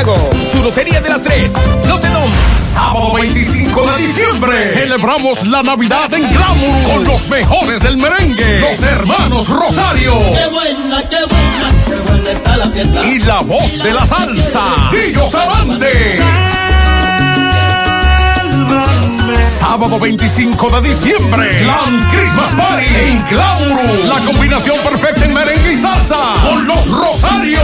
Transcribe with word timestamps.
Santiago. 0.00 0.30
Tu 0.52 0.62
Lotería 0.62 1.00
de 1.00 1.08
las 1.10 1.22
Tres. 1.22 1.52
Lotedom. 1.86 2.30
Sábado 2.56 3.14
25 3.14 3.86
de 3.86 3.98
diciembre. 3.98 4.62
Celebramos 4.62 5.46
la 5.48 5.62
Navidad 5.62 6.12
en 6.14 6.22
Glamour 6.32 6.92
con 6.92 7.04
los 7.04 7.28
mejores 7.28 7.82
del 7.82 7.96
merengue. 7.96 8.60
Los 8.60 8.82
hermanos 8.82 9.48
Rosario. 9.48 10.18
Qué 10.18 10.48
buena, 10.48 11.08
qué 11.08 11.16
buena, 11.16 11.84
qué 11.86 11.94
buena 11.96 12.30
está 12.30 12.56
la 12.56 12.68
fiesta. 12.68 13.06
Y 13.06 13.18
la 13.20 13.40
voz 13.40 13.82
de 13.82 13.92
la 13.92 14.06
salsa. 14.06 14.64
Gillo 14.90 15.26
Sarante. 15.26 16.18
Sábado 19.58 19.98
25 20.00 20.80
de 20.80 20.88
diciembre, 20.88 21.64
Land 21.64 22.10
Christmas 22.10 22.54
Party 22.54 22.86
en 22.86 23.28
Glamour. 23.28 24.08
La 24.08 24.18
combinación 24.24 24.78
perfecta 24.78 25.24
en 25.26 25.34
merengue 25.34 25.72
y 25.74 25.76
salsa 25.76 26.16
con 26.42 26.66
los 26.66 26.88
Rosario. 26.88 27.60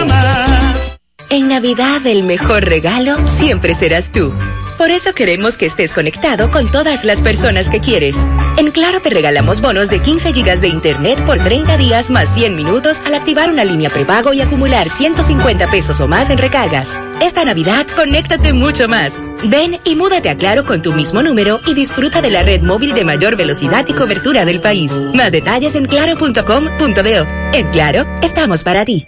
En 1.29 1.47
Navidad 1.47 2.05
el 2.05 2.23
mejor 2.23 2.65
regalo 2.65 3.17
siempre 3.27 3.73
serás 3.75 4.11
tú. 4.11 4.33
Por 4.77 4.91
eso 4.91 5.13
queremos 5.13 5.57
que 5.57 5.65
estés 5.65 5.93
conectado 5.93 6.51
con 6.51 6.69
todas 6.69 7.05
las 7.05 7.21
personas 7.21 7.69
que 7.69 7.79
quieres. 7.79 8.17
En 8.57 8.71
Claro 8.71 8.99
te 8.99 9.09
regalamos 9.09 9.61
bonos 9.61 9.89
de 9.89 10.01
15 10.01 10.33
gigas 10.33 10.59
de 10.59 10.67
internet 10.67 11.23
por 11.25 11.39
30 11.39 11.77
días 11.77 12.09
más 12.09 12.33
100 12.33 12.55
minutos 12.55 13.01
al 13.05 13.15
activar 13.15 13.49
una 13.49 13.63
línea 13.63 13.89
prepago 13.89 14.33
y 14.33 14.41
acumular 14.41 14.89
150 14.89 15.69
pesos 15.71 16.01
o 16.01 16.07
más 16.07 16.29
en 16.29 16.37
recargas. 16.37 16.99
Esta 17.21 17.45
Navidad, 17.45 17.87
conéctate 17.95 18.51
mucho 18.51 18.89
más. 18.89 19.21
Ven 19.45 19.79
y 19.85 19.95
múdate 19.95 20.29
a 20.29 20.37
Claro 20.37 20.65
con 20.65 20.81
tu 20.81 20.91
mismo 20.91 21.23
número 21.23 21.61
y 21.65 21.73
disfruta 21.73 22.21
de 22.21 22.31
la 22.31 22.43
red 22.43 22.61
móvil 22.61 22.93
de 22.93 23.05
mayor 23.05 23.37
velocidad 23.37 23.85
y 23.87 23.93
cobertura 23.93 24.43
del 24.43 24.59
país. 24.59 24.99
Más 25.13 25.31
detalles 25.31 25.75
en 25.75 25.85
claro.com.do. 25.85 27.27
En 27.53 27.71
Claro, 27.71 28.05
estamos 28.21 28.63
para 28.63 28.83
ti. 28.83 29.07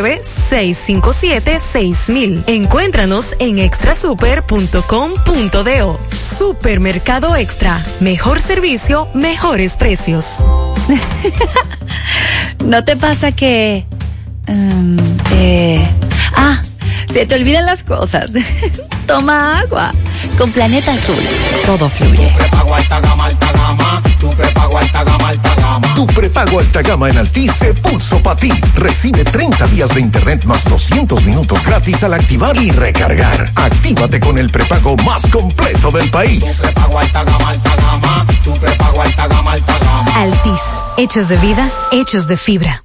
657-6000. 0.00 2.44
Encuéntranos 2.46 3.36
en 3.38 3.58
extrasuper.com.do. 3.58 6.00
Supermercado 6.10 7.36
Extra. 7.36 7.84
Mejor 8.00 8.40
servicio, 8.40 9.08
mejores 9.14 9.76
precios. 9.76 10.38
¿No 12.64 12.82
te 12.84 12.96
pasa 12.96 13.32
que... 13.32 13.84
Um, 14.48 14.96
eh, 15.32 15.86
ah, 16.34 16.62
se 17.12 17.26
te 17.26 17.34
olvidan 17.34 17.66
las 17.66 17.82
cosas. 17.82 18.32
Toma 19.06 19.60
agua. 19.60 19.92
Con 20.38 20.52
Planeta 20.52 20.92
Azul, 20.92 21.16
todo 21.66 21.88
fluye. 21.88 22.28
Tu 22.28 22.38
prepago 22.38 22.74
alta 22.74 23.00
gama, 23.00 23.26
alta 23.26 23.52
gama. 23.52 24.02
Tu 25.94 26.06
prepago 26.06 26.58
alta 26.58 26.82
gama 26.82 27.08
en 27.10 27.18
Altis 27.18 27.52
se 27.52 27.74
puso 27.74 28.22
para 28.22 28.36
ti. 28.36 28.52
Recibe 28.76 29.24
30 29.24 29.66
días 29.68 29.94
de 29.94 30.00
internet 30.00 30.44
más 30.44 30.64
200 30.68 31.24
minutos 31.24 31.62
gratis 31.64 32.02
al 32.04 32.14
activar 32.14 32.56
y 32.56 32.70
recargar. 32.70 33.50
Actívate 33.56 34.20
con 34.20 34.38
el 34.38 34.48
prepago 34.50 34.96
más 34.98 35.26
completo 35.30 35.90
del 35.90 36.10
país. 36.10 36.56
Tu 36.56 36.62
prepago 36.62 36.98
alta 36.98 37.24
gama, 37.24 37.48
alta 37.48 37.76
gama. 37.76 38.26
Tu 38.44 38.54
prepago 38.54 39.02
alta 39.02 39.26
gama, 39.28 39.52
alta 39.52 39.78
gama. 39.78 40.14
Altis, 40.16 40.60
hechos 40.96 41.28
de 41.28 41.36
vida, 41.38 41.70
hechos 41.90 42.26
de 42.26 42.36
fibra. 42.36 42.84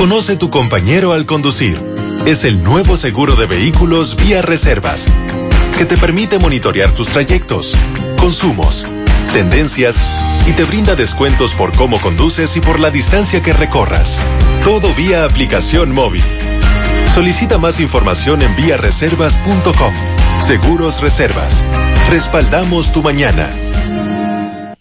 Conoce 0.00 0.36
tu 0.36 0.48
compañero 0.48 1.12
al 1.12 1.26
conducir. 1.26 1.78
Es 2.24 2.46
el 2.46 2.64
nuevo 2.64 2.96
seguro 2.96 3.36
de 3.36 3.44
vehículos 3.44 4.16
vía 4.16 4.40
reservas, 4.40 5.08
que 5.76 5.84
te 5.84 5.98
permite 5.98 6.38
monitorear 6.38 6.94
tus 6.94 7.08
trayectos, 7.08 7.76
consumos, 8.18 8.86
tendencias 9.34 9.98
y 10.48 10.52
te 10.52 10.64
brinda 10.64 10.96
descuentos 10.96 11.52
por 11.52 11.76
cómo 11.76 12.00
conduces 12.00 12.56
y 12.56 12.62
por 12.62 12.80
la 12.80 12.90
distancia 12.90 13.42
que 13.42 13.52
recorras. 13.52 14.18
Todo 14.64 14.94
vía 14.94 15.26
aplicación 15.26 15.92
móvil. 15.92 16.24
Solicita 17.14 17.58
más 17.58 17.78
información 17.78 18.40
en 18.40 18.56
viareservas.com. 18.56 19.92
Seguros 20.40 21.02
Reservas. 21.02 21.62
Respaldamos 22.08 22.90
tu 22.90 23.02
mañana. 23.02 23.50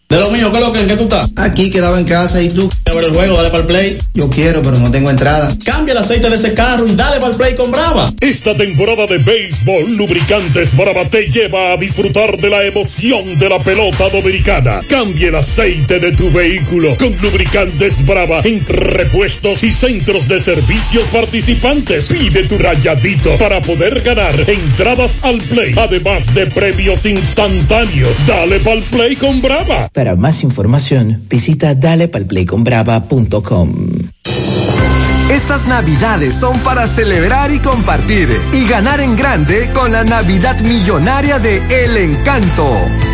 De 0.09 0.19
lo 0.19 0.31
mío, 0.31 0.51
¿qué 0.51 0.57
es 0.57 0.63
lo 0.63 0.73
que, 0.73 0.79
¿en 0.79 0.87
qué 0.87 0.97
tú 0.97 1.03
estás? 1.03 1.31
Aquí 1.35 1.69
quedaba 1.69 1.99
en 1.99 2.05
casa 2.05 2.41
y 2.41 2.49
tú. 2.49 2.67
A 2.85 2.93
ver 2.93 3.05
el 3.05 3.13
juego, 3.13 3.35
dale 3.35 3.49
para 3.49 3.61
el 3.61 3.67
play. 3.67 3.97
Yo 4.15 4.27
quiero, 4.27 4.63
pero 4.63 4.79
no 4.79 4.89
tengo 4.89 5.11
entrada. 5.11 5.55
Cambia 5.63 5.91
el 5.91 5.99
aceite 5.99 6.27
de 6.31 6.35
ese 6.35 6.55
carro 6.55 6.87
y 6.87 6.95
dale 6.95 7.19
para 7.19 7.31
el 7.31 7.37
play 7.37 7.55
con 7.55 7.69
Brava. 7.69 8.11
Esta 8.19 8.57
temporada 8.57 9.05
de 9.05 9.19
béisbol, 9.19 9.95
Lubricantes 9.95 10.75
Brava 10.75 11.07
te 11.11 11.27
lleva 11.29 11.73
a 11.73 11.77
disfrutar 11.77 12.39
de 12.39 12.49
la 12.49 12.63
emoción 12.63 13.37
de 13.37 13.49
la 13.49 13.59
pelota 13.59 14.09
dominicana. 14.09 14.81
Cambia 14.89 15.27
el 15.27 15.35
aceite 15.35 15.99
de 15.99 16.11
tu 16.13 16.31
vehículo 16.31 16.97
con 16.97 17.15
Lubricantes 17.17 18.03
Brava 18.03 18.41
en 18.45 18.65
repuestos 18.65 19.61
y 19.61 19.71
centros 19.71 20.27
de 20.27 20.39
servicios 20.39 21.03
participantes. 21.13 22.07
Pide 22.07 22.47
tu 22.47 22.57
rayadito 22.57 23.37
para 23.37 23.61
poder 23.61 24.01
ganar 24.01 24.33
entradas 24.49 25.19
al 25.21 25.37
play, 25.37 25.75
además 25.77 26.33
de 26.33 26.47
premios 26.47 27.05
instantáneos. 27.05 28.17
Dale 28.25 28.59
para 28.61 28.77
el 28.77 28.83
play 28.85 29.15
con 29.15 29.39
Brava. 29.39 29.87
Para 29.99 30.15
más 30.15 30.43
información, 30.43 31.23
visita 31.29 31.75
dalepalplayconbrava.com. 31.75 33.69
Estas 35.29 35.67
navidades 35.67 36.35
son 36.35 36.57
para 36.59 36.87
celebrar 36.87 37.51
y 37.51 37.59
compartir 37.59 38.29
y 38.53 38.65
ganar 38.65 39.01
en 39.01 39.17
grande 39.17 39.69
con 39.73 39.91
la 39.91 40.05
Navidad 40.05 40.57
Millonaria 40.61 41.39
de 41.39 41.57
El 41.83 41.97
Encanto. 41.97 43.08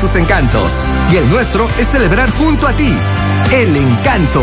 sus 0.00 0.16
encantos 0.16 0.86
y 1.12 1.16
el 1.16 1.28
nuestro 1.28 1.68
es 1.76 1.88
celebrar 1.88 2.30
junto 2.30 2.66
a 2.66 2.72
ti. 2.72 2.90
El 3.52 3.76
encanto. 3.76 4.42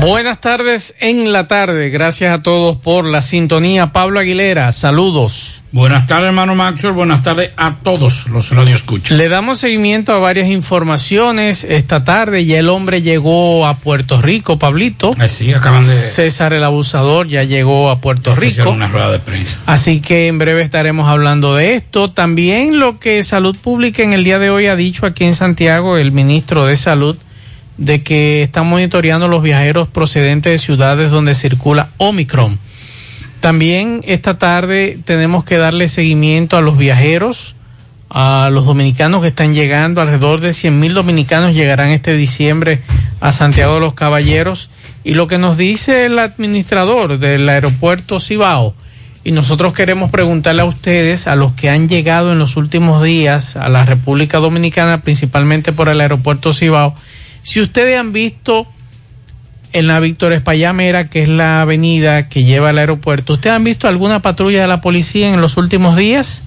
Buenas 0.00 0.40
tardes 0.40 0.94
en 0.98 1.30
la 1.30 1.46
tarde. 1.46 1.90
Gracias 1.90 2.32
a 2.32 2.40
todos 2.40 2.78
por 2.78 3.04
la 3.04 3.20
sintonía. 3.20 3.92
Pablo 3.92 4.18
Aguilera, 4.18 4.72
saludos. 4.72 5.62
Buenas 5.72 6.06
tardes, 6.06 6.28
hermano 6.28 6.54
Maxwell. 6.54 6.94
Buenas 6.94 7.22
tardes 7.22 7.50
a 7.58 7.76
todos 7.82 8.26
los 8.30 8.50
radioescuchas. 8.50 9.16
Le 9.16 9.28
damos 9.28 9.58
seguimiento 9.58 10.14
a 10.14 10.18
varias 10.18 10.48
informaciones. 10.48 11.64
Esta 11.64 12.02
tarde 12.02 12.46
ya 12.46 12.58
el 12.58 12.70
hombre 12.70 13.02
llegó 13.02 13.66
a 13.66 13.76
Puerto 13.76 14.22
Rico, 14.22 14.58
Pablito. 14.58 15.10
Así 15.18 15.52
acaban 15.52 15.86
de. 15.86 15.94
César 15.94 16.54
el 16.54 16.64
abusador 16.64 17.28
ya 17.28 17.44
llegó 17.44 17.90
a 17.90 18.00
Puerto 18.00 18.34
Rico. 18.34 18.70
una 18.70 18.88
rueda 18.88 19.12
de 19.12 19.18
prensa. 19.18 19.60
Así 19.66 20.00
que 20.00 20.28
en 20.28 20.38
breve 20.38 20.62
estaremos 20.62 21.08
hablando 21.08 21.54
de 21.54 21.74
esto. 21.74 22.10
También 22.10 22.78
lo 22.78 22.98
que 22.98 23.22
Salud 23.22 23.54
Pública 23.54 24.02
en 24.02 24.14
el 24.14 24.24
día 24.24 24.38
de 24.38 24.48
hoy 24.48 24.66
ha 24.66 24.76
dicho 24.76 25.04
aquí 25.04 25.24
en 25.24 25.34
Santiago, 25.34 25.98
el 25.98 26.10
ministro 26.10 26.64
de 26.64 26.76
Salud 26.76 27.18
de 27.80 28.02
que 28.02 28.42
están 28.42 28.66
monitoreando 28.66 29.26
los 29.26 29.42
viajeros 29.42 29.88
procedentes 29.88 30.52
de 30.52 30.58
ciudades 30.58 31.10
donde 31.10 31.34
circula 31.34 31.88
Omicron. 31.96 32.58
También 33.40 34.02
esta 34.04 34.36
tarde 34.36 34.98
tenemos 35.06 35.44
que 35.44 35.56
darle 35.56 35.88
seguimiento 35.88 36.58
a 36.58 36.60
los 36.60 36.76
viajeros, 36.76 37.56
a 38.10 38.50
los 38.52 38.66
dominicanos 38.66 39.22
que 39.22 39.28
están 39.28 39.54
llegando. 39.54 40.02
Alrededor 40.02 40.40
de 40.40 40.52
100 40.52 40.78
mil 40.78 40.92
dominicanos 40.92 41.54
llegarán 41.54 41.88
este 41.88 42.14
diciembre 42.14 42.82
a 43.20 43.32
Santiago 43.32 43.74
de 43.74 43.80
los 43.80 43.94
Caballeros. 43.94 44.68
Y 45.02 45.14
lo 45.14 45.26
que 45.26 45.38
nos 45.38 45.56
dice 45.56 46.04
el 46.04 46.18
administrador 46.18 47.18
del 47.18 47.48
aeropuerto 47.48 48.20
Cibao, 48.20 48.74
y 49.24 49.32
nosotros 49.32 49.72
queremos 49.72 50.10
preguntarle 50.10 50.60
a 50.60 50.66
ustedes, 50.66 51.26
a 51.26 51.34
los 51.34 51.52
que 51.52 51.70
han 51.70 51.88
llegado 51.88 52.32
en 52.32 52.38
los 52.38 52.58
últimos 52.58 53.02
días 53.02 53.56
a 53.56 53.70
la 53.70 53.86
República 53.86 54.38
Dominicana, 54.38 55.00
principalmente 55.00 55.72
por 55.72 55.88
el 55.88 56.00
aeropuerto 56.02 56.52
Cibao, 56.52 56.94
si 57.42 57.60
ustedes 57.60 57.98
han 57.98 58.12
visto 58.12 58.66
en 59.72 59.86
la 59.86 60.00
Víctor 60.00 60.32
Espallamera, 60.32 61.08
que 61.08 61.22
es 61.22 61.28
la 61.28 61.62
avenida 61.62 62.28
que 62.28 62.44
lleva 62.44 62.70
al 62.70 62.78
aeropuerto, 62.78 63.34
¿ustedes 63.34 63.56
han 63.56 63.64
visto 63.64 63.88
alguna 63.88 64.20
patrulla 64.20 64.62
de 64.62 64.68
la 64.68 64.80
policía 64.80 65.32
en 65.32 65.40
los 65.40 65.56
últimos 65.56 65.96
días? 65.96 66.42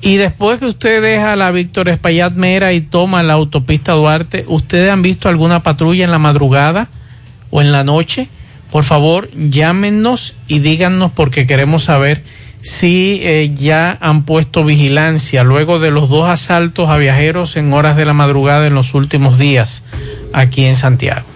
Y 0.00 0.16
después 0.16 0.58
que 0.58 0.66
usted 0.66 1.00
deja 1.00 1.36
la 1.36 1.52
Víctor 1.52 1.88
Espaillat 1.88 2.32
Mera 2.32 2.72
y 2.72 2.80
toma 2.80 3.22
la 3.22 3.34
autopista 3.34 3.92
Duarte, 3.92 4.44
¿ustedes 4.48 4.90
han 4.90 5.02
visto 5.02 5.28
alguna 5.28 5.62
patrulla 5.62 6.04
en 6.04 6.10
la 6.10 6.18
madrugada 6.18 6.88
o 7.50 7.60
en 7.60 7.70
la 7.70 7.84
noche? 7.84 8.28
Por 8.72 8.82
favor, 8.82 9.30
llámenos 9.32 10.34
y 10.48 10.58
díganos 10.58 11.12
porque 11.12 11.46
queremos 11.46 11.84
saber 11.84 12.24
si 12.62 13.20
eh, 13.22 13.52
ya 13.54 13.98
han 14.00 14.24
puesto 14.24 14.64
vigilancia 14.64 15.42
luego 15.42 15.80
de 15.80 15.90
los 15.90 16.08
dos 16.08 16.28
asaltos 16.28 16.88
a 16.88 16.96
viajeros 16.96 17.56
en 17.56 17.72
horas 17.72 17.96
de 17.96 18.04
la 18.04 18.12
madrugada 18.12 18.68
en 18.68 18.74
los 18.74 18.94
últimos 18.94 19.36
días 19.36 19.82
aquí 20.32 20.64
en 20.64 20.76
Santiago. 20.76 21.26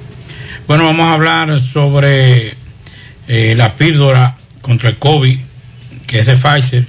Bueno, 0.69 0.84
vamos 0.84 1.06
a 1.06 1.14
hablar 1.14 1.61
sobre 1.61 2.55
eh, 3.26 3.55
la 3.56 3.73
píldora 3.73 4.37
contra 4.62 4.88
el 4.88 4.99
COVID, 4.99 5.37
que 6.06 6.20
es 6.20 6.26
de 6.26 6.37
Pfizer 6.37 6.87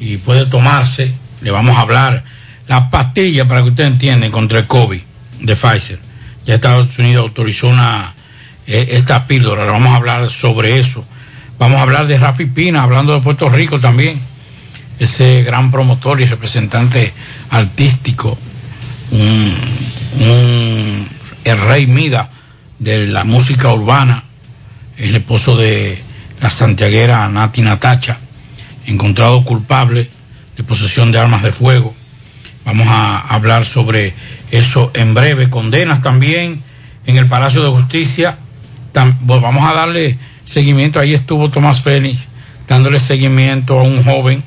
y 0.00 0.16
puede 0.16 0.46
tomarse. 0.46 1.12
Le 1.42 1.50
vamos 1.50 1.76
a 1.76 1.82
hablar 1.82 2.24
la 2.68 2.88
pastilla 2.88 3.46
para 3.46 3.62
que 3.62 3.68
ustedes 3.68 3.90
entiendan 3.90 4.30
contra 4.30 4.60
el 4.60 4.66
COVID 4.66 5.00
de 5.40 5.56
Pfizer. 5.56 5.98
Ya 6.46 6.54
Estados 6.54 6.98
Unidos 6.98 7.24
autorizó 7.24 7.68
una 7.68 8.14
eh, 8.66 8.88
esta 8.92 9.26
píldora. 9.26 9.66
Le 9.66 9.72
vamos 9.72 9.92
a 9.92 9.96
hablar 9.96 10.30
sobre 10.30 10.78
eso 10.78 11.04
Vamos 11.58 11.80
a 11.80 11.82
hablar 11.82 12.06
de 12.06 12.16
Rafi 12.16 12.44
Pina, 12.46 12.84
hablando 12.84 13.12
de 13.14 13.20
Puerto 13.20 13.48
Rico 13.48 13.80
también. 13.80 14.20
Ese 15.00 15.42
gran 15.42 15.72
promotor 15.72 16.20
y 16.20 16.24
representante 16.24 17.12
artístico, 17.50 18.38
un, 19.10 21.08
el 21.44 21.60
rey 21.60 21.88
Mida 21.88 22.28
de 22.78 23.08
la 23.08 23.24
música 23.24 23.72
urbana, 23.72 24.22
el 24.98 25.16
esposo 25.16 25.56
de 25.56 26.00
la 26.40 26.48
santiaguera 26.48 27.28
Nati 27.28 27.62
Natacha, 27.62 28.18
encontrado 28.86 29.44
culpable 29.44 30.08
de 30.56 30.62
posesión 30.62 31.10
de 31.10 31.18
armas 31.18 31.42
de 31.42 31.50
fuego. 31.50 31.92
Vamos 32.64 32.86
a 32.88 33.18
hablar 33.18 33.66
sobre 33.66 34.14
eso 34.52 34.92
en 34.94 35.12
breve. 35.12 35.50
Condenas 35.50 36.02
también 36.02 36.62
en 37.06 37.16
el 37.16 37.26
Palacio 37.26 37.64
de 37.64 37.70
Justicia. 37.70 38.38
vamos 38.92 39.68
a 39.68 39.74
darle 39.74 40.18
seguimiento. 40.48 40.98
Ahí 40.98 41.14
estuvo 41.14 41.50
Tomás 41.50 41.82
Félix 41.82 42.26
dándole 42.66 42.98
seguimiento 42.98 43.78
a 43.78 43.82
un 43.82 44.02
joven 44.02 44.42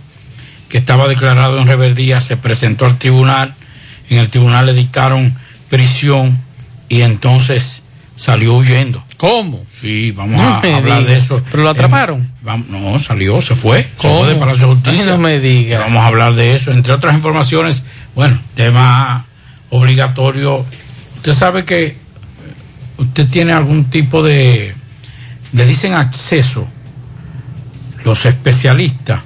que 0.67 0.77
estaba 0.77 1.07
declarado 1.07 1.59
en 1.59 1.67
rebeldía, 1.67 2.21
se 2.21 2.37
presentó 2.37 2.85
al 2.85 2.97
tribunal, 2.97 3.53
en 4.09 4.17
el 4.17 4.29
tribunal 4.29 4.65
le 4.65 4.73
dictaron 4.73 5.35
prisión 5.69 6.37
y 6.89 7.01
entonces 7.01 7.83
salió 8.15 8.55
huyendo. 8.55 9.03
¿Cómo? 9.17 9.61
Sí, 9.69 10.11
vamos 10.11 10.39
a 10.39 10.57
hablar 10.75 11.05
de 11.05 11.17
eso. 11.17 11.41
¿Pero 11.51 11.63
lo 11.63 11.69
atraparon? 11.69 12.31
no, 12.69 12.97
salió, 12.99 13.41
se 13.41 13.55
fue. 13.55 13.87
Se 13.97 14.07
fue 14.07 14.27
de 14.27 14.35
Palacio 14.35 14.67
de 14.67 14.73
Justicia. 14.73 15.05
no 15.05 15.17
me 15.17 15.39
diga. 15.39 15.79
Vamos 15.79 16.03
a 16.03 16.07
hablar 16.07 16.33
de 16.33 16.55
eso. 16.55 16.71
Entre 16.71 16.93
otras 16.93 17.13
informaciones, 17.15 17.83
bueno, 18.15 18.39
tema 18.55 19.25
obligatorio. 19.69 20.65
Usted 21.17 21.33
sabe 21.33 21.65
que 21.65 21.97
usted 22.97 23.27
tiene 23.27 23.51
algún 23.53 23.85
tipo 23.85 24.23
de 24.23 24.73
le 25.53 25.65
dicen 25.65 25.93
acceso 25.93 26.67
los 28.03 28.25
especialistas. 28.25 29.21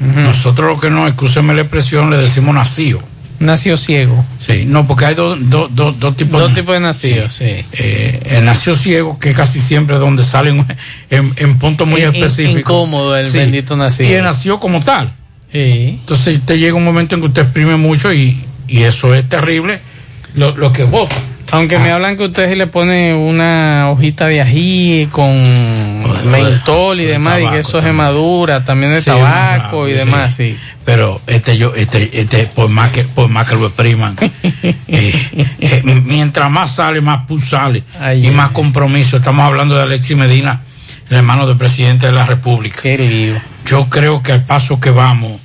Nosotros 0.00 0.74
lo 0.74 0.80
que 0.80 0.88
no, 0.88 1.06
escúcheme 1.06 1.52
la 1.52 1.60
expresión, 1.60 2.10
le 2.10 2.16
decimos 2.16 2.54
nacido. 2.54 3.02
Nació 3.38 3.76
ciego. 3.76 4.24
Sí, 4.38 4.64
no, 4.66 4.86
porque 4.86 5.06
hay 5.06 5.14
dos 5.14 5.38
tipos 5.38 6.40
dos 6.40 6.54
tipos 6.54 6.74
de 6.74 6.80
nacidos, 6.80 7.34
sí. 7.34 7.64
Eh, 7.72 8.20
el 8.24 8.44
nació 8.44 8.74
ciego, 8.74 9.18
que 9.18 9.32
casi 9.32 9.60
siempre 9.60 9.96
es 9.96 10.00
donde 10.00 10.24
salen 10.24 10.66
en, 11.10 11.32
en 11.36 11.58
puntos 11.58 11.86
muy 11.86 12.02
específicos. 12.02 12.60
Incómodo 12.60 13.16
el 13.16 13.30
bendito 13.30 13.76
nacido. 13.76 14.10
Y 14.10 14.14
el 14.14 14.24
nació 14.24 14.58
como 14.58 14.82
tal. 14.82 15.14
Sí. 15.52 15.98
Entonces 16.00 16.38
usted 16.38 16.58
llega 16.58 16.74
un 16.74 16.84
momento 16.84 17.14
en 17.14 17.22
que 17.22 17.26
usted 17.28 17.42
exprime 17.42 17.76
mucho 17.76 18.12
y, 18.12 18.42
y 18.68 18.82
eso 18.82 19.14
es 19.14 19.28
terrible, 19.28 19.80
lo, 20.34 20.56
lo 20.56 20.72
que 20.72 20.84
vota. 20.84 21.16
Aunque 21.52 21.78
me 21.78 21.90
ah, 21.90 21.96
hablan 21.96 22.16
que 22.16 22.24
usted 22.24 22.56
le 22.56 22.66
pone 22.66 23.14
una 23.14 23.88
hojita 23.90 24.26
de 24.26 24.40
ají 24.40 25.08
con 25.10 25.30
mentol 26.30 27.00
y 27.00 27.04
demás, 27.04 27.40
y 27.40 27.48
que 27.48 27.58
eso 27.58 27.78
es 27.78 27.92
madura, 27.92 28.64
también 28.64 28.92
de 28.92 29.02
tabaco 29.02 29.88
y 29.88 29.92
demás, 29.92 30.34
sí. 30.34 30.56
Pero 30.84 31.20
este 31.26 31.56
yo, 31.56 31.74
este, 31.74 32.20
este, 32.20 32.46
por 32.46 32.68
más 32.68 32.90
que, 32.90 33.04
por 33.04 33.28
más 33.28 33.48
que 33.48 33.54
lo 33.54 33.66
expriman, 33.66 34.16
eh, 34.62 35.46
eh, 35.60 35.82
mientras 36.04 36.50
más 36.50 36.74
sale, 36.74 37.00
más 37.00 37.26
pus 37.26 37.50
sale 37.50 37.84
y 38.16 38.28
más 38.28 38.50
compromiso. 38.50 39.16
Estamos 39.16 39.46
hablando 39.46 39.76
de 39.76 39.82
Alexis 39.82 40.16
Medina, 40.16 40.62
el 41.08 41.18
hermano 41.18 41.46
del 41.46 41.56
presidente 41.56 42.06
de 42.06 42.12
la 42.12 42.26
República. 42.26 42.80
Qué 42.82 42.98
lío. 42.98 43.40
Yo 43.66 43.88
creo 43.88 44.22
que 44.22 44.32
al 44.32 44.44
paso 44.44 44.80
que 44.80 44.90
vamos, 44.90 45.40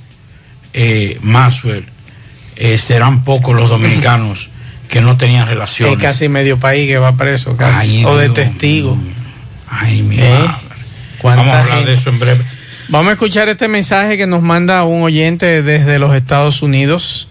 eh, 0.72 1.18
eh, 2.56 2.78
serán 2.78 3.24
pocos 3.24 3.54
los 3.54 3.70
dominicanos 3.76 4.50
que 4.88 5.00
no 5.00 5.16
tenían 5.16 5.46
relaciones. 5.46 5.96
Hay 5.96 6.02
casi 6.02 6.28
medio 6.28 6.58
país 6.58 6.88
que 6.88 6.98
va 6.98 7.16
preso, 7.16 7.56
casi. 7.56 8.04
o 8.04 8.16
de 8.16 8.28
testigo. 8.30 8.96
Ay, 9.68 10.02
mi 10.02 10.18
¿Eh? 10.18 10.46
Vamos 11.22 11.46
a 11.48 11.60
hablar 11.62 11.84
de 11.84 11.92
eso 11.92 12.10
en 12.10 12.18
breve. 12.18 12.44
Vamos 12.88 13.10
a 13.10 13.12
escuchar 13.14 13.48
este 13.48 13.66
mensaje 13.66 14.16
que 14.16 14.26
nos 14.26 14.42
manda 14.42 14.84
un 14.84 15.02
oyente 15.02 15.62
desde 15.62 15.98
los 15.98 16.14
Estados 16.14 16.62
Unidos. 16.62 17.28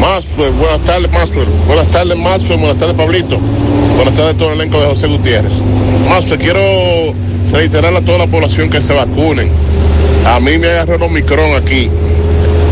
Maxwell, 0.00 0.52
buenas 0.52 0.80
tardes, 0.84 1.10
Maxwell. 1.10 1.48
Buenas 1.66 1.90
tardes, 1.90 2.16
Maxwell. 2.16 2.58
Buenas 2.60 2.78
tardes, 2.78 2.94
Pablito. 2.94 3.38
Buenas 3.96 4.14
tardes 4.14 4.36
todo 4.36 4.52
el 4.52 4.60
elenco 4.60 4.80
de 4.80 4.86
José 4.86 5.06
Gutiérrez. 5.08 5.54
Maxwell, 6.08 6.38
quiero 6.38 6.60
reiterar 7.52 7.94
a 7.94 8.00
toda 8.02 8.18
la 8.18 8.26
población 8.26 8.70
que 8.70 8.80
se 8.80 8.92
vacunen. 8.92 9.50
A 10.26 10.38
mí 10.40 10.58
me 10.58 10.68
agarró 10.68 10.96
el 10.96 11.02
Omicron 11.02 11.56
aquí 11.56 11.90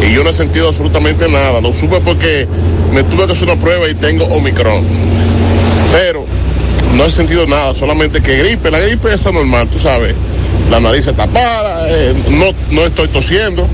y 0.07 0.13
yo 0.13 0.25
no 0.25 0.31
he 0.31 0.33
sentido 0.33 0.69
absolutamente 0.69 1.29
nada. 1.29 1.61
Lo 1.61 1.73
supe 1.73 2.01
porque 2.01 2.47
me 2.93 3.03
tuve 3.05 3.27
que 3.27 3.33
hacer 3.33 3.49
una 3.49 3.61
prueba 3.61 3.89
y 3.89 3.95
tengo 3.95 4.25
Omicron. 4.27 4.85
Pero 5.93 6.25
no 6.95 7.05
he 7.05 7.11
sentido 7.11 7.47
nada, 7.47 7.75
solamente 7.75 8.21
que 8.21 8.37
gripe. 8.39 8.71
La 8.71 8.81
gripe 8.81 9.13
es 9.13 9.25
normal, 9.25 9.69
tú 9.69 9.79
sabes. 9.79 10.15
La 10.71 10.81
nariz 10.81 11.07
está 11.07 11.27
tapada, 11.27 11.87
eh, 11.89 12.15
no, 12.31 12.47
no 12.71 12.87
estoy 12.87 13.09
tosiendo. 13.09 13.67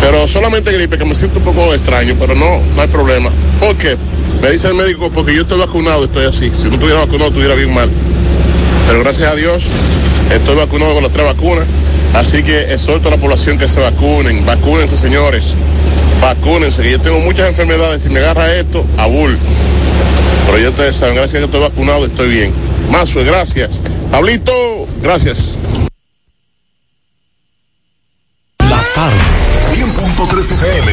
Pero 0.00 0.26
solamente 0.26 0.72
gripe, 0.72 0.98
que 0.98 1.04
me 1.04 1.14
siento 1.14 1.38
un 1.38 1.44
poco 1.44 1.72
extraño, 1.72 2.16
pero 2.18 2.34
no, 2.34 2.60
no 2.74 2.82
hay 2.82 2.88
problema. 2.88 3.30
¿Por 3.60 3.76
qué? 3.76 3.96
Me 4.42 4.50
dice 4.50 4.68
el 4.68 4.74
médico, 4.74 5.10
porque 5.14 5.34
yo 5.34 5.42
estoy 5.42 5.58
vacunado, 5.58 6.04
estoy 6.04 6.26
así. 6.26 6.50
Si 6.50 6.66
no 6.66 6.74
estuviera 6.74 7.00
vacunado, 7.00 7.28
estuviera 7.28 7.54
bien 7.54 7.72
mal. 7.72 7.88
Pero 8.88 9.00
gracias 9.00 9.30
a 9.30 9.36
Dios, 9.36 9.66
estoy 10.34 10.56
vacunado 10.56 10.94
con 10.94 11.04
las 11.04 11.12
tres 11.12 11.24
vacunas. 11.24 11.66
Así 12.14 12.42
que 12.42 12.72
exhorto 12.72 13.08
a 13.08 13.12
la 13.12 13.16
población 13.16 13.58
que 13.58 13.68
se 13.68 13.80
vacunen. 13.80 14.44
Vacúnense, 14.44 14.96
señores. 14.96 15.54
Vacúnense, 16.20 16.82
que 16.82 16.92
yo 16.92 17.00
tengo 17.00 17.18
muchas 17.20 17.48
enfermedades. 17.48 18.02
Si 18.02 18.08
me 18.08 18.20
agarra 18.20 18.54
esto, 18.54 18.84
abul. 18.96 19.38
Pero 20.46 20.58
yo 20.58 20.70
ustedes 20.70 20.96
saben, 20.96 21.14
gracias 21.14 21.36
a 21.36 21.38
que 21.38 21.44
estoy 21.46 21.60
vacunado, 21.60 22.06
estoy 22.06 22.28
bien. 22.28 22.52
Mazue, 22.90 23.24
gracias. 23.24 23.82
Pablito, 24.10 24.52
gracias. 25.02 25.58
La 28.58 28.84
tarde, 28.94 29.16
100.3 29.74 30.52
FM, 30.52 30.91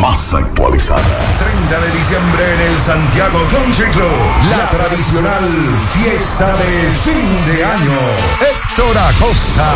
más 0.00 0.34
actualizada. 0.34 1.02
30 1.38 1.80
de 1.80 1.90
diciembre 1.90 2.54
en 2.54 2.60
el 2.60 2.80
Santiago 2.80 3.38
Country 3.50 3.90
Club. 3.90 4.12
La 4.50 4.68
tradicional 4.70 5.48
fiesta 5.92 6.56
de 6.56 6.90
fin 7.04 7.46
de 7.46 7.64
año. 7.64 7.98
Héctor 8.40 8.98
Acosta, 8.98 9.74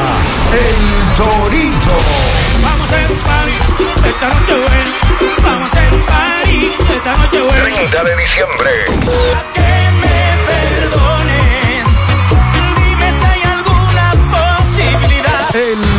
el 0.53 1.17
Torito. 1.17 1.97
Vamos 2.63 2.87
a 2.87 2.91
hacer 2.91 3.11
un 3.11 3.19
party, 3.19 3.53
esta 4.09 4.29
noche 4.29 4.55
buena. 4.55 4.93
Vamos 5.43 5.69
a 5.69 5.73
hacer 5.73 5.95
un 5.95 6.01
party, 6.01 6.73
esta 6.97 7.17
noche 7.17 7.41
buena. 7.41 7.75
30 7.75 8.05
de 8.05 8.17
diciembre. 8.17 8.71
Que 9.55 9.71
me 10.01 10.19
perdonen. 10.47 11.85
Dime 12.77 13.09
si 13.19 13.25
hay 13.27 13.43
alguna 13.43 14.07
posibilidad. 14.31 15.57
El 15.57 15.90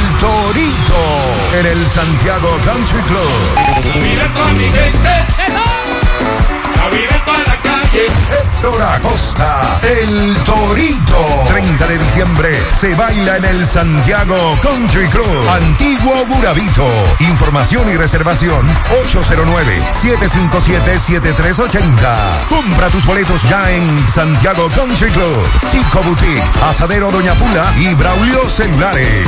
en 1.54 1.66
el 1.66 1.86
Santiago 1.88 2.50
Country 2.66 3.02
Club. 3.02 3.32
Mira 4.02 4.34
con 4.34 4.54
mi 4.54 4.64
gente. 4.64 5.10
Vida 6.92 7.24
toda 7.24 7.38
la 7.40 7.58
calle. 7.62 8.06
Héctor 8.08 8.82
Acosta, 8.82 9.80
el 9.82 10.36
Torito. 10.44 11.46
30 11.48 11.88
de 11.88 11.98
diciembre 11.98 12.62
se 12.80 12.94
baila 12.96 13.38
en 13.38 13.46
el 13.46 13.66
Santiago 13.66 14.58
Country 14.62 15.08
Club. 15.08 15.50
Antiguo 15.50 16.26
Burabito. 16.26 16.88
Información 17.20 17.90
y 17.90 17.96
reservación 17.98 18.68
809-757-7380. 20.02 22.48
Compra 22.50 22.90
tus 22.90 23.06
boletos 23.06 23.42
ya 23.44 23.72
en 23.72 24.10
Santiago 24.10 24.68
Country 24.70 25.12
Club, 25.12 25.48
Chico 25.72 26.02
Boutique, 26.04 26.44
Asadero 26.70 27.10
Doña 27.12 27.34
Pula 27.36 27.72
y 27.78 27.94
Braulio 27.94 28.50
Celulares. 28.50 29.28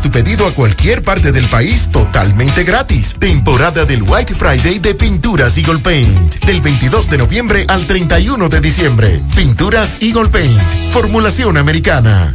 tu 0.00 0.10
pedido 0.10 0.46
a 0.46 0.52
cualquier 0.52 1.02
parte 1.02 1.32
del 1.32 1.46
país 1.46 1.90
totalmente 1.90 2.64
gratis. 2.64 3.16
Temporada 3.18 3.84
del 3.84 4.02
White 4.02 4.34
Friday 4.34 4.78
de 4.78 4.94
Pinturas 4.94 5.58
Eagle 5.58 5.80
Paint. 5.80 6.44
Del 6.44 6.60
22 6.60 7.10
de 7.10 7.18
noviembre 7.18 7.64
al 7.68 7.86
31 7.86 8.48
de 8.48 8.60
diciembre. 8.60 9.22
Pinturas 9.34 9.98
Eagle 10.00 10.28
Paint. 10.28 10.60
Formulación 10.92 11.56
americana. 11.56 12.34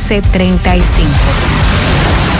1335. 0.00 2.39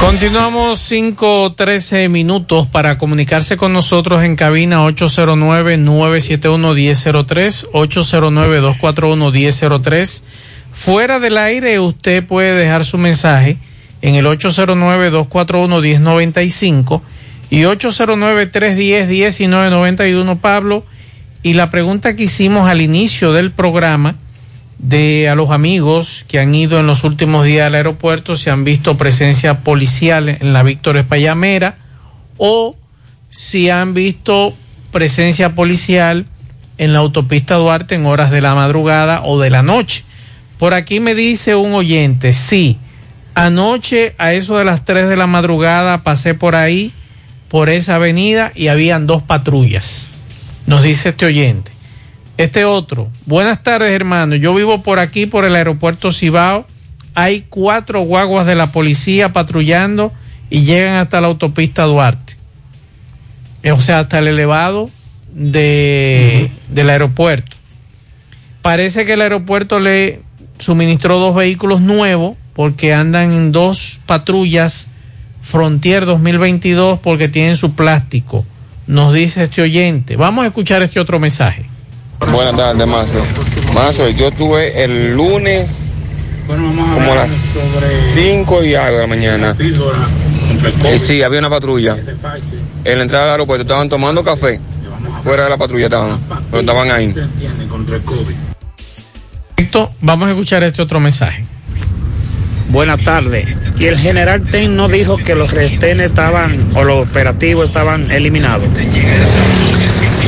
Continuamos 0.00 0.80
5 0.80 1.54
13 1.56 2.08
minutos 2.08 2.66
para 2.68 2.96
comunicarse 2.98 3.56
con 3.56 3.72
nosotros 3.72 4.22
en 4.22 4.36
cabina 4.36 4.86
809-971-1003, 4.86 7.70
809-241-1003. 7.72 10.22
Fuera 10.72 11.18
del 11.18 11.38
aire 11.38 11.80
usted 11.80 12.24
puede 12.24 12.54
dejar 12.54 12.84
su 12.84 12.98
mensaje 12.98 13.56
en 14.02 14.14
el 14.14 14.26
809-241-1095 14.26 17.00
y 17.50 17.62
809-310-1991 17.62 20.38
Pablo. 20.38 20.84
Y 21.42 21.54
la 21.54 21.70
pregunta 21.70 22.14
que 22.14 22.22
hicimos 22.24 22.68
al 22.68 22.82
inicio 22.82 23.32
del 23.32 23.50
programa 23.50 24.16
de 24.78 25.28
a 25.28 25.34
los 25.34 25.50
amigos 25.50 26.24
que 26.28 26.38
han 26.38 26.54
ido 26.54 26.78
en 26.78 26.86
los 26.86 27.04
últimos 27.04 27.44
días 27.44 27.66
al 27.66 27.74
aeropuerto 27.74 28.36
si 28.36 28.50
han 28.50 28.64
visto 28.64 28.96
presencia 28.96 29.60
policial 29.60 30.28
en 30.28 30.52
la 30.52 30.62
Víctor 30.62 30.96
Espallamera 30.96 31.78
o 32.36 32.76
si 33.30 33.70
han 33.70 33.94
visto 33.94 34.54
presencia 34.92 35.54
policial 35.54 36.26
en 36.78 36.92
la 36.92 36.98
autopista 36.98 37.56
Duarte 37.56 37.94
en 37.94 38.06
horas 38.06 38.30
de 38.30 38.40
la 38.40 38.54
madrugada 38.54 39.22
o 39.24 39.40
de 39.40 39.50
la 39.50 39.62
noche. 39.62 40.04
Por 40.58 40.74
aquí 40.74 41.00
me 41.00 41.14
dice 41.14 41.54
un 41.54 41.74
oyente, 41.74 42.32
sí, 42.32 42.78
anoche 43.34 44.14
a 44.18 44.32
eso 44.32 44.56
de 44.56 44.64
las 44.64 44.84
3 44.84 45.08
de 45.08 45.16
la 45.16 45.26
madrugada 45.26 46.02
pasé 46.02 46.34
por 46.34 46.54
ahí, 46.54 46.92
por 47.48 47.68
esa 47.68 47.96
avenida 47.96 48.52
y 48.54 48.68
habían 48.68 49.06
dos 49.06 49.22
patrullas. 49.22 50.08
Nos 50.66 50.82
dice 50.82 51.10
este 51.10 51.26
oyente. 51.26 51.75
Este 52.36 52.66
otro, 52.66 53.10
buenas 53.24 53.62
tardes 53.62 53.92
hermano, 53.92 54.36
yo 54.36 54.54
vivo 54.54 54.82
por 54.82 54.98
aquí, 54.98 55.24
por 55.24 55.46
el 55.46 55.56
aeropuerto 55.56 56.12
Cibao, 56.12 56.66
hay 57.14 57.46
cuatro 57.48 58.02
guaguas 58.02 58.46
de 58.46 58.54
la 58.54 58.72
policía 58.72 59.32
patrullando 59.32 60.12
y 60.50 60.64
llegan 60.64 60.96
hasta 60.96 61.22
la 61.22 61.28
autopista 61.28 61.84
Duarte, 61.84 62.36
Eh, 63.62 63.72
o 63.72 63.80
sea, 63.80 64.00
hasta 64.00 64.18
el 64.18 64.28
elevado 64.28 64.90
de, 65.32 66.50
del 66.68 66.90
aeropuerto. 66.90 67.56
Parece 68.60 69.06
que 69.06 69.14
el 69.14 69.22
aeropuerto 69.22 69.80
le 69.80 70.20
suministró 70.58 71.18
dos 71.18 71.34
vehículos 71.34 71.80
nuevos 71.80 72.36
porque 72.52 72.92
andan 72.92 73.32
en 73.32 73.50
dos 73.50 73.98
patrullas 74.04 74.88
Frontier 75.40 76.04
2022 76.04 76.98
porque 76.98 77.28
tienen 77.28 77.56
su 77.56 77.74
plástico, 77.74 78.44
nos 78.86 79.14
dice 79.14 79.44
este 79.44 79.62
oyente. 79.62 80.16
Vamos 80.16 80.44
a 80.44 80.48
escuchar 80.48 80.82
este 80.82 81.00
otro 81.00 81.18
mensaje. 81.18 81.64
Buenas 82.20 82.56
tardes, 82.56 82.86
Mazo. 82.86 83.22
Mazo, 83.74 84.08
yo 84.10 84.28
estuve 84.28 84.82
el 84.82 85.14
lunes 85.14 85.88
como 86.46 87.12
a 87.12 87.14
las 87.14 87.32
5 88.14 88.64
y 88.64 88.74
algo 88.74 88.96
de 88.96 89.02
la 89.02 89.06
mañana. 89.06 89.56
Y 90.94 90.98
sí, 90.98 91.22
había 91.22 91.40
una 91.40 91.50
patrulla. 91.50 91.96
En 92.84 92.96
la 92.98 93.02
entrada 93.02 93.24
del 93.24 93.32
aeropuerto 93.32 93.62
estaban 93.62 93.88
tomando 93.88 94.22
café. 94.24 94.60
Fuera 95.24 95.44
de 95.44 95.50
la 95.50 95.56
patrulla 95.56 95.86
estaban, 95.86 96.18
pero 96.50 96.60
estaban 96.60 96.90
ahí. 96.90 97.14
Vamos 100.00 100.28
a 100.28 100.30
escuchar 100.30 100.62
este 100.62 100.82
otro 100.82 101.00
mensaje. 101.00 101.44
Buenas 102.68 103.02
tardes. 103.02 103.46
Y 103.78 103.86
el 103.86 103.98
general 103.98 104.42
Ten 104.42 104.76
no 104.76 104.88
dijo 104.88 105.16
que 105.16 105.34
los 105.34 105.52
restenes 105.52 106.10
estaban, 106.10 106.68
o 106.74 106.84
los 106.84 107.08
operativos 107.08 107.68
estaban 107.68 108.10
eliminados. 108.10 108.68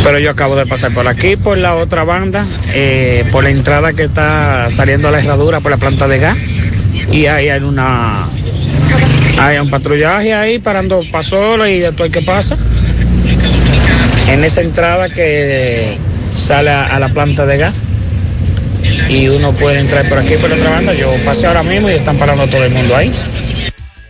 Pero 0.02 0.18
yo 0.18 0.30
acabo 0.30 0.56
de 0.56 0.66
pasar 0.66 0.92
por 0.92 1.06
aquí, 1.06 1.36
por 1.36 1.58
la 1.58 1.74
otra 1.74 2.04
banda, 2.04 2.44
eh, 2.72 3.24
por 3.30 3.44
la 3.44 3.50
entrada 3.50 3.92
que 3.92 4.04
está 4.04 4.70
saliendo 4.70 5.08
a 5.08 5.10
la 5.10 5.20
herradura, 5.20 5.60
por 5.60 5.70
la 5.70 5.76
planta 5.76 6.08
de 6.08 6.18
gas. 6.18 6.36
Y 7.12 7.26
ahí 7.26 7.48
hay 7.48 7.60
una. 7.60 8.26
Hay 9.38 9.58
un 9.58 9.70
patrullaje 9.70 10.34
ahí 10.34 10.58
parando 10.58 11.02
pasolas 11.12 11.68
y 11.68 11.78
de 11.80 11.92
todo 11.92 12.04
el 12.04 12.12
que 12.12 12.22
pasa. 12.22 12.56
En 14.28 14.44
esa 14.44 14.62
entrada 14.62 15.08
que 15.08 15.96
sale 16.34 16.70
a, 16.70 16.84
a 16.84 16.98
la 16.98 17.08
planta 17.08 17.46
de 17.46 17.58
gas. 17.58 17.74
Y 19.08 19.28
uno 19.28 19.52
puede 19.52 19.80
entrar 19.80 20.08
por 20.08 20.18
aquí, 20.18 20.34
por 20.40 20.50
la 20.50 20.56
otra 20.56 20.70
banda. 20.70 20.94
Yo 20.94 21.12
pasé 21.24 21.46
ahora 21.46 21.62
mismo 21.62 21.88
y 21.90 21.92
están 21.92 22.16
parando 22.16 22.46
todo 22.46 22.64
el 22.64 22.72
mundo 22.72 22.96
ahí. 22.96 23.12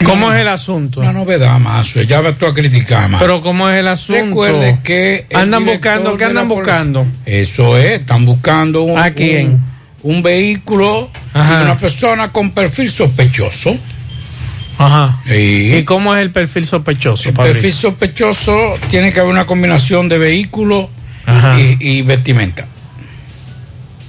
¿Cómo 0.04 0.32
es 0.32 0.40
el 0.40 0.48
asunto? 0.48 1.00
Una 1.00 1.12
novedad 1.12 1.58
más, 1.58 1.92
ya 1.94 2.20
vas 2.20 2.36
tú 2.36 2.46
a 2.46 2.54
criticar 2.54 3.08
más. 3.08 3.20
Pero 3.20 3.40
¿cómo 3.40 3.68
es 3.68 3.78
el 3.78 3.88
asunto? 3.88 4.24
Recuerde 4.24 4.78
que 4.82 5.26
andan 5.34 5.64
buscando, 5.64 6.16
¿qué 6.16 6.24
andan 6.24 6.48
buscando? 6.48 7.06
Eso 7.26 7.76
es, 7.76 8.00
están 8.00 8.24
buscando 8.24 8.82
un, 8.82 8.98
¿A 8.98 9.12
quién? 9.12 9.60
un, 10.02 10.16
un 10.16 10.22
vehículo 10.22 11.10
Ajá. 11.34 11.58
de 11.58 11.64
una 11.64 11.76
persona 11.76 12.32
con 12.32 12.52
perfil 12.52 12.90
sospechoso. 12.90 13.76
Ajá. 14.78 15.20
Y, 15.26 15.74
¿Y 15.74 15.84
cómo 15.84 16.14
es 16.14 16.22
el 16.22 16.30
perfil 16.30 16.64
sospechoso? 16.64 17.28
el 17.28 17.34
perfil 17.34 17.72
sospechoso 17.72 18.74
tiene 18.88 19.12
que 19.12 19.18
haber 19.20 19.32
una 19.32 19.46
combinación 19.46 20.08
de 20.08 20.18
vehículo 20.18 20.88
y, 21.58 21.76
y 21.98 22.02
vestimenta. 22.02 22.66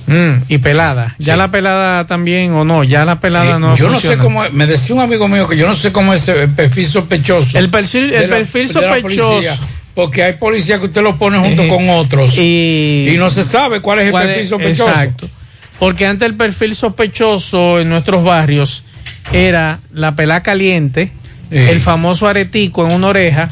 Mm, 0.09 0.43
y 0.49 0.57
pelada. 0.57 1.15
¿Ya 1.19 1.35
la 1.37 1.51
pelada 1.51 2.05
también 2.05 2.51
o 2.53 2.65
no? 2.65 2.83
Ya 2.83 3.05
la 3.05 3.19
pelada 3.19 3.57
Eh, 3.57 3.59
no 3.59 3.75
yo 3.75 3.89
no 3.89 3.99
sé 3.99 4.17
cómo 4.17 4.43
me 4.51 4.65
decía 4.65 4.95
un 4.95 5.01
amigo 5.01 5.27
mío 5.27 5.47
que 5.47 5.55
yo 5.55 5.67
no 5.67 5.75
sé 5.75 5.91
cómo 5.91 6.13
es 6.13 6.27
el 6.27 6.49
perfil 6.49 6.85
sospechoso. 6.87 7.57
El 7.57 7.69
perfil- 7.69 8.13
el 8.13 8.29
la- 8.29 8.35
perfil 8.37 8.67
sospechoso. 8.69 9.29
policía, 9.31 9.55
porque 9.93 10.23
hay 10.23 10.33
policías 10.33 10.79
que 10.79 10.87
usted 10.87 11.01
lo 11.03 11.17
pone 11.17 11.37
junto 11.37 11.63
Eh, 11.63 11.67
con 11.67 11.89
otros 11.89 12.37
y, 12.37 13.13
no 13.17 13.29
se 13.29 13.43
sabe 13.43 13.81
cuál 13.81 13.99
es 13.99 14.05
el 14.07 14.11
perfil 14.13 14.39
es- 14.43 14.49
sospechoso. 14.49 14.89
Exacto. 14.89 15.29
Porque 15.77 16.05
antes 16.05 16.27
el 16.27 16.35
perfil 16.35 16.75
sospechoso 16.75 17.79
en 17.79 17.89
nuestros 17.89 18.23
barrios 18.23 18.83
era 19.31 19.79
la 19.93 20.13
pelá 20.15 20.41
caliente, 20.43 21.11
el 21.51 21.79
famoso 21.81 22.27
aretico 22.27 22.85
en 22.85 22.93
una 22.93 23.07
oreja 23.07 23.49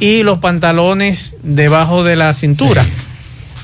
y 0.00 0.22
los 0.22 0.38
pantalones 0.38 1.36
debajo 1.42 2.02
de 2.04 2.16
la 2.16 2.32
cintura. 2.34 2.84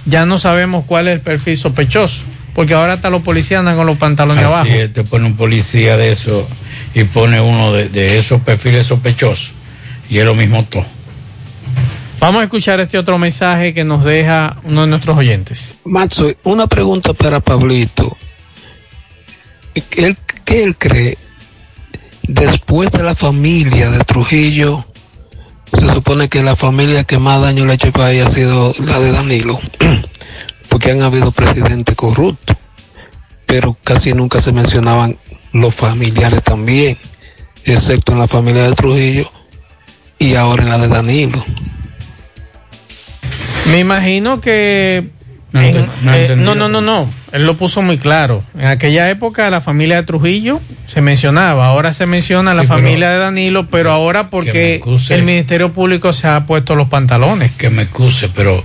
Ya 0.06 0.24
no 0.24 0.38
sabemos 0.38 0.84
cuál 0.86 1.08
es 1.08 1.14
el 1.14 1.20
perfil 1.20 1.56
sospechoso, 1.56 2.22
porque 2.54 2.74
ahora 2.74 2.94
hasta 2.94 3.10
los 3.10 3.22
policías 3.22 3.60
andan 3.60 3.76
con 3.76 3.86
los 3.86 3.98
pantalones 3.98 4.44
Así 4.44 4.52
abajo. 4.52 4.70
es, 4.70 4.92
te 4.92 5.04
pone 5.04 5.26
un 5.26 5.36
policía 5.36 5.96
de 5.96 6.10
eso 6.10 6.48
y 6.94 7.04
pone 7.04 7.40
uno 7.40 7.72
de, 7.72 7.88
de 7.88 8.18
esos 8.18 8.40
perfiles 8.40 8.86
sospechosos. 8.86 9.52
Y 10.08 10.18
es 10.18 10.24
lo 10.24 10.34
mismo 10.34 10.64
todo. 10.64 10.86
Vamos 12.20 12.40
a 12.40 12.44
escuchar 12.44 12.80
este 12.80 12.96
otro 12.96 13.18
mensaje 13.18 13.74
que 13.74 13.84
nos 13.84 14.04
deja 14.04 14.56
uno 14.64 14.82
de 14.82 14.86
nuestros 14.86 15.18
oyentes. 15.18 15.78
Matzo, 15.84 16.32
una 16.44 16.66
pregunta 16.66 17.12
para 17.12 17.40
Pablito. 17.40 18.16
¿Él, 19.74 20.16
¿Qué 20.44 20.62
él 20.62 20.76
cree? 20.76 21.18
Después 22.22 22.90
de 22.92 23.02
la 23.02 23.14
familia 23.14 23.90
de 23.90 23.98
Trujillo, 24.04 24.84
se 25.78 25.88
supone 25.94 26.28
que 26.28 26.42
la 26.42 26.56
familia 26.56 27.04
que 27.04 27.18
más 27.18 27.40
daño 27.42 27.64
le 27.64 27.72
ha 27.72 27.74
hecho 27.74 27.86
al 27.86 27.92
país 27.92 28.24
ha 28.24 28.30
sido 28.30 28.72
la 28.84 28.98
de 28.98 29.12
Danilo, 29.12 29.58
porque 30.68 30.90
han 30.90 31.02
habido 31.02 31.32
presidentes 31.32 31.94
corruptos, 31.94 32.56
pero 33.46 33.76
casi 33.84 34.12
nunca 34.12 34.40
se 34.40 34.52
mencionaban 34.52 35.16
los 35.52 35.74
familiares 35.74 36.42
también, 36.42 36.96
excepto 37.64 38.12
en 38.12 38.18
la 38.18 38.28
familia 38.28 38.64
de 38.64 38.74
Trujillo 38.74 39.30
y 40.18 40.34
ahora 40.34 40.62
en 40.62 40.68
la 40.68 40.78
de 40.78 40.88
Danilo. 40.88 41.44
Me 43.66 43.80
imagino 43.80 44.40
que 44.40 45.10
No 45.56 45.62
en- 45.62 45.86
no 46.02 46.14
eh, 46.14 46.34
no, 46.36 46.54
no, 46.54 46.68
no, 46.68 46.80
no. 46.80 47.10
Él 47.32 47.44
lo 47.46 47.56
puso 47.56 47.82
muy 47.82 47.98
claro. 47.98 48.42
En 48.58 48.66
aquella 48.66 49.10
época 49.10 49.48
la 49.50 49.60
familia 49.60 49.96
de 49.96 50.02
Trujillo 50.04 50.60
se 50.86 51.02
mencionaba. 51.02 51.66
Ahora 51.66 51.92
se 51.92 52.06
menciona 52.06 52.54
la 52.54 52.62
Sí, 52.62 52.68
familia 52.68 53.10
de 53.10 53.18
Danilo, 53.18 53.68
pero 53.68 53.90
ahora 53.90 54.30
porque 54.30 54.74
excuse. 54.76 55.14
el 55.14 55.22
Ministerio 55.24 55.72
Público 55.72 56.12
se 56.12 56.26
ha 56.28 56.44
puesto 56.46 56.74
los 56.76 56.88
pantalones. 56.88 57.52
Que 57.52 57.70
me 57.70 57.82
excuse, 57.82 58.28
pero 58.34 58.62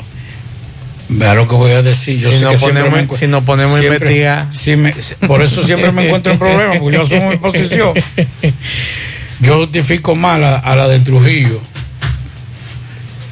Vea 1.14 1.34
lo 1.34 1.46
que 1.46 1.56
voy 1.56 1.72
a 1.74 1.82
decir. 1.82 2.18
Yo 2.20 2.32
Si 2.32 2.38
sé 2.38 2.44
nos 2.44 2.54
que 2.54 2.58
siempre 2.60 2.84
ponemos- 2.86 3.12
me 3.12 3.18
si 3.18 3.28
nos 3.28 3.44
ponemos 3.44 3.80
a 3.82 3.84
investigar. 3.84 4.48
sí 4.52 4.78
me- 4.78 4.96
por 5.28 5.42
eso 5.42 5.62
siempre 5.62 5.92
me 5.92 6.06
encuentro 6.06 6.32
en 6.32 6.40
problemas, 6.40 6.78
porque 6.78 6.96
yo 6.96 7.04
asumo 7.04 7.32
mi 7.32 7.38
posición. 7.38 7.94
Yo 9.42 9.58
justifico 9.58 10.16
más 10.16 10.36
a 10.36 10.38
la, 10.40 10.56
a 10.58 10.76
la 10.76 10.88
de 10.88 11.00
Trujillo 11.00 11.60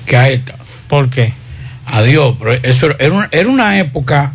que 0.05 0.17
a 0.17 0.27
esta. 0.29 0.55
¿Por 0.87 1.09
qué? 1.09 1.33
Adiós, 1.91 2.35
pero 2.37 2.53
eso 2.53 2.87
era 2.99 3.13
una, 3.13 3.29
era 3.31 3.49
una 3.49 3.79
época 3.79 4.33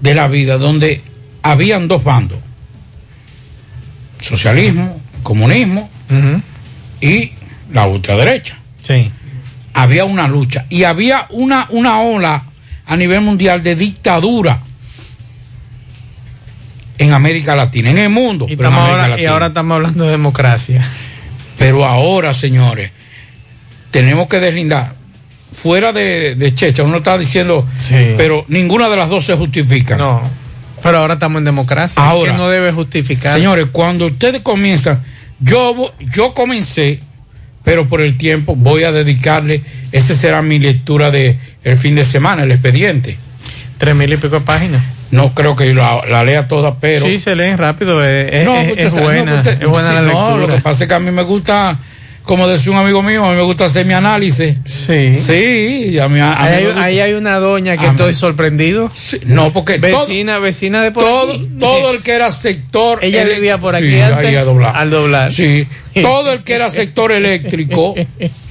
de 0.00 0.14
la 0.14 0.28
vida 0.28 0.58
donde 0.58 1.00
habían 1.42 1.88
dos 1.88 2.02
bandos. 2.02 2.38
Socialismo, 4.20 5.00
comunismo 5.22 5.90
y 7.00 7.32
la 7.72 7.86
ultraderecha. 7.86 8.58
Sí. 8.82 9.10
Había 9.74 10.04
una 10.04 10.28
lucha 10.28 10.66
y 10.68 10.84
había 10.84 11.26
una, 11.30 11.66
una 11.70 12.00
ola 12.00 12.44
a 12.86 12.96
nivel 12.96 13.20
mundial 13.20 13.62
de 13.62 13.74
dictadura 13.74 14.60
en 16.98 17.12
América 17.12 17.56
Latina, 17.56 17.90
en 17.90 17.98
el 17.98 18.10
mundo. 18.10 18.46
Y, 18.48 18.56
pero 18.56 18.68
en 18.68 18.74
ahora, 18.74 19.20
y 19.20 19.26
ahora 19.26 19.46
estamos 19.46 19.76
hablando 19.76 20.04
de 20.04 20.10
democracia. 20.12 20.86
Pero 21.58 21.84
ahora, 21.84 22.34
señores, 22.34 22.90
tenemos 23.90 24.28
que 24.28 24.40
deslindar. 24.40 25.01
Fuera 25.52 25.92
de, 25.92 26.34
de 26.34 26.54
Checha, 26.54 26.82
uno 26.82 26.98
está 26.98 27.18
diciendo, 27.18 27.66
pero 28.16 28.44
ninguna 28.48 28.88
de 28.88 28.96
las 28.96 29.08
dos 29.08 29.24
se 29.26 29.34
justifica. 29.36 29.96
No, 29.96 30.22
pero 30.82 30.98
ahora 30.98 31.14
estamos 31.14 31.38
en 31.38 31.44
democracia. 31.44 32.02
Ahora, 32.02 32.32
no 32.32 32.48
debe 32.48 32.72
justificar. 32.72 33.36
Señores, 33.36 33.66
cuando 33.70 34.06
ustedes 34.06 34.40
comienzan, 34.40 35.02
yo, 35.40 35.92
yo 36.00 36.32
comencé, 36.34 37.00
pero 37.64 37.86
por 37.86 38.00
el 38.00 38.16
tiempo 38.16 38.56
voy 38.56 38.84
a 38.84 38.92
dedicarle, 38.92 39.62
esa 39.92 40.14
será 40.14 40.40
mi 40.42 40.58
lectura 40.58 41.10
de 41.10 41.38
el 41.64 41.76
fin 41.76 41.94
de 41.94 42.04
semana, 42.04 42.42
el 42.44 42.50
expediente. 42.52 43.16
Tres 43.78 43.94
mil 43.94 44.12
y 44.12 44.16
pico 44.16 44.36
de 44.36 44.40
páginas. 44.40 44.82
No 45.10 45.34
creo 45.34 45.54
que 45.54 45.74
la, 45.74 46.00
la 46.08 46.24
lea 46.24 46.48
toda, 46.48 46.76
pero... 46.78 47.04
Sí, 47.04 47.18
se 47.18 47.36
leen 47.36 47.58
rápido. 47.58 48.02
Es, 48.02 48.44
No, 48.46 48.54
no, 48.62 49.02
buena. 49.02 49.34
usted- 49.34 49.60
es 49.62 49.68
buena 49.68 49.88
sí, 49.90 49.94
la 49.96 50.00
no, 50.02 50.06
lectura. 50.08 50.36
lo 50.38 50.48
que 50.48 50.60
pasa 50.62 50.84
es 50.84 50.88
que 50.88 50.94
a 50.94 50.98
mí 51.00 51.10
me 51.10 51.22
gusta, 51.22 51.78
como 52.22 52.46
decía 52.48 52.70
un 52.72 52.78
amigo 52.78 53.02
mío, 53.02 53.24
a 53.24 53.30
mí 53.30 53.36
me 53.36 53.42
gusta 53.42 53.64
hacer 53.64 53.84
mi 53.84 53.94
análisis. 53.94 54.56
Sí. 54.64 55.14
Sí, 55.14 55.98
a 55.98 56.08
mí, 56.08 56.20
a 56.20 56.26
mí 56.30 56.34
ahí, 56.38 56.50
me 56.50 56.56
hay, 56.56 56.64
gusta. 56.66 56.82
ahí 56.82 57.00
hay 57.00 57.12
una 57.14 57.36
doña 57.38 57.76
que 57.76 57.80
A 57.86 57.88
mí- 57.92 57.96
estoy 57.96 58.14
sorprendido. 58.14 58.90
no, 59.26 59.52
porque 59.52 59.78
todo- 59.78 60.06
vecina, 60.06 60.38
vecina 60.38 60.82
de 60.82 60.90
por 60.92 61.02
todo, 61.04 61.32
aquí. 61.32 61.48
todo 61.58 61.90
el 61.92 62.02
que 62.02 62.12
era 62.12 62.30
sector 62.32 63.00
Ella 63.02 63.24
vivía 63.24 63.58
por 63.58 63.74
Sí, 63.76 63.84
aquí 63.84 64.00
antes, 64.00 64.26
ahí 64.26 64.36
a 64.36 64.44
doblar. 64.44 64.76
al 64.76 64.90
doblar. 64.90 65.32
Sí, 65.32 65.66
todo 66.00 66.32
el 66.32 66.42
que 66.44 66.54
era 66.54 66.70
sector 66.70 67.12
eléctrico 67.12 67.94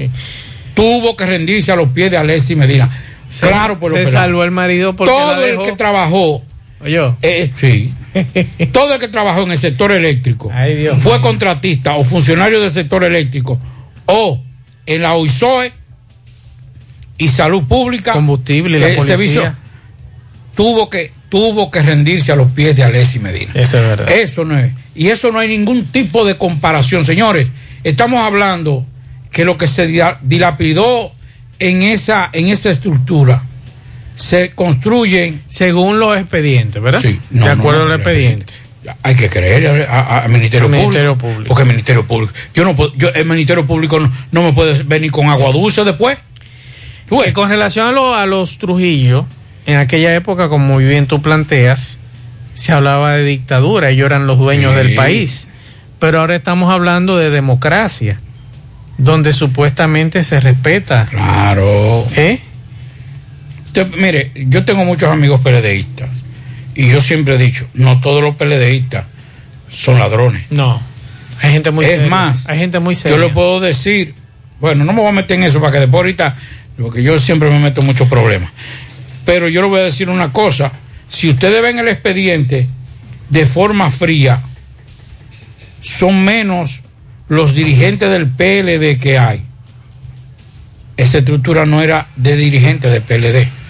tuvo 0.73 1.15
que 1.15 1.25
rendirse 1.25 1.71
a 1.71 1.75
los 1.75 1.91
pies 1.91 2.11
de 2.11 2.17
Alessi 2.17 2.55
Medina. 2.55 2.89
Se- 3.29 3.47
claro, 3.47 3.79
por 3.79 3.91
lo 3.91 3.97
se 3.97 4.07
salvó 4.07 4.43
el 4.43 4.51
marido 4.51 4.95
porque 4.95 5.11
la 5.13 5.19
todo 5.19 5.43
el 5.45 5.51
dejó. 5.51 5.63
que 5.63 5.71
trabajó 5.73 6.43
Oye, 6.83 7.13
eh, 7.21 7.49
sí. 7.55 7.93
Todo 8.71 8.95
el 8.95 8.99
que 8.99 9.07
trabajó 9.07 9.43
en 9.43 9.51
el 9.51 9.57
sector 9.57 9.91
eléctrico 9.91 10.51
fue 10.95 11.21
contratista 11.21 11.95
o 11.95 12.03
funcionario 12.03 12.59
del 12.61 12.71
sector 12.71 13.03
eléctrico 13.03 13.59
o 14.05 14.41
en 14.85 15.01
la 15.01 15.13
OISOE 15.13 15.71
y 17.17 17.27
salud 17.27 17.63
pública 17.63 18.13
Combustible 18.13 18.77
y 18.77 18.81
la 18.81 18.89
el 18.89 18.95
policía. 18.95 19.15
servicio 19.17 19.55
tuvo 20.55 20.89
que 20.89 21.11
tuvo 21.29 21.71
que 21.71 21.81
rendirse 21.81 22.31
a 22.31 22.35
los 22.35 22.51
pies 22.51 22.75
de 22.75 22.83
Alessi 22.83 23.19
Medina. 23.19 23.51
Eso 23.53 23.77
es 23.77 23.83
verdad. 23.87 24.11
Eso 24.11 24.43
no 24.43 24.57
es. 24.59 24.71
Y 24.95 25.07
eso 25.07 25.31
no 25.31 25.39
hay 25.39 25.47
ningún 25.47 25.85
tipo 25.85 26.25
de 26.25 26.35
comparación, 26.37 27.05
señores. 27.05 27.47
Estamos 27.85 28.19
hablando 28.19 28.85
que 29.31 29.45
lo 29.45 29.55
que 29.55 29.69
se 29.69 29.87
dila- 29.87 30.17
dilapidó 30.23 31.13
en 31.59 31.83
esa 31.83 32.29
en 32.33 32.49
esa 32.49 32.69
estructura 32.69 33.43
se 34.21 34.51
construyen 34.51 35.41
según 35.47 35.99
los 35.99 36.17
expedientes, 36.17 36.81
¿verdad? 36.81 36.99
Sí, 37.01 37.19
de 37.29 37.49
acuerdo 37.49 37.83
al 37.83 37.93
expediente. 37.93 38.53
hay 39.03 39.15
que 39.15 39.29
creer 39.29 39.87
al- 39.89 40.29
Ministerio, 40.29 40.67
Ministerio 40.69 41.17
Público. 41.17 41.45
Porque 41.47 41.63
el 41.63 41.69
Ministerio 41.69 42.05
Público. 42.05 42.33
Yo 42.53 42.63
no 42.63 42.75
puedo, 42.75 42.93
yo, 42.95 43.09
el 43.09 43.25
Ministerio 43.25 43.65
Público 43.65 43.99
no, 43.99 44.11
no 44.31 44.43
me 44.43 44.53
puede 44.53 44.83
venir 44.83 45.11
con 45.11 45.29
agua 45.29 45.51
dulce 45.51 45.83
después. 45.83 46.17
Y 47.27 47.31
con 47.33 47.49
relación 47.49 47.87
a, 47.87 47.91
lo- 47.91 48.15
a 48.15 48.25
los 48.25 48.57
Trujillo, 48.57 49.25
en 49.65 49.77
aquella 49.77 50.13
época, 50.15 50.47
como 50.49 50.65
muy 50.65 50.85
bien 50.85 51.07
tú 51.07 51.21
planteas, 51.21 51.97
se 52.53 52.71
hablaba 52.71 53.13
de 53.13 53.23
dictadura, 53.25 53.89
ellos 53.89 54.05
eran 54.05 54.27
los 54.27 54.37
dueños 54.37 54.71
Sí. 54.73 54.77
del 54.77 54.95
país. 54.95 55.47
Pero 55.99 56.19
ahora 56.21 56.35
estamos 56.35 56.71
hablando 56.71 57.17
de 57.17 57.29
democracia, 57.29 58.19
donde 58.97 59.33
supuestamente 59.33 60.23
se 60.23 60.39
respeta. 60.39 61.07
Claro. 61.09 62.05
¿Eh? 62.15 62.39
Mire, 63.97 64.31
yo 64.35 64.65
tengo 64.65 64.85
muchos 64.85 65.09
amigos 65.09 65.41
PLDistas 65.41 66.09
y 66.75 66.89
yo 66.89 67.01
siempre 67.01 67.35
he 67.35 67.37
dicho, 67.37 67.67
no 67.73 67.99
todos 67.99 68.23
los 68.23 68.35
PLDistas 68.35 69.05
son 69.69 69.99
ladrones. 69.99 70.43
No. 70.49 70.81
Hay 71.41 71.51
gente 71.51 71.71
muy 71.71 71.85
es 71.85 71.91
seria. 71.91 72.07
más, 72.07 72.47
hay 72.49 72.59
gente 72.59 72.79
muy 72.79 72.95
seria. 72.95 73.17
yo 73.17 73.23
le 73.23 73.33
puedo 73.33 73.59
decir, 73.59 74.13
bueno, 74.59 74.85
no 74.85 74.93
me 74.93 75.01
voy 75.01 75.09
a 75.09 75.13
meter 75.13 75.37
en 75.37 75.43
eso 75.43 75.59
para 75.59 75.73
que 75.73 75.79
después 75.79 75.99
ahorita, 76.01 76.35
porque 76.77 77.01
yo 77.01 77.17
siempre 77.19 77.49
me 77.49 77.59
meto 77.59 77.81
en 77.81 77.87
muchos 77.87 78.07
problemas. 78.07 78.51
Pero 79.25 79.47
yo 79.47 79.61
le 79.61 79.67
voy 79.67 79.79
a 79.79 79.83
decir 79.83 80.09
una 80.09 80.31
cosa, 80.31 80.71
si 81.09 81.29
ustedes 81.29 81.61
ven 81.61 81.79
el 81.79 81.87
expediente 81.87 82.67
de 83.29 83.45
forma 83.45 83.89
fría, 83.89 84.41
son 85.81 86.23
menos 86.23 86.81
los 87.27 87.55
dirigentes 87.55 88.09
del 88.09 88.27
PLD 88.27 88.99
que 88.99 89.17
hay. 89.17 89.43
Esa 90.97 91.19
estructura 91.19 91.65
no 91.65 91.81
era 91.81 92.07
de 92.15 92.35
dirigentes 92.35 92.91
del 92.91 93.01
PLD. 93.01 93.60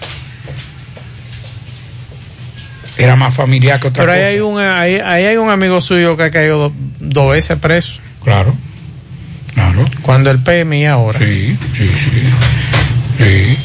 Era 3.02 3.16
más 3.16 3.34
familiar 3.34 3.80
que 3.80 3.88
otra 3.88 4.02
Pero 4.04 4.12
ahí 4.12 4.20
cosa. 4.20 4.30
hay, 4.32 4.40
un, 4.40 4.60
ahí, 4.60 4.94
ahí 5.04 5.24
hay 5.26 5.36
un 5.36 5.50
amigo 5.50 5.80
suyo 5.80 6.16
que 6.16 6.24
ha 6.24 6.30
caído 6.30 6.58
do- 6.68 6.72
dos 7.00 7.32
veces 7.32 7.58
preso. 7.58 7.94
Claro. 8.22 8.54
Claro. 9.54 9.84
Cuando 10.02 10.30
el 10.30 10.38
PMI 10.38 10.86
ahora. 10.86 11.18
Sí, 11.18 11.56
sí, 11.74 11.88
sí. 11.88 12.22
Sí. 13.18 13.58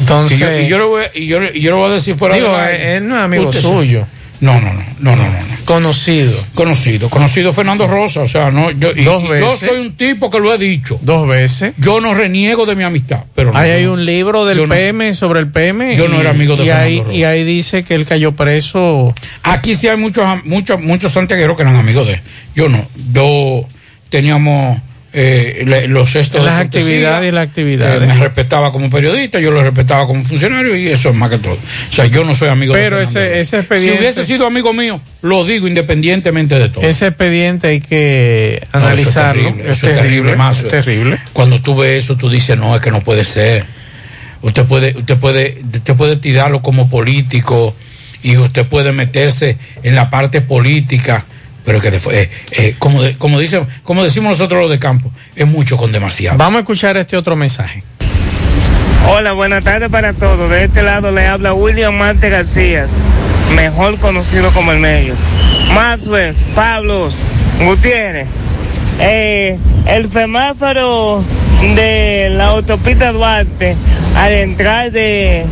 Entonces. 0.00 0.38
Y 0.38 0.40
yo, 0.40 0.52
y 0.60 0.68
yo 0.68 0.78
le 0.78 0.84
voy, 0.84 1.02
y 1.14 1.26
yo, 1.26 1.40
yo 1.52 1.70
le 1.70 1.72
voy 1.76 1.90
a 1.90 1.94
decir 1.94 2.16
fuera 2.16 2.34
Digo, 2.34 2.48
del 2.48 2.60
aire. 2.60 2.96
él 2.96 3.08
no 3.08 3.16
es 3.18 3.22
amigo 3.24 3.52
suyo. 3.52 4.00
sabe. 4.00 4.21
No, 4.42 4.60
no, 4.60 4.72
no, 4.72 4.82
no, 4.98 5.16
no, 5.16 5.24
no, 5.24 5.30
no. 5.32 5.56
Conocido. 5.64 6.32
Conocido, 6.54 7.08
conocido 7.08 7.52
Fernando 7.52 7.86
Rosa, 7.86 8.22
o 8.22 8.26
sea, 8.28 8.50
no, 8.50 8.72
yo, 8.72 8.90
y- 8.94 9.04
Dos 9.04 9.22
yo 9.28 9.56
soy 9.56 9.78
un 9.80 9.92
tipo 9.96 10.30
que 10.30 10.40
lo 10.40 10.52
he 10.52 10.58
dicho. 10.58 10.98
Dos 11.00 11.28
veces. 11.28 11.74
Yo 11.78 12.00
no 12.00 12.12
reniego 12.12 12.66
de 12.66 12.74
mi 12.74 12.82
amistad, 12.82 13.20
pero 13.36 13.52
no, 13.52 13.58
Ahí 13.58 13.70
hay 13.70 13.84
un 13.86 14.04
libro 14.04 14.44
del 14.44 14.58
Yo 14.58 14.66
no- 14.66 14.74
PM 14.74 15.14
sobre 15.14 15.38
el 15.38 15.46
PM. 15.52 15.96
Yo 15.96 16.08
no 16.08 16.20
era 16.20 16.30
amigo 16.30 16.56
de 16.56 16.64
y 16.64 16.66
Fernando 16.66 16.86
ahí, 16.88 16.98
Rosa. 16.98 17.12
y 17.12 17.24
ahí 17.24 17.44
dice 17.44 17.84
que 17.84 17.94
él 17.94 18.04
cayó 18.04 18.32
preso. 18.32 19.14
Aquí 19.44 19.76
sí 19.76 19.86
hay 19.86 19.96
muchos, 19.96 20.24
am- 20.24 20.42
muchos, 20.44 20.80
muchos 20.80 21.12
santiagueros 21.12 21.56
que 21.56 21.62
eran 21.62 21.76
amigos 21.76 22.08
de 22.08 22.14
él. 22.14 22.20
Yo 22.56 22.68
no. 22.68 22.84
Yo 23.12 23.64
teníamos 24.10 24.76
eh, 25.14 25.64
le- 25.66 25.88
los 25.88 26.12
de 26.12 26.40
las 26.40 26.60
actividades 26.60 27.30
y 27.30 27.34
las 27.34 27.46
actividades. 27.48 28.02
Eh, 28.02 28.06
me 28.06 28.18
respetaba 28.18 28.72
como 28.72 28.88
periodista, 28.88 29.40
yo 29.40 29.50
lo 29.50 29.62
respetaba 29.62 30.06
como 30.06 30.22
funcionario 30.22 30.74
y 30.76 30.88
eso 30.88 31.10
es 31.10 31.14
más 31.14 31.28
que 31.30 31.38
todo. 31.38 31.54
O 31.54 31.92
sea, 31.92 32.06
yo 32.06 32.24
no 32.24 32.34
soy 32.34 32.48
amigo 32.48 32.72
Pero 32.72 32.96
de 32.96 33.04
ese- 33.04 33.38
ese 33.40 33.58
expediente- 33.58 33.92
Si 33.94 33.98
hubiese 34.00 34.24
sido 34.24 34.46
amigo 34.46 34.72
mío, 34.72 35.00
lo 35.20 35.44
digo 35.44 35.68
independientemente 35.68 36.58
de 36.58 36.68
todo. 36.70 36.82
Ese 36.84 37.08
expediente 37.08 37.66
hay 37.68 37.80
que 37.80 38.60
No, 38.60 38.78
eso 38.78 38.78
es 38.78 38.84
analizarlo. 38.84 39.42
terrible, 39.42 39.62
eso 39.72 39.72
es 39.88 39.96
terrible, 39.98 40.36
es 40.50 40.68
terrible. 40.68 41.18
Cuando 41.32 41.60
tú 41.60 41.76
ves 41.76 42.04
eso, 42.04 42.16
tú 42.16 42.30
dices, 42.30 42.56
no, 42.56 42.74
es 42.74 42.80
que 42.80 42.90
no 42.90 43.02
puede 43.02 43.24
ser. 43.24 43.64
Usted 44.40 44.64
puede, 44.64 44.96
usted 44.96 45.18
puede, 45.18 45.58
usted 45.72 45.94
puede 45.94 46.16
tirarlo 46.16 46.62
como 46.62 46.88
político 46.90 47.76
y 48.22 48.36
usted 48.38 48.66
puede 48.66 48.92
meterse 48.92 49.56
en 49.82 49.94
la 49.94 50.10
parte 50.10 50.40
política, 50.40 51.24
pero 51.64 51.80
que 51.80 51.90
después, 51.90 52.16
eh, 52.16 52.30
eh, 52.52 52.74
como, 52.78 53.02
de- 53.02 53.16
como, 53.16 53.38
dicen, 53.38 53.66
como 53.84 54.02
decimos 54.04 54.30
nosotros 54.38 54.60
los 54.62 54.70
de 54.70 54.78
campo, 54.78 55.10
es 55.36 55.46
mucho 55.46 55.76
con 55.76 55.92
demasiado. 55.92 56.38
Vamos 56.38 56.58
a 56.58 56.60
escuchar 56.60 56.96
este 56.96 57.16
otro 57.16 57.36
mensaje. 57.36 57.82
Hola, 59.08 59.32
buenas 59.32 59.64
tardes 59.64 59.88
para 59.90 60.12
todos. 60.12 60.48
De 60.50 60.64
este 60.64 60.82
lado 60.82 61.10
le 61.10 61.26
habla 61.26 61.54
William 61.54 61.94
Marte 61.94 62.30
García, 62.30 62.86
mejor 63.54 63.98
conocido 63.98 64.50
como 64.52 64.72
el 64.72 64.78
medio. 64.78 65.14
Maxwell, 65.74 66.34
Pablos, 66.54 67.14
Gutiérrez. 67.64 68.26
Eh, 69.00 69.58
el 69.86 70.12
semáforo 70.12 71.24
de 71.74 72.28
la 72.30 72.48
autopista 72.48 73.10
Duarte 73.12 73.74
al 74.16 74.32
entrar 74.32 74.92
de 74.92 75.44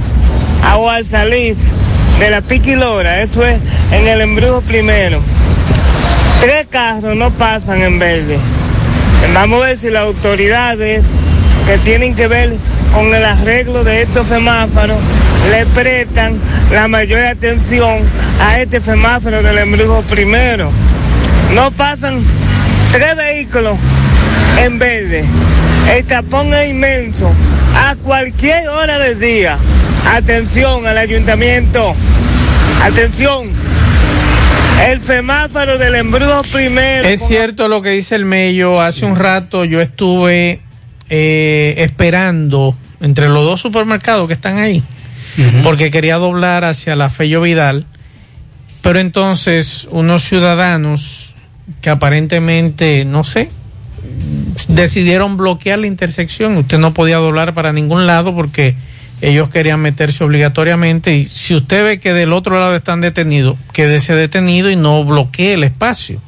agua 0.62 0.96
al 0.96 1.06
salir 1.06 1.56
de 2.18 2.30
la 2.30 2.42
Piquilora, 2.42 3.22
eso 3.22 3.44
es 3.44 3.58
en 3.92 4.06
el 4.06 4.20
embrujo 4.20 4.60
primero. 4.60 5.20
Tres 6.40 6.66
carros 6.70 7.16
no 7.16 7.30
pasan 7.32 7.82
en 7.82 7.98
verde. 7.98 8.38
Vamos 9.34 9.62
a 9.62 9.66
ver 9.66 9.76
si 9.76 9.90
las 9.90 10.04
autoridades 10.04 11.04
que 11.66 11.76
tienen 11.78 12.14
que 12.14 12.28
ver 12.28 12.54
con 12.94 13.14
el 13.14 13.24
arreglo 13.24 13.84
de 13.84 14.02
estos 14.02 14.26
semáforos 14.26 14.96
le 15.50 15.66
prestan 15.66 16.40
la 16.72 16.88
mayor 16.88 17.20
atención 17.26 17.98
a 18.40 18.58
este 18.58 18.80
semáforo 18.80 19.42
del 19.42 19.58
embrujo 19.58 20.02
primero. 20.08 20.70
No 21.54 21.70
pasan 21.72 22.22
tres 22.90 23.16
vehículos 23.16 23.76
en 24.58 24.78
verde. 24.78 25.24
El 25.94 26.04
tapón 26.06 26.54
es 26.54 26.70
inmenso 26.70 27.30
a 27.76 27.96
cualquier 27.96 28.66
hora 28.68 28.98
del 28.98 29.20
día. 29.20 29.58
Atención 30.10 30.86
al 30.86 30.96
ayuntamiento. 30.96 31.94
Atención. 32.82 33.69
El 34.80 35.02
semáforo 35.02 35.76
del 35.78 35.94
embrujo 35.94 36.42
primero. 36.50 37.06
Es 37.06 37.26
cierto 37.26 37.68
lo 37.68 37.82
que 37.82 37.90
dice 37.90 38.14
el 38.14 38.24
Mello. 38.24 38.80
Hace 38.80 39.04
un 39.04 39.16
rato 39.16 39.64
yo 39.64 39.80
estuve 39.80 40.60
eh, 41.08 41.74
esperando 41.78 42.76
entre 43.00 43.28
los 43.28 43.44
dos 43.44 43.60
supermercados 43.60 44.26
que 44.26 44.34
están 44.34 44.58
ahí, 44.58 44.82
porque 45.62 45.90
quería 45.90 46.16
doblar 46.16 46.64
hacia 46.64 46.96
la 46.96 47.10
Fello 47.10 47.40
Vidal, 47.40 47.84
pero 48.82 48.98
entonces 48.98 49.88
unos 49.90 50.22
ciudadanos 50.22 51.34
que 51.80 51.90
aparentemente, 51.90 53.04
no 53.04 53.24
sé, 53.24 53.48
decidieron 54.68 55.36
bloquear 55.36 55.78
la 55.78 55.86
intersección. 55.86 56.56
Usted 56.56 56.78
no 56.78 56.94
podía 56.94 57.16
doblar 57.16 57.54
para 57.54 57.72
ningún 57.72 58.06
lado 58.06 58.34
porque 58.34 58.76
ellos 59.20 59.50
querían 59.50 59.80
meterse 59.80 60.24
obligatoriamente 60.24 61.16
y 61.16 61.24
si 61.24 61.54
usted 61.54 61.84
ve 61.84 62.00
que 62.00 62.12
del 62.12 62.32
otro 62.32 62.58
lado 62.58 62.74
están 62.74 63.00
detenidos, 63.00 63.56
quédese 63.72 64.14
detenido 64.14 64.70
y 64.70 64.76
no 64.76 65.04
bloquee 65.04 65.54
el 65.54 65.64
espacio. 65.64 66.20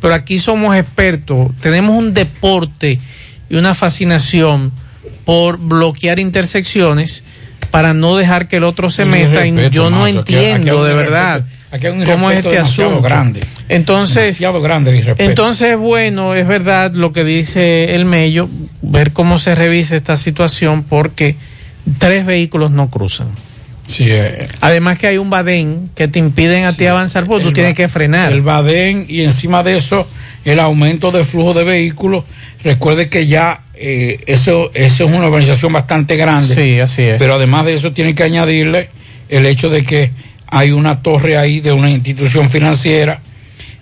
Pero 0.00 0.14
aquí 0.14 0.38
somos 0.38 0.76
expertos, 0.76 1.50
tenemos 1.60 1.96
un 1.96 2.12
deporte 2.12 2.98
y 3.48 3.56
una 3.56 3.74
fascinación 3.74 4.72
por 5.24 5.58
bloquear 5.58 6.18
intersecciones 6.18 7.24
para 7.70 7.94
no 7.94 8.16
dejar 8.16 8.48
que 8.48 8.56
el 8.56 8.64
otro 8.64 8.90
se 8.90 9.04
meta 9.04 9.46
y 9.46 9.70
yo 9.70 9.90
no 9.90 10.06
entiendo 10.06 10.78
aquí 10.78 10.88
de 10.88 10.94
verdad 10.94 11.44
cómo 12.06 12.30
es 12.30 12.38
este 12.44 12.58
asunto. 12.58 13.02
grande. 13.02 13.40
Entonces, 13.68 14.38
Demasiado 14.38 14.60
grande 14.62 15.14
entonces, 15.18 15.76
bueno, 15.76 16.34
es 16.34 16.46
verdad 16.46 16.92
lo 16.94 17.12
que 17.12 17.24
dice 17.24 17.94
el 17.94 18.04
Mello, 18.04 18.48
ver 18.82 19.12
cómo 19.12 19.38
se 19.38 19.54
revisa 19.54 19.96
esta 19.96 20.16
situación 20.16 20.84
porque 20.84 21.36
tres 21.98 22.26
vehículos 22.26 22.70
no 22.70 22.90
cruzan. 22.90 23.28
Sí, 23.88 24.06
eh, 24.08 24.48
Además 24.60 24.98
que 24.98 25.06
hay 25.06 25.18
un 25.18 25.30
badén 25.30 25.90
que 25.94 26.08
te 26.08 26.18
impiden 26.18 26.64
a 26.64 26.72
ti 26.72 26.86
avanzar 26.86 27.24
porque 27.26 27.44
tú 27.44 27.52
tienes 27.52 27.74
que 27.74 27.88
frenar. 27.88 28.32
El 28.32 28.42
Badén 28.42 29.06
y 29.08 29.20
encima 29.20 29.62
de 29.62 29.76
eso 29.76 30.08
el 30.44 30.58
aumento 30.60 31.12
de 31.12 31.24
flujo 31.24 31.54
de 31.54 31.64
vehículos. 31.64 32.24
Recuerde 32.64 33.08
que 33.08 33.26
ya 33.26 33.62
eh, 33.74 34.18
eso, 34.26 34.70
eso 34.74 35.04
es 35.04 35.12
una 35.12 35.26
organización 35.26 35.72
bastante 35.72 36.16
grande. 36.16 36.54
Sí, 36.54 36.80
así 36.80 37.02
es. 37.02 37.20
Pero 37.20 37.34
además 37.34 37.66
de 37.66 37.74
eso 37.74 37.92
tiene 37.92 38.14
que 38.14 38.24
añadirle 38.24 38.90
el 39.28 39.46
hecho 39.46 39.70
de 39.70 39.82
que 39.84 40.10
hay 40.48 40.72
una 40.72 41.02
torre 41.02 41.36
ahí 41.36 41.60
de 41.60 41.72
una 41.72 41.90
institución 41.90 42.48
financiera 42.48 43.20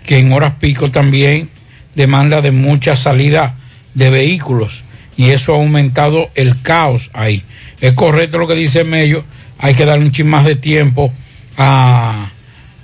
que 0.06 0.18
en 0.18 0.32
horas 0.32 0.54
pico 0.58 0.90
también 0.90 1.50
demanda 1.94 2.40
de 2.42 2.50
mucha 2.50 2.96
salida 2.96 3.56
de 3.94 4.10
vehículos 4.10 4.82
y 5.16 5.30
eso 5.30 5.54
ha 5.54 5.56
aumentado 5.56 6.30
el 6.34 6.60
caos 6.60 7.10
ahí. 7.14 7.42
Es 7.84 7.92
correcto 7.92 8.38
lo 8.38 8.46
que 8.46 8.54
dice 8.54 8.82
Mello, 8.82 9.24
hay 9.58 9.74
que 9.74 9.84
darle 9.84 10.06
un 10.06 10.10
chin 10.10 10.26
más 10.26 10.46
de 10.46 10.56
tiempo 10.56 11.12
a, 11.58 12.30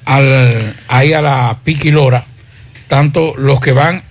al, 0.05 0.77
ahí 0.89 1.15
a 1.15 1.23
la 1.23 1.57
Piquilora, 1.65 2.23
tanto 2.87 3.33
los 3.39 3.61
que 3.61 3.73
van, 3.73 4.03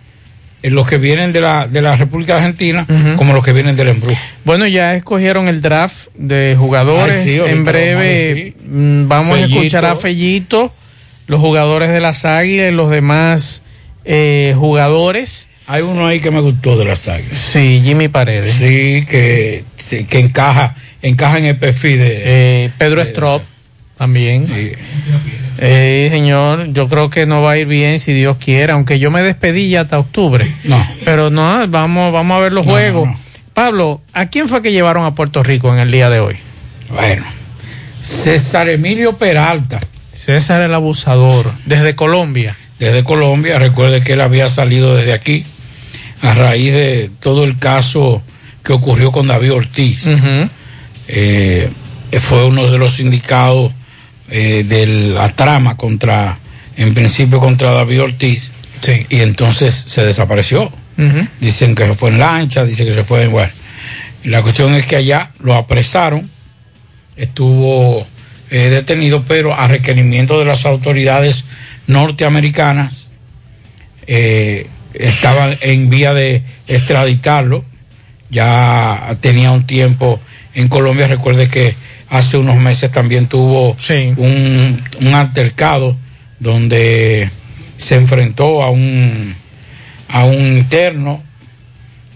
eh, 0.64 0.72
los 0.72 0.88
que 0.90 0.98
vienen 0.98 1.32
de 1.32 1.42
la, 1.42 1.68
de 1.68 1.84
la 1.84 1.96
República 1.96 2.38
Argentina 2.38 2.88
como 3.18 3.34
los 3.34 3.46
que 3.46 3.54
vienen 3.54 3.76
del 3.76 3.90
embrujo. 3.90 4.20
Bueno, 4.46 4.66
ya 4.66 4.96
escogieron 4.96 5.48
el 5.48 5.62
draft 5.62 6.08
de 6.16 6.56
jugadores. 6.58 7.18
Ay, 7.18 7.30
sí, 7.30 7.38
ahorita 7.38 7.56
en 7.56 7.66
breve 7.66 8.56
vamos 8.66 8.66
a 8.66 8.76
mm, 8.76 9.08
vamos, 9.08 9.30
a 9.30 9.36
Fellito. 9.36 9.60
escuchar 9.60 9.86
a 9.86 9.96
Fellito, 9.96 10.74
los 11.28 11.40
jugadores 11.40 11.92
de 11.92 12.00
las 12.00 12.26
Águilas 12.26 12.72
y 12.72 12.76
los 12.76 12.90
demás 12.90 13.62
eh, 14.06 14.56
jugadores. 14.58 15.50
Hay 15.68 15.84
uno 15.84 16.08
ahí 16.08 16.20
que 16.20 16.32
me 16.32 16.40
gustó 16.40 16.76
de 16.78 16.86
las 16.86 17.08
Águilas. 17.08 17.38
Sí, 17.38 17.82
Jimmy 17.84 18.08
Paredes. 18.08 18.54
Sí, 18.54 19.06
que, 19.08 19.64
sí, 19.90 20.06
que 20.06 20.20
encaja, 20.20 20.76
encaja 21.02 21.38
en 21.40 21.46
el 21.46 21.58
perfil 21.58 21.98
de... 22.00 22.22
Eh, 22.66 22.72
Pedro 22.78 23.02
Strop 23.02 23.42
también. 23.98 24.48
Eh, 25.58 26.08
señor, 26.12 26.72
yo 26.72 26.88
creo 26.88 27.10
que 27.10 27.26
no 27.26 27.42
va 27.42 27.52
a 27.52 27.58
ir 27.58 27.68
bien 27.68 28.00
si 28.00 28.14
Dios 28.14 28.38
quiere, 28.38 28.72
aunque 28.72 28.98
yo 29.00 29.12
me 29.12 29.22
despedí 29.22 29.70
ya 29.70 29.82
hasta 29.82 30.00
octubre. 30.00 30.54
No. 30.64 30.82
Pero 31.04 31.30
no, 31.30 31.68
vamos, 31.68 32.14
vamos 32.14 32.38
a 32.38 32.40
ver 32.42 32.54
los 32.54 32.66
No, 32.66 32.72
juegos. 32.72 33.08
no, 33.08 33.12
no. 33.14 33.20
Pablo, 33.54 34.02
¿a 34.14 34.28
quién 34.28 34.48
fue 34.48 34.62
que 34.62 34.72
llevaron 34.72 35.06
a 35.06 35.16
Puerto 35.16 35.44
Rico 35.44 35.74
en 35.74 35.80
el 35.80 35.92
día 35.92 36.10
de 36.10 36.22
hoy? 36.22 36.38
Bueno, 36.90 37.26
César 38.00 38.70
Emilio 38.70 39.18
Peralta. 39.18 39.80
César 40.14 40.62
el 40.62 40.74
abusador, 40.74 41.52
desde 41.66 41.96
Colombia. 41.96 42.56
Desde 42.80 43.04
Colombia, 43.04 43.60
recuerde 43.60 44.02
que 44.02 44.14
él 44.14 44.22
había 44.22 44.48
salido 44.48 44.96
desde 44.96 45.12
aquí 45.14 45.46
a 46.22 46.34
raíz 46.34 46.72
de 46.74 47.10
todo 47.20 47.44
el 47.44 47.58
caso 47.58 48.22
que 48.70 48.74
ocurrió 48.74 49.12
con 49.12 49.26
David 49.26 49.54
Ortiz. 49.54 50.06
Eh, 51.08 51.72
fue 52.20 52.46
uno 52.46 52.70
de 52.70 52.78
los 52.78 52.98
sindicados 52.98 53.74
eh, 54.30 54.64
de 54.64 54.86
la 54.86 55.28
trama 55.30 55.76
contra, 55.76 56.38
en 56.78 56.94
principio 56.94 57.40
contra 57.40 57.72
David 57.72 58.04
Ortiz. 58.04 58.52
Sí. 58.82 59.08
Y 59.10 59.22
entonces 59.22 59.74
se 59.74 60.06
desapareció. 60.06 60.72
Dicen 61.42 61.74
que 61.74 61.88
se 61.88 61.96
fue 61.96 62.12
en 62.12 62.20
lancha, 62.20 62.64
dicen 62.64 62.86
que 62.86 62.94
se 62.94 63.04
fue 63.04 63.24
en... 63.24 63.32
Bueno, 63.32 63.52
la 64.26 64.44
cuestión 64.44 64.76
es 64.76 64.86
que 64.86 64.98
allá 64.98 65.32
lo 65.40 65.56
apresaron, 65.56 66.30
estuvo 67.16 68.06
eh, 68.52 68.70
detenido, 68.70 69.24
pero 69.24 69.56
a 69.56 69.68
requerimiento 69.68 70.38
de 70.38 70.46
las 70.46 70.68
autoridades 70.68 71.46
norteamericanas, 71.88 73.10
eh, 74.06 74.68
estaban 74.94 75.58
en 75.62 75.90
vía 75.90 76.14
de 76.14 76.44
extraditarlo, 76.68 77.66
ya 78.30 79.16
tenía 79.22 79.52
un 79.52 79.64
tiempo 79.64 80.20
en 80.54 80.68
Colombia, 80.68 81.08
recuerde 81.08 81.48
que 81.48 81.76
hace 82.10 82.38
unos 82.38 82.58
meses 82.58 82.92
también 82.92 83.28
tuvo 83.28 83.76
un, 84.18 84.84
un 85.02 85.14
altercado 85.14 85.96
donde 86.40 87.30
se 87.78 87.96
enfrentó 87.96 88.64
a 88.64 88.70
un 88.70 89.36
a 90.12 90.24
un 90.26 90.34
interno, 90.58 91.22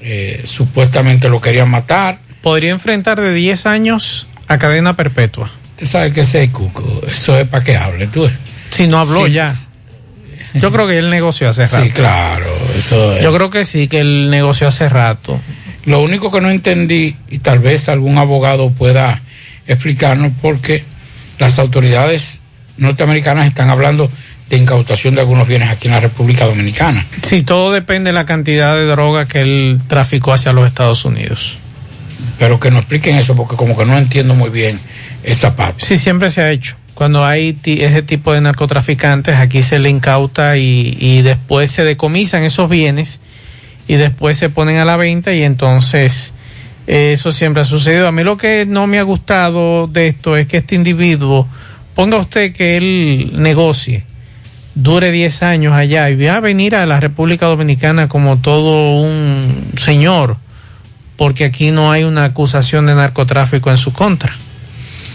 eh, 0.02 0.42
supuestamente 0.46 1.30
lo 1.30 1.40
querían 1.40 1.70
matar. 1.70 2.18
Podría 2.42 2.72
enfrentar 2.72 3.22
de 3.22 3.34
10 3.34 3.68
años 3.68 4.28
a 4.48 4.58
cadena 4.58 4.96
perpetua. 4.96 5.52
Usted 5.76 5.86
sabe 5.88 6.12
que 6.12 6.22
ese 6.22 6.44
es 6.44 6.50
cuco, 6.50 7.02
eso 7.12 7.38
es 7.38 7.48
para 7.48 7.64
que 7.64 7.78
hable, 7.78 8.08
tú. 8.08 8.28
Si 8.72 8.88
no 8.88 9.00
habló 9.00 9.28
Sí. 9.28 9.34
ya. 9.34 9.54
Yo 10.56 10.72
creo 10.72 10.88
que 10.88 10.98
él 10.98 11.10
negoció 11.10 11.50
hace 11.50 11.66
rato. 11.66 11.84
Sí, 11.84 11.90
claro, 11.92 12.52
eso 12.78 13.14
es. 13.16 13.24
Yo 13.24 13.34
creo 13.34 13.50
que 13.50 13.64
sí, 13.66 13.88
que 13.88 14.00
él 14.02 14.30
negoció 14.30 14.68
hace 14.68 14.88
rato. 14.90 15.40
Lo 15.86 16.02
único 16.02 16.32
que 16.32 16.42
no 16.42 16.50
entendí, 16.50 17.16
y 17.30 17.40
tal 17.40 17.60
vez 17.60 17.90
algún 17.90 18.18
abogado 18.18 18.72
pueda 18.72 19.22
explicarnos, 19.68 20.32
porque 20.42 20.84
las 21.40 21.60
autoridades 21.60 22.42
norteamericanas 22.78 23.48
están 23.48 23.70
hablando 23.70 24.10
de 24.50 24.58
incautación 24.58 25.16
de 25.16 25.22
algunos 25.22 25.48
bienes 25.48 25.70
aquí 25.70 25.88
en 25.88 25.94
la 25.94 26.00
República 26.00 26.46
Dominicana. 26.46 27.06
Sí, 27.24 27.44
todo 27.44 27.72
depende 27.72 28.10
de 28.10 28.14
la 28.14 28.26
cantidad 28.26 28.76
de 28.76 28.86
droga 28.86 29.26
que 29.26 29.42
él 29.42 29.80
traficó 29.88 30.34
hacia 30.34 30.54
los 30.54 30.68
Estados 30.68 31.06
Unidos. 31.06 31.58
Pero 32.40 32.60
que 32.60 32.70
nos 32.70 32.80
expliquen 32.80 33.18
eso, 33.18 33.36
porque 33.36 33.56
como 33.56 33.78
que 33.78 33.86
no 33.86 33.98
entiendo 33.98 34.36
muy 34.36 34.50
bien 34.50 34.80
esa 35.24 35.56
parte. 35.56 35.86
Sí, 35.86 35.98
siempre 35.98 36.30
se 36.32 36.42
ha 36.42 36.52
hecho. 36.52 36.76
Cuando 36.94 37.26
hay 37.26 37.58
ese 37.66 38.04
tipo 38.04 38.34
de 38.34 38.42
narcotraficantes, 38.42 39.38
aquí 39.38 39.64
se 39.64 39.80
le 39.80 39.90
incauta 39.90 40.58
y, 40.58 40.96
y 41.00 41.22
después 41.24 41.72
se 41.72 41.84
decomisan 41.84 42.44
esos 42.44 42.70
bienes 42.70 43.20
y 43.88 43.96
después 43.96 44.38
se 44.38 44.50
ponen 44.50 44.78
a 44.78 44.86
la 44.86 44.98
venta 44.98 45.34
y 45.34 45.44
entonces 45.44 46.34
eh, 46.88 47.14
eso 47.14 47.32
siempre 47.32 47.62
ha 47.62 47.66
sucedido. 47.66 48.08
A 48.08 48.12
mí 48.12 48.24
lo 48.24 48.38
que 48.38 48.66
no 48.66 48.88
me 48.88 49.00
ha 49.00 49.04
gustado 49.04 49.88
de 49.88 50.08
esto 50.08 50.38
es 50.38 50.48
que 50.48 50.58
este 50.58 50.76
individuo, 50.76 51.48
ponga 51.96 52.18
usted 52.18 52.54
que 52.54 52.78
él 52.78 53.32
negocie, 53.34 54.04
dure 54.76 55.12
10 55.12 55.44
años 55.44 55.74
allá 55.74 56.10
y 56.10 56.16
va 56.16 56.36
a 56.36 56.40
venir 56.40 56.76
a 56.76 56.86
la 56.86 57.00
República 57.00 57.46
Dominicana 57.46 58.08
como 58.08 58.38
todo 58.38 59.02
un 59.02 59.72
señor, 59.78 60.38
porque 61.18 61.46
aquí 61.46 61.72
no 61.72 61.92
hay 61.92 62.04
una 62.04 62.26
acusación 62.26 62.86
de 62.86 62.96
narcotráfico 62.96 63.70
en 63.70 63.78
su 63.78 63.94
contra. 63.94 64.36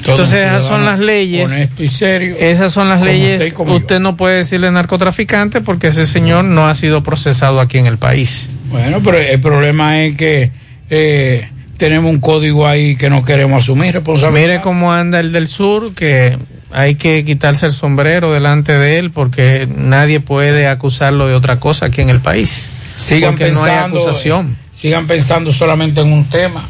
Entonces 0.01 0.47
esas 0.47 0.65
son 0.65 0.85
las 0.85 0.99
leyes. 0.99 1.51
Honesto 1.51 1.83
y 1.83 1.89
serio. 1.89 2.37
Esas 2.39 2.73
son 2.73 2.89
las 2.89 3.01
usted 3.01 3.13
leyes. 3.13 3.55
Usted, 3.57 4.01
no 4.01 4.17
puede 4.17 4.39
decirle 4.39 4.71
narcotraficante 4.71 5.61
porque 5.61 5.89
ese 5.89 6.07
señor 6.07 6.45
no 6.45 6.69
ha 6.69 6.75
sido 6.75 7.03
procesado 7.03 7.61
aquí 7.61 7.79
en 7.79 7.87
el 7.87 7.99
país. 7.99 8.49
Bueno, 8.71 9.01
pero 9.03 9.19
el 9.19 9.41
problema 9.41 10.03
es 10.03 10.17
que 10.17 10.51
eh, 10.91 11.49
tenemos 11.77 12.11
un 12.11 12.21
código 12.21 12.67
ahí 12.67 12.97
que 12.97 13.11
no 13.11 13.25
queremos 13.25 13.65
asumir 13.65 13.95
responsabilidad. 13.95 14.49
Mire 14.49 14.61
cómo 14.61 14.93
anda 14.93 15.21
el 15.21 15.33
del 15.33 15.49
sur, 15.49 15.95
que 15.95 16.39
hay 16.71 16.97
que 16.97 17.25
quitarse 17.25 17.67
el 17.67 17.73
sombrero 17.73 18.33
delante 18.33 18.73
de 18.73 18.99
él 18.99 19.11
porque 19.11 19.69
nadie 19.75 20.21
puede 20.21 20.69
acusarlo 20.69 21.27
de 21.27 21.35
otra 21.35 21.59
cosa 21.61 21.87
aquí 21.87 22.01
en 22.03 22.11
el 22.11 22.21
país. 22.21 22.69
sigan 22.97 23.31
porque 23.31 23.51
no 23.53 23.63
hay 23.63 23.71
pensando, 23.71 23.99
acusación. 23.99 24.47
eh, 24.47 24.69
sigan 24.73 25.07
pensando 25.07 25.53
solamente 25.53 26.01
en 26.01 26.13
un 26.13 26.25
tema. 26.25 26.63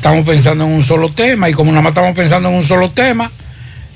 Estamos 0.00 0.24
pensando 0.24 0.64
en 0.64 0.70
un 0.70 0.82
solo 0.82 1.10
tema 1.12 1.50
y 1.50 1.52
como 1.52 1.70
nada 1.72 1.82
más 1.82 1.90
estamos 1.90 2.14
pensando 2.16 2.48
en 2.48 2.54
un 2.54 2.62
solo 2.62 2.90
tema, 2.90 3.30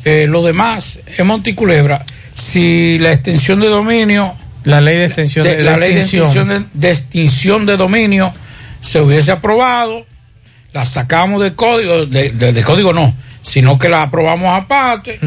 eh, 0.04 0.26
lo 0.28 0.42
demás 0.42 1.00
es 1.06 1.24
Monticulebra. 1.24 2.04
Si 2.34 2.98
la 2.98 3.12
extensión 3.12 3.58
de 3.60 3.68
dominio, 3.68 4.34
La 4.64 4.82
ley 4.82 4.98
de 4.98 5.06
extensión 5.06 5.44
de- 5.44 5.56
de, 5.56 5.62
la 5.62 5.78
ley 5.78 5.94
de 5.94 6.00
extinción. 6.00 6.48
de, 6.48 6.62
de 6.74 6.90
extinción 6.90 7.64
de 7.64 7.78
dominio 7.78 8.32
se 8.82 9.00
hubiese 9.00 9.32
aprobado, 9.32 10.04
la 10.74 10.84
sacamos 10.84 11.40
de 11.42 11.54
código, 11.54 12.04
de, 12.04 12.28
de- 12.32 12.52
de 12.52 12.62
código 12.62 12.92
no, 12.92 13.14
sino 13.40 13.78
que 13.78 13.88
la 13.88 14.02
aprobamos 14.02 14.54
aparte, 14.60 15.18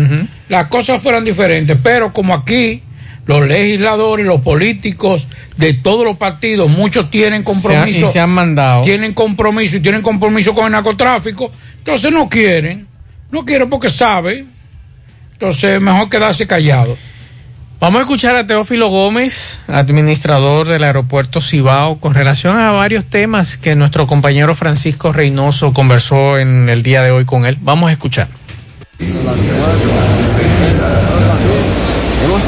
las 0.48 0.68
cosas 0.68 1.02
fueran 1.02 1.26
diferentes. 1.26 1.76
Pero 1.82 2.14
como 2.14 2.36
aquí 2.36 2.84
los 3.28 3.48
legisladores, 3.48 4.26
los 4.26 4.42
políticos 4.42 5.28
de 5.58 5.74
todos 5.74 6.04
los 6.06 6.18
partidos, 6.18 6.70
muchos 6.70 7.12
tienen 7.12 7.44
compromiso. 7.44 8.00
Se 8.00 8.06
ha- 8.06 8.10
y 8.10 8.14
se 8.14 8.20
han 8.20 8.30
mandado. 8.32 8.82
Tienen 8.82 9.14
compromiso 9.14 9.78
y 9.78 9.80
tienen 9.82 10.02
compromiso 10.02 10.54
con 10.56 10.66
el 10.66 10.72
narcotráfico, 10.72 11.52
entonces 11.78 12.12
no 12.12 12.28
quieren, 12.30 12.88
no 13.32 13.44
quieren 13.46 13.70
porque 13.70 13.90
saben. 13.90 14.48
Entonces 15.34 15.80
mejor 15.80 16.10
quedarse 16.10 16.48
callado. 16.48 16.98
Vamos 17.80 18.00
a 18.00 18.02
escuchar 18.02 18.36
a 18.36 18.48
Teófilo 18.48 18.88
Gómez, 18.90 19.60
administrador 19.68 20.68
del 20.68 20.84
aeropuerto 20.84 21.42
Cibao, 21.42 22.00
con 22.00 22.16
relación 22.16 22.58
a 22.58 22.72
varios 22.72 23.06
temas 23.06 23.56
que 23.56 23.76
nuestro 23.76 24.08
compañero 24.08 24.56
Francisco 24.56 25.14
Reynoso 25.14 25.74
conversó 25.74 26.40
en 26.40 26.70
el 26.70 26.82
día 26.82 27.04
de 27.04 27.12
hoy 27.12 27.26
con 27.26 27.46
él. 27.46 27.56
Vamos 27.62 27.90
a 27.90 27.94
escuchar. 27.94 28.30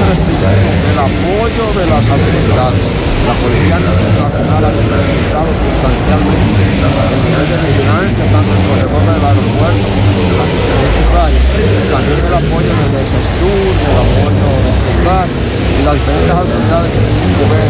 El 0.10 0.98
apoyo 0.98 1.80
de 1.80 1.86
las 1.86 2.10
autoridades. 2.10 3.09
La 3.30 3.36
Policía 3.36 3.78
Nacional 3.78 4.66
ha 4.66 4.74
incrementado 4.74 5.50
sustancialmente 5.54 6.66
el 6.66 7.22
nivel 7.30 7.46
de 7.46 7.58
vigilancia 7.62 8.26
tanto 8.26 8.50
en 8.50 8.58
el 8.58 8.90
corredor 8.90 9.06
del 9.06 9.26
aeropuerto 9.30 9.86
las 10.34 10.50
diferentes 10.50 11.08
áreas. 11.14 11.46
También 11.94 12.20
el 12.26 12.34
apoyo 12.34 12.74
del 12.74 13.06
SESTUR, 13.06 13.70
el 13.86 13.98
apoyo 14.02 14.50
del 14.66 14.78
CESAR 14.82 15.28
y 15.30 15.86
las 15.86 15.94
diferentes 15.94 16.36
autoridades 16.42 16.90
que 16.90 17.00
tienen 17.06 17.30
que 17.38 17.46
ver 17.54 17.70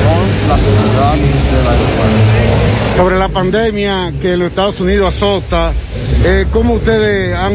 con 0.00 0.24
la 0.48 0.56
seguridad 0.64 1.12
del 1.12 1.66
aeropuerto. 1.76 2.96
Sobre 2.96 3.18
la 3.18 3.28
pandemia 3.28 4.12
que 4.22 4.36
los 4.38 4.48
Estados 4.48 4.80
Unidos 4.80 5.14
azota, 5.14 5.72
eh, 6.24 6.46
¿cómo 6.50 6.72
ustedes 6.72 7.36
han 7.36 7.52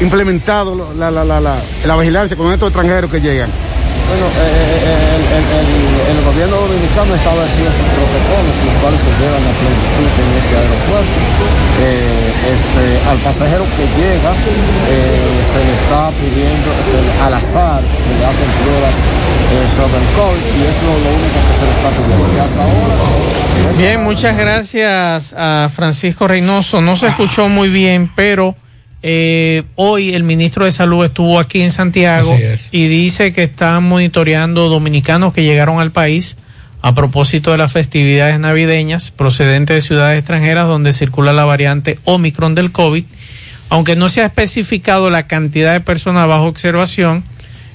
implementado 0.00 0.92
la, 0.98 1.12
la, 1.12 1.24
la, 1.24 1.40
la 1.40 1.96
vigilancia 1.96 2.36
con 2.36 2.52
estos 2.52 2.70
extranjeros 2.70 3.08
que 3.08 3.20
llegan? 3.20 3.50
Bueno, 4.08 4.26
eh, 4.26 4.44
eh, 4.44 5.16
el, 5.16 5.24
el- 5.34 5.44
el- 5.64 6.16
el 6.16 6.18
gobierno 6.24 6.56
dominicano 6.56 7.14
estableció 7.14 7.64
sus 7.72 7.88
protocolos, 7.96 8.54
los 8.64 8.74
cuales 8.80 9.00
se 9.00 9.12
llevan 9.18 9.42
a 9.42 9.52
plenitud 9.58 10.08
en 10.22 10.30
este 10.38 10.54
aeropuerto. 10.60 11.18
Eh, 11.74 12.30
este, 12.54 12.84
al 13.10 13.18
pasajero 13.18 13.64
que 13.74 13.84
llega 13.98 14.30
eh, 14.30 15.42
se 15.50 15.60
le 15.64 15.72
está 15.74 16.10
pidiendo, 16.20 16.68
se 16.86 17.24
al 17.24 17.34
azar, 17.34 17.80
se 17.82 18.12
le 18.18 18.24
hacen 18.24 18.50
pruebas 18.62 18.94
eh, 18.94 19.66
sobre 19.74 19.98
el 19.98 20.08
COVID 20.14 20.44
y 20.54 20.62
es 20.68 20.76
lo, 20.84 20.92
lo 20.94 21.10
único 21.18 21.38
que 21.42 21.54
se 21.58 21.64
le 21.64 21.72
está 21.74 21.90
pidiendo. 21.96 22.42
Hasta 22.44 22.62
ahora, 22.62 23.76
Bien, 23.78 24.04
muchas 24.04 24.36
gracias 24.36 25.34
a 25.36 25.68
Francisco 25.74 26.28
Reynoso. 26.28 26.80
No 26.80 26.94
se 26.94 27.08
escuchó 27.08 27.48
muy 27.48 27.68
bien, 27.68 28.10
pero 28.14 28.54
eh, 29.06 29.64
hoy 29.74 30.14
el 30.14 30.22
ministro 30.22 30.64
de 30.64 30.70
Salud 30.70 31.04
estuvo 31.04 31.38
aquí 31.38 31.60
en 31.60 31.70
Santiago 31.70 32.34
y 32.70 32.88
dice 32.88 33.34
que 33.34 33.42
están 33.42 33.84
monitoreando 33.84 34.70
dominicanos 34.70 35.34
que 35.34 35.42
llegaron 35.42 35.78
al 35.78 35.90
país 35.90 36.38
a 36.80 36.94
propósito 36.94 37.52
de 37.52 37.58
las 37.58 37.70
festividades 37.70 38.40
navideñas 38.40 39.10
procedentes 39.10 39.74
de 39.74 39.80
ciudades 39.82 40.18
extranjeras 40.20 40.66
donde 40.68 40.94
circula 40.94 41.34
la 41.34 41.44
variante 41.44 41.98
Omicron 42.04 42.54
del 42.54 42.72
COVID. 42.72 43.04
Aunque 43.68 43.94
no 43.94 44.08
se 44.08 44.22
ha 44.22 44.26
especificado 44.26 45.10
la 45.10 45.26
cantidad 45.26 45.74
de 45.74 45.80
personas 45.80 46.26
bajo 46.26 46.44
observación, 46.44 47.24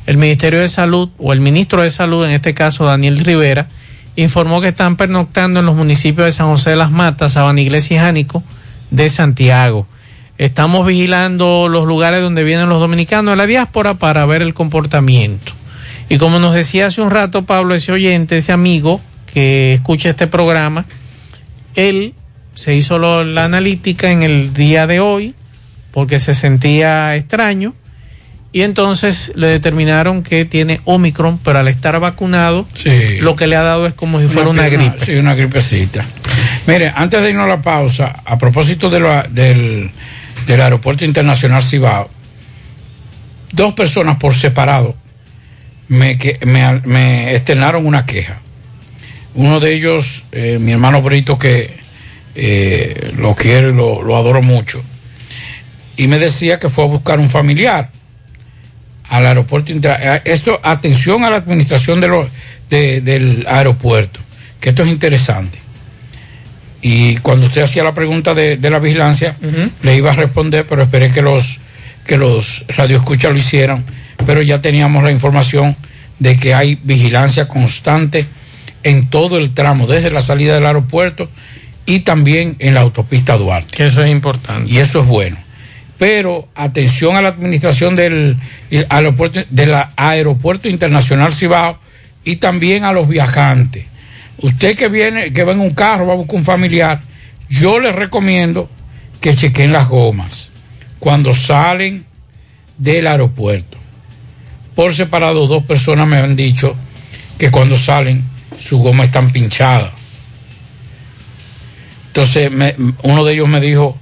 el 0.07 0.17
Ministerio 0.17 0.61
de 0.61 0.67
Salud 0.67 1.09
o 1.19 1.31
el 1.31 1.41
ministro 1.41 1.83
de 1.83 1.91
Salud, 1.91 2.25
en 2.25 2.31
este 2.31 2.55
caso 2.55 2.85
Daniel 2.85 3.19
Rivera, 3.19 3.69
informó 4.15 4.61
que 4.61 4.69
están 4.69 4.97
pernoctando 4.97 5.59
en 5.59 5.67
los 5.67 5.75
municipios 5.75 6.25
de 6.25 6.31
San 6.31 6.47
José 6.47 6.71
de 6.71 6.77
las 6.77 6.89
Matas, 6.89 7.33
Sabana 7.33 7.61
Iglesia 7.61 7.97
y 7.97 7.99
Jánico 7.99 8.43
de 8.89 9.09
Santiago. 9.09 9.85
Estamos 10.39 10.88
vigilando 10.88 11.67
los 11.69 11.86
lugares 11.86 12.21
donde 12.21 12.43
vienen 12.43 12.69
los 12.69 12.80
dominicanos 12.80 13.34
de 13.34 13.36
la 13.36 13.45
diáspora 13.45 13.93
para 13.95 14.25
ver 14.25 14.41
el 14.41 14.54
comportamiento. 14.56 15.52
Y 16.10 16.17
como 16.17 16.39
nos 16.39 16.56
decía 16.56 16.88
hace 16.88 17.02
un 17.02 17.12
rato 17.12 17.43
Pablo, 17.45 17.75
ese 17.75 17.91
oyente, 17.91 18.38
ese 18.38 18.52
amigo 18.54 18.99
que 19.32 19.73
escucha 19.75 20.10
este 20.10 20.25
programa, 20.28 20.86
él 21.75 22.13
se 22.56 22.73
hizo 22.73 22.97
lo- 22.97 23.23
la 23.23 23.43
analítica 23.43 24.12
en 24.12 24.23
el 24.23 24.54
día 24.54 24.88
de 24.88 24.99
hoy 25.02 25.36
porque 25.91 26.19
se 26.19 26.34
sentía 26.34 27.15
extraño 27.15 27.75
y 28.52 28.62
entonces 28.62 29.34
le 29.36 29.47
determinaron 29.47 30.23
que 30.23 30.45
tiene 30.45 30.82
Omicron, 30.86 31.38
pero 31.43 31.60
al 31.60 31.67
estar 31.67 31.99
vacunado, 31.99 32.65
Sí. 32.73 33.19
lo 33.19 33.36
que 33.36 33.45
le 33.47 33.56
ha 33.58 33.62
dado 33.62 33.86
es 33.86 33.93
como 33.93 34.19
si 34.19 34.28
fuera 34.28 34.49
una, 34.49 34.67
gripe. 34.69 35.06
Sí, 35.06 35.15
una 35.17 35.36
gripecita. 35.36 36.04
Mire, 36.65 36.91
antes 36.95 37.21
de 37.21 37.30
irnos 37.30 37.45
a 37.45 37.49
la 37.49 37.62
pausa, 37.62 38.13
a 38.25 38.38
propósito 38.38 38.89
de 38.89 38.99
lo- 39.02 39.23
del, 39.30 39.91
del 40.45 40.62
Aeropuerto 40.62 41.06
Internacional 41.06 41.63
Cibao, 41.63 42.10
dos 43.52 43.73
personas 43.73 44.17
por 44.17 44.34
separado 44.34 44.95
me, 45.88 46.17
que, 46.17 46.39
una 47.84 48.06
queja. 48.06 48.39
Uno 49.34 49.60
de 49.60 49.73
ellos, 49.73 50.25
eh, 50.32 50.58
mi 50.60 50.71
hermano 50.71 51.02
Brito, 51.02 51.38
que 51.38 51.69
eh, 52.36 53.13
lo 53.17 53.36
quiero 53.36 53.69
y 53.69 53.75
lo, 53.75 54.15
adoro 54.15 54.41
mucho, 54.41 54.82
y 55.97 56.08
me 56.08 56.19
decía 56.19 56.60
que 56.60 56.69
fue 56.69 56.86
a 56.86 56.88
buscar 56.88 57.19
un 57.19 57.30
familiar 57.30 57.89
al 59.10 59.25
aeropuerto. 59.25 59.71
eh, 59.73 60.21
Esto, 60.25 60.60
atención 60.63 61.23
a 61.23 61.30
la 61.30 61.38
administración 61.38 61.99
del 62.69 63.45
aeropuerto, 63.47 64.19
que 64.60 64.69
esto 64.69 64.84
es 64.84 64.89
interesante. 64.89 65.60
Y 66.81 67.17
cuando 67.17 67.47
usted 67.47 67.61
hacía 67.61 67.83
la 67.83 67.93
pregunta 67.93 68.33
de, 68.33 68.57
de 68.57 68.69
la 68.69 68.79
vigilancia, 68.79 69.35
le 69.83 69.95
iba 69.95 70.11
a 70.11 70.15
responder, 70.15 70.65
pero 70.67 70.83
esperé 70.83 71.11
que 71.11 71.21
los 71.21 71.59
que 72.09 72.17
los 72.17 72.65
radioescuchas 72.69 73.31
lo 73.31 73.37
hicieran, 73.37 73.85
pero 74.25 74.41
ya 74.41 74.59
teníamos 74.61 75.03
la 75.03 75.11
información 75.11 75.75
de 76.17 76.37
que 76.37 76.55
hay 76.55 76.79
vigilancia 76.81 77.47
constante 77.47 78.25
en 78.81 79.11
todo 79.11 79.37
el 79.37 79.51
tramo, 79.51 79.85
desde 79.85 80.09
la 80.09 80.23
salida 80.23 80.55
del 80.55 80.65
aeropuerto 80.65 81.29
y 81.85 81.99
también 81.99 82.55
en 82.57 82.73
la 82.73 82.81
autopista 82.81 83.37
Duarte. 83.37 83.75
Que 83.75 83.85
eso 83.85 84.03
es 84.03 84.09
importante. 84.09 84.71
Y 84.71 84.79
eso 84.79 85.01
es 85.01 85.07
bueno. 85.07 85.37
Pero 85.99 86.47
atención 86.55 87.15
a 87.15 87.21
la 87.21 87.29
administración 87.29 87.95
del 87.95 88.37
aeropuerto, 88.89 89.41
del 89.51 89.75
aeropuerto 89.95 90.67
internacional 90.67 91.35
Cibao 91.35 91.77
y 92.23 92.37
también 92.37 92.85
a 92.85 92.91
los 92.93 93.07
viajantes. 93.07 93.85
Usted 94.41 94.78
que 94.78 94.88
viene, 94.88 95.34
que 95.34 95.43
va 95.43 95.52
en 95.52 95.60
un 95.60 95.71
carro, 95.71 96.08
va 96.08 96.13
a 96.13 96.17
buscar 96.17 96.38
un 96.38 96.45
familiar, 96.45 97.02
yo 97.49 97.80
les 97.80 97.93
recomiendo 97.93 98.69
que 99.19 99.36
chequen 99.36 99.73
las 99.73 99.89
gomas 99.89 100.52
cuando 100.99 101.34
salen 101.34 102.06
del 102.78 103.08
aeropuerto. 103.08 103.78
Por 104.75 104.93
separado, 104.93 105.47
dos 105.47 105.63
personas 105.65 106.08
me 106.08 106.17
han 106.17 106.36
dicho 106.36 106.75
que 107.38 107.52
cuando 107.52 107.78
salen, 107.78 108.23
sus 108.58 108.80
gomas 108.80 109.08
están 109.08 109.32
pinchadas. 109.32 109.91
Entonces, 112.08 112.52
uno 113.04 113.25
de 113.25 113.34
ellos 113.34 113.47
me 113.47 113.60
dijo, 113.60 113.97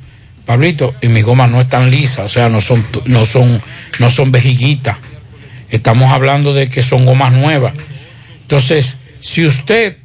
Pablito, 0.46 0.94
y 1.02 1.08
mis 1.08 1.26
gomas 1.26 1.50
no 1.52 1.60
están 1.60 1.92
lisas, 1.92 2.26
o 2.26 2.30
sea, 2.30 2.48
no 2.48 2.62
son, 2.62 2.86
no 3.06 3.26
son, 3.26 3.62
no 4.00 4.10
son 4.10 4.32
vejiguitas. 4.32 4.98
Estamos 5.70 6.12
hablando 6.12 6.54
de 6.54 6.70
que 6.70 6.84
son 6.84 7.06
gomas 7.06 7.34
nuevas. 7.34 7.74
Entonces, 8.42 8.96
si 9.20 9.46
usted 9.46 9.98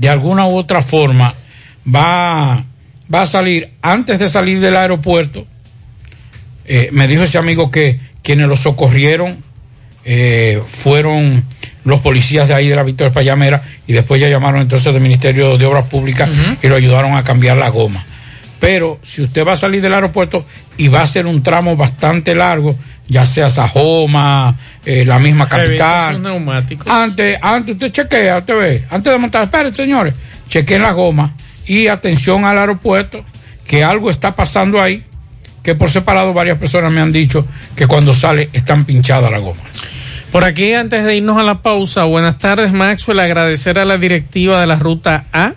de 0.00 0.08
alguna 0.08 0.46
u 0.46 0.56
otra 0.56 0.80
forma 0.80 1.34
va, 1.86 2.64
va 3.12 3.22
a 3.22 3.26
salir 3.26 3.70
antes 3.82 4.18
de 4.18 4.30
salir 4.30 4.58
del 4.58 4.76
aeropuerto, 4.76 5.46
eh, 6.64 6.88
me 6.92 7.06
dijo 7.06 7.22
ese 7.22 7.36
amigo 7.36 7.70
que 7.70 8.00
quienes 8.22 8.48
lo 8.48 8.56
socorrieron 8.56 9.36
eh, 10.06 10.62
fueron 10.66 11.44
los 11.84 12.00
policías 12.00 12.48
de 12.48 12.54
ahí 12.54 12.68
de 12.68 12.76
la 12.76 12.82
Victoria 12.82 13.12
Payamera 13.12 13.62
y 13.86 13.92
después 13.92 14.18
ya 14.20 14.28
llamaron 14.28 14.62
entonces 14.62 14.90
del 14.92 15.02
Ministerio 15.02 15.58
de 15.58 15.66
Obras 15.66 15.84
Públicas 15.84 16.30
y 16.62 16.68
lo 16.68 16.76
ayudaron 16.76 17.14
a 17.14 17.24
cambiar 17.24 17.58
la 17.58 17.68
goma. 17.68 18.04
Pero 18.58 18.98
si 19.02 19.22
usted 19.22 19.46
va 19.46 19.52
a 19.52 19.56
salir 19.58 19.82
del 19.82 19.92
aeropuerto 19.92 20.46
y 20.78 20.88
va 20.88 21.00
a 21.00 21.04
hacer 21.04 21.26
un 21.26 21.42
tramo 21.42 21.76
bastante 21.76 22.34
largo, 22.34 22.74
ya 23.10 23.26
sea 23.26 23.50
Sajoma, 23.50 24.56
eh, 24.86 25.04
la 25.04 25.18
misma 25.18 25.48
capital, 25.48 26.24
antes, 26.86 27.38
antes 27.42 27.74
usted 27.74 27.90
chequea, 27.90 28.38
usted 28.38 28.56
ve, 28.56 28.84
antes 28.88 29.12
de 29.12 29.18
montar, 29.18 29.42
esperen 29.42 29.74
señores, 29.74 30.14
chequeen 30.48 30.82
la 30.82 30.92
goma 30.92 31.34
y 31.66 31.88
atención 31.88 32.44
al 32.44 32.56
aeropuerto, 32.56 33.24
que 33.66 33.82
algo 33.82 34.10
está 34.10 34.36
pasando 34.36 34.80
ahí, 34.80 35.04
que 35.64 35.74
por 35.74 35.90
separado 35.90 36.32
varias 36.32 36.56
personas 36.58 36.92
me 36.92 37.00
han 37.00 37.12
dicho 37.12 37.44
que 37.74 37.88
cuando 37.88 38.14
sale 38.14 38.48
están 38.52 38.84
pinchadas 38.84 39.30
las 39.30 39.42
gomas. 39.42 39.64
Por 40.30 40.44
aquí, 40.44 40.72
antes 40.74 41.04
de 41.04 41.16
irnos 41.16 41.36
a 41.38 41.42
la 41.42 41.60
pausa, 41.62 42.04
buenas 42.04 42.38
tardes, 42.38 42.72
Maxwell. 42.72 43.18
Agradecer 43.18 43.80
a 43.80 43.84
la 43.84 43.98
directiva 43.98 44.60
de 44.60 44.68
la 44.68 44.76
Ruta 44.76 45.24
A 45.32 45.54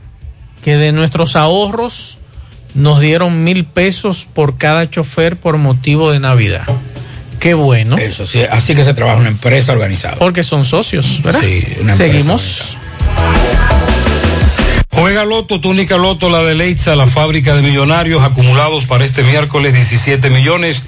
que 0.64 0.78
de 0.78 0.92
nuestros 0.92 1.36
ahorros 1.36 2.18
nos 2.74 3.00
dieron 3.00 3.44
mil 3.44 3.66
pesos 3.66 4.28
por 4.34 4.58
cada 4.58 4.90
chofer 4.90 5.38
por 5.38 5.58
motivo 5.58 6.12
de 6.12 6.20
Navidad. 6.20 6.64
Qué 7.44 7.54
bueno. 7.54 7.98
Eso 7.98 8.26
sí, 8.26 8.40
así 8.50 8.74
que 8.74 8.86
se 8.86 8.94
trabaja 8.94 9.18
una 9.18 9.28
empresa 9.28 9.74
organizada. 9.74 10.16
Porque 10.16 10.46
son 10.46 10.64
socios, 10.64 11.22
¿verdad? 11.22 11.42
Sí, 11.42 11.62
una 11.82 11.92
empresa 11.92 11.98
Seguimos. 11.98 12.78
Juega 14.92 15.26
Loto, 15.26 15.60
túnica 15.60 15.98
Loto, 15.98 16.30
la 16.30 16.40
de 16.40 16.56
Leitza, 16.56 16.96
la 16.96 17.06
fábrica 17.06 17.54
de 17.54 17.62
millonarios 17.62 18.24
acumulados 18.24 18.86
para 18.86 19.04
este 19.04 19.24
miércoles 19.24 19.74
17 19.74 20.30
millones. 20.30 20.84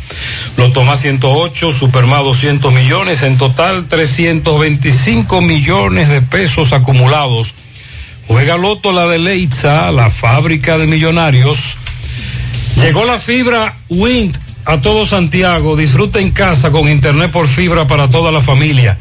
Loto 0.55 0.85
más 0.85 1.01
108, 1.01 1.73
Supermá 1.73 2.19
200 2.19 2.73
millones, 2.73 3.23
en 3.23 3.37
total 3.37 3.87
325 3.89 5.41
millones 5.41 6.07
de 6.07 6.21
pesos 6.21 6.71
acumulados. 6.71 7.53
Juega 8.27 8.55
Loto, 8.55 8.93
la 8.93 9.07
de 9.07 9.19
Leitza, 9.19 9.91
la 9.91 10.09
fábrica 10.09 10.77
de 10.77 10.87
millonarios. 10.87 11.77
Llegó 12.77 13.03
la 13.03 13.19
fibra 13.19 13.75
Wind 13.89 14.44
a 14.65 14.81
todo 14.81 15.05
Santiago. 15.05 15.75
Disfruta 15.75 16.19
en 16.19 16.31
casa 16.31 16.71
con 16.71 16.89
internet 16.89 17.31
por 17.31 17.47
fibra 17.47 17.87
para 17.87 18.09
toda 18.09 18.31
la 18.31 18.41
familia. 18.41 18.97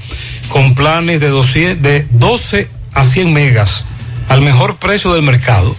Con 0.49 0.75
planes 0.75 1.21
de 1.21 1.29
12, 1.29 1.77
de 1.77 2.07
12 2.11 2.69
a 2.93 3.05
100 3.05 3.33
megas 3.33 3.85
al 4.29 4.43
mejor 4.43 4.77
precio 4.77 5.13
del 5.13 5.23
mercado. 5.23 5.75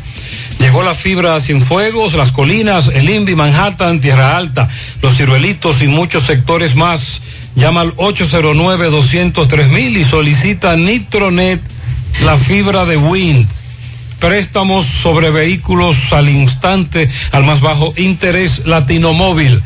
Llegó 0.60 0.84
la 0.84 0.96
fibra 0.96 1.36
a 1.36 1.42
Cienfuegos, 1.42 2.14
Las 2.14 2.32
Colinas, 2.32 2.90
el 2.94 3.10
Invi, 3.10 3.36
Manhattan, 3.36 4.00
Tierra 4.00 4.38
Alta, 4.38 4.70
Los 5.02 5.18
Ciruelitos 5.18 5.82
y 5.82 5.88
muchos 5.88 6.24
sectores 6.24 6.76
más. 6.76 7.22
Llama 7.56 7.82
al 7.82 7.96
809-203 7.96 10.00
y 10.00 10.06
solicita 10.06 10.76
Nitronet, 10.76 11.62
la 12.24 12.38
fibra 12.38 12.86
de 12.86 12.98
Wind. 12.98 13.48
Préstamos 14.20 14.86
sobre 14.86 15.30
vehículos 15.30 16.14
al 16.14 16.30
instante, 16.30 17.10
al 17.32 17.44
más 17.44 17.62
bajo 17.62 17.94
interés, 17.98 18.66
Latino 18.66 19.14
Móvil. 19.14 19.62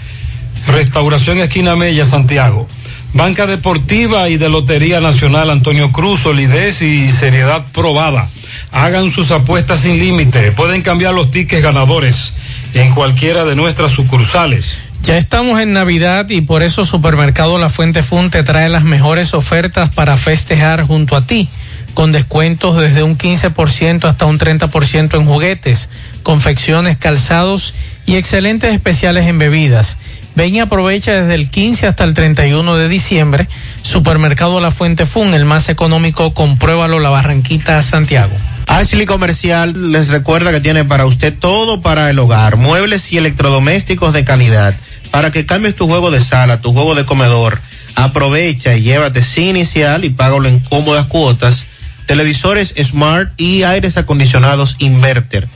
Restauración 0.71 1.39
Esquina 1.39 1.75
Mella, 1.75 2.05
Santiago. 2.05 2.67
Banca 3.13 3.47
Deportiva 3.47 4.29
y 4.29 4.37
de 4.37 4.49
Lotería 4.49 4.99
Nacional 4.99 5.49
Antonio 5.49 5.91
Cruz, 5.91 6.21
solidez 6.21 6.81
y 6.81 7.11
seriedad 7.11 7.65
probada. 7.73 8.29
Hagan 8.71 9.09
sus 9.09 9.31
apuestas 9.31 9.79
sin 9.79 9.97
límite. 9.97 10.51
Pueden 10.51 10.83
cambiar 10.83 11.13
los 11.13 11.31
tickets 11.31 11.63
ganadores 11.63 12.33
en 12.75 12.93
cualquiera 12.93 13.45
de 13.45 13.55
nuestras 13.55 13.91
sucursales. 13.91 14.77
Ya 15.01 15.17
estamos 15.17 15.59
en 15.59 15.73
Navidad 15.73 16.29
y 16.29 16.41
por 16.41 16.61
eso 16.61 16.85
Supermercado 16.85 17.57
La 17.57 17.69
Fuente 17.69 18.03
Fun 18.03 18.29
te 18.29 18.43
trae 18.43 18.69
las 18.69 18.83
mejores 18.83 19.33
ofertas 19.33 19.89
para 19.89 20.17
festejar 20.17 20.83
junto 20.83 21.15
a 21.15 21.25
ti, 21.25 21.49
con 21.93 22.11
descuentos 22.11 22.77
desde 22.77 23.01
un 23.01 23.17
15% 23.17 24.03
hasta 24.03 24.25
un 24.25 24.37
30% 24.37 25.15
en 25.15 25.25
juguetes, 25.25 25.89
confecciones, 26.21 26.97
calzados 26.97 27.73
y 27.98 27.98
excelentes 28.15 28.73
especiales 28.73 29.27
en 29.27 29.39
bebidas. 29.39 29.97
Ven 30.35 30.55
y 30.55 30.59
aprovecha 30.59 31.11
desde 31.11 31.35
el 31.35 31.49
15 31.49 31.87
hasta 31.87 32.03
el 32.03 32.13
31 32.13 32.75
de 32.75 32.87
diciembre. 32.87 33.47
Supermercado 33.81 34.59
La 34.61 34.71
Fuente 34.71 35.05
Fun, 35.05 35.33
el 35.33 35.45
más 35.45 35.69
económico, 35.69 36.33
compruébalo 36.33 36.99
La 36.99 37.09
Barranquita, 37.09 37.81
Santiago. 37.83 38.31
Ashley 38.67 39.05
Comercial 39.05 39.91
les 39.91 40.09
recuerda 40.09 40.51
que 40.51 40.61
tiene 40.61 40.85
para 40.85 41.05
usted 41.07 41.33
todo 41.37 41.81
para 41.81 42.09
el 42.09 42.19
hogar, 42.19 42.55
muebles 42.55 43.11
y 43.11 43.17
electrodomésticos 43.17 44.13
de 44.13 44.23
calidad, 44.23 44.75
para 45.11 45.31
que 45.31 45.45
cambies 45.45 45.75
tu 45.75 45.87
juego 45.87 46.11
de 46.11 46.23
sala, 46.23 46.61
tu 46.61 46.71
juego 46.71 46.95
de 46.95 47.05
comedor. 47.05 47.59
Aprovecha 47.95 48.77
y 48.77 48.83
llévate 48.83 49.23
sin 49.23 49.57
inicial 49.57 50.05
y 50.05 50.09
págalo 50.09 50.47
en 50.47 50.59
cómodas 50.59 51.07
cuotas. 51.07 51.65
Televisores 52.05 52.73
Smart 52.81 53.31
y 53.37 53.63
aires 53.63 53.97
acondicionados 53.97 54.75
Inverter. 54.79 55.47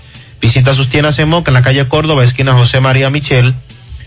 Visita 0.43 0.75
sus 0.75 0.89
tiendas 0.89 1.17
en 1.19 1.29
Moca 1.29 1.51
en 1.51 1.53
la 1.53 1.61
calle 1.61 1.87
Córdoba, 1.87 2.21
esquina 2.21 2.51
José 2.51 2.81
María 2.81 3.09
Michel. 3.09 3.55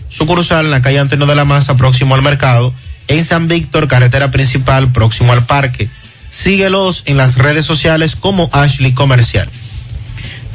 Sucursal 0.07 0.65
en 0.65 0.71
la 0.71 0.83
calle 0.83 0.99
Antonio 0.99 1.25
de 1.25 1.33
la 1.33 1.45
Maza, 1.45 1.75
próximo 1.77 2.13
al 2.13 2.21
mercado. 2.21 2.71
En 3.07 3.25
San 3.25 3.47
Víctor, 3.47 3.87
carretera 3.87 4.29
principal, 4.29 4.91
próximo 4.91 5.33
al 5.33 5.47
parque. 5.47 5.89
Síguelos 6.29 7.01
en 7.07 7.17
las 7.17 7.39
redes 7.39 7.65
sociales 7.65 8.15
como 8.15 8.51
Ashley 8.53 8.91
Comercial. 8.91 9.49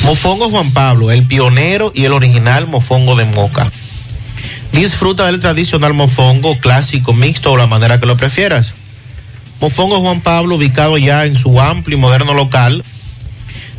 Mofongo 0.04 0.50
Juan 0.50 0.70
Pablo, 0.70 1.10
el 1.10 1.26
pionero 1.26 1.90
y 1.92 2.04
el 2.04 2.12
original 2.12 2.68
mofongo 2.68 3.16
de 3.16 3.24
Moca. 3.24 3.68
Disfruta 4.70 5.26
del 5.26 5.40
tradicional 5.40 5.94
mofongo 5.94 6.60
clásico, 6.60 7.12
mixto 7.12 7.50
o 7.50 7.56
la 7.56 7.66
manera 7.66 7.98
que 7.98 8.06
lo 8.06 8.16
prefieras. 8.16 8.74
Mofongo 9.60 10.00
Juan 10.00 10.20
Pablo, 10.20 10.54
ubicado 10.54 10.96
ya 10.96 11.24
en 11.24 11.34
su 11.34 11.60
amplio 11.60 11.98
y 11.98 12.00
moderno 12.00 12.34
local, 12.34 12.84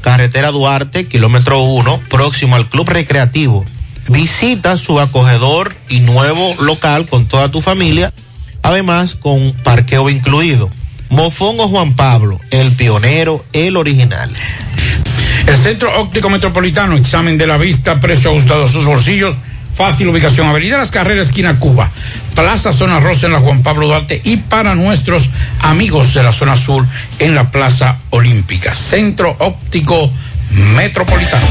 carretera 0.03 0.51
Duarte, 0.51 1.07
kilómetro 1.07 1.63
1, 1.63 2.01
próximo 2.09 2.55
al 2.55 2.69
Club 2.69 2.89
Recreativo. 2.89 3.65
Visita 4.09 4.77
su 4.77 4.99
acogedor 4.99 5.75
y 5.89 6.01
nuevo 6.01 6.53
local 6.59 7.07
con 7.07 7.25
toda 7.25 7.49
tu 7.49 7.61
familia, 7.61 8.13
además 8.61 9.15
con 9.15 9.53
parqueo 9.63 10.09
incluido. 10.09 10.69
Mofongo 11.09 11.67
Juan 11.69 11.95
Pablo, 11.95 12.39
el 12.51 12.73
pionero, 12.73 13.45
el 13.53 13.77
original. 13.77 14.29
El 15.47 15.57
Centro 15.57 15.99
Óptico 15.99 16.29
Metropolitano, 16.29 16.95
examen 16.95 17.37
de 17.37 17.47
la 17.47 17.57
vista, 17.57 17.99
precio 17.99 18.31
ajustado 18.31 18.65
a 18.65 18.69
sus 18.69 18.85
bolsillos, 18.85 19.35
fácil 19.75 20.07
ubicación, 20.09 20.47
Avenida 20.47 20.77
Las 20.77 20.91
Carreras, 20.91 21.27
esquina 21.27 21.59
Cuba, 21.59 21.89
Plaza 22.35 22.73
Zona 22.73 22.99
Rosa 22.99 23.27
en 23.27 23.33
la 23.33 23.39
Juan 23.39 23.63
Pablo 23.63 23.87
Duarte 23.87 24.21
y 24.23 24.37
para 24.37 24.75
nuestros 24.75 25.29
amigos 25.59 26.13
de 26.13 26.23
la 26.23 26.33
zona 26.33 26.55
sur 26.55 26.85
en 27.19 27.35
la 27.35 27.49
Plaza 27.49 27.97
Olímpica. 28.11 28.75
Centro 28.75 29.35
Óptico 29.39 30.11
Metropolitano. 30.75 31.45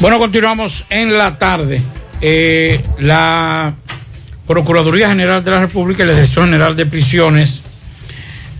Bueno, 0.00 0.18
continuamos 0.18 0.86
en 0.90 1.16
la 1.16 1.38
tarde. 1.38 1.80
Eh, 2.20 2.84
la 2.98 3.74
Procuraduría 4.46 5.08
General 5.08 5.42
de 5.42 5.50
la 5.50 5.60
República 5.60 6.02
y 6.02 6.06
la 6.06 6.12
Dirección 6.12 6.46
General 6.46 6.76
de 6.76 6.86
Prisiones 6.86 7.62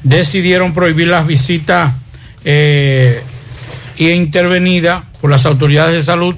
decidieron 0.03 0.73
prohibir 0.73 1.09
las 1.09 1.27
visitas 1.27 1.93
eh, 2.45 3.23
intervenidas 3.99 5.05
por 5.21 5.31
las 5.31 5.45
autoridades 5.47 5.95
de 5.95 6.03
salud 6.03 6.35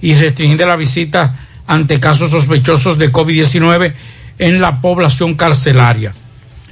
y 0.00 0.14
restringir 0.14 0.66
las 0.66 0.78
visitas 0.78 1.30
ante 1.72 2.00
casos 2.00 2.30
sospechosos 2.30 2.98
de 2.98 3.10
COVID-19 3.10 3.94
en 4.38 4.60
la 4.60 4.82
población 4.82 5.36
carcelaria. 5.36 6.12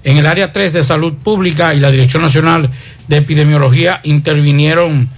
En 0.04 0.18
el 0.18 0.26
área 0.26 0.52
3 0.52 0.74
de 0.74 0.82
salud 0.82 1.14
pública 1.14 1.72
y 1.74 1.80
la 1.80 1.90
Dirección 1.90 2.22
Nacional 2.22 2.68
de 3.08 3.16
Epidemiología 3.16 4.00
intervinieron 4.04 5.08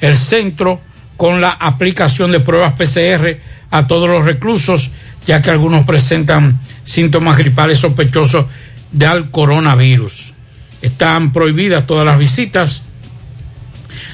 el 0.00 0.16
centro 0.16 0.80
con 1.16 1.40
la 1.40 1.50
aplicación 1.50 2.30
de 2.30 2.38
pruebas 2.38 2.74
PCR 2.74 3.38
a 3.72 3.88
todos 3.88 4.08
los 4.08 4.24
reclusos, 4.24 4.92
ya 5.26 5.42
que 5.42 5.50
algunos 5.50 5.84
presentan 5.84 6.60
síntomas 6.84 7.36
gripales 7.36 7.80
sospechosos 7.80 8.46
del 8.92 9.30
coronavirus. 9.30 10.34
Están 10.82 11.32
prohibidas 11.32 11.84
todas 11.88 12.06
las 12.06 12.18
visitas. 12.18 12.82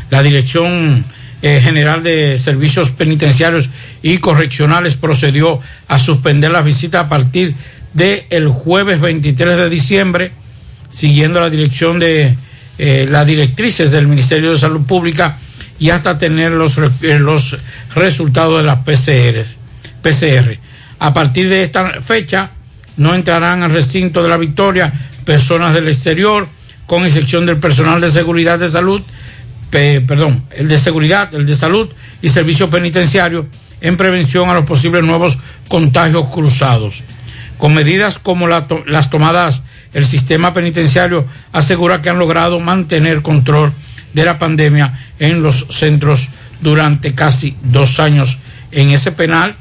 La 0.09 0.23
Dirección 0.23 1.05
eh, 1.43 1.61
General 1.63 2.03
de 2.03 2.37
Servicios 2.39 2.91
Penitenciarios 2.93 3.69
y 4.03 4.19
Correccionales 4.19 4.97
procedió 4.97 5.61
a 5.89 5.99
suspender 5.99 6.51
las 6.51 6.65
visitas 6.65 7.07
a 7.07 7.09
partir 7.09 7.55
del 7.95 8.25
el 8.31 8.49
jueves 8.49 9.01
23 9.01 9.57
de 9.57 9.69
diciembre, 9.69 10.33
siguiendo 10.89 11.41
la 11.41 11.51
dirección 11.51 11.99
de 11.99 12.37
eh, 12.79 13.07
las 13.11 13.27
directrices 13.27 13.91
del 13.91 14.07
Ministerio 14.07 14.53
de 14.53 14.59
Salud 14.59 14.83
Pública 14.83 15.39
y 15.79 15.91
hasta 15.91 16.19
tener 16.19 16.53
los, 16.53 16.79
eh, 16.79 17.19
los 17.19 17.59
resultados 17.95 18.59
de 18.59 18.65
las 18.65 18.79
PCR. 18.81 20.59
A 21.01 21.13
partir 21.13 21.49
de 21.49 21.63
esta 21.63 22.01
fecha 22.03 22.51
no 22.97 23.15
entrarán 23.15 23.63
al 23.63 23.71
recinto 23.71 24.23
de 24.23 24.29
la 24.29 24.37
Victoria 24.37 24.93
personas 25.25 25.75
del 25.75 25.89
exterior, 25.89 26.49
con 26.87 27.05
excepción 27.05 27.47
del 27.47 27.59
personal 27.59 28.01
de 28.01 28.11
seguridad 28.11 28.59
de 28.59 28.69
salud, 28.69 29.03
perdón, 29.71 30.45
el 30.57 30.69
de 30.69 30.79
seguridad, 30.79 31.35
el 31.35 31.47
de 31.47 31.55
salud 31.55 31.91
y 32.23 32.31
servicio 32.31 32.71
penitenciario 32.71 33.47
en 33.81 33.97
prevención 33.97 34.49
a 34.49 34.55
los 34.55 34.65
posibles 34.65 35.05
nuevos 35.05 35.39
contagios 35.69 36.27
cruzados. 36.33 37.03
Con 37.59 37.75
medidas 37.75 38.19
como 38.19 38.47
las 38.47 39.11
tomadas, 39.11 39.63
el 39.93 40.05
sistema 40.05 40.53
penitenciario 40.53 41.27
asegura 41.53 42.01
que 42.01 42.11
han 42.11 42.19
logrado 42.19 42.61
mantener 42.61 43.23
control 43.23 43.73
de 44.13 44.25
la 44.25 44.39
pandemia 44.39 44.99
en 45.19 45.43
los 45.43 45.67
centros 45.71 46.29
durante 46.61 47.15
casi 47.15 47.57
dos 47.63 48.01
años 48.01 48.39
en 48.71 48.91
ese 48.91 49.13
penal 49.13 49.57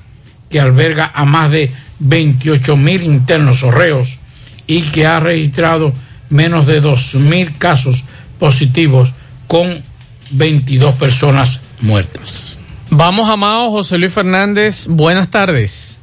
que 0.49 0.59
alberga 0.59 1.11
a 1.13 1.26
más 1.26 1.51
de 1.51 1.72
28 1.99 2.78
mil 2.78 3.03
internos 3.03 3.63
o 3.63 3.72
reos 3.72 4.20
y 4.68 4.82
que 4.82 5.05
ha 5.05 5.20
registrado 5.20 5.93
menos 6.30 6.68
de 6.68 6.82
2 6.82 7.15
mil 7.15 7.57
casos 7.57 8.03
positivos 8.39 9.13
con 9.47 9.84
22 10.32 10.95
personas 10.95 11.61
muertas. 11.82 12.59
Vamos, 12.97 13.29
Amado 13.29 13.69
José 13.69 13.99
Luis 13.99 14.11
Fernández. 14.11 14.87
Buenas 14.87 15.29
tardes. 15.29 15.99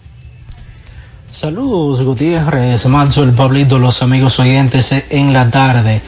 Saludos, 1.28 2.00
Gutiérrez, 2.02 2.86
Macho, 2.86 3.24
el 3.24 3.32
Pablito, 3.32 3.80
los 3.80 4.00
amigos 4.04 4.38
oyentes 4.38 4.94
en 5.10 5.32
la 5.32 5.50
tarde. 5.50 6.00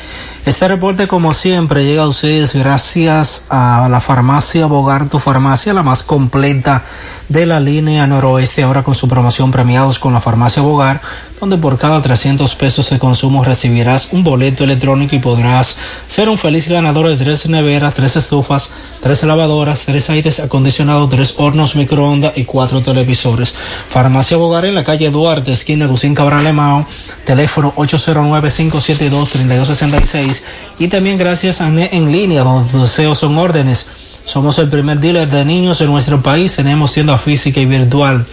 Este 0.47 0.69
reporte, 0.69 1.09
como 1.09 1.35
siempre, 1.35 1.85
llega 1.85 2.05
a 2.05 2.07
ustedes 2.07 2.55
gracias 2.55 3.47
a 3.51 3.89
la 3.91 3.99
farmacia 3.99 4.67
Bogar, 4.67 5.09
tu 5.09 5.19
farmacia, 5.19 5.75
la 5.75 5.83
más 5.83 6.05
completa 6.05 6.85
de 7.29 7.47
la 7.47 7.59
línea 7.59 8.07
noroeste, 8.07 8.63
ahora 8.63 8.85
con 8.85 8.95
su 8.95 9.09
promoción 9.09 9.51
premiados 9.51 9.99
con 9.99 10.13
la 10.13 10.21
farmacia 10.21 10.63
Bogar, 10.63 11.01
donde 11.41 11.57
por 11.59 11.79
cada 11.79 12.01
300 12.01 12.55
pesos 12.55 12.89
de 12.91 12.99
consumo 12.99 13.45
recibirás 13.45 14.09
un 14.13 14.25
boleto 14.25 14.65
electrónico 14.65 15.17
y 15.17 15.19
podrás 15.19 15.77
ser 16.07 16.29
un 16.29 16.39
feliz 16.39 16.69
ganador 16.69 17.09
de 17.09 17.17
tres 17.17 17.49
neveras, 17.49 17.95
tres 17.95 18.17
estufas, 18.17 18.73
tres 19.03 19.23
lavadoras, 19.25 19.85
tres 19.85 20.09
aires 20.11 20.39
acondicionados, 20.41 21.11
tres 21.11 21.35
hornos 21.37 21.77
microondas 21.77 22.39
y 22.39 22.45
cuatro 22.45 22.81
televisores. 22.81 23.55
Farmacia 23.91 24.37
Bogar 24.37 24.65
en 24.65 24.75
la 24.75 24.85
calle 24.85 25.11
Duarte, 25.11 25.53
esquina 25.53 25.87
Lucín 25.87 26.15
Cabral 26.15 26.47
Emao, 26.47 26.87
teléfono 27.25 27.75
809-572-3266 27.77 30.43
y 30.79 30.89
también 30.89 31.19
gracias 31.19 31.61
a 31.61 31.71
NE 31.71 31.91
en 31.93 32.11
línea, 32.11 32.43
donde 32.43 32.79
deseos 32.79 33.19
son 33.19 33.37
órdenes. 33.37 33.89
Somos 34.25 34.59
el 34.59 34.69
primer 34.69 34.99
dealer 34.99 35.31
de 35.31 35.45
niños 35.45 35.81
en 35.81 35.87
nuestro 35.87 36.21
país, 36.21 36.57
tenemos 36.57 36.93
tienda 36.93 37.17
física 37.17 37.61
y 37.61 37.67
virtual. 37.67 38.27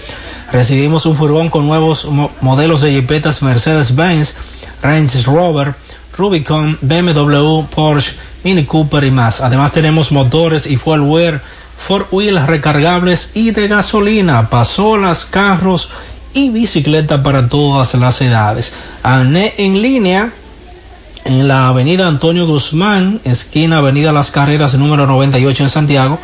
Recibimos 0.53 1.05
un 1.07 1.15
furgón 1.17 1.49
con 1.49 1.65
nuevos 1.65 2.05
mo- 2.05 2.31
modelos 2.41 2.81
de 2.81 2.91
jipetas 2.93 3.41
Mercedes-Benz, 3.43 4.35
Range 4.81 5.21
Rover, 5.23 5.73
Rubicon, 6.15 6.77
BMW, 6.81 7.63
Porsche, 7.73 8.13
Mini 8.43 8.63
Cooper 8.65 9.03
y 9.03 9.09
más. 9.11 9.41
Además 9.41 9.71
tenemos 9.71 10.11
motores 10.11 10.67
y 10.67 10.77
fuel 10.77 11.01
wear, 11.01 11.41
four 11.77 12.07
wheels 12.11 12.45
recargables 12.45 13.31
y 13.35 13.49
de 13.51 13.67
gasolina, 13.67 14.47
pasolas, 14.49 15.25
carros 15.25 15.89
y 16.35 16.49
bicicleta 16.49 17.23
para 17.23 17.49
todas 17.49 17.95
las 17.95 18.21
edades. 18.21 18.75
ANE 19.01 19.55
en 19.57 19.81
línea 19.81 20.31
en 21.25 21.47
la 21.47 21.69
avenida 21.69 22.07
Antonio 22.07 22.45
Guzmán, 22.45 23.19
esquina 23.23 23.77
Avenida 23.77 24.11
Las 24.13 24.29
Carreras, 24.29 24.75
número 24.75 25.07
98 25.07 25.63
en 25.63 25.69
Santiago, 25.69 26.19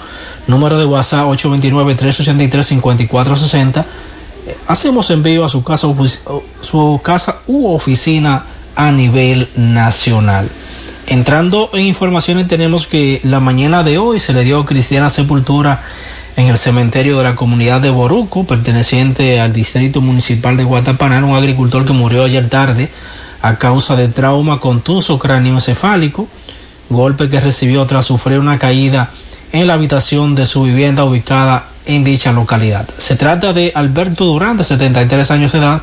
número 0.46 0.78
de 0.78 0.86
WhatsApp 0.86 1.26
829-383-5460. 1.30 3.86
Hacemos 4.68 5.10
envío 5.12 5.46
a 5.46 5.50
su 5.50 5.64
casa, 5.64 5.88
su 6.62 7.00
casa 7.04 7.40
u 7.48 7.68
oficina 7.68 8.44
a 8.76 8.92
nivel 8.92 9.48
nacional. 9.56 10.50
Entrando 11.08 11.70
en 11.74 11.86
informaciones 11.86 12.48
tenemos 12.48 12.86
que 12.86 13.20
la 13.24 13.40
mañana 13.40 13.84
de 13.84 13.98
hoy 13.98 14.20
se 14.20 14.32
le 14.32 14.44
dio 14.44 14.64
cristiana 14.66 15.10
sepultura 15.10 15.82
en 16.38 16.48
el 16.48 16.58
cementerio 16.58 17.18
de 17.18 17.24
la 17.24 17.36
comunidad 17.36 17.82
de 17.82 17.90
Boruco, 17.90 18.46
perteneciente 18.46 19.42
al 19.42 19.52
distrito 19.52 20.02
municipal 20.02 20.56
de 20.56 20.64
Guatapaná, 20.64 21.26
un 21.26 21.36
agricultor 21.36 21.86
que 21.86 21.94
murió 21.94 22.24
ayer 22.24 22.48
tarde 22.48 22.90
a 23.42 23.56
causa 23.56 23.96
de 23.96 24.08
trauma 24.08 24.60
contuso 24.60 25.18
cráneoencefálico, 25.20 26.28
golpe 26.90 27.28
que 27.28 27.40
recibió 27.40 27.86
tras 27.86 28.06
sufrir 28.06 28.40
una 28.40 28.60
caída 28.60 29.10
en 29.52 29.68
la 29.68 29.74
habitación 29.74 30.36
de 30.36 30.46
su 30.46 30.64
vivienda 30.64 31.04
ubicada 31.04 31.66
en 31.90 32.04
dicha 32.04 32.32
localidad. 32.32 32.88
Se 32.98 33.16
trata 33.16 33.52
de 33.52 33.72
Alberto 33.74 34.26
Durán, 34.26 34.58
de 34.58 34.64
73 34.64 35.32
años 35.32 35.52
de 35.52 35.58
edad, 35.58 35.82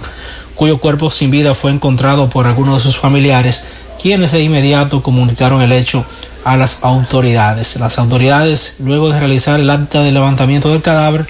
cuyo 0.54 0.78
cuerpo 0.78 1.11
sin 1.11 1.32
vida 1.32 1.54
fue 1.54 1.72
encontrado 1.72 2.30
por 2.30 2.46
algunos 2.46 2.76
de 2.76 2.90
sus 2.90 2.96
familiares, 2.96 3.64
quienes 4.00 4.30
de 4.30 4.40
inmediato 4.40 5.02
comunicaron 5.02 5.62
el 5.62 5.72
hecho 5.72 6.07
a 6.44 6.57
las 6.57 6.84
autoridades. 6.84 7.76
Las 7.80 7.98
autoridades, 7.98 8.76
luego 8.78 9.11
de 9.11 9.18
realizar 9.18 9.59
el 9.59 9.68
acta 9.68 10.02
de 10.02 10.12
levantamiento 10.12 10.70
del 10.70 10.80
cadáver, 10.80 11.26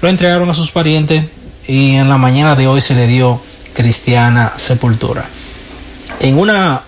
lo 0.00 0.08
entregaron 0.08 0.48
a 0.48 0.54
sus 0.54 0.70
parientes 0.70 1.24
y 1.66 1.96
en 1.96 2.08
la 2.08 2.16
mañana 2.16 2.54
de 2.54 2.68
hoy 2.68 2.80
se 2.80 2.94
le 2.94 3.08
dio 3.08 3.40
cristiana 3.74 4.52
sepultura. 4.56 5.24
En 6.20 6.38
una 6.38 6.82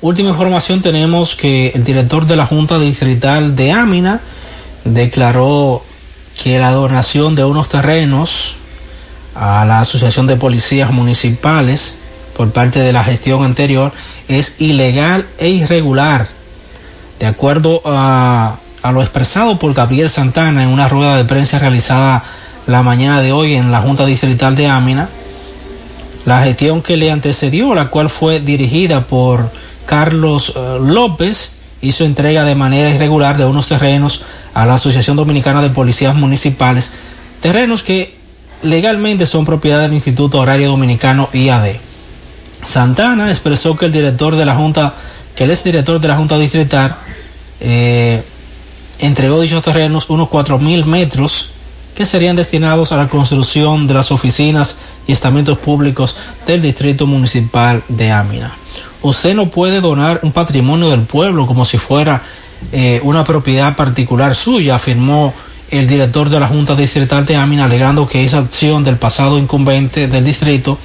última 0.00 0.28
información 0.28 0.80
tenemos 0.80 1.34
que 1.34 1.72
el 1.74 1.82
director 1.82 2.24
de 2.24 2.36
la 2.36 2.46
Junta 2.46 2.78
Distrital 2.78 3.56
de 3.56 3.72
Ámina 3.72 4.20
declaró 4.84 5.82
que 6.42 6.58
la 6.58 6.70
donación 6.70 7.34
de 7.34 7.44
unos 7.44 7.68
terrenos 7.68 8.56
a 9.34 9.64
la 9.64 9.80
Asociación 9.80 10.26
de 10.26 10.36
Policías 10.36 10.92
Municipales 10.92 11.98
por 12.36 12.52
parte 12.52 12.80
de 12.80 12.92
la 12.92 13.04
gestión 13.04 13.44
anterior 13.44 13.92
es 14.28 14.60
ilegal 14.60 15.26
e 15.38 15.48
irregular. 15.48 16.28
De 17.18 17.26
acuerdo 17.26 17.80
a, 17.84 18.56
lo 18.92 19.00
expresado 19.00 19.58
por 19.58 19.72
Gabriel 19.72 20.10
Santana 20.10 20.62
en 20.62 20.68
una 20.68 20.88
rueda 20.88 21.16
de 21.16 21.24
prensa 21.24 21.58
realizada 21.58 22.22
la 22.66 22.82
mañana 22.82 23.20
de 23.20 23.32
hoy 23.32 23.54
en 23.54 23.70
la 23.70 23.80
Junta 23.80 24.04
Distrital 24.04 24.56
de 24.56 24.66
Ámina, 24.66 25.08
la 26.24 26.42
gestión 26.42 26.82
que 26.82 26.96
le 26.96 27.10
antecedió, 27.10 27.74
la 27.74 27.88
cual 27.88 28.08
fue 28.08 28.40
dirigida 28.40 29.02
por 29.02 29.50
Carlos 29.86 30.54
eh, 30.56 30.78
López, 30.80 31.56
hizo 31.82 32.04
entrega 32.04 32.44
de 32.44 32.54
manera 32.54 32.90
irregular 32.90 33.36
de 33.36 33.44
unos 33.44 33.68
terrenos 33.68 34.22
a 34.54 34.64
la 34.66 34.74
Asociación 34.74 35.16
Dominicana 35.16 35.60
de 35.60 35.70
Policías 35.70 36.14
Municipales, 36.14 36.94
terrenos 37.42 37.82
que 37.82 38.16
legalmente 38.62 39.26
son 39.26 39.44
propiedad 39.44 39.80
del 39.80 39.92
Instituto 39.92 40.38
Horario 40.38 40.68
Dominicano 40.68 41.28
IAD. 41.32 41.76
Santana 42.64 43.30
expresó 43.30 43.76
que 43.76 43.86
el 43.86 43.92
director 43.92 44.36
de 44.36 44.46
la 44.46 44.54
Junta, 44.54 44.94
que 45.36 45.44
el 45.44 45.50
exdirector 45.50 46.00
de 46.00 46.08
la 46.08 46.16
Junta 46.16 46.38
Distrital, 46.38 46.96
eh, 47.60 48.22
entregó 48.98 49.40
dichos 49.40 49.62
terrenos 49.62 50.08
unos 50.08 50.28
4.000 50.28 50.84
metros 50.86 51.50
que 51.94 52.06
serían 52.06 52.36
destinados 52.36 52.92
a 52.92 52.96
la 52.96 53.08
construcción 53.08 53.86
de 53.86 53.94
las 53.94 54.10
oficinas 54.10 54.78
y 55.06 55.12
estamentos 55.12 55.58
públicos 55.58 56.16
del 56.46 56.62
Distrito 56.62 57.06
Municipal 57.06 57.82
de 57.88 58.10
Ámina. 58.10 58.52
Usted 59.02 59.34
no 59.34 59.50
puede 59.50 59.80
donar 59.80 60.20
un 60.22 60.32
patrimonio 60.32 60.90
del 60.90 61.02
pueblo 61.02 61.46
como 61.46 61.64
si 61.64 61.78
fuera 61.78 62.22
eh, 62.72 63.00
una 63.02 63.24
propiedad 63.24 63.76
particular 63.76 64.34
suya, 64.34 64.76
afirmó 64.76 65.32
el 65.70 65.86
director 65.86 66.28
de 66.28 66.40
la 66.40 66.48
Junta 66.48 66.74
Distrital 66.74 67.26
de 67.26 67.36
Ámina, 67.36 67.64
alegando 67.64 68.06
que 68.06 68.24
esa 68.24 68.38
acción 68.38 68.84
del 68.84 68.96
pasado 68.96 69.38
incumbente 69.38 70.08
del 70.08 70.24
distrito 70.24 70.78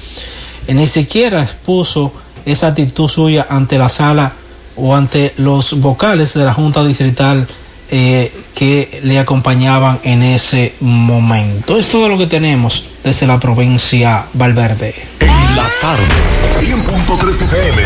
eh, 0.66 0.74
ni 0.74 0.86
siquiera 0.86 1.42
expuso 1.42 2.12
esa 2.44 2.68
actitud 2.68 3.08
suya 3.08 3.46
ante 3.48 3.78
la 3.78 3.88
sala 3.88 4.32
o 4.76 4.94
ante 4.94 5.34
los 5.36 5.80
vocales 5.80 6.34
de 6.34 6.44
la 6.44 6.54
Junta 6.54 6.84
Distrital 6.84 7.46
eh, 7.90 8.32
que 8.54 9.00
le 9.02 9.18
acompañaban 9.18 9.98
en 10.04 10.22
ese 10.22 10.74
momento. 10.80 11.76
Es 11.76 11.88
todo 11.88 12.08
lo 12.08 12.16
que 12.18 12.26
tenemos 12.26 12.86
desde 13.02 13.26
la 13.26 13.40
provincia 13.40 14.26
Valverde. 14.34 14.94
En 15.18 15.56
la 15.56 15.66
tarde, 15.80 16.04
100.3 16.60 17.42
FM, 17.42 17.82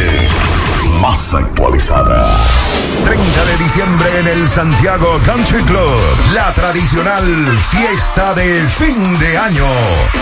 más 1.00 1.34
actualizada. 1.34 2.64
30 3.04 3.44
de 3.44 3.56
diciembre 3.58 4.18
en 4.20 4.26
el 4.28 4.48
Santiago 4.48 5.20
Country 5.24 5.62
Club, 5.64 5.98
la 6.32 6.52
tradicional 6.54 7.24
fiesta 7.70 8.34
de 8.34 8.66
fin 8.68 9.18
de 9.18 9.38
año. 9.38 9.66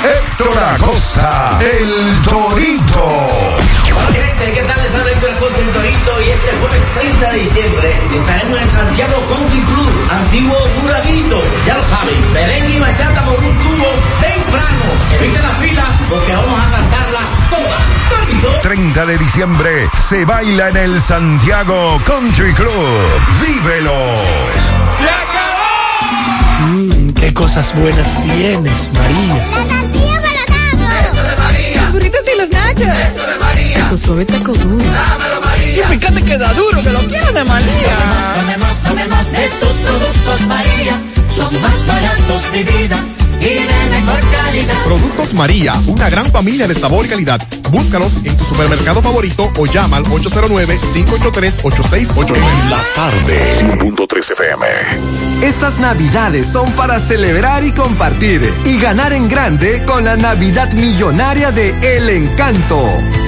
Héctor 0.02 0.58
Acosta, 0.74 1.58
el 1.60 2.22
Torito. 2.22 3.28
Gente, 4.12 4.52
¿qué 4.52 4.62
tal? 4.62 4.82
Les 4.82 4.94
habla 4.94 5.10
Héctor 5.12 5.30
Acosta, 5.30 5.58
el 5.60 5.70
Torito 5.70 6.22
y 6.22 6.30
este 6.30 6.50
jueves 6.58 6.82
30 6.94 7.30
de 7.32 7.38
diciembre 7.38 7.94
estaremos 8.14 8.60
en 8.60 8.70
Santiago 8.70 9.16
Country 9.28 9.60
Club, 9.60 10.10
antiguo 10.10 10.56
Duravito. 10.80 11.40
Ya 11.66 11.74
lo 11.76 11.82
saben, 11.88 12.32
merengue 12.32 12.76
y 12.76 12.80
bachata 12.80 13.24
por 13.24 13.38
un 13.38 13.58
tubo 13.58 13.88
temprano. 14.20 14.84
Eviten 15.20 15.42
la 15.42 15.54
fila 15.54 15.84
porque 16.10 16.32
vamos 16.32 16.60
a 16.60 16.70
cantarla 16.70 17.20
toda. 17.50 18.01
Torito. 18.12 18.48
30 18.62 19.06
de 19.06 19.18
diciembre 19.18 19.88
se 20.08 20.24
baila 20.24 20.68
en 20.68 20.76
el 20.76 21.00
Santiago 21.00 22.00
Country 22.04 22.52
Club. 22.54 22.70
¡Vívelos! 23.40 23.92
Mmm, 26.60 27.10
qué 27.12 27.32
cosas 27.32 27.74
buenas 27.74 28.22
tienes, 28.22 28.90
María. 28.92 29.36
Eso 31.02 31.22
de 31.22 31.36
María. 31.36 31.82
Los 31.82 31.92
burritos 31.92 32.20
y 32.34 32.38
los 32.38 32.50
nachos. 32.50 32.82
Eso 32.82 33.26
de 33.26 33.38
María. 33.40 33.78
Taco 33.78 33.96
suave, 33.96 34.24
taco 34.26 34.52
duro. 34.52 34.84
Dámelo, 34.84 35.40
María. 35.40 35.84
Y 35.84 35.98
fíjate 35.98 36.22
que 36.22 36.38
da 36.38 36.52
duro, 36.52 36.82
que 36.82 36.90
lo 36.90 37.00
quiero 37.00 37.32
de 37.32 37.44
María. 37.44 37.96
Tomemos, 38.34 38.76
tomemos 38.84 39.32
de 39.32 39.48
tus 39.48 39.72
productos, 39.84 40.40
María. 40.46 41.02
Son 41.34 41.62
más 41.62 41.86
baratos 41.86 42.52
de 42.52 42.62
vida 42.62 43.04
y 43.42 43.64
de 43.64 43.90
mejor 43.90 44.20
calidad. 44.30 44.74
Productos 44.84 45.34
María, 45.34 45.74
una 45.86 46.08
gran 46.08 46.24
familia 46.26 46.68
de 46.68 46.74
sabor 46.74 47.04
y 47.06 47.08
calidad. 47.08 47.40
Búscalos 47.70 48.12
en 48.24 48.36
tu 48.36 48.44
supermercado 48.44 49.02
favorito 49.02 49.50
o 49.58 49.66
llama 49.66 49.96
al 49.96 50.04
809-583-8689. 50.04 52.36
En 52.36 52.70
la 52.70 52.80
tarde, 52.94 53.52
100.3 53.60 54.30
FM. 54.32 54.66
Estas 55.42 55.76
navidades 55.78 56.46
son 56.46 56.70
para 56.72 57.00
celebrar 57.00 57.64
y 57.64 57.72
compartir 57.72 58.54
y 58.64 58.78
ganar 58.78 59.12
en 59.12 59.28
grande 59.28 59.82
con 59.86 60.04
la 60.04 60.16
Navidad 60.16 60.72
Millonaria 60.74 61.50
de 61.50 61.96
El 61.96 62.08
Encanto. 62.08 62.80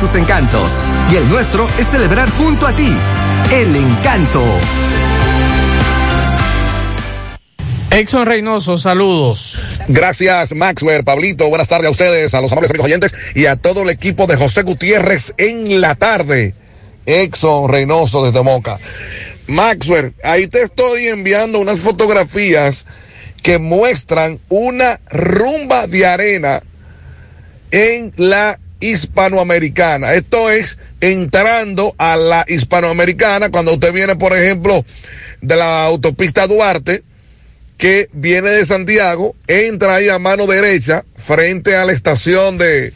sus 0.00 0.14
encantos 0.14 0.72
y 1.12 1.16
el 1.16 1.28
nuestro 1.28 1.68
es 1.78 1.88
celebrar 1.88 2.30
junto 2.30 2.66
a 2.66 2.74
ti. 2.74 2.90
El 3.52 3.76
encanto. 3.76 4.42
Exxon 7.90 8.24
Reynoso, 8.24 8.78
saludos. 8.78 9.58
Gracias, 9.88 10.54
Maxwell, 10.54 11.04
Pablito. 11.04 11.50
Buenas 11.50 11.68
tardes 11.68 11.88
a 11.88 11.90
ustedes, 11.90 12.32
a 12.32 12.40
los 12.40 12.50
amables 12.50 12.70
amigos 12.70 12.86
oyentes 12.86 13.14
y 13.34 13.44
a 13.44 13.56
todo 13.56 13.82
el 13.82 13.90
equipo 13.90 14.26
de 14.26 14.36
José 14.36 14.62
Gutiérrez 14.62 15.34
en 15.36 15.82
la 15.82 15.94
tarde. 15.94 16.54
Exxon 17.04 17.68
Reynoso 17.68 18.24
desde 18.24 18.42
Moca. 18.42 18.78
Maxwell, 19.48 20.14
ahí 20.24 20.46
te 20.46 20.62
estoy 20.62 21.08
enviando 21.08 21.58
unas 21.58 21.80
fotografías 21.80 22.86
que 23.42 23.58
muestran 23.58 24.40
una 24.48 24.98
rumba 25.10 25.86
de 25.88 26.06
arena 26.06 26.62
en 27.70 28.14
la 28.16 28.58
hispanoamericana. 28.80 30.14
Esto 30.14 30.50
es 30.50 30.78
entrando 31.00 31.94
a 31.98 32.16
la 32.16 32.44
hispanoamericana 32.48 33.50
cuando 33.50 33.74
usted 33.74 33.92
viene, 33.92 34.16
por 34.16 34.32
ejemplo, 34.32 34.84
de 35.40 35.56
la 35.56 35.84
autopista 35.84 36.46
Duarte, 36.46 37.02
que 37.78 38.08
viene 38.12 38.50
de 38.50 38.66
Santiago, 38.66 39.34
entra 39.46 39.94
ahí 39.96 40.08
a 40.08 40.18
mano 40.18 40.46
derecha 40.46 41.04
frente 41.16 41.76
a 41.76 41.84
la 41.86 41.92
estación 41.92 42.58
de, 42.58 42.92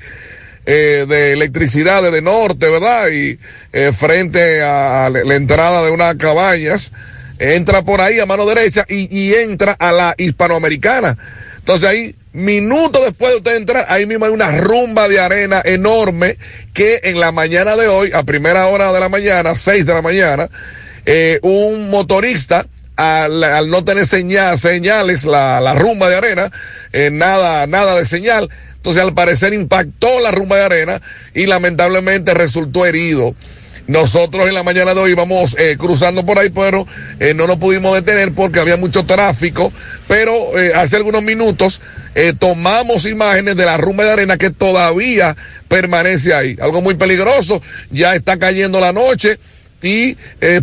eh, 0.67 1.07
de 1.09 1.33
electricidad 1.33 2.03
de, 2.03 2.21
norte, 2.21 2.69
¿verdad? 2.69 3.09
Y 3.11 3.39
eh, 3.73 3.93
frente 3.97 4.63
a, 4.63 5.07
a 5.07 5.11
la 5.11 5.35
entrada 5.35 5.85
de 5.85 5.91
unas 5.91 6.17
cabañas, 6.17 6.93
entra 7.39 7.83
por 7.83 8.01
ahí 8.01 8.21
a 8.21 8.27
mano 8.27 8.47
derecha 8.47 8.85
y, 8.89 9.09
y 9.17 9.35
entra 9.35 9.73
a 9.73 9.93
la 9.93 10.15
hispanoamericana. 10.19 11.17
Entonces 11.59 11.89
ahí, 11.89 12.15
minutos 12.35 13.01
después 13.05 13.31
de 13.31 13.37
usted 13.39 13.57
entrar, 13.57 13.87
ahí 13.89 14.07
mismo 14.07 14.27
hay 14.27 14.33
una 14.33 14.51
rumba 14.51 15.09
de 15.09 15.21
arena 15.21 15.63
enorme 15.65 16.37
que 16.75 17.01
en 17.05 17.21
la 17.21 17.33
mañana 17.33 17.77
de 17.77 17.87
hoy, 17.87 18.11
a 18.13 18.25
primera 18.25 18.67
hora 18.67 18.93
de 18.93 19.01
la 19.01 19.09
mañana, 19.09 19.55
seis 19.55 19.87
de 19.87 19.95
la 19.95 20.03
mañana, 20.03 20.51
eh, 21.07 21.39
un 21.43 21.89
motorista 21.91 22.67
al, 22.97 23.71
no 23.71 23.85
tener 23.85 24.07
señal, 24.07 24.59
señales, 24.59 25.25
la, 25.25 25.61
la 25.61 25.75
rumba 25.75 26.09
de 26.09 26.17
arena, 26.17 26.51
eh, 26.93 27.11
nada, 27.11 27.67
nada 27.69 27.95
de 27.95 28.05
señal. 28.05 28.51
Entonces 28.77 29.03
al 29.03 29.15
parecer 29.15 29.55
impactó 29.55 30.21
la 30.21 30.33
rumba 30.33 30.57
de 30.57 30.65
arena 30.65 31.01
y 31.35 31.47
lamentablemente 31.47 32.35
resultó 32.35 32.85
herido. 32.85 33.35
Nosotros 33.87 34.49
en 34.49 34.55
la 34.55 34.63
mañana 34.63 34.95
de 34.95 35.01
hoy 35.01 35.13
íbamos 35.13 35.57
eh, 35.59 35.77
cruzando 35.79 36.25
por 36.25 36.39
ahí, 36.39 36.51
pero 36.51 36.87
eh, 37.21 37.35
no 37.35 37.47
nos 37.47 37.59
pudimos 37.59 37.95
detener 37.95 38.33
porque 38.33 38.61
había 38.61 38.77
mucho 38.77 39.05
tráfico. 39.05 39.73
Pero 40.09 40.59
eh, 40.59 40.73
hace 40.75 40.97
algunos 40.97 41.23
minutos 41.23 41.81
tomamos 42.39 43.07
imágenes 43.07 43.57
de 43.57 43.65
la 43.65 43.77
rumba 43.77 44.05
de 44.05 44.13
arena 44.13 44.37
que 44.37 44.51
todavía 44.51 45.37
permanece 45.67 46.33
ahí. 46.33 46.57
Algo 46.61 46.81
muy 46.81 46.95
peligroso. 46.95 47.61
Ya 47.91 48.15
está 48.15 48.39
cayendo 48.39 48.81
la 48.81 48.93
noche 48.93 49.41
y 49.83 50.17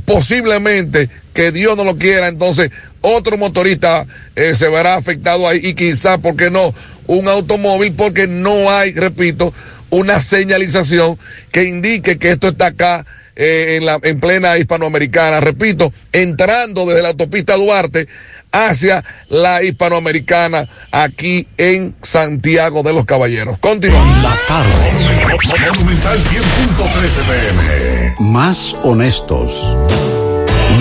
posiblemente 0.06 1.10
que 1.34 1.52
Dios 1.52 1.78
no 1.78 1.84
lo 1.84 1.98
quiera, 1.98 2.28
entonces 2.28 2.72
otro 3.02 3.38
motorista 3.38 4.06
eh, 4.36 4.54
se 4.56 4.70
verá 4.70 4.96
afectado 4.96 5.48
ahí 5.48 5.60
y 5.64 5.74
quizá, 5.74 6.20
¿por 6.20 6.36
qué 6.36 6.52
no? 6.52 6.74
Un 7.08 7.28
automóvil 7.28 7.94
porque 7.94 8.28
no 8.28 8.70
hay, 8.72 8.94
repito, 8.94 9.54
una 9.92 10.20
señalización 10.20 11.20
que 11.52 11.66
indique 11.66 12.18
que 12.18 12.32
esto 12.32 12.50
está 12.50 12.68
acá 12.68 13.06
eh, 13.36 13.78
en, 13.78 13.86
la, 13.86 14.00
en 14.02 14.20
plena 14.20 14.58
hispanoamericana. 14.58 15.40
Repito, 15.40 15.94
entrando 16.12 16.86
desde 16.86 17.02
la 17.02 17.10
autopista 17.10 17.56
Duarte 17.56 18.08
hacia 18.52 19.04
la 19.30 19.64
hispanoamericana 19.64 20.68
aquí 20.92 21.48
en 21.58 21.96
Santiago 22.02 22.84
de 22.84 22.94
los 22.94 23.06
Caballeros. 23.06 23.58
Continuamos. 23.60 24.22
La 24.22 24.36
tarde. 24.48 25.72
Monumental 25.72 26.20
100.13 26.20 27.22
pm. 27.28 28.16
Más 28.20 28.76
honestos. 28.84 29.78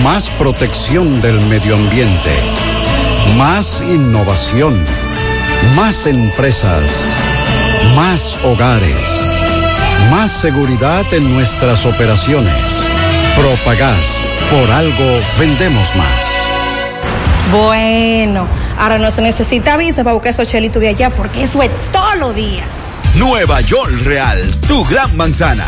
Más 0.03 0.29
protección 0.31 1.21
del 1.21 1.39
medio 1.41 1.75
ambiente. 1.75 2.31
Más 3.37 3.81
innovación. 3.81 4.77
Más 5.75 6.05
empresas. 6.05 6.91
Más 7.95 8.37
hogares. 8.43 8.95
Más 10.09 10.31
seguridad 10.31 11.05
en 11.13 11.33
nuestras 11.33 11.85
operaciones. 11.85 12.55
Propagás. 13.35 14.21
Por 14.49 14.71
algo 14.71 15.19
vendemos 15.37 15.93
más. 15.95 16.07
Bueno, 17.51 18.47
ahora 18.79 18.97
no 18.97 19.11
se 19.11 19.21
necesita 19.21 19.75
visa 19.75 20.03
para 20.03 20.13
buscar 20.13 20.31
esos 20.31 20.47
chelitos 20.47 20.81
de 20.81 20.89
allá 20.89 21.09
porque 21.09 21.43
eso 21.43 21.61
es 21.61 21.69
todo 21.91 22.15
lo 22.15 22.33
día. 22.33 22.63
Nueva 23.15 23.59
York 23.59 23.91
Real, 24.05 24.39
tu 24.67 24.85
gran 24.85 25.15
manzana. 25.17 25.67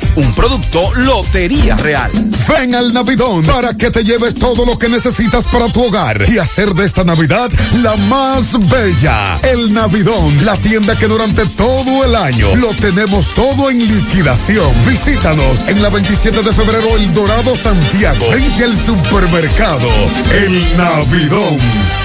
Un 0.15 0.33
producto 0.33 0.93
Lotería 0.95 1.75
Real. 1.77 2.11
Ven 2.47 2.75
al 2.75 2.93
Navidón 2.93 3.45
para 3.45 3.75
que 3.75 3.91
te 3.91 4.03
lleves 4.03 4.35
todo 4.35 4.65
lo 4.65 4.77
que 4.77 4.89
necesitas 4.89 5.45
para 5.45 5.67
tu 5.69 5.83
hogar 5.83 6.29
y 6.29 6.37
hacer 6.37 6.73
de 6.73 6.85
esta 6.85 7.03
Navidad 7.03 7.49
la 7.81 7.95
más 7.95 8.53
bella. 8.69 9.35
El 9.43 9.73
Navidón, 9.73 10.45
la 10.45 10.57
tienda 10.57 10.95
que 10.95 11.07
durante 11.07 11.45
todo 11.45 12.03
el 12.03 12.15
año 12.15 12.55
lo 12.55 12.69
tenemos 12.73 13.33
todo 13.35 13.69
en 13.69 13.79
liquidación. 13.79 14.69
Visítanos 14.85 15.67
en 15.67 15.81
la 15.81 15.89
27 15.89 16.41
de 16.41 16.51
febrero 16.51 16.95
El 16.97 17.13
Dorado 17.13 17.55
Santiago, 17.55 18.25
frente 18.31 18.63
al 18.63 18.75
supermercado 18.75 19.87
El 20.31 20.77
Navidón. 20.77 22.00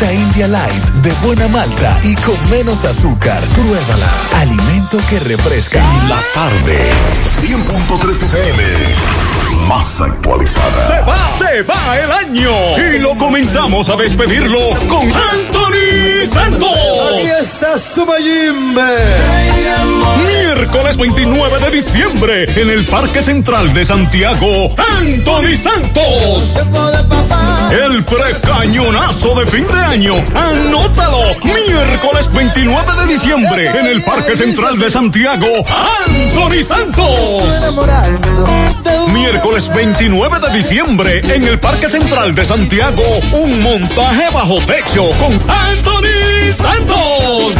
Malta 0.00 0.14
India 0.14 0.48
Light 0.48 0.84
de 1.02 1.12
buena 1.22 1.46
malta 1.48 2.00
y 2.02 2.14
con 2.14 2.50
menos 2.50 2.84
azúcar. 2.86 3.38
Pruébala. 3.54 4.08
Alimento 4.38 4.98
que 5.10 5.18
refresca. 5.20 5.82
La 6.08 6.18
tarde. 6.32 6.78
100.3 7.42 8.10
FM. 8.10 8.62
Más 9.68 10.00
actualizada. 10.00 10.86
Se 10.86 11.00
va, 11.02 11.28
se 11.38 11.62
va 11.64 11.98
el 11.98 12.12
año. 12.12 12.50
Y 12.78 12.98
lo 13.00 13.14
comenzamos 13.18 13.90
a 13.90 13.96
despedirlo 13.96 14.58
con 14.88 15.02
Anthony 15.02 16.26
Santos. 16.32 16.70
Aquí 17.12 17.26
está 17.42 17.78
su 17.78 18.06
Mayimbe. 18.06 18.80
Miércoles 20.26 20.96
29 20.96 21.58
de 21.58 21.70
diciembre 21.70 22.60
en 22.60 22.70
el 22.70 22.86
Parque 22.86 23.22
Central 23.22 23.72
de 23.74 23.84
Santiago, 23.84 24.74
Anthony 24.98 25.56
Santos. 25.56 26.56
El 27.70 28.04
precañonazo 28.04 29.34
de 29.36 29.46
fin 29.46 29.66
de 29.66 29.78
año. 29.78 29.89
Anótalo. 29.90 31.34
Miércoles 31.42 32.32
29 32.32 32.92
de 32.94 33.12
diciembre 33.12 33.68
en 33.76 33.86
el 33.86 34.04
Parque 34.04 34.36
Central 34.36 34.78
de 34.78 34.88
Santiago, 34.88 35.48
Anthony 36.06 36.62
Santos. 36.62 37.42
Miércoles 39.12 39.68
29 39.74 40.38
de 40.38 40.56
diciembre 40.56 41.20
en 41.34 41.42
el 41.42 41.58
Parque 41.58 41.90
Central 41.90 42.36
de 42.36 42.44
Santiago, 42.44 43.02
un 43.32 43.62
montaje 43.62 44.30
bajo 44.32 44.58
techo 44.60 45.10
con 45.18 45.32
Anthony 45.32 46.52
Santos. 46.52 47.56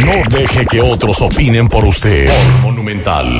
No 0.06 0.38
deje 0.38 0.66
que 0.66 0.82
otros 0.82 1.22
opinen 1.22 1.68
por 1.68 1.84
usted. 1.84 2.32
Monumental. 2.64 3.40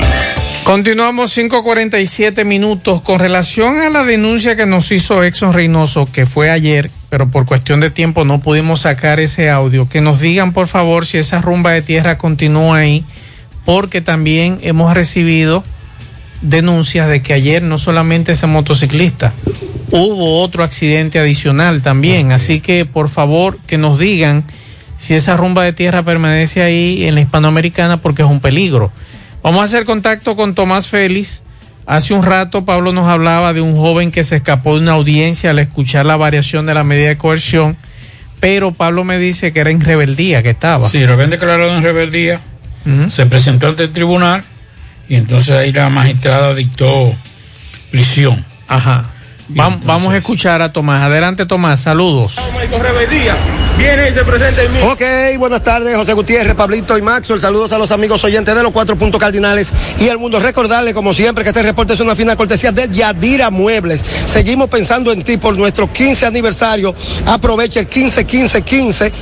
Continuamos 0.68 1.34
5.47 1.34 2.44
minutos 2.44 3.00
con 3.00 3.18
relación 3.18 3.80
a 3.80 3.88
la 3.88 4.04
denuncia 4.04 4.54
que 4.54 4.66
nos 4.66 4.92
hizo 4.92 5.24
Exxon 5.24 5.54
Reynoso, 5.54 6.06
que 6.12 6.26
fue 6.26 6.50
ayer, 6.50 6.90
pero 7.08 7.30
por 7.30 7.46
cuestión 7.46 7.80
de 7.80 7.88
tiempo 7.88 8.26
no 8.26 8.40
pudimos 8.40 8.82
sacar 8.82 9.18
ese 9.18 9.48
audio. 9.48 9.88
Que 9.88 10.02
nos 10.02 10.20
digan 10.20 10.52
por 10.52 10.66
favor 10.66 11.06
si 11.06 11.16
esa 11.16 11.40
rumba 11.40 11.70
de 11.70 11.80
tierra 11.80 12.18
continúa 12.18 12.80
ahí, 12.80 13.02
porque 13.64 14.02
también 14.02 14.58
hemos 14.60 14.92
recibido 14.92 15.64
denuncias 16.42 17.08
de 17.08 17.22
que 17.22 17.32
ayer 17.32 17.62
no 17.62 17.78
solamente 17.78 18.32
ese 18.32 18.46
motociclista, 18.46 19.32
hubo 19.90 20.42
otro 20.42 20.64
accidente 20.64 21.18
adicional 21.18 21.80
también. 21.80 22.30
Así 22.30 22.60
que 22.60 22.84
por 22.84 23.08
favor 23.08 23.58
que 23.66 23.78
nos 23.78 23.98
digan 23.98 24.44
si 24.98 25.14
esa 25.14 25.34
rumba 25.34 25.64
de 25.64 25.72
tierra 25.72 26.02
permanece 26.02 26.60
ahí 26.60 27.06
en 27.06 27.14
la 27.14 27.22
hispanoamericana 27.22 28.02
porque 28.02 28.20
es 28.20 28.28
un 28.28 28.40
peligro. 28.40 28.92
Vamos 29.48 29.62
a 29.62 29.64
hacer 29.64 29.86
contacto 29.86 30.36
con 30.36 30.54
Tomás 30.54 30.88
Félix. 30.88 31.42
Hace 31.86 32.12
un 32.12 32.22
rato 32.22 32.66
Pablo 32.66 32.92
nos 32.92 33.08
hablaba 33.08 33.54
de 33.54 33.62
un 33.62 33.74
joven 33.78 34.10
que 34.10 34.22
se 34.22 34.36
escapó 34.36 34.74
de 34.74 34.82
una 34.82 34.92
audiencia 34.92 35.52
al 35.52 35.58
escuchar 35.58 36.04
la 36.04 36.16
variación 36.16 36.66
de 36.66 36.74
la 36.74 36.84
medida 36.84 37.08
de 37.08 37.16
coerción, 37.16 37.74
pero 38.40 38.72
Pablo 38.74 39.04
me 39.04 39.16
dice 39.16 39.50
que 39.54 39.60
era 39.60 39.70
en 39.70 39.80
rebeldía 39.80 40.42
que 40.42 40.50
estaba. 40.50 40.86
Sí, 40.86 41.00
lo 41.06 41.14
habían 41.14 41.30
declarado 41.30 41.74
en 41.78 41.82
rebeldía, 41.82 42.40
se 43.08 43.24
presentó 43.24 43.68
ante 43.68 43.84
el 43.84 43.90
tribunal 43.94 44.44
y 45.08 45.14
entonces 45.14 45.56
ahí 45.56 45.72
la 45.72 45.88
magistrada 45.88 46.54
dictó 46.54 47.10
prisión. 47.90 48.44
Ajá. 48.68 49.06
Vam- 49.50 49.80
vamos 49.82 50.12
a 50.12 50.18
escuchar 50.18 50.60
a 50.60 50.74
Tomás. 50.74 51.00
Adelante 51.00 51.46
Tomás, 51.46 51.80
saludos. 51.80 52.38
Viene 53.78 54.10
y 54.10 54.12
se 54.12 54.24
presenta 54.24 54.60
en. 54.60 54.82
Ok, 54.82 55.38
buenas 55.38 55.62
tardes, 55.62 55.96
José 55.96 56.12
Gutiérrez, 56.12 56.56
Pablito 56.56 56.98
y 56.98 57.02
Maxwell. 57.02 57.40
Saludos 57.40 57.72
a 57.72 57.78
los 57.78 57.92
amigos 57.92 58.24
oyentes 58.24 58.52
de 58.52 58.60
los 58.60 58.72
cuatro 58.72 58.96
puntos 58.96 59.20
cardinales 59.20 59.72
y 60.00 60.08
el 60.08 60.18
mundo. 60.18 60.40
Recordarle, 60.40 60.92
como 60.92 61.14
siempre, 61.14 61.44
que 61.44 61.50
este 61.50 61.62
reporte 61.62 61.94
es 61.94 62.00
una 62.00 62.16
fina 62.16 62.34
cortesía 62.34 62.72
de 62.72 62.88
Yadira 62.90 63.50
Muebles. 63.50 64.04
Seguimos 64.24 64.68
pensando 64.68 65.12
en 65.12 65.22
ti 65.22 65.36
por 65.36 65.56
nuestro 65.56 65.92
15 65.92 66.26
aniversario. 66.26 66.92
Aprovecha 67.24 67.78
el 67.78 67.86
15, 67.86 68.24
15, 68.24 68.62
15 68.62 69.12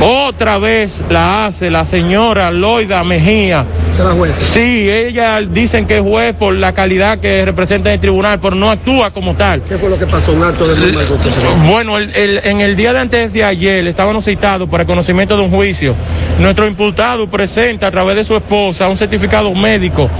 Otra 0.00 0.58
vez 0.58 1.00
la 1.08 1.46
hace 1.46 1.70
la 1.70 1.84
señora 1.84 2.50
Loida 2.50 3.02
Mejía. 3.04 3.64
¿Es 3.90 3.98
la 4.00 4.10
jueza? 4.10 4.44
Sí, 4.44 4.90
ella 4.90 5.40
dicen 5.40 5.86
que 5.86 5.96
es 5.98 6.02
juez 6.02 6.34
por 6.34 6.54
la 6.54 6.74
calidad 6.74 7.18
que 7.18 7.44
representa 7.44 7.90
en 7.90 7.94
el 7.94 8.00
tribunal, 8.00 8.38
pero 8.40 8.54
no 8.56 8.70
actúa 8.70 9.12
como 9.12 9.34
tal. 9.34 9.62
¿Qué 9.62 9.78
fue 9.78 9.88
lo 9.88 9.98
que 9.98 10.06
pasó? 10.06 10.32
Un 10.32 10.42
acto 10.44 10.66
de 10.68 10.76
norma 10.92 11.02
se 11.04 11.70
Bueno, 11.70 11.96
el- 11.96 12.14
el- 12.16 12.40
en 12.44 12.60
el 12.60 12.76
día 12.76 12.92
de 12.92 12.98
antes 13.00 13.32
de 13.32 13.44
ayer 13.44 13.86
estábamos 13.86 14.24
citados 14.24 14.68
para 14.68 14.82
el 14.82 14.86
conocimiento 14.86 15.36
de 15.36 15.42
un 15.44 15.50
juicio. 15.50 15.94
Nuestro 16.38 16.66
imputado 16.66 17.28
presenta 17.30 17.86
a 17.86 17.90
través 17.90 18.16
de 18.16 18.24
su 18.24 18.34
esposa 18.36 18.88
un 18.88 18.96
certificado 18.96 19.54
médico, 19.54 20.10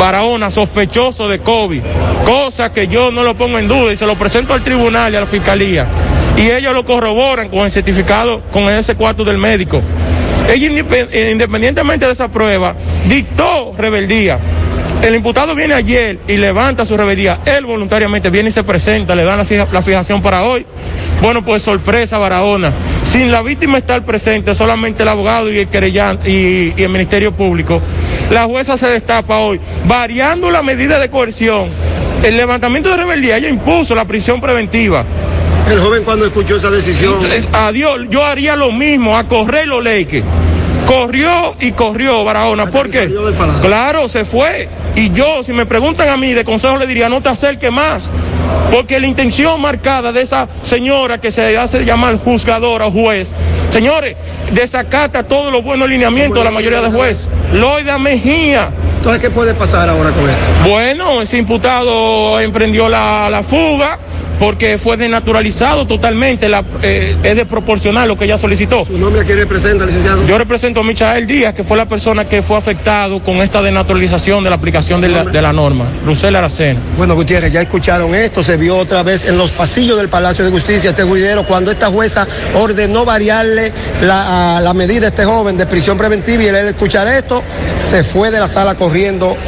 Barahona, 0.00 0.50
sospechoso 0.50 1.28
de 1.28 1.38
COVID, 1.40 1.82
cosa 2.24 2.72
que 2.72 2.88
yo 2.88 3.10
no 3.12 3.22
lo 3.22 3.34
pongo 3.36 3.58
en 3.58 3.68
duda 3.68 3.92
y 3.92 3.96
se 3.96 4.06
lo 4.06 4.16
presento 4.16 4.54
al 4.54 4.62
tribunal 4.62 5.12
y 5.12 5.16
a 5.16 5.20
la 5.20 5.26
fiscalía. 5.26 5.86
Y 6.36 6.50
ellos 6.50 6.74
lo 6.74 6.84
corroboran 6.84 7.48
con 7.48 7.60
el 7.60 7.70
certificado, 7.70 8.42
con 8.50 8.64
ese 8.68 8.94
cuarto 8.96 9.24
del 9.24 9.38
médico. 9.38 9.80
Ella, 10.52 10.68
eh, 11.12 11.30
independientemente 11.32 12.06
de 12.06 12.12
esa 12.12 12.28
prueba, 12.30 12.74
dictó 13.08 13.72
rebeldía. 13.76 14.38
El 15.00 15.14
imputado 15.14 15.54
viene 15.54 15.74
ayer 15.74 16.18
y 16.26 16.36
levanta 16.36 16.84
su 16.86 16.96
rebeldía. 16.96 17.40
Él 17.44 17.64
voluntariamente 17.66 18.30
viene 18.30 18.48
y 18.48 18.52
se 18.52 18.64
presenta, 18.64 19.14
le 19.14 19.24
dan 19.24 19.38
la, 19.38 19.44
fija- 19.44 19.68
la 19.70 19.82
fijación 19.82 20.22
para 20.22 20.42
hoy. 20.44 20.66
Bueno, 21.20 21.44
pues 21.44 21.62
sorpresa, 21.62 22.18
Barahona. 22.18 22.72
Sin 23.04 23.30
la 23.30 23.42
víctima 23.42 23.78
estar 23.78 24.04
presente, 24.04 24.54
solamente 24.54 25.02
el 25.02 25.08
abogado 25.08 25.52
y 25.52 25.58
el 25.60 25.68
querellante 25.68 26.28
y 26.30 26.74
el 26.82 26.88
Ministerio 26.88 27.32
Público, 27.32 27.80
la 28.30 28.44
jueza 28.44 28.76
se 28.78 28.86
destapa 28.86 29.38
hoy, 29.38 29.60
variando 29.86 30.50
la 30.50 30.62
medida 30.62 30.98
de 30.98 31.10
coerción. 31.10 31.68
El 32.22 32.36
levantamiento 32.36 32.88
de 32.88 32.96
rebeldía, 32.96 33.36
ella 33.36 33.48
impuso 33.48 33.94
la 33.94 34.06
prisión 34.06 34.40
preventiva. 34.40 35.04
El 35.74 35.80
joven 35.80 36.04
cuando 36.04 36.24
escuchó 36.24 36.54
esa 36.54 36.70
decisión. 36.70 37.14
Adiós, 37.52 38.02
yo 38.08 38.24
haría 38.24 38.54
lo 38.54 38.70
mismo, 38.70 39.18
a 39.18 39.24
correr 39.24 39.66
los 39.66 39.82
leques. 39.82 40.22
Corrió 40.86 41.56
y 41.58 41.72
corrió 41.72 42.22
Barahona. 42.22 42.70
¿Por 42.70 42.88
qué? 42.88 43.12
Claro, 43.60 44.08
se 44.08 44.24
fue. 44.24 44.68
Y 44.94 45.10
yo, 45.10 45.42
si 45.42 45.52
me 45.52 45.66
preguntan 45.66 46.10
a 46.10 46.16
mí 46.16 46.32
de 46.32 46.44
consejo, 46.44 46.76
le 46.76 46.86
diría, 46.86 47.08
no 47.08 47.20
te 47.20 47.30
acerques 47.30 47.72
más. 47.72 48.08
Porque 48.70 49.00
la 49.00 49.08
intención 49.08 49.60
marcada 49.60 50.12
de 50.12 50.22
esa 50.22 50.46
señora 50.62 51.18
que 51.20 51.32
se 51.32 51.58
hace 51.58 51.84
llamar 51.84 52.18
juzgadora 52.18 52.86
o 52.86 52.92
juez, 52.92 53.32
señores, 53.70 54.14
desacata 54.52 55.24
todos 55.24 55.50
los 55.50 55.64
buenos 55.64 55.88
lineamientos 55.88 56.38
de 56.38 56.44
la 56.44 56.52
mayoría 56.52 56.82
de 56.82 56.92
jueces. 56.92 57.28
Loida 57.52 57.98
Mejía. 57.98 58.70
Entonces, 58.98 59.20
¿qué 59.20 59.30
puede 59.30 59.54
pasar 59.54 59.88
ahora 59.88 60.12
con 60.12 60.30
esto? 60.30 60.70
Bueno, 60.70 61.20
ese 61.20 61.36
imputado 61.36 62.38
emprendió 62.38 62.88
la, 62.88 63.28
la 63.28 63.42
fuga 63.42 63.98
porque 64.44 64.76
fue 64.76 64.98
desnaturalizado 64.98 65.86
totalmente, 65.86 66.50
la, 66.50 66.62
eh, 66.82 67.16
es 67.22 67.34
desproporcional 67.34 68.06
lo 68.06 68.18
que 68.18 68.26
ella 68.26 68.36
solicitó. 68.36 68.84
¿Su 68.84 68.98
nombre 68.98 69.22
a 69.22 69.24
quién 69.24 69.38
representa, 69.38 69.86
licenciado? 69.86 70.26
Yo 70.26 70.36
represento 70.36 70.80
a 70.80 70.84
Michael 70.84 71.26
Díaz, 71.26 71.54
que 71.54 71.64
fue 71.64 71.78
la 71.78 71.86
persona 71.86 72.28
que 72.28 72.42
fue 72.42 72.58
afectado 72.58 73.22
con 73.22 73.36
esta 73.36 73.62
desnaturalización 73.62 74.44
de 74.44 74.50
la 74.50 74.56
aplicación 74.56 75.00
de 75.00 75.08
la, 75.08 75.24
de 75.24 75.40
la 75.40 75.54
norma. 75.54 75.86
Rusel 76.04 76.36
Aracena. 76.36 76.78
Bueno, 76.98 77.14
Gutiérrez, 77.14 77.54
ya 77.54 77.62
escucharon 77.62 78.14
esto, 78.14 78.42
se 78.42 78.58
vio 78.58 78.76
otra 78.76 79.02
vez 79.02 79.24
en 79.24 79.38
los 79.38 79.50
pasillos 79.50 79.96
del 79.96 80.10
Palacio 80.10 80.44
de 80.44 80.50
Justicia 80.50 80.90
este 80.90 81.04
juidero 81.04 81.46
cuando 81.46 81.70
esta 81.70 81.86
jueza 81.86 82.28
ordenó 82.54 83.06
variarle 83.06 83.72
la, 84.02 84.58
a 84.58 84.60
la 84.60 84.74
medida 84.74 85.06
a 85.06 85.08
este 85.08 85.24
joven 85.24 85.56
de 85.56 85.64
prisión 85.64 85.96
preventiva 85.96 86.42
y 86.42 86.48
él 86.48 86.56
al 86.56 86.68
escuchar 86.68 87.08
esto 87.08 87.42
se 87.80 88.04
fue 88.04 88.30
de 88.30 88.40
la 88.40 88.46
sala 88.46 88.74
corriendo 88.74 89.38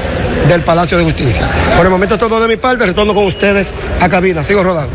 del 0.48 0.62
Palacio 0.62 0.98
de 0.98 1.04
Justicia. 1.04 1.48
Por 1.76 1.86
el 1.86 1.90
momento 1.90 2.14
es 2.14 2.20
todo 2.20 2.40
de 2.40 2.48
mi 2.48 2.56
parte, 2.56 2.86
retorno 2.86 3.14
con 3.14 3.24
ustedes 3.26 3.74
a 4.00 4.08
cabina, 4.08 4.42
sigo 4.42 4.62
rodando. 4.62 4.94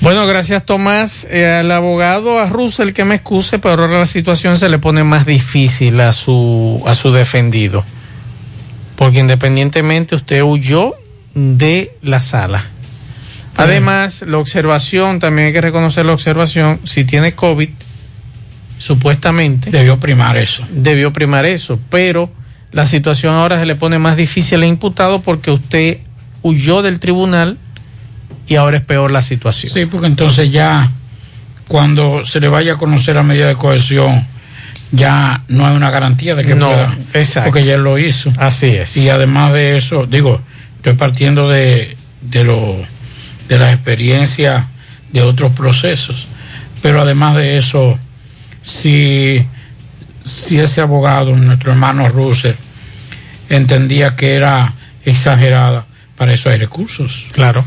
Bueno, 0.00 0.26
gracias 0.26 0.64
Tomás. 0.64 1.26
Eh, 1.30 1.46
al 1.46 1.70
abogado, 1.70 2.38
a 2.38 2.46
Russell, 2.46 2.92
que 2.92 3.04
me 3.04 3.16
excuse, 3.16 3.58
pero 3.58 3.82
ahora 3.82 3.98
la 3.98 4.06
situación 4.06 4.56
se 4.56 4.68
le 4.68 4.78
pone 4.78 5.04
más 5.04 5.26
difícil 5.26 6.00
a 6.00 6.12
su, 6.12 6.82
a 6.86 6.94
su 6.94 7.12
defendido. 7.12 7.84
Porque 8.96 9.18
independientemente 9.18 10.14
usted 10.14 10.42
huyó 10.42 10.94
de 11.34 11.94
la 12.02 12.20
sala. 12.20 12.64
Además, 13.56 14.22
la 14.22 14.38
observación, 14.38 15.18
también 15.18 15.48
hay 15.48 15.52
que 15.52 15.60
reconocer 15.60 16.06
la 16.06 16.14
observación, 16.14 16.80
si 16.84 17.04
tiene 17.04 17.32
COVID, 17.32 17.68
supuestamente. 18.78 19.70
Debió 19.70 19.98
primar 19.98 20.38
eso. 20.38 20.66
Debió 20.70 21.12
primar 21.12 21.44
eso, 21.44 21.78
pero 21.90 22.30
la 22.72 22.86
situación 22.86 23.34
ahora 23.34 23.58
se 23.58 23.66
le 23.66 23.74
pone 23.74 23.98
más 23.98 24.16
difícil 24.16 24.58
al 24.58 24.68
imputado 24.68 25.22
porque 25.22 25.50
usted 25.50 25.98
huyó 26.42 26.82
del 26.82 27.00
tribunal 27.00 27.58
y 28.46 28.56
ahora 28.56 28.78
es 28.78 28.84
peor 28.84 29.10
la 29.10 29.22
situación. 29.22 29.72
Sí, 29.72 29.86
porque 29.86 30.06
entonces 30.06 30.50
ya 30.50 30.90
cuando 31.68 32.24
se 32.24 32.40
le 32.40 32.48
vaya 32.48 32.74
a 32.74 32.76
conocer 32.76 33.16
la 33.16 33.22
medida 33.22 33.46
de 33.46 33.54
cohesión, 33.54 34.26
ya 34.92 35.42
no 35.48 35.66
hay 35.66 35.76
una 35.76 35.90
garantía 35.90 36.34
de 36.34 36.44
que 36.44 36.54
No, 36.54 36.68
pueda, 36.68 36.96
exacto. 37.14 37.50
porque 37.50 37.64
ya 37.64 37.76
lo 37.76 37.98
hizo. 37.98 38.32
Así 38.38 38.66
es. 38.66 38.96
Y 38.96 39.08
además 39.08 39.52
de 39.52 39.76
eso, 39.76 40.06
digo, 40.06 40.40
estoy 40.76 40.94
partiendo 40.94 41.48
de, 41.48 41.96
de 42.22 42.44
lo 42.44 42.76
de 43.48 43.58
la 43.58 43.72
experiencia 43.72 44.66
de 45.12 45.22
otros 45.22 45.52
procesos, 45.52 46.26
pero 46.82 47.00
además 47.02 47.36
de 47.36 47.58
eso, 47.58 47.98
si, 48.62 49.44
si 50.24 50.58
ese 50.58 50.80
abogado, 50.80 51.34
nuestro 51.36 51.72
hermano 51.72 52.08
Russell, 52.08 52.54
entendía 53.48 54.16
que 54.16 54.34
era 54.34 54.74
exagerada, 55.04 55.84
para 56.16 56.32
eso 56.32 56.50
hay 56.50 56.58
recursos. 56.58 57.26
Claro. 57.32 57.64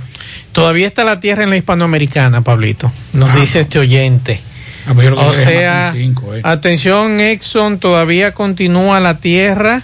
Todavía 0.51 0.87
está 0.87 1.03
la 1.03 1.19
tierra 1.19 1.43
en 1.43 1.49
la 1.49 1.57
hispanoamericana, 1.57 2.41
Pablito. 2.41 2.91
Nos 3.13 3.31
Ah. 3.31 3.35
dice 3.37 3.61
este 3.61 3.79
oyente. 3.79 4.39
Ah, 4.85 4.91
pues 4.93 5.07
O 5.11 5.33
sea, 5.33 5.91
cinco, 5.95 6.35
eh. 6.35 6.41
atención 6.43 7.19
Exxon, 7.21 7.79
todavía 7.79 8.33
continúa 8.33 8.99
la 8.99 9.17
tierra 9.17 9.83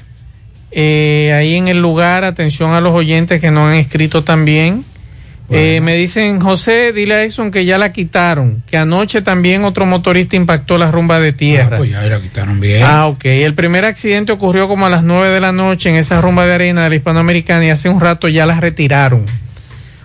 eh, 0.71 1.33
ahí 1.35 1.55
en 1.55 1.67
el 1.67 1.81
lugar. 1.81 2.23
Atención 2.25 2.73
a 2.73 2.81
los 2.81 2.93
oyentes 2.93 3.41
que 3.41 3.49
no 3.49 3.67
han 3.67 3.75
escrito 3.75 4.23
también. 4.23 4.85
Eh, 5.51 5.81
me 5.81 5.95
dicen, 5.95 6.39
José, 6.39 6.93
dile 6.93 7.15
a 7.15 7.23
Exxon 7.23 7.49
que 7.49 7.65
ya 7.65 7.77
la 7.79 7.91
quitaron, 7.91 8.61
que 8.69 8.77
anoche 8.77 9.21
también 9.23 9.63
otro 9.63 9.85
motorista 9.87 10.35
impactó 10.35 10.77
la 10.77 10.91
rumba 10.91 11.19
de 11.19 11.33
tierra. 11.33 11.71
Ah, 11.75 11.77
pues 11.79 11.89
ya 11.91 12.01
la 12.03 12.19
quitaron 12.21 12.59
bien. 12.59 12.83
Ah, 12.85 13.07
ok. 13.07 13.25
El 13.25 13.55
primer 13.55 13.83
accidente 13.85 14.31
ocurrió 14.31 14.67
como 14.67 14.85
a 14.85 14.89
las 14.89 15.01
9 15.03 15.29
de 15.29 15.39
la 15.39 15.51
noche 15.51 15.89
en 15.89 15.95
esa 15.95 16.21
rumba 16.21 16.45
de 16.45 16.53
arena 16.53 16.83
de 16.83 16.89
la 16.89 16.95
hispanoamericana 16.95 17.65
y 17.65 17.69
hace 17.71 17.89
un 17.89 17.99
rato 17.99 18.27
ya 18.27 18.45
las 18.45 18.59
retiraron. 18.59 19.25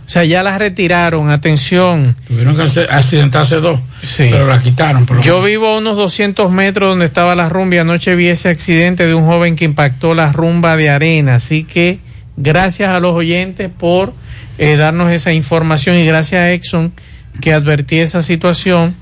O 0.07 0.11
sea, 0.11 0.25
ya 0.25 0.43
las 0.43 0.59
retiraron. 0.59 1.31
Atención. 1.31 2.15
Tuvieron 2.29 2.57
que 2.57 2.63
accidentarse 2.91 3.57
dos, 3.57 3.81
Sí. 4.03 4.27
pero 4.31 4.47
la 4.47 4.59
quitaron. 4.61 5.07
por 5.07 5.21
Yo 5.23 5.35
menos. 5.37 5.47
vivo 5.47 5.69
a 5.69 5.79
unos 5.79 5.97
200 5.97 6.51
metros 6.51 6.91
donde 6.91 7.07
estaba 7.07 7.35
la 7.35 7.49
rumba 7.49 7.77
y 7.77 7.79
anoche 7.79 8.15
vi 8.15 8.29
ese 8.29 8.49
accidente 8.51 9.07
de 9.07 9.15
un 9.15 9.25
joven 9.27 9.57
que 9.57 9.65
impactó 9.65 10.15
la 10.15 10.31
rumba 10.33 10.77
de 10.77 10.91
arena. 10.91 11.37
Así 11.37 11.65
que 11.65 11.99
gracias 12.37 12.91
a 12.91 13.01
los 13.01 13.15
oyentes 13.15 13.71
por 13.71 14.13
eh, 14.59 14.77
darnos 14.77 15.11
esa 15.11 15.33
información 15.33 15.97
y 15.97 16.07
gracias 16.07 16.41
a 16.41 16.53
Exxon 16.53 16.93
que 17.41 17.53
advertía 17.53 18.03
esa 18.03 18.23
situación 18.23 18.95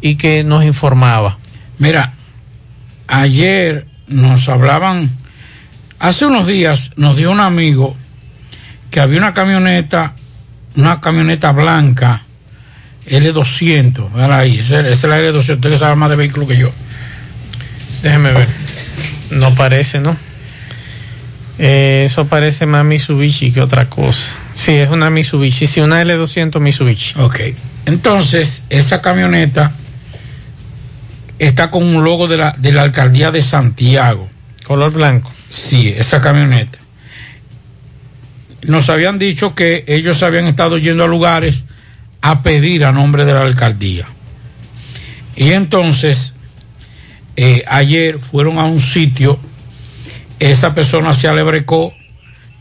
y 0.00 0.16
que 0.16 0.44
nos 0.44 0.64
informaba. 0.64 1.38
Mira, 1.78 2.14
ayer 3.06 3.86
nos 4.06 4.48
hablaban, 4.48 5.10
hace 5.98 6.26
unos 6.26 6.46
días 6.46 6.92
nos 6.96 7.16
dio 7.16 7.30
un 7.30 7.40
amigo 7.40 7.96
que 8.90 9.00
había 9.00 9.18
una 9.18 9.34
camioneta, 9.34 10.14
una 10.76 11.00
camioneta 11.00 11.52
blanca, 11.52 12.22
L200, 13.08 14.10
mira 14.12 14.38
ahí, 14.38 14.58
es 14.58 14.70
la 14.70 14.86
L200, 14.86 15.38
usted 15.38 15.70
que 15.70 15.76
sabe 15.76 15.96
más 15.96 16.10
de 16.10 16.16
vehículos 16.16 16.48
que 16.48 16.56
yo. 16.56 16.70
Déjeme 18.02 18.32
ver. 18.32 18.48
No 19.30 19.54
parece, 19.54 20.00
¿no? 20.00 20.16
Eh, 21.58 22.04
eso 22.06 22.26
parece 22.26 22.66
más 22.66 22.84
Mitsubishi 22.84 23.52
que 23.52 23.60
otra 23.60 23.88
cosa. 23.88 24.32
Sí, 24.54 24.72
es 24.72 24.90
una 24.90 25.10
Mitsubishi. 25.10 25.66
Sí, 25.66 25.80
una 25.80 26.02
L200 26.02 26.60
Mitsubishi. 26.60 27.18
Ok. 27.18 27.40
Entonces, 27.86 28.64
esa 28.70 29.00
camioneta 29.00 29.72
está 31.38 31.70
con 31.70 31.82
un 31.82 32.04
logo 32.04 32.28
de 32.28 32.36
la, 32.36 32.54
de 32.58 32.72
la 32.72 32.82
alcaldía 32.82 33.30
de 33.30 33.42
Santiago. 33.42 34.28
Color 34.64 34.92
blanco. 34.92 35.32
Sí, 35.50 35.92
esa 35.96 36.20
camioneta. 36.20 36.78
Nos 38.62 38.88
habían 38.90 39.18
dicho 39.18 39.54
que 39.54 39.84
ellos 39.88 40.22
habían 40.22 40.46
estado 40.46 40.78
yendo 40.78 41.04
a 41.04 41.08
lugares 41.08 41.64
a 42.20 42.42
pedir 42.42 42.84
a 42.84 42.92
nombre 42.92 43.24
de 43.24 43.32
la 43.32 43.42
alcaldía. 43.42 44.06
Y 45.34 45.50
entonces, 45.50 46.34
eh, 47.36 47.64
ayer 47.66 48.20
fueron 48.20 48.58
a 48.58 48.64
un 48.64 48.80
sitio, 48.80 49.40
esa 50.38 50.74
persona 50.74 51.12
se 51.14 51.26
alebrecó, 51.26 51.92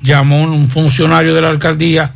llamó 0.01 0.41
un 0.41 0.67
funcionario 0.67 1.33
de 1.35 1.41
la 1.41 1.49
alcaldía, 1.49 2.13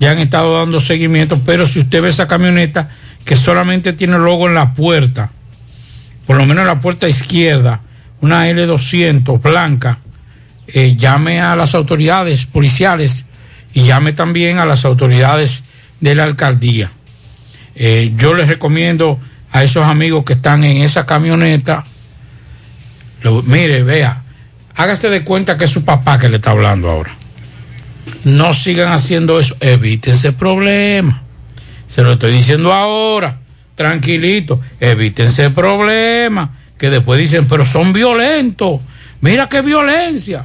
ya 0.00 0.12
han 0.12 0.18
estado 0.18 0.58
dando 0.58 0.80
seguimiento, 0.80 1.40
pero 1.44 1.66
si 1.66 1.80
usted 1.80 2.02
ve 2.02 2.08
esa 2.10 2.28
camioneta 2.28 2.88
que 3.24 3.36
solamente 3.36 3.92
tiene 3.92 4.18
logo 4.18 4.46
en 4.48 4.54
la 4.54 4.72
puerta, 4.74 5.30
por 6.26 6.36
lo 6.36 6.44
menos 6.46 6.62
en 6.62 6.68
la 6.68 6.80
puerta 6.80 7.08
izquierda, 7.08 7.80
una 8.20 8.48
L200 8.48 9.40
blanca, 9.42 9.98
eh, 10.68 10.94
llame 10.96 11.40
a 11.40 11.56
las 11.56 11.74
autoridades 11.74 12.46
policiales 12.46 13.24
y 13.74 13.82
llame 13.84 14.12
también 14.12 14.58
a 14.58 14.66
las 14.66 14.84
autoridades 14.84 15.62
de 16.00 16.14
la 16.14 16.24
alcaldía. 16.24 16.90
Eh, 17.74 18.12
yo 18.16 18.34
les 18.34 18.48
recomiendo 18.48 19.18
a 19.52 19.62
esos 19.64 19.84
amigos 19.84 20.24
que 20.24 20.34
están 20.34 20.64
en 20.64 20.78
esa 20.82 21.06
camioneta, 21.06 21.84
lo- 23.22 23.42
mire, 23.42 23.82
vea, 23.82 24.22
hágase 24.78 25.10
de 25.10 25.24
cuenta 25.24 25.58
que 25.58 25.64
es 25.64 25.70
su 25.70 25.84
papá 25.84 26.18
que 26.18 26.28
le 26.28 26.36
está 26.36 26.52
hablando 26.52 26.88
ahora. 26.88 27.10
No 28.24 28.54
sigan 28.54 28.92
haciendo 28.92 29.38
eso, 29.40 29.56
eviten 29.60 30.14
ese 30.14 30.32
problema. 30.32 31.22
Se 31.88 32.02
lo 32.02 32.12
estoy 32.12 32.32
diciendo 32.32 32.72
ahora, 32.72 33.38
tranquilito, 33.74 34.60
eviten 34.78 35.26
ese 35.26 35.50
problema, 35.50 36.52
que 36.78 36.90
después 36.90 37.18
dicen, 37.18 37.48
pero 37.48 37.66
son 37.66 37.92
violentos, 37.92 38.80
mira 39.20 39.48
qué 39.48 39.62
violencia. 39.62 40.44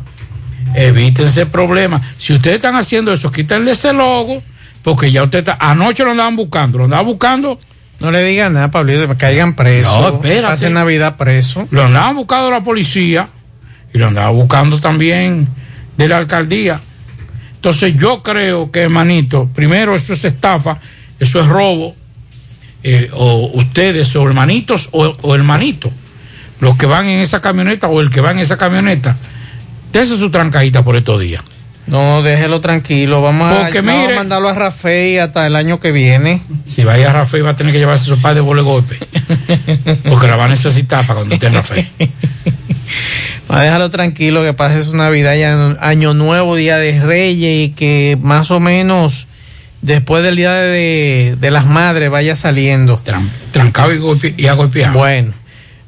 Eviten 0.74 1.28
ese 1.28 1.46
problema. 1.46 2.02
Si 2.18 2.34
ustedes 2.34 2.56
están 2.56 2.76
haciendo 2.76 3.14
eso, 3.14 3.32
quítenle 3.32 3.72
ese 3.72 3.94
logo, 3.94 4.42
porque 4.82 5.12
ya 5.12 5.24
usted 5.24 5.40
está, 5.40 5.58
anoche 5.60 6.04
lo 6.04 6.12
andaban 6.12 6.36
buscando, 6.36 6.80
lo 6.80 6.86
andaban 6.86 7.06
buscando. 7.06 7.60
No 8.00 8.10
le 8.10 8.24
digan 8.24 8.54
nada, 8.54 8.72
Pablito, 8.72 9.08
que 9.08 9.16
caigan 9.16 9.56
presos. 9.56 9.96
No, 10.00 10.16
espérate. 10.16 10.48
Pasen 10.48 10.74
Navidad 10.74 11.18
preso. 11.18 11.68
Lo 11.70 11.84
andaban 11.84 12.16
buscando 12.16 12.50
la 12.50 12.62
policía 12.62 13.28
y 13.94 13.98
lo 13.98 14.08
andaba 14.08 14.30
buscando 14.32 14.80
también 14.80 15.48
de 15.98 16.08
la 16.08 16.18
alcaldía. 16.18 16.82
Entonces 17.56 17.96
yo 17.96 18.24
creo 18.24 18.72
que, 18.72 18.82
hermanito, 18.82 19.50
primero 19.54 19.96
eso 19.96 20.14
es 20.14 20.26
estafa, 20.26 20.80
eso 21.20 21.42
es 21.42 21.48
robo, 21.48 21.96
eh, 22.84 23.10
o 23.14 23.52
ustedes, 23.54 24.14
o 24.16 24.28
hermanitos, 24.28 24.90
o, 24.92 25.16
o 25.22 25.36
hermanito, 25.36 25.92
los 26.60 26.76
que 26.76 26.86
van 26.86 27.08
en 27.08 27.20
esa 27.20 27.42
camioneta 27.42 27.88
o 27.88 28.02
el 28.02 28.10
que 28.10 28.20
va 28.20 28.32
en 28.32 28.40
esa 28.40 28.58
camioneta, 28.58 29.16
dése 29.94 30.18
su 30.18 30.30
trancadita 30.30 30.84
por 30.84 30.96
estos 30.96 31.22
días. 31.22 31.44
No, 31.86 32.22
déjelo 32.22 32.62
tranquilo. 32.62 33.22
Vamos 33.22 33.52
a, 33.52 33.70
vamos 33.70 34.12
a 34.12 34.16
mandarlo 34.16 34.50
a 34.50 34.54
Rafael 34.54 35.22
hasta 35.22 35.46
el 35.46 35.56
año 35.56 35.80
que 35.80 35.92
viene. 35.92 36.42
Si 36.66 36.84
vaya 36.84 37.10
a 37.10 37.14
Rafael 37.14 37.46
va 37.46 37.52
a 37.52 37.56
tener 37.56 37.74
que 37.74 37.80
llevarse 37.80 38.06
su 38.06 38.22
padre 38.22 38.36
de 38.36 38.42
bole 38.42 38.62
golpe, 38.62 38.98
porque 40.10 40.28
la 40.28 40.36
va 40.36 40.46
a 40.46 40.50
necesitar 40.50 41.06
para 41.06 41.20
cuando 41.20 41.36
esté 41.36 41.48
en 41.48 41.54
Rafael. 41.54 41.88
Va 43.52 43.60
a 43.60 43.64
dejarlo 43.64 43.90
tranquilo 43.90 44.42
que 44.42 44.54
pase 44.54 44.84
su 44.84 44.96
Navidad 44.96 45.36
y 45.36 45.44
año, 45.44 45.78
año 45.80 46.14
nuevo, 46.14 46.56
Día 46.56 46.78
de 46.78 47.00
Reyes 47.00 47.70
y 47.70 47.74
que 47.74 48.18
más 48.22 48.52
o 48.52 48.60
menos 48.60 49.28
después 49.82 50.24
del 50.24 50.36
Día 50.36 50.54
de, 50.54 51.36
de 51.40 51.52
las 51.52 51.66
Madres 51.66 52.10
vaya 52.10 52.36
saliendo. 52.36 53.00
trancado 53.52 53.94
y, 53.94 53.98
golpe, 53.98 54.34
y 54.38 54.48
a 54.48 54.54
golpear. 54.54 54.94
Bueno, 54.94 55.34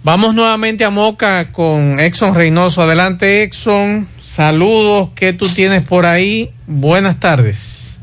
vamos 0.03 0.35
nuevamente 0.35 0.85
a 0.85 0.89
Moca 0.89 1.51
con 1.51 1.99
Exxon 1.99 2.35
Reynoso. 2.35 2.83
Adelante 2.83 3.43
Exxon, 3.43 4.07
saludos, 4.19 5.09
¿qué 5.15 5.33
tú 5.33 5.47
tienes 5.47 5.81
por 5.81 6.05
ahí? 6.05 6.51
Buenas 6.67 7.19
tardes. 7.19 7.99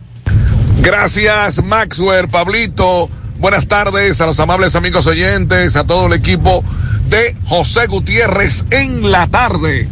Gracias, 0.80 1.62
Maxwell, 1.62 2.28
Pablito. 2.28 3.08
Buenas 3.42 3.66
tardes 3.66 4.20
a 4.20 4.26
los 4.26 4.38
amables 4.38 4.76
amigos 4.76 5.08
oyentes, 5.08 5.74
a 5.74 5.82
todo 5.82 6.06
el 6.06 6.12
equipo 6.12 6.62
de 7.08 7.34
José 7.44 7.88
Gutiérrez 7.88 8.64
en 8.70 9.10
la 9.10 9.26
tarde. 9.26 9.88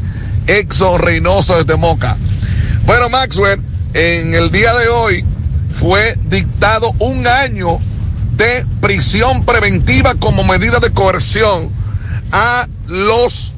Exo 0.47 0.99
Reynoso 0.99 1.57
desde 1.59 1.77
Moca. 1.77 2.17
Bueno, 2.87 3.09
Maxwell, 3.09 3.61
en 3.93 4.35
el 4.35 4.53
día 4.53 4.73
de 4.75 4.89
hoy 4.89 5.25
fue 5.75 6.17
dictado 6.27 6.95
un 7.01 7.27
año 7.27 7.81
de 8.37 8.65
prisión 8.81 9.45
preventiva 9.45 10.15
como 10.15 10.45
medida 10.45 10.79
de 10.79 10.93
coerción 10.93 11.71
a 12.31 12.69
los 12.87 13.55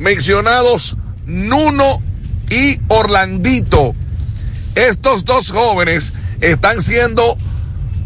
mencionados 0.00 0.96
Nuno 1.26 2.02
y 2.50 2.80
Orlandito. 2.88 3.94
Estos 4.74 5.24
dos 5.24 5.52
jóvenes 5.52 6.12
están 6.40 6.82
siendo 6.82 7.38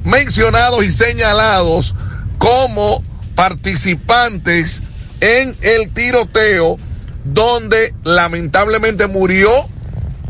mencionados 0.07 0.85
y 0.85 0.93
señalados 0.93 1.95
como 2.39 3.03
participantes 3.35 4.83
en 5.21 5.57
el 5.61 5.93
tiroteo 5.93 6.79
donde 7.25 7.93
lamentablemente 8.05 9.09
murió 9.09 9.51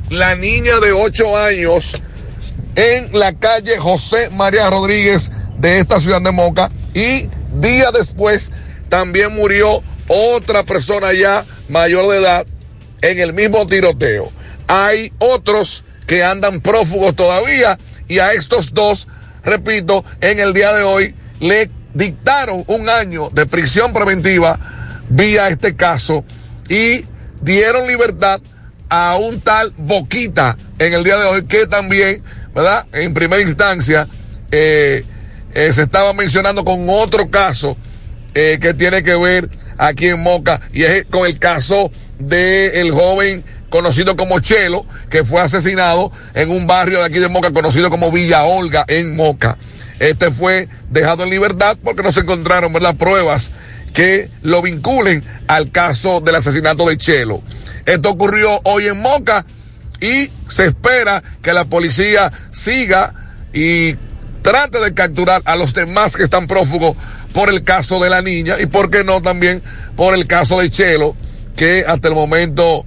la 0.09 0.35
niña 0.35 0.81
de 0.81 0.93
8 0.93 1.37
años 1.37 2.03
en 2.75 3.19
la 3.19 3.35
calle 3.35 3.77
José 3.77 4.31
María 4.31 4.71
Rodríguez 4.71 5.31
de 5.59 5.79
esta 5.79 6.01
ciudad 6.01 6.23
de 6.23 6.33
Moca 6.33 6.71
y 6.95 7.29
día 7.61 7.91
después 7.93 8.53
también 8.89 9.35
murió 9.35 9.83
otra 10.09 10.65
persona 10.65 11.13
ya 11.13 11.45
mayor 11.69 12.09
de 12.09 12.19
edad 12.19 12.47
en 13.03 13.19
el 13.19 13.35
mismo 13.35 13.67
tiroteo. 13.67 14.31
Hay 14.69 15.13
otros 15.19 15.85
que 16.07 16.25
andan 16.25 16.63
prófugos 16.63 17.15
todavía 17.15 17.79
y 18.09 18.21
a 18.21 18.33
estos 18.33 18.73
dos, 18.73 19.09
repito, 19.47 20.05
en 20.21 20.39
el 20.41 20.53
día 20.53 20.75
de 20.75 20.83
hoy 20.83 21.15
le 21.41 21.71
dictaron 21.95 22.65
un 22.67 22.89
año 22.91 23.31
de 23.31 23.47
prisión 23.47 23.93
preventiva 23.93 24.59
vía 25.09 25.49
este 25.49 25.77
caso 25.77 26.25
y 26.69 27.05
dieron 27.41 27.87
libertad 27.87 28.41
a 28.89 29.17
un 29.17 29.41
tal 29.41 29.73
Boquita 29.79 30.57
en 30.79 30.93
el 30.93 31.05
día 31.05 31.17
de 31.17 31.25
hoy 31.25 31.47
que 31.47 31.67
también, 31.67 32.23
¿verdad? 32.55 32.87
En 32.93 33.15
primera 33.15 33.41
instancia 33.41 34.07
eh, 34.51 35.05
eh, 35.55 35.73
se 35.73 35.83
estaba 35.83 36.13
mencionando 36.13 36.65
con 36.65 36.87
otro 36.89 37.31
caso 37.31 37.77
eh, 38.35 38.59
que 38.61 38.75
tiene 38.75 39.03
que 39.03 39.15
ver 39.15 39.49
aquí 39.79 40.09
en 40.09 40.21
Moca 40.21 40.61
y 40.73 40.83
es 40.83 41.07
con 41.07 41.27
el 41.27 41.39
caso 41.39 41.91
del 42.19 42.75
el 42.75 42.93
joven 42.93 43.45
conocido 43.71 44.17
como 44.17 44.41
Chelo, 44.41 44.87
que 45.11 45.25
fue 45.25 45.41
asesinado 45.41 46.13
en 46.35 46.51
un 46.51 46.67
barrio 46.67 47.01
de 47.01 47.07
aquí 47.07 47.19
de 47.19 47.29
Moca 47.29 47.53
conocido 47.53 47.91
como 47.91 48.11
Villa 48.11 48.45
Olga 48.45 48.85
en 48.89 49.17
Moca. 49.17 49.57
Este 49.99 50.31
fue 50.31 50.69
dejado 50.91 51.25
en 51.25 51.31
libertad 51.31 51.77
porque 51.83 52.03
no 52.03 52.13
se 52.13 52.21
encontraron 52.21 52.73
¿verdad? 52.73 52.97
pruebas 52.97 53.53
que 53.95 54.31
lo 54.43 54.61
vinculen 54.61 55.25
al 55.47 55.71
caso 55.71 56.21
del 56.21 56.35
asesinato 56.35 56.87
de 56.87 56.99
Chelo. 56.99 57.41
Esto 57.87 58.11
ocurrió 58.11 58.61
hoy 58.65 58.89
en 58.89 59.01
Moca 59.01 59.47
y 60.01 60.31
se 60.49 60.67
espera 60.67 61.23
que 61.41 61.53
la 61.53 61.65
policía 61.65 62.31
siga 62.51 63.15
y 63.55 63.95
trate 64.43 64.81
de 64.81 64.93
capturar 64.93 65.41
a 65.47 65.57
los 65.57 65.73
demás 65.73 66.17
que 66.17 66.25
están 66.25 66.47
prófugos 66.47 66.95
por 67.33 67.49
el 67.49 67.65
caso 67.65 67.99
de 67.99 68.11
la 68.11 68.23
niña 68.23 68.57
y 68.61 68.67
por 68.67 68.91
qué 68.91 69.03
no 69.03 69.23
también 69.23 69.63
por 69.97 70.15
el 70.15 70.27
caso 70.27 70.61
de 70.61 70.71
Chelo, 70.71 71.17
que 71.57 71.85
hasta 71.87 72.09
el 72.09 72.15
momento 72.15 72.87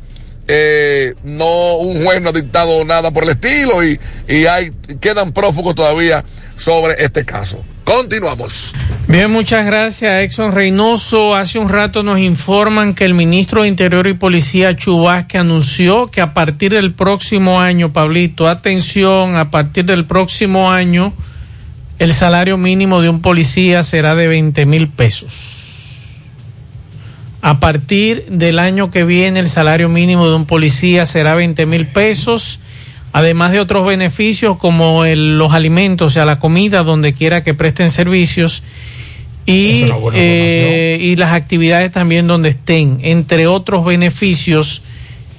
eh, 0.52 1.14
no 1.24 1.76
un 1.76 2.04
juez 2.04 2.20
no 2.24 2.30
ha 2.30 2.34
dictado 2.34 2.84
nada 2.84 3.12
por 3.12 3.24
el 3.24 3.30
estilo 3.30 3.84
y, 3.84 4.00
y 4.28 4.47
hay 4.47 4.72
quedan 5.00 5.32
prófugos 5.32 5.76
todavía 5.76 6.24
sobre 6.56 7.04
este 7.04 7.24
caso. 7.24 7.64
Continuamos. 7.84 8.74
Bien, 9.08 9.32
muchas 9.32 9.66
gracias, 9.66 10.24
Exxon 10.24 10.52
Reynoso. 10.52 11.36
Hace 11.36 11.60
un 11.60 11.70
rato 11.70 12.02
nos 12.02 12.20
informan 12.20 12.95
que 12.95 13.06
el 13.06 13.14
ministro 13.14 13.62
de 13.62 13.68
Interior 13.68 14.08
y 14.08 14.14
Policía 14.14 14.76
Chubasque 14.76 15.38
anunció 15.38 16.08
que 16.08 16.22
a 16.22 16.34
partir 16.34 16.74
del 16.74 16.93
próximo 16.93 17.62
año, 17.62 17.93
Pablito, 17.93 18.47
atención, 18.47 19.38
a 19.38 19.52
partir 19.52 19.86
del 19.86 20.06
próximo 20.06 20.72
año, 20.72 21.14
el 22.00 22.14
salario 22.14 22.58
mínimo 22.58 23.02
de 23.02 23.10
un 23.10 23.22
policía 23.22 23.84
será 23.84 24.16
de 24.16 24.28
20 24.28 24.66
mil 24.66 24.88
pesos. 24.88 25.59
A 27.42 27.60
partir 27.60 28.26
del 28.30 28.60
año 28.60 28.92
que 28.92 29.04
viene, 29.04 29.40
el 29.40 29.50
salario 29.50 29.90
mínimo 29.90 30.28
de 30.28 30.36
un 30.36 30.46
policía 30.46 31.06
será 31.06 31.36
20 31.36 31.66
mil 31.66 31.88
pesos 31.88 32.60
además 33.12 33.52
de 33.52 33.60
otros 33.60 33.86
beneficios 33.86 34.58
como 34.58 35.06
el, 35.06 35.38
los 35.38 35.54
alimentos, 35.54 36.08
o 36.08 36.10
sea, 36.10 36.26
la 36.26 36.40
comida 36.40 36.84
donde 36.84 37.14
quiera 37.14 37.44
que 37.44 37.54
presten 37.54 37.90
servicios 37.90 38.64
y, 39.46 39.86
eh, 40.14 40.98
y 41.02 41.16
las 41.16 41.34
actividades 41.34 41.92
también 41.92 42.28
donde 42.28 42.50
estén, 42.50 43.00
entre 43.02 43.48
otros 43.48 43.84
beneficios 43.84 44.84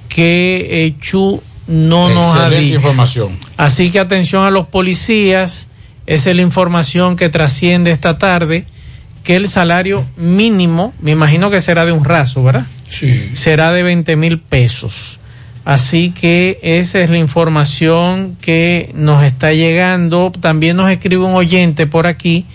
que 0.09 0.67
eh, 0.69 0.95
Chu 0.99 1.41
no 1.67 2.09
nos 2.09 2.35
ha 2.35 2.49
dicho. 2.49 2.75
información. 2.75 3.37
Así 3.55 3.89
que 3.91 3.99
atención 3.99 4.43
a 4.43 4.51
los 4.51 4.67
policías, 4.67 5.69
esa 6.07 6.29
es 6.29 6.35
la 6.35 6.41
información 6.41 7.15
que 7.15 7.29
trasciende 7.29 7.91
esta 7.91 8.17
tarde, 8.17 8.65
que 9.23 9.35
el 9.35 9.47
salario 9.47 10.05
mínimo, 10.17 10.93
me 11.01 11.11
imagino 11.11 11.49
que 11.51 11.61
será 11.61 11.85
de 11.85 11.91
un 11.91 12.05
raso, 12.05 12.43
¿verdad? 12.43 12.65
Sí. 12.89 13.31
Será 13.33 13.71
de 13.71 13.83
20 13.83 14.15
mil 14.15 14.39
pesos. 14.39 15.19
Así 15.63 16.11
que 16.11 16.59
esa 16.63 17.01
es 17.01 17.09
la 17.09 17.17
información 17.17 18.35
que 18.41 18.91
nos 18.95 19.23
está 19.23 19.53
llegando. 19.53 20.31
También 20.31 20.75
nos 20.77 20.89
escribe 20.89 21.23
un 21.23 21.35
oyente 21.35 21.85
por 21.85 22.07
aquí 22.07 22.45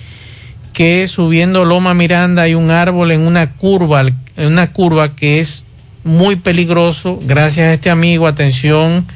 que 0.72 1.08
subiendo 1.08 1.64
Loma 1.64 1.94
Miranda 1.94 2.42
hay 2.42 2.54
un 2.54 2.70
árbol 2.70 3.10
en 3.10 3.22
una 3.22 3.52
curva, 3.54 4.02
en 4.02 4.46
una 4.46 4.72
curva 4.72 5.16
que 5.16 5.40
es 5.40 5.64
muy 6.04 6.36
peligroso. 6.36 7.18
Gracias 7.22 7.68
a 7.68 7.72
este 7.72 7.88
amigo, 7.88 8.26
atención 8.26 9.06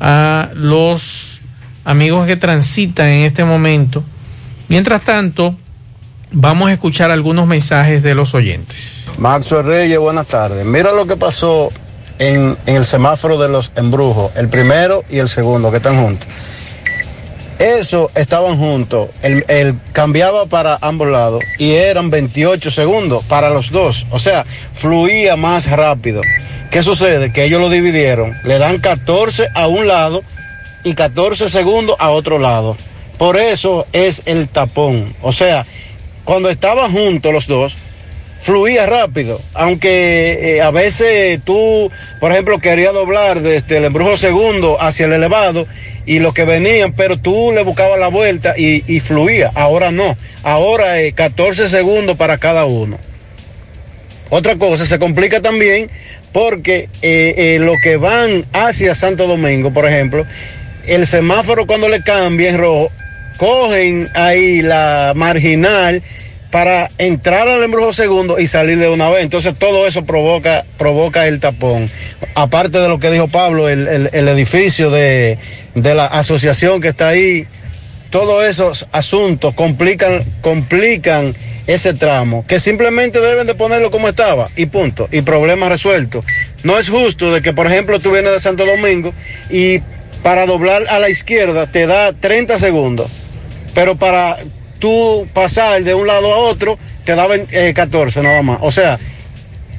a 0.00 0.48
los 0.54 1.42
amigos 1.84 2.26
que 2.26 2.36
transitan 2.36 3.08
en 3.08 3.24
este 3.24 3.44
momento. 3.44 4.02
Mientras 4.68 5.02
tanto, 5.02 5.58
vamos 6.34 6.68
a 6.68 6.72
escuchar 6.72 7.10
algunos 7.10 7.46
mensajes 7.46 8.02
de 8.02 8.14
los 8.14 8.34
oyentes. 8.34 9.10
Maxo 9.18 9.62
Reyes, 9.62 9.98
buenas 9.98 10.26
tardes. 10.26 10.64
Mira 10.66 10.92
lo 10.92 11.06
que 11.06 11.16
pasó 11.16 11.70
en, 12.18 12.56
el 12.66 12.84
semáforo 12.84 13.38
de 13.38 13.48
los 13.48 13.72
embrujos, 13.76 14.32
el 14.36 14.48
primero 14.48 15.04
y 15.08 15.18
el 15.18 15.28
segundo, 15.28 15.70
que 15.70 15.78
están 15.78 15.96
juntos. 15.96 16.28
Eso 17.58 18.10
estaban 18.16 18.58
juntos, 18.58 19.10
el, 19.22 19.44
el, 19.46 19.78
cambiaba 19.92 20.46
para 20.46 20.76
ambos 20.80 21.06
lados 21.06 21.40
y 21.56 21.70
eran 21.70 22.10
28 22.10 22.68
segundos 22.70 23.24
para 23.28 23.48
los 23.48 23.70
dos, 23.70 24.06
o 24.10 24.18
sea, 24.18 24.44
fluía 24.72 25.36
más 25.36 25.70
rápido. 25.70 26.20
¿Qué 26.72 26.82
sucede? 26.82 27.32
Que 27.32 27.44
ellos 27.44 27.60
lo 27.60 27.70
dividieron, 27.70 28.36
le 28.42 28.58
dan 28.58 28.78
14 28.78 29.50
a 29.54 29.68
un 29.68 29.86
lado 29.86 30.24
y 30.82 30.94
14 30.94 31.48
segundos 31.48 31.94
a 32.00 32.10
otro 32.10 32.40
lado. 32.40 32.76
Por 33.18 33.36
eso 33.36 33.86
es 33.92 34.22
el 34.26 34.48
tapón, 34.48 35.14
o 35.22 35.32
sea, 35.32 35.64
cuando 36.24 36.50
estaban 36.50 36.90
juntos 36.92 37.32
los 37.32 37.46
dos, 37.46 37.76
fluía 38.40 38.86
rápido, 38.86 39.40
aunque 39.54 40.56
eh, 40.56 40.62
a 40.62 40.70
veces 40.70 41.40
tú, 41.44 41.90
por 42.20 42.32
ejemplo, 42.32 42.58
querías 42.58 42.92
doblar 42.92 43.40
desde 43.40 43.78
el 43.78 43.84
embrujo 43.84 44.16
segundo 44.16 44.80
hacia 44.80 45.06
el 45.06 45.12
elevado 45.12 45.66
y 46.06 46.18
los 46.18 46.34
que 46.34 46.44
venían, 46.44 46.92
pero 46.92 47.18
tú 47.18 47.52
le 47.54 47.62
buscabas 47.62 47.98
la 47.98 48.08
vuelta 48.08 48.54
y, 48.56 48.84
y 48.86 49.00
fluía. 49.00 49.50
Ahora 49.54 49.90
no, 49.90 50.16
ahora 50.42 51.00
es 51.00 51.14
14 51.14 51.68
segundos 51.68 52.16
para 52.16 52.38
cada 52.38 52.66
uno. 52.66 52.98
Otra 54.30 54.56
cosa, 54.56 54.84
se 54.84 54.98
complica 54.98 55.40
también 55.40 55.88
porque 56.32 56.88
eh, 57.02 57.34
eh, 57.36 57.58
los 57.60 57.76
que 57.80 57.96
van 57.96 58.44
hacia 58.52 58.94
Santo 58.94 59.28
Domingo, 59.28 59.72
por 59.72 59.86
ejemplo, 59.86 60.26
el 60.86 61.06
semáforo 61.06 61.66
cuando 61.66 61.88
le 61.88 62.02
cambia 62.02 62.50
en 62.50 62.58
rojo, 62.58 62.90
cogen 63.36 64.08
ahí 64.14 64.62
la 64.62 65.12
marginal 65.14 66.02
para 66.50 66.88
entrar 66.98 67.48
al 67.48 67.64
embrujo 67.64 67.92
segundo 67.92 68.38
y 68.38 68.46
salir 68.46 68.78
de 68.78 68.88
una 68.88 69.10
vez. 69.10 69.24
Entonces 69.24 69.54
todo 69.58 69.88
eso 69.88 70.04
provoca, 70.04 70.64
provoca 70.78 71.26
el 71.26 71.40
tapón. 71.40 71.90
Aparte 72.36 72.78
de 72.78 72.88
lo 72.88 73.00
que 73.00 73.10
dijo 73.10 73.26
Pablo, 73.26 73.68
el, 73.68 73.88
el, 74.12 74.28
edificio 74.28 74.90
de, 74.90 75.36
de, 75.74 75.94
la 75.94 76.06
asociación 76.06 76.80
que 76.80 76.88
está 76.88 77.08
ahí, 77.08 77.48
todos 78.10 78.46
esos 78.46 78.86
asuntos 78.92 79.52
complican, 79.54 80.22
complican 80.42 81.34
ese 81.66 81.94
tramo, 81.94 82.44
que 82.46 82.60
simplemente 82.60 83.20
deben 83.20 83.48
de 83.48 83.54
ponerlo 83.54 83.90
como 83.90 84.08
estaba 84.08 84.48
y 84.54 84.66
punto, 84.66 85.08
y 85.10 85.22
problema 85.22 85.68
resuelto. 85.68 86.22
No 86.62 86.78
es 86.78 86.88
justo 86.88 87.32
de 87.32 87.42
que, 87.42 87.52
por 87.52 87.66
ejemplo, 87.66 87.98
tú 87.98 88.12
vienes 88.12 88.32
de 88.32 88.38
Santo 88.38 88.64
Domingo 88.64 89.12
y 89.50 89.80
para 90.22 90.46
doblar 90.46 90.84
a 90.88 90.98
la 90.98 91.08
izquierda 91.08 91.66
te 91.66 91.86
da 91.86 92.12
30 92.12 92.58
segundos, 92.58 93.10
pero 93.74 93.96
para 93.96 94.36
tú 94.78 95.26
pasar 95.32 95.82
de 95.82 95.94
un 95.94 96.06
lado 96.06 96.32
a 96.32 96.38
otro, 96.38 96.78
te 97.04 97.14
daban 97.14 97.46
eh, 97.50 97.72
14 97.74 98.22
nada 98.22 98.42
más. 98.42 98.58
O 98.60 98.70
sea, 98.70 98.98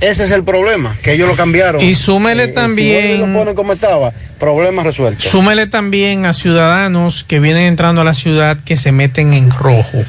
ese 0.01 0.25
es 0.25 0.31
el 0.31 0.43
problema, 0.43 0.97
que 1.01 1.13
ellos 1.13 1.27
lo 1.27 1.35
cambiaron. 1.35 1.81
Y 1.81 1.95
súmele 1.95 2.45
eh, 2.45 2.47
también. 2.49 3.17
Si 3.17 3.17
lo 3.17 3.33
ponen 3.33 3.55
como 3.55 3.73
estaba, 3.73 4.11
problema 4.39 4.83
resuelto. 4.83 5.27
Súmele 5.29 5.67
también 5.67 6.25
a 6.25 6.33
ciudadanos 6.33 7.23
que 7.23 7.39
vienen 7.39 7.63
entrando 7.63 8.01
a 8.01 8.03
la 8.03 8.13
ciudad 8.13 8.57
que 8.63 8.77
se 8.77 8.91
meten 8.91 9.33
en 9.33 9.49
rojo. 9.51 10.03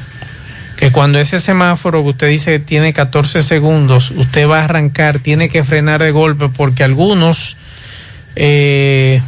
Que 0.75 0.91
cuando 0.91 1.19
ese 1.19 1.39
semáforo 1.39 2.03
que 2.03 2.09
usted 2.09 2.27
dice 2.27 2.51
que 2.51 2.59
tiene 2.59 2.93
14 2.93 3.41
segundos, 3.41 4.11
usted 4.11 4.47
va 4.47 4.59
a 4.59 4.65
arrancar, 4.65 5.19
tiene 5.19 5.49
que 5.49 5.63
frenar 5.63 6.03
de 6.03 6.11
golpe 6.11 6.49
porque 6.49 6.83
algunos, 6.83 7.57
eh, 8.35 9.21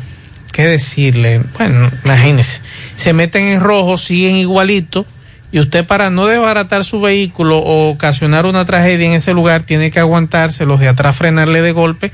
¿qué 0.51 0.65
decirle? 0.65 1.41
Bueno, 1.57 1.89
imagínese, 2.05 2.61
se 2.99 3.13
meten 3.13 3.45
en 3.45 3.61
rojo, 3.61 3.95
siguen 3.95 4.35
igualito 4.35 5.05
y 5.53 5.61
usted 5.61 5.87
para 5.87 6.09
no 6.09 6.25
desbaratar 6.25 6.83
su 6.83 6.99
vehículo 6.99 7.57
o 7.57 7.89
ocasionar 7.89 8.45
una 8.45 8.65
tragedia 8.65 9.07
en 9.07 9.13
ese 9.13 9.33
lugar 9.33 9.63
tiene 9.63 9.89
que 9.89 10.01
aguantarse, 10.01 10.65
los 10.65 10.81
de 10.81 10.89
atrás 10.89 11.15
frenarle 11.15 11.61
de 11.61 11.71
golpe, 11.71 12.11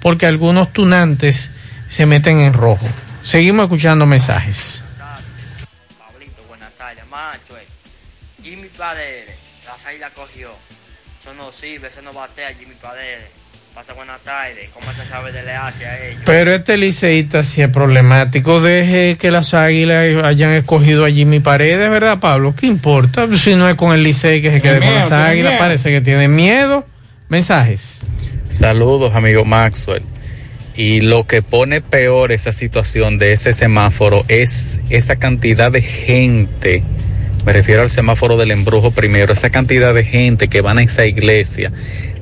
porque 0.00 0.24
algunos 0.24 0.72
tunantes 0.72 1.50
se 1.86 2.06
meten 2.06 2.38
en 2.38 2.54
rojo. 2.54 2.86
Seguimos 3.22 3.64
escuchando 3.64 4.06
mensajes. 4.06 4.82
Pablito, 5.98 6.42
buenas 6.48 6.72
tardes, 6.78 7.06
macho. 7.10 7.58
Eh. 7.58 7.66
Jimmy 8.42 8.68
Paredes, 8.68 9.36
la 9.66 9.92
la 9.98 10.10
cogió. 10.14 10.50
Eso 11.20 11.34
no 11.34 11.52
sirve, 11.52 11.88
eso 11.88 12.00
no 12.00 12.14
batea 12.14 12.54
Jimmy 12.54 12.74
Paredes. 12.80 13.41
Pasa 13.74 13.94
buenas 13.94 14.20
tardes. 14.20 14.68
¿Cómo 14.74 14.92
se 14.92 15.02
sabe 15.06 15.32
de 15.32 15.50
hace 15.50 15.86
a 15.86 16.06
ellos? 16.06 16.22
Pero 16.26 16.52
este 16.52 16.76
liceísta 16.76 17.42
sí 17.42 17.62
es 17.62 17.70
problemático. 17.70 18.60
Deje 18.60 19.16
que 19.18 19.30
las 19.30 19.54
águilas 19.54 20.22
hayan 20.24 20.50
escogido 20.50 21.06
allí 21.06 21.24
mi 21.24 21.40
pared, 21.40 21.78
¿verdad, 21.88 22.18
Pablo? 22.20 22.54
¿Qué 22.54 22.66
importa? 22.66 23.26
Si 23.34 23.54
no 23.54 23.66
es 23.68 23.74
con 23.76 23.94
el 23.94 24.02
licey 24.02 24.42
que 24.42 24.50
se 24.50 24.60
quede 24.60 24.80
con 24.80 24.94
las 24.94 25.10
águilas, 25.10 25.54
parece 25.58 25.90
que 25.90 26.02
tiene 26.02 26.28
miedo. 26.28 26.84
Mensajes. 27.30 28.02
Saludos, 28.50 29.14
amigo 29.14 29.46
Maxwell. 29.46 30.02
Y 30.76 31.00
lo 31.00 31.26
que 31.26 31.40
pone 31.40 31.80
peor 31.80 32.30
esa 32.30 32.52
situación 32.52 33.16
de 33.16 33.32
ese 33.32 33.54
semáforo 33.54 34.22
es 34.28 34.80
esa 34.90 35.16
cantidad 35.16 35.72
de 35.72 35.80
gente, 35.80 36.82
me 37.44 37.52
refiero 37.52 37.82
al 37.82 37.90
semáforo 37.90 38.36
del 38.36 38.52
embrujo 38.52 38.90
primero, 38.90 39.32
esa 39.32 39.50
cantidad 39.50 39.92
de 39.94 40.04
gente 40.04 40.48
que 40.48 40.60
van 40.60 40.78
a 40.78 40.82
esa 40.82 41.06
iglesia, 41.06 41.72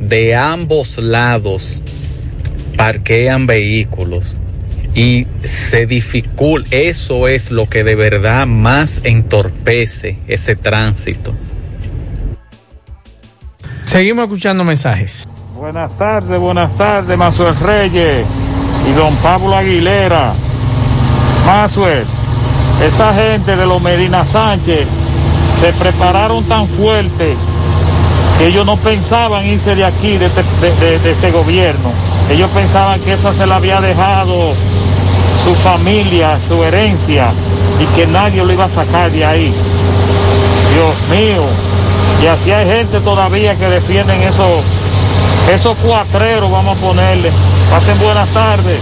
de 0.00 0.34
ambos 0.34 0.98
lados 0.98 1.82
parquean 2.76 3.46
vehículos 3.46 4.36
y 4.94 5.26
se 5.42 5.86
dificulta, 5.86 6.68
eso 6.72 7.28
es 7.28 7.50
lo 7.50 7.68
que 7.68 7.84
de 7.84 7.94
verdad 7.94 8.46
más 8.46 9.02
entorpece 9.04 10.18
ese 10.26 10.56
tránsito. 10.56 11.32
Seguimos 13.84 14.24
escuchando 14.24 14.64
mensajes. 14.64 15.28
Buenas 15.54 15.96
tardes, 15.98 16.38
buenas 16.38 16.74
tardes, 16.78 17.18
Mazuel 17.18 17.54
Reyes 17.56 18.26
y 18.88 18.92
don 18.92 19.14
Pablo 19.16 19.54
Aguilera. 19.54 20.32
Mazuel, 21.44 22.04
esa 22.82 23.12
gente 23.12 23.56
de 23.56 23.66
los 23.66 23.82
Medina 23.82 24.24
Sánchez 24.24 24.86
se 25.60 25.72
prepararon 25.74 26.44
tan 26.44 26.66
fuerte 26.68 27.36
que 28.38 28.46
ellos 28.46 28.64
no 28.64 28.76
pensaban 28.78 29.44
irse 29.46 29.74
de 29.74 29.84
aquí, 29.84 30.16
de, 30.16 30.26
este- 30.26 31.10
ese 31.10 31.30
gobierno. 31.30 31.90
Ellos 32.30 32.48
pensaban 32.54 32.98
que 33.00 33.12
esa 33.12 33.32
se 33.34 33.46
la 33.46 33.56
había 33.56 33.80
dejado 33.80 34.54
su 35.44 35.54
familia, 35.56 36.38
su 36.48 36.62
herencia, 36.64 37.28
y 37.78 37.84
que 37.96 38.06
nadie 38.06 38.42
lo 38.44 38.52
iba 38.52 38.64
a 38.64 38.68
sacar 38.70 39.10
de 39.10 39.24
ahí. 39.24 39.52
Dios 40.72 41.18
mío. 41.20 41.42
Y 42.22 42.26
así 42.26 42.50
hay 42.52 42.66
gente 42.66 43.00
todavía 43.00 43.54
que 43.56 43.66
defienden 43.68 44.22
esos, 44.22 44.62
esos 45.52 45.76
cuatreros, 45.78 46.50
vamos 46.50 46.78
a 46.78 46.80
ponerle. 46.80 47.30
Pasen 47.70 47.98
buenas 47.98 48.28
tardes. 48.30 48.78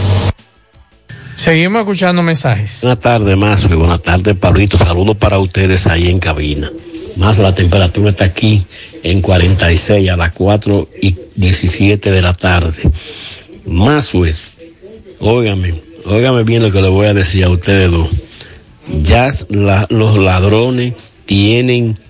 Seguimos 1.38 1.82
escuchando 1.82 2.20
mensajes. 2.20 2.80
Buenas 2.82 2.98
tardes, 2.98 3.36
Mazo, 3.36 3.72
y 3.72 3.76
buenas 3.76 4.02
tardes, 4.02 4.36
Pablito. 4.36 4.76
Saludos 4.76 5.16
para 5.18 5.38
ustedes 5.38 5.86
ahí 5.86 6.08
en 6.08 6.18
cabina. 6.18 6.68
Mazo, 7.16 7.42
la 7.42 7.54
temperatura 7.54 8.10
está 8.10 8.24
aquí 8.24 8.66
en 9.04 9.22
46 9.22 10.10
a 10.10 10.16
las 10.16 10.32
4 10.32 10.88
y 11.00 11.14
17 11.36 12.10
de 12.10 12.22
la 12.22 12.34
tarde. 12.34 12.82
Mazo 13.66 14.26
es, 14.26 14.58
óigame, 15.20 15.74
óigame 16.06 16.42
bien 16.42 16.60
lo 16.60 16.72
que 16.72 16.82
le 16.82 16.88
voy 16.88 17.06
a 17.06 17.14
decir 17.14 17.44
a 17.44 17.50
ustedes 17.50 17.88
dos. 17.88 18.08
Ya 19.02 19.28
los 19.90 20.18
ladrones 20.18 20.94
tienen, 21.24 22.00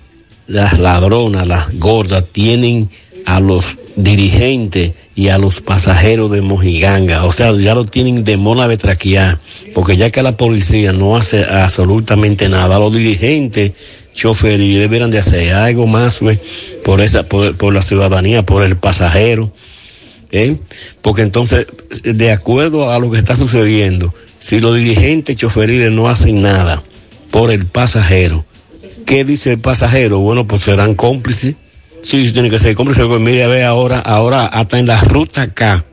las 0.47 0.79
ladronas, 0.79 1.47
las 1.47 1.77
gordas, 1.77 2.25
tienen 2.31 2.89
a 3.27 3.39
los 3.39 3.77
dirigentes 3.95 4.93
y 5.19 5.27
a 5.27 5.37
los 5.37 5.59
pasajeros 5.59 6.31
de 6.31 6.39
Mojiganga. 6.39 7.25
O 7.25 7.33
sea, 7.33 7.51
ya 7.51 7.75
lo 7.75 7.83
tienen 7.83 8.23
de 8.23 8.37
mona 8.37 8.67
betraquear, 8.67 9.39
porque 9.73 9.97
ya 9.97 10.11
que 10.11 10.23
la 10.23 10.37
policía 10.37 10.93
no 10.93 11.17
hace 11.17 11.43
absolutamente 11.43 12.47
nada, 12.47 12.79
los 12.79 12.93
dirigentes, 12.93 13.73
choferes, 14.13 14.59
deberán 14.59 15.11
de 15.11 15.19
hacer 15.19 15.53
algo 15.53 15.87
más 15.87 16.19
pues, 16.19 16.39
por, 16.85 17.01
esa, 17.01 17.23
por 17.23 17.73
la 17.73 17.81
ciudadanía, 17.81 18.45
por 18.45 18.63
el 18.63 18.77
pasajero. 18.77 19.51
¿eh? 20.31 20.55
Porque 21.01 21.23
entonces, 21.23 21.67
de 22.01 22.31
acuerdo 22.31 22.89
a 22.89 22.97
lo 22.97 23.11
que 23.11 23.19
está 23.19 23.35
sucediendo, 23.35 24.13
si 24.37 24.61
los 24.61 24.73
dirigentes 24.73 25.35
choferiles 25.35 25.91
no 25.91 26.07
hacen 26.07 26.41
nada 26.41 26.81
por 27.29 27.51
el 27.51 27.65
pasajero, 27.65 28.45
¿qué 29.05 29.25
dice 29.25 29.51
el 29.51 29.59
pasajero? 29.59 30.19
Bueno, 30.19 30.47
pues 30.47 30.61
serán 30.61 30.95
cómplices. 30.95 31.55
Sí, 32.03 32.31
tiene 32.31 32.49
que 32.49 32.59
ser 32.59 32.75
cómplices. 32.75 33.05
Porque 33.05 33.23
mire, 33.23 33.43
a 33.43 33.47
ver, 33.47 33.63
ahora, 33.63 33.99
ahora 33.99 34.45
hasta 34.45 34.79
en 34.79 34.87
la 34.87 35.01
ruta 35.01 35.43
acá 35.43 35.85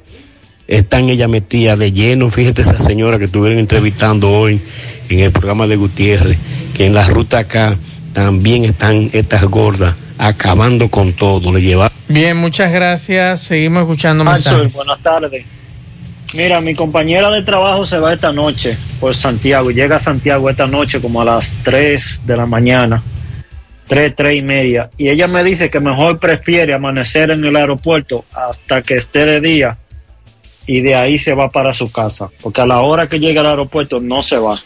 están 0.69 1.09
ella 1.09 1.29
metida 1.29 1.77
de 1.77 1.93
lleno. 1.93 2.31
Fíjate 2.31 2.63
esa 2.63 2.79
señora 2.79 3.19
que 3.19 3.27
estuvieron 3.27 3.59
entrevistando 3.59 4.31
hoy 4.31 4.61
en 5.09 5.21
el 5.21 5.33
programa 5.33 5.67
de 5.67 5.77
Gutiérrez, 5.77 6.39
que 6.75 6.87
en 6.87 6.95
la 6.95 7.07
ruta 7.07 7.39
acá 7.39 7.77
también 8.13 8.65
están 8.65 9.11
estas 9.13 9.45
gordas 9.45 9.95
acabando 10.19 10.89
con 10.89 11.13
todo. 11.13 11.53
Le 11.53 11.61
lleva 11.61 11.91
Bien, 12.09 12.37
muchas 12.37 12.73
gracias. 12.73 13.41
Seguimos 13.43 13.83
escuchando 13.83 14.25
mensajes. 14.25 14.75
buenas 14.75 15.01
tardes. 15.01 15.45
Mira, 16.35 16.61
mi 16.61 16.75
compañera 16.75 17.31
de 17.31 17.43
trabajo 17.43 17.87
se 17.87 17.99
va 17.99 18.13
esta 18.13 18.33
noche 18.33 18.77
por 19.01 19.15
Santiago. 19.15 19.71
Llega 19.71 19.97
a 19.97 19.99
Santiago 19.99 20.49
esta 20.51 20.67
noche 20.67 21.01
como 21.01 21.21
a 21.21 21.25
las 21.25 21.55
3 21.63 22.23
de 22.25 22.37
la 22.37 22.47
mañana. 22.47 23.03
3, 23.87 24.15
3 24.17 24.37
y 24.39 24.43
media. 24.43 24.91
Y 24.99 25.09
ella 25.09 25.27
me 25.29 25.43
dice 25.45 25.71
que 25.71 25.81
mejor 25.81 26.19
prefiere 26.19 26.75
amanecer 26.75 27.31
en 27.31 27.45
el 27.45 27.57
aeropuerto 27.57 28.25
hasta 28.33 28.83
que 28.83 28.97
esté 28.97 29.25
de 29.25 29.41
día. 29.41 29.79
Y 30.67 30.81
de 30.81 30.95
ahí 30.97 31.19
se 31.19 31.33
va 31.35 31.51
para 31.51 31.73
su 31.75 31.91
casa. 31.93 32.29
Porque 32.43 32.61
a 32.61 32.67
la 32.67 32.81
hora 32.81 33.09
que 33.09 33.21
llega 33.21 33.41
al 33.43 33.47
aeropuerto 33.49 34.01
no 34.01 34.23
se 34.23 34.37
va. 34.39 34.57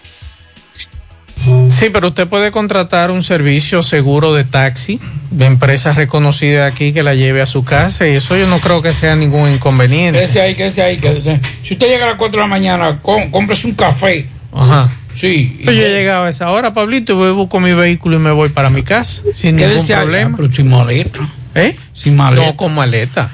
Sí, 1.70 1.88
pero 1.90 2.08
usted 2.08 2.28
puede 2.28 2.50
contratar 2.50 3.10
un 3.10 3.22
servicio 3.22 3.82
seguro 3.82 4.34
de 4.34 4.44
taxi 4.44 5.00
de 5.30 5.46
empresas 5.46 5.96
reconocidas 5.96 6.70
aquí 6.70 6.92
que 6.92 7.02
la 7.02 7.14
lleve 7.14 7.40
a 7.40 7.46
su 7.46 7.64
casa 7.64 8.06
y 8.06 8.10
eso 8.14 8.36
yo 8.36 8.46
no 8.46 8.60
creo 8.60 8.82
que 8.82 8.92
sea 8.92 9.16
ningún 9.16 9.48
inconveniente. 9.48 10.20
Quédese 10.20 10.40
ahí, 10.42 10.54
quédese 10.54 10.82
ahí. 10.82 10.98
que- 10.98 11.40
si 11.64 11.72
usted 11.74 11.86
llega 11.88 12.04
a 12.04 12.08
las 12.08 12.16
4 12.18 12.36
de 12.38 12.42
la 12.42 12.46
mañana, 12.46 12.98
cómprese 13.00 13.66
un 13.68 13.74
café. 13.74 14.28
Ajá. 14.52 14.90
Sí. 15.14 15.60
Pues 15.64 15.76
yo 15.76 15.82
llegaba 15.82 16.26
a 16.26 16.30
esa 16.30 16.50
hora, 16.50 16.72
Pablito, 16.72 17.12
y 17.12 17.16
voy, 17.16 17.32
busco 17.32 17.60
mi 17.60 17.72
vehículo 17.72 18.16
y 18.16 18.18
me 18.20 18.30
voy 18.30 18.48
para 18.48 18.70
mi 18.70 18.82
casa 18.82 19.22
sin 19.34 19.56
Quédese 19.56 19.94
ningún 19.94 20.32
problema. 20.32 20.38
sin 20.52 20.68
maleta. 20.68 21.20
¿Eh? 21.54 21.76
Sin 21.92 22.16
maleta. 22.16 22.46
No, 22.46 22.56
con 22.56 22.74
maleta. 22.74 23.30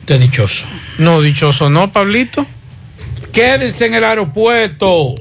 Usted 0.00 0.20
dichoso. 0.20 0.64
No, 0.98 1.20
dichoso 1.20 1.70
no, 1.70 1.92
Pablito. 1.92 2.46
Quédese 3.32 3.86
en 3.86 3.94
el 3.94 4.04
aeropuerto. 4.04 5.14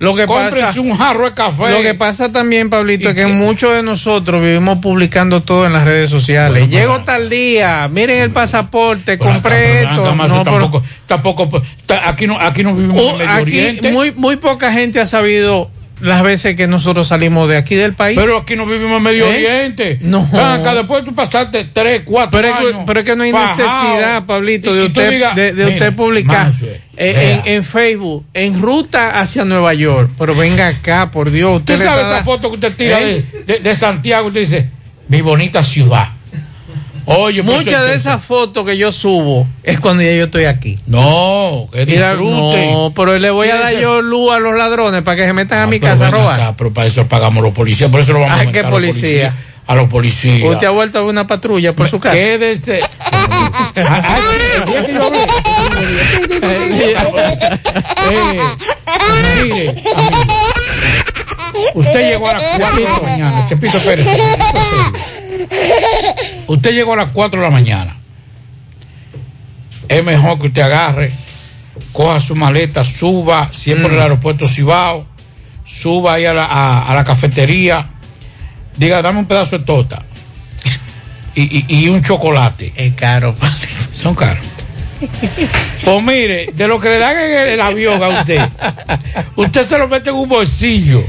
Lo 0.00 0.14
que 0.14 0.26
Cómprese 0.26 0.60
pasa, 0.60 0.80
un 0.80 0.94
jarro 0.96 1.24
de 1.24 1.34
café. 1.34 1.70
Lo 1.70 1.82
que 1.82 1.92
pasa 1.94 2.30
también, 2.30 2.70
Pablito, 2.70 3.08
es 3.08 3.14
que 3.16 3.26
muchos 3.26 3.72
de 3.72 3.82
nosotros 3.82 4.40
vivimos 4.40 4.78
publicando 4.78 5.42
todo 5.42 5.66
en 5.66 5.72
las 5.72 5.84
redes 5.84 6.08
sociales. 6.08 6.68
Llego 6.70 7.00
tal 7.00 7.28
día, 7.28 7.88
miren 7.90 8.22
el 8.22 8.30
pasaporte, 8.30 9.18
compré 9.18 9.82
esto. 9.82 10.14
No, 10.14 10.22
pero- 10.22 10.42
tampoco, 10.44 10.82
tampoco, 11.06 11.62
ta- 11.86 12.08
aquí 12.08 12.28
no, 12.28 12.38
aquí 12.38 12.62
no 12.62 12.74
vivimos 12.74 12.96
Oh, 13.00 13.10
en 13.12 13.18
Medio 13.18 13.32
aquí 13.32 13.42
Oriente. 13.42 13.90
muy, 13.90 14.12
muy 14.12 14.36
poca 14.36 14.72
gente 14.72 15.00
ha 15.00 15.06
sabido 15.06 15.68
las 16.00 16.22
veces 16.22 16.54
que 16.56 16.66
nosotros 16.66 17.08
salimos 17.08 17.48
de 17.48 17.56
aquí 17.56 17.74
del 17.74 17.94
país. 17.94 18.18
Pero 18.20 18.38
aquí 18.38 18.56
no 18.56 18.66
vivimos 18.66 18.98
en 18.98 19.02
Medio 19.02 19.26
¿Eh? 19.26 19.30
Oriente. 19.30 19.98
No. 20.00 20.28
Acá 20.32 20.74
después 20.74 21.04
tú 21.04 21.14
pasaste 21.14 21.64
3, 21.72 22.02
4 22.04 22.30
Pero 22.30 22.48
es, 22.54 22.56
que, 22.60 22.66
años. 22.68 22.82
pero 22.86 23.00
es 23.00 23.06
que 23.06 23.16
no 23.16 23.22
hay 23.24 23.32
necesidad, 23.32 24.24
Pablito, 24.26 24.74
de 24.74 24.82
Y- 24.82 24.86
usted, 24.86 25.34
de, 25.34 25.52
de 25.52 25.64
mira, 25.64 25.68
usted 25.68 25.96
publicar 25.96 26.52
eh, 26.96 27.42
en, 27.44 27.52
en 27.54 27.64
Facebook, 27.64 28.24
en 28.34 28.60
ruta 28.60 29.18
hacia 29.20 29.44
Nueva 29.44 29.74
York. 29.74 30.10
Pero 30.18 30.34
venga 30.34 30.68
acá, 30.68 31.10
por 31.10 31.30
Dios. 31.30 31.58
Usted 31.60 31.78
sabe 31.82 32.02
esa 32.02 32.22
foto 32.24 32.48
que 32.50 32.54
usted 32.56 32.72
tira 32.76 33.00
¿Eh? 33.00 33.24
de, 33.46 33.54
de- 33.54 33.60
de 33.60 33.74
Santiago. 33.76 34.28
Usted 34.28 34.40
dice, 34.40 34.70
mi 35.08 35.20
bonita 35.20 35.62
ciudad. 35.62 36.08
Oye, 37.10 37.42
Muchas 37.42 37.86
de 37.86 37.94
esas 37.94 38.22
fotos 38.22 38.66
que 38.66 38.76
yo 38.76 38.92
subo 38.92 39.46
es 39.62 39.80
cuando 39.80 40.02
ya 40.02 40.12
yo 40.12 40.24
estoy 40.24 40.44
aquí. 40.44 40.78
No, 40.86 41.66
que 41.72 41.86
disfrute. 41.86 42.70
no, 42.70 42.92
pero 42.94 43.18
le 43.18 43.30
voy 43.30 43.48
a 43.48 43.56
dar 43.56 43.80
yo 43.80 44.02
luz 44.02 44.30
a 44.30 44.38
los 44.38 44.54
ladrones 44.54 45.02
para 45.02 45.16
que 45.16 45.24
se 45.24 45.32
metan 45.32 45.60
a 45.60 45.66
mi 45.66 45.80
casa 45.80 46.08
a 46.08 46.10
robar. 46.10 46.38
acá, 46.38 46.54
pero 46.56 46.70
para 46.70 46.86
eso 46.86 47.06
pagamos 47.06 47.42
los 47.42 47.54
policías. 47.54 47.90
Por 47.90 48.00
eso 48.00 48.12
lo 48.12 48.20
vamos 48.20 48.38
a 48.38 48.52
¿qué 48.52 48.58
a 48.58 48.62
los 48.62 48.70
policía? 48.70 49.34
A 49.66 49.74
los 49.74 49.88
policías. 49.88 50.52
Usted 50.52 50.66
ha 50.66 50.70
vuelto 50.70 50.98
a 50.98 51.02
una 51.02 51.26
patrulla 51.26 51.72
por 51.72 51.88
su 51.88 51.98
casa. 51.98 52.14
Quédese. 52.14 52.80
Eh, 52.80 53.84
mire. 59.42 59.74
Usted 61.74 62.10
llegó 62.10 62.28
a 62.28 62.34
las 62.34 62.42
4 62.58 62.76
de 62.76 62.84
la 62.84 62.98
mañana. 63.00 63.46
Chepito 63.48 63.82
Pérez. 63.82 64.06
Usted 66.46 66.72
llegó 66.72 66.94
a 66.94 66.96
las 66.96 67.12
4 67.12 67.40
de 67.40 67.46
la 67.46 67.50
mañana. 67.52 67.96
Es 69.88 70.04
mejor 70.04 70.38
que 70.38 70.48
usted 70.48 70.62
agarre, 70.62 71.10
coja 71.92 72.20
su 72.20 72.34
maleta, 72.36 72.84
suba, 72.84 73.48
siempre 73.52 73.88
Mm. 73.88 73.90
en 73.90 73.96
el 73.96 74.02
aeropuerto 74.02 74.46
Cibao, 74.46 75.06
suba 75.64 76.14
ahí 76.14 76.24
a 76.26 76.34
la, 76.34 76.44
a- 76.44 76.90
a 76.90 76.94
la 76.94 77.04
cafetería, 77.04 77.86
diga, 78.76 79.00
dame 79.02 79.20
un 79.20 79.26
pedazo 79.26 79.58
de 79.58 79.64
tota 79.64 80.02
y, 81.34 81.42
y- 81.58 81.84
y 81.84 81.88
un 81.88 82.02
chocolate. 82.02 82.72
Es 82.76 82.94
caro, 82.94 83.34
Son 83.92 84.14
caros. 84.14 84.44
Pues 85.84 86.02
mire, 86.02 86.50
de 86.54 86.68
lo 86.68 86.78
que 86.80 86.88
le 86.90 86.98
dan 86.98 87.16
en 87.16 87.32
el, 87.32 87.48
el 87.50 87.60
avión 87.60 88.02
a 88.02 88.08
usted, 88.20 88.40
usted 89.36 89.62
se 89.62 89.78
lo 89.78 89.88
mete 89.88 90.10
en 90.10 90.16
un 90.16 90.28
bolsillo. 90.28 91.04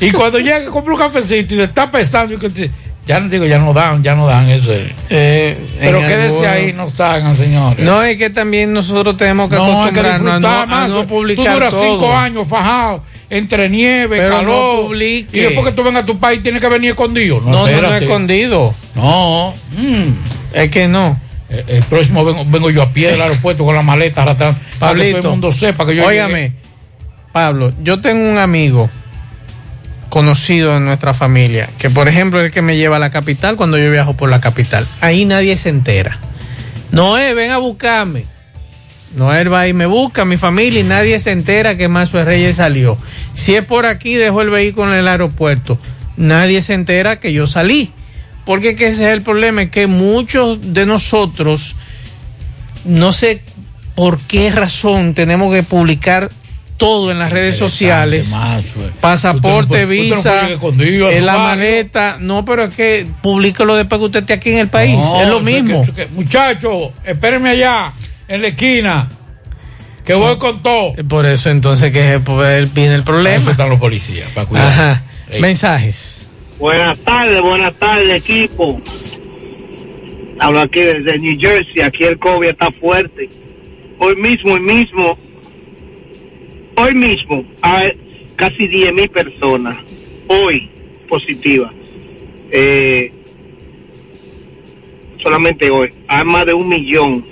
Y 0.00 0.10
cuando 0.12 0.38
llega, 0.38 0.64
compra 0.70 0.94
un 0.94 1.00
cafecito 1.00 1.54
y 1.54 1.56
le 1.58 1.64
está 1.64 1.90
pesando, 1.90 2.34
y 2.34 2.38
que 2.38 2.46
usted, 2.46 2.70
Ya 3.10 3.18
no 3.18 3.28
digo, 3.28 3.44
ya 3.44 3.58
no 3.58 3.72
dan, 3.72 4.04
ya 4.04 4.14
no 4.14 4.24
dan 4.28 4.48
eso. 4.48 4.70
Eh, 5.08 5.56
Pero 5.80 5.98
quédese 5.98 6.46
ahí, 6.46 6.72
no 6.72 6.88
salgan, 6.88 7.34
señores. 7.34 7.84
No, 7.84 8.04
es 8.04 8.16
que 8.16 8.30
también 8.30 8.72
nosotros 8.72 9.16
tenemos 9.16 9.50
que 9.50 9.56
No, 9.56 9.64
hay 9.82 9.90
que 9.92 9.98
acostumbrarnos 9.98 10.32
a 10.32 10.38
no, 10.38 10.48
disfrutar 10.48 10.62
a 10.62 10.66
más. 10.66 10.88
no 10.90 11.00
Tú 11.02 11.06
publicar 11.08 11.54
duras 11.54 11.70
todo. 11.70 11.82
cinco 11.82 12.16
años 12.16 12.46
fajado 12.46 13.02
entre 13.28 13.68
nieve, 13.68 14.16
Pero 14.18 14.30
no 14.30 14.36
calor. 14.38 14.82
publique. 14.86 15.36
y 15.36 15.40
después 15.40 15.66
que 15.66 15.72
tú 15.72 15.82
vengas 15.82 16.04
a 16.04 16.06
tu 16.06 16.20
país 16.20 16.40
tienes 16.40 16.60
que 16.60 16.68
venir 16.68 16.90
escondido. 16.90 17.40
No, 17.40 17.50
no, 17.50 17.58
no, 17.62 17.66
espérate. 17.66 18.04
escondido. 18.04 18.74
No. 18.94 19.54
mm. 19.76 20.08
Es 20.54 20.70
que 20.70 20.86
no. 20.86 21.18
El, 21.48 21.64
el 21.68 21.82
próximo 21.82 22.24
vengo, 22.24 22.44
vengo 22.46 22.70
yo 22.70 22.80
a 22.82 22.90
pie 22.90 23.10
del 23.10 23.20
aeropuerto 23.22 23.64
con 23.64 23.74
la 23.74 23.82
maleta 23.82 24.22
arrastrando. 24.22 24.56
Para 24.78 24.94
que 24.94 25.10
todo 25.14 25.18
el 25.22 25.30
mundo 25.30 25.50
sepa 25.50 25.84
que 25.84 25.96
yo 25.96 26.06
Óigame, 26.06 26.34
llegué. 26.42 26.52
Pablo, 27.32 27.72
yo 27.82 28.00
tengo 28.00 28.30
un 28.30 28.38
amigo 28.38 28.88
conocido 30.10 30.76
en 30.76 30.84
nuestra 30.84 31.14
familia, 31.14 31.68
que 31.78 31.88
por 31.88 32.08
ejemplo 32.08 32.40
es 32.40 32.46
el 32.46 32.52
que 32.52 32.62
me 32.62 32.76
lleva 32.76 32.96
a 32.96 32.98
la 32.98 33.10
capital 33.10 33.56
cuando 33.56 33.78
yo 33.78 33.90
viajo 33.90 34.14
por 34.14 34.28
la 34.28 34.40
capital. 34.40 34.86
Ahí 35.00 35.24
nadie 35.24 35.56
se 35.56 35.70
entera. 35.70 36.18
Noé, 36.92 37.32
ven 37.32 37.52
a 37.52 37.58
buscarme. 37.58 38.24
Noel 39.16 39.52
va 39.52 39.66
y 39.66 39.72
me 39.72 39.86
busca, 39.86 40.24
mi 40.24 40.36
familia, 40.36 40.80
y 40.80 40.84
nadie 40.84 41.18
se 41.18 41.32
entera 41.32 41.76
que 41.76 41.88
Mazo 41.88 42.22
Reyes 42.22 42.56
salió. 42.56 42.96
Si 43.32 43.54
es 43.54 43.64
por 43.64 43.86
aquí, 43.86 44.14
dejo 44.14 44.42
el 44.42 44.50
vehículo 44.50 44.92
en 44.92 45.00
el 45.00 45.08
aeropuerto. 45.08 45.78
Nadie 46.16 46.60
se 46.60 46.74
entera 46.74 47.18
que 47.18 47.32
yo 47.32 47.46
salí. 47.46 47.92
Porque 48.44 48.74
que 48.74 48.88
ese 48.88 49.06
es 49.06 49.12
el 49.12 49.22
problema, 49.22 49.62
es 49.62 49.70
que 49.70 49.86
muchos 49.86 50.72
de 50.74 50.86
nosotros, 50.86 51.76
no 52.84 53.12
sé 53.12 53.42
por 53.94 54.18
qué 54.18 54.50
razón, 54.50 55.14
tenemos 55.14 55.52
que 55.52 55.62
publicar 55.62 56.30
todo 56.80 57.12
en 57.12 57.18
las 57.18 57.30
redes 57.30 57.58
sociales. 57.58 58.34
Pasaporte, 59.00 59.82
no 59.82 59.86
puede- 59.86 60.10
usted 60.12 60.56
no 60.58 60.72
visa, 60.72 61.12
en 61.12 61.26
la 61.26 61.36
maleta. 61.38 62.16
No, 62.18 62.44
pero 62.46 62.64
es 62.64 62.74
que 62.74 63.06
publíquelo 63.22 63.76
después 63.76 63.98
que 63.98 64.04
usted 64.06 64.20
esté 64.20 64.32
aquí 64.32 64.50
en 64.52 64.58
el 64.60 64.68
país. 64.68 64.96
No, 64.98 65.20
es 65.22 65.28
lo 65.28 65.40
mismo. 65.40 65.82
es 65.82 65.90
que- 65.90 66.06
Muchachos, 66.06 66.90
espérenme 67.04 67.50
allá, 67.50 67.92
en 68.26 68.40
la 68.42 68.48
esquina, 68.48 69.08
que 70.04 70.14
voy 70.14 70.38
con 70.38 70.62
todo. 70.62 70.94
Por 71.06 71.26
eso 71.26 71.50
entonces 71.50 71.92
que 71.92 72.18
pues, 72.24 72.72
viene 72.72 72.94
el 72.94 73.04
problema. 73.04 73.36
Eso 73.36 73.50
están 73.50 73.68
los 73.68 73.78
policías, 73.78 74.30
para 74.30 74.46
cuidar. 74.46 74.66
Ajá. 74.66 75.02
Mensajes. 75.38 76.26
Buenas 76.58 76.98
tardes, 76.98 77.40
buenas 77.42 77.74
tardes, 77.74 78.08
equipo. 78.16 78.80
Hablo 80.38 80.60
aquí 80.62 80.80
desde 80.80 81.18
New 81.18 81.36
Jersey, 81.38 81.82
aquí 81.82 82.04
el 82.04 82.18
COVID 82.18 82.48
está 82.48 82.70
fuerte. 82.72 83.28
Hoy 83.98 84.16
mismo, 84.16 84.54
hoy 84.54 84.60
mismo, 84.60 85.18
hoy 86.80 86.94
mismo 86.94 87.44
hay 87.60 87.92
casi 88.36 88.66
10 88.66 88.92
mil 88.94 89.08
personas, 89.10 89.76
hoy 90.28 90.68
positivas. 91.08 91.72
Eh, 92.50 93.12
solamente 95.22 95.70
hoy, 95.70 95.92
hay 96.08 96.24
más 96.24 96.46
de 96.46 96.54
un 96.54 96.68
millón 96.68 97.24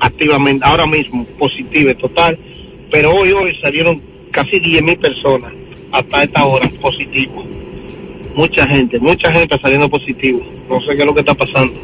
activamente, 0.00 0.64
ahora 0.64 0.86
mismo, 0.86 1.24
positivas 1.38 1.96
total, 1.98 2.38
pero 2.90 3.14
hoy, 3.14 3.32
hoy 3.32 3.54
salieron 3.60 4.00
casi 4.30 4.58
10 4.58 4.82
mil 4.82 4.96
personas 4.96 5.52
hasta 5.92 6.22
esta 6.22 6.44
hora 6.44 6.68
positivos. 6.80 7.44
Mucha 8.34 8.66
gente, 8.66 8.98
mucha 8.98 9.30
gente 9.30 9.58
saliendo 9.60 9.90
positivo. 9.90 10.40
No 10.68 10.80
sé 10.80 10.96
qué 10.96 11.00
es 11.00 11.04
lo 11.04 11.12
que 11.12 11.20
está 11.20 11.34
pasando. 11.34 11.74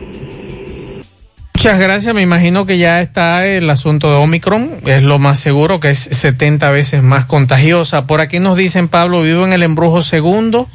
Muchas 1.59 1.81
gracias. 1.81 2.15
Me 2.15 2.23
imagino 2.23 2.67
que 2.67 2.79
ya 2.79 3.03
está 3.03 3.45
el 3.45 3.69
asunto 3.69 4.09
de 4.09 4.15
Omicron. 4.15 4.71
Es 4.87 5.03
lo 5.03 5.19
más 5.19 5.41
seguro, 5.41 5.81
que 5.81 5.91
es 5.91 5.99
70 5.99 6.71
veces 6.71 7.03
más 7.03 7.25
contagiosa. 7.25 8.07
Por 8.07 8.21
aquí 8.21 8.39
nos 8.39 8.57
dicen, 8.57 8.87
Pablo, 8.87 9.23
vivo 9.23 9.45
en 9.45 9.53
el 9.53 9.65
embrujo 9.65 10.01
segundo. 10.01 10.69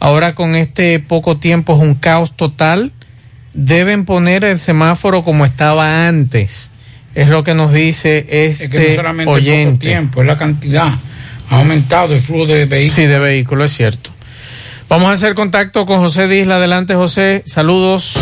Ahora 0.00 0.34
con 0.34 0.54
este 0.54 0.98
poco 0.98 1.36
tiempo 1.36 1.74
es 1.76 1.82
un 1.82 1.94
caos 1.94 2.34
total. 2.34 2.90
Deben 3.52 4.06
poner 4.06 4.46
el 4.46 4.56
semáforo 4.56 5.24
como 5.24 5.44
estaba 5.44 6.08
antes. 6.08 6.70
Es 7.14 7.28
lo 7.28 7.44
que 7.44 7.52
nos 7.52 7.74
dice 7.74 8.20
este 8.30 8.64
Es 8.64 8.70
que 8.70 8.88
no 8.88 8.94
solamente 8.94 9.22
el 9.24 9.26
poco 9.26 9.36
oyente. 9.36 9.88
tiempo, 9.88 10.22
es 10.22 10.26
la 10.26 10.38
cantidad. 10.38 10.88
Ha 11.50 11.58
aumentado 11.58 12.14
el 12.14 12.20
flujo 12.20 12.46
de 12.46 12.64
vehículos. 12.64 12.96
Sí, 12.96 13.04
de 13.04 13.18
vehículos, 13.18 13.70
es 13.70 13.76
cierto. 13.76 14.08
Vamos 14.88 15.10
a 15.10 15.12
hacer 15.12 15.34
contacto 15.34 15.84
con 15.84 15.98
José 15.98 16.28
Disla. 16.28 16.56
Adelante, 16.56 16.94
José. 16.94 17.42
Saludos. 17.44 18.18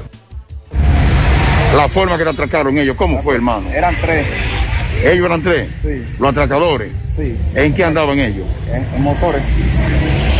La 1.76 1.90
forma 1.90 2.18
que 2.18 2.24
le 2.24 2.30
atracaron 2.30 2.78
ellos, 2.78 2.96
¿cómo 2.96 3.22
fue, 3.24 3.36
hermano? 3.36 3.68
Eran 3.74 3.96
tres. 4.00 4.28
Ellos 5.04 5.26
eran 5.26 5.42
tres. 5.42 5.68
Sí. 5.82 6.04
Los 6.20 6.30
atracadores. 6.30 6.92
Sí. 7.16 7.36
¿En 7.56 7.74
qué 7.74 7.84
andaban 7.84 8.20
ellos? 8.20 8.46
En, 8.72 8.86
en 8.96 9.02
motores. 9.02 9.42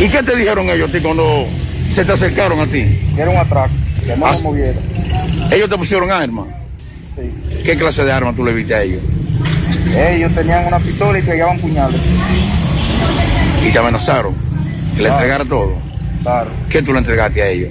¿Y 0.00 0.08
qué 0.08 0.22
te 0.22 0.36
dijeron 0.36 0.70
ellos 0.70 0.88
a 0.88 0.92
ti 0.92 1.00
cuando 1.00 1.44
se 1.90 2.04
te 2.04 2.12
acercaron 2.12 2.60
a 2.60 2.66
ti? 2.66 2.84
Que 3.16 3.22
era 3.22 3.30
un 3.30 3.36
atraco. 3.38 3.74
Que 4.06 4.16
no 4.16 4.26
Ah. 4.26 4.36
Ellos 5.50 5.68
te 5.68 5.76
pusieron 5.76 6.10
armas. 6.12 6.46
Sí. 7.14 7.62
¿Qué 7.64 7.76
clase 7.76 8.04
de 8.04 8.12
armas 8.12 8.34
tú 8.34 8.44
le 8.44 8.52
viste 8.52 8.74
a 8.74 8.82
ellos? 8.82 9.00
Ellos 9.96 10.32
tenían 10.34 10.66
una 10.66 10.78
pistola 10.78 11.18
y 11.18 11.22
pegaban 11.22 11.58
puñales. 11.58 12.00
Y 13.66 13.70
te 13.70 13.78
amenazaron. 13.78 14.34
Que 14.96 15.02
le 15.02 15.08
Claro. 15.08 15.14
entregara 15.14 15.44
todo. 15.44 15.74
Claro. 16.22 16.50
¿Qué 16.68 16.82
tú 16.82 16.92
le 16.92 16.98
entregaste 17.00 17.42
a 17.42 17.48
ellos? 17.48 17.70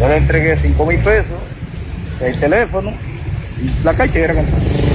Yo 0.00 0.08
le 0.08 0.16
entregué 0.16 0.56
cinco 0.56 0.86
mil 0.86 0.98
pesos, 0.98 1.38
el 2.22 2.38
teléfono 2.38 2.92
y 3.62 3.84
la 3.84 3.94
cartera. 3.94 4.34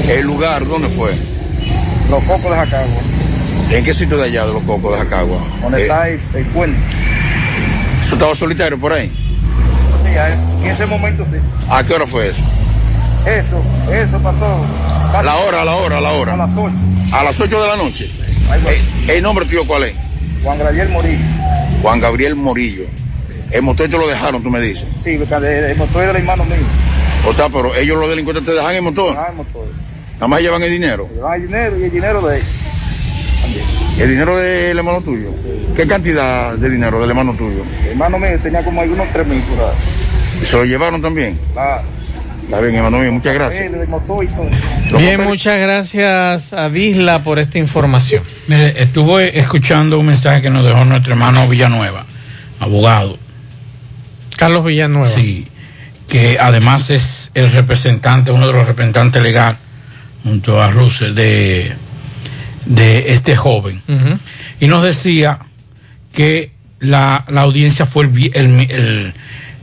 ¿El 0.10 0.26
lugar 0.26 0.66
dónde 0.68 0.88
fue? 0.90 1.12
Los 2.10 2.24
cocos 2.24 2.44
de 2.52 2.58
Jacagua. 2.58 3.02
¿En 3.72 3.84
qué 3.84 3.94
sitio 3.94 4.18
de 4.18 4.26
allá 4.26 4.46
de 4.46 4.54
los 4.54 4.64
cocos 4.64 4.92
de 4.94 4.98
Jacagua? 5.04 5.38
Donde 5.62 5.80
Eh, 5.80 5.82
está 5.84 6.10
el, 6.10 6.20
el 6.36 6.46
puente. 6.46 6.78
¿Eso 8.04 8.14
estaba 8.14 8.36
solitario 8.36 8.80
por 8.80 8.94
ahí? 8.94 9.08
Sí, 10.04 10.64
en 10.66 10.72
ese 10.72 10.86
momento 10.86 11.26
sí. 11.32 11.38
¿A 11.70 11.84
qué 11.84 11.94
hora 11.94 12.06
fue 12.08 12.30
eso? 12.30 12.44
Eso, 13.26 13.62
eso 13.92 14.20
pasó. 14.20 14.46
A 15.16 15.24
la 15.24 15.36
hora, 15.38 15.62
a 15.64 15.66
la 15.66 15.76
hora, 15.76 15.98
a 15.98 16.02
la 16.02 16.12
hora. 16.14 16.34
A 16.34 16.38
las 16.38 16.52
ocho. 16.56 16.76
A 17.12 17.24
las 17.24 17.40
8 17.40 17.62
de 17.62 17.68
la 17.68 17.78
noche. 17.78 18.10
Eh, 18.68 18.82
¿El 19.08 19.24
nombre 19.24 19.46
tuyo 19.46 19.66
cuál 19.66 19.84
es? 19.84 19.96
Juan 20.44 20.60
Gabriel 20.60 20.90
Morillo. 20.90 21.26
Juan 21.82 22.00
Gabriel 22.00 22.36
Morillo. 22.36 22.84
El 23.52 23.62
motor 23.62 23.90
te 23.90 23.98
lo 23.98 24.08
dejaron, 24.08 24.44
tú 24.44 24.50
me 24.50 24.60
dices. 24.60 24.88
Sí, 25.04 25.12
el, 25.12 25.20
motor 25.20 26.04
era 26.04 26.12
el 26.12 26.18
hermano 26.18 26.46
mío. 26.46 26.56
O 27.28 27.34
sea, 27.34 27.48
pero 27.50 27.74
ellos 27.76 27.98
los 27.98 28.10
delincuentes 28.10 28.44
te 28.44 28.52
dejan 28.52 28.76
el 28.76 28.82
motor. 28.82 29.16
Ah, 29.18 29.28
el 29.30 29.38
motor. 29.38 29.66
Nada 30.16 30.28
más 30.28 30.42
llevan 30.42 30.62
el 30.64 30.72
dinero. 30.72 31.08
Llevan 31.14 31.34
el 31.36 31.48
dinero 31.48 31.80
y 31.80 31.84
el 31.84 31.92
dinero 31.92 32.22
de 32.22 32.38
ellos. 32.38 32.48
El 34.00 34.10
dinero 34.10 34.38
del 34.38 34.78
hermano 34.78 35.02
tuyo. 35.02 35.30
¿Qué 35.76 35.88
cantidad 35.88 36.54
de 36.54 36.70
dinero 36.70 37.00
del 37.00 37.10
hermano 37.10 37.34
tuyo? 37.34 37.64
El 37.86 37.92
hermano 37.92 38.20
mío 38.20 38.38
tenía 38.42 38.64
como 38.64 38.82
algunos 38.82 39.08
tres 39.14 39.26
mil 39.28 39.42
por 39.44 39.60
ahí. 39.60 39.76
¿Y 40.42 40.46
se 40.46 40.58
lo 40.58 40.66
llevaron 40.66 41.02
también? 41.02 41.40
Claro. 41.54 41.84
Está 42.46 42.60
bien, 42.62 42.76
hermano 42.76 43.00
mío, 43.00 43.12
muchas 43.12 43.34
gracias. 43.34 43.72
Bien, 44.98 45.24
muchas 45.24 45.60
gracias 45.60 46.54
a 46.54 46.70
Disla 46.70 47.24
por 47.24 47.40
esta 47.40 47.58
información. 47.58 48.22
Mire, 48.48 48.82
estuve 48.82 49.38
escuchando 49.40 49.98
un 50.00 50.06
mensaje 50.06 50.42
que 50.44 50.50
nos 50.52 50.64
dejó 50.66 50.86
nuestro 50.86 51.14
hermano 51.14 51.48
Villanueva, 51.48 52.06
abogado. 52.60 53.18
Carlos 54.38 54.64
Villanueva. 54.64 55.08
Sí, 55.08 55.48
que 56.08 56.38
además 56.40 56.92
es 56.92 57.32
el 57.34 57.52
representante, 57.52 58.30
uno 58.32 58.46
de 58.48 58.54
los 58.54 58.68
representantes 58.68 59.24
legal, 59.24 59.58
junto 60.24 60.62
a 60.62 60.70
Russell, 60.70 61.16
de, 61.16 61.74
de 62.66 63.14
este 63.14 63.36
joven. 63.36 63.82
Y 64.60 64.68
nos 64.68 64.84
decía 64.84 65.40
que 66.14 66.52
la, 66.80 67.26
la 67.28 67.42
audiencia 67.42 67.88
fue 67.88 68.04
el, 68.06 68.10
vi- 68.12 68.32
el- 68.36 68.68
el- 68.70 69.14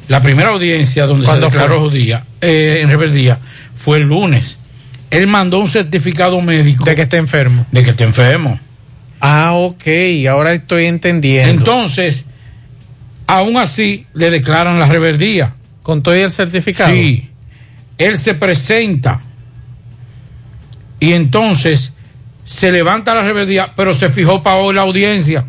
la 0.08 0.20
primera 0.20 0.48
audiencia 0.50 1.06
donde 1.06 1.22
se 1.24 1.28
¿Cuándo 1.28 1.46
declaró 1.46 1.78
fue? 1.78 1.88
judía, 1.90 2.24
eh, 2.42 2.80
en 2.82 2.88
rebeldía 2.90 3.38
fue 3.74 3.96
el 3.98 4.04
lunes. 4.04 4.58
Él 5.10 5.26
mandó 5.26 5.58
un 5.58 5.68
certificado 5.68 6.40
médico 6.40 6.84
De 6.84 6.94
que 6.94 7.02
está 7.02 7.16
enfermo. 7.16 7.66
de 7.70 7.82
que 7.82 7.90
está 7.90 8.04
enfermo. 8.04 8.58
Ah, 9.20 9.52
ok, 9.52 9.82
ahora 10.28 10.52
estoy 10.52 10.86
entendiendo. 10.86 11.50
Entonces, 11.50 12.26
aún 13.26 13.56
así 13.56 14.06
le 14.14 14.30
declaran 14.30 14.78
la 14.78 14.86
rebeldía. 14.86 15.54
¿Con 15.82 16.02
todo 16.02 16.14
el 16.14 16.30
certificado? 16.30 16.92
Sí. 16.92 17.30
Él 17.98 18.18
se 18.18 18.34
presenta 18.34 19.20
y 21.00 21.12
entonces 21.12 21.92
se 22.44 22.72
levanta 22.72 23.14
la 23.14 23.22
rebeldía, 23.22 23.72
pero 23.76 23.94
se 23.94 24.08
fijó 24.08 24.42
para 24.42 24.56
hoy 24.56 24.74
la 24.74 24.82
audiencia. 24.82 25.44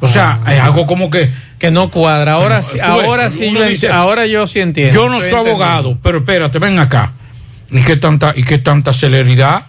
O 0.00 0.08
sea, 0.08 0.40
es 0.48 0.58
algo 0.58 0.86
como 0.86 1.10
que 1.10 1.30
que 1.62 1.70
no 1.70 1.92
cuadra. 1.92 2.32
Ahora 2.32 2.56
ves, 2.56 2.76
ahora 2.82 3.30
sí, 3.30 3.52
yo, 3.52 3.62
dice, 3.62 3.88
ahora 3.88 4.26
yo 4.26 4.48
sí 4.48 4.58
entiendo. 4.58 4.92
Yo 4.92 5.08
no 5.08 5.20
soy 5.20 5.28
entendiendo. 5.28 5.50
abogado, 5.62 5.98
pero 6.02 6.18
espérate, 6.18 6.58
ven 6.58 6.80
acá. 6.80 7.12
¿Y 7.70 7.80
qué 7.82 7.94
tanta, 7.94 8.32
y 8.34 8.42
qué 8.42 8.58
tanta 8.58 8.92
celeridad? 8.92 9.66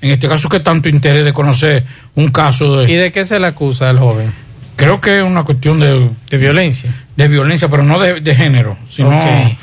En 0.00 0.10
este 0.10 0.28
caso, 0.28 0.48
¿qué 0.48 0.60
tanto 0.60 0.88
interés 0.88 1.24
de 1.24 1.32
conocer 1.32 1.84
un 2.14 2.28
caso 2.28 2.76
de... 2.76 2.92
¿Y 2.92 2.94
de 2.94 3.10
qué 3.10 3.24
se 3.24 3.40
le 3.40 3.48
acusa 3.48 3.90
al 3.90 3.98
joven? 3.98 4.32
Creo 4.76 5.00
que 5.00 5.18
es 5.18 5.24
una 5.24 5.42
cuestión 5.42 5.80
de... 5.80 6.10
De 6.30 6.38
violencia. 6.38 6.94
De 7.16 7.26
violencia, 7.26 7.66
pero 7.68 7.82
no 7.82 7.98
de, 7.98 8.20
de 8.20 8.34
género, 8.36 8.76
sino... 8.88 9.08
Ok. 9.08 9.56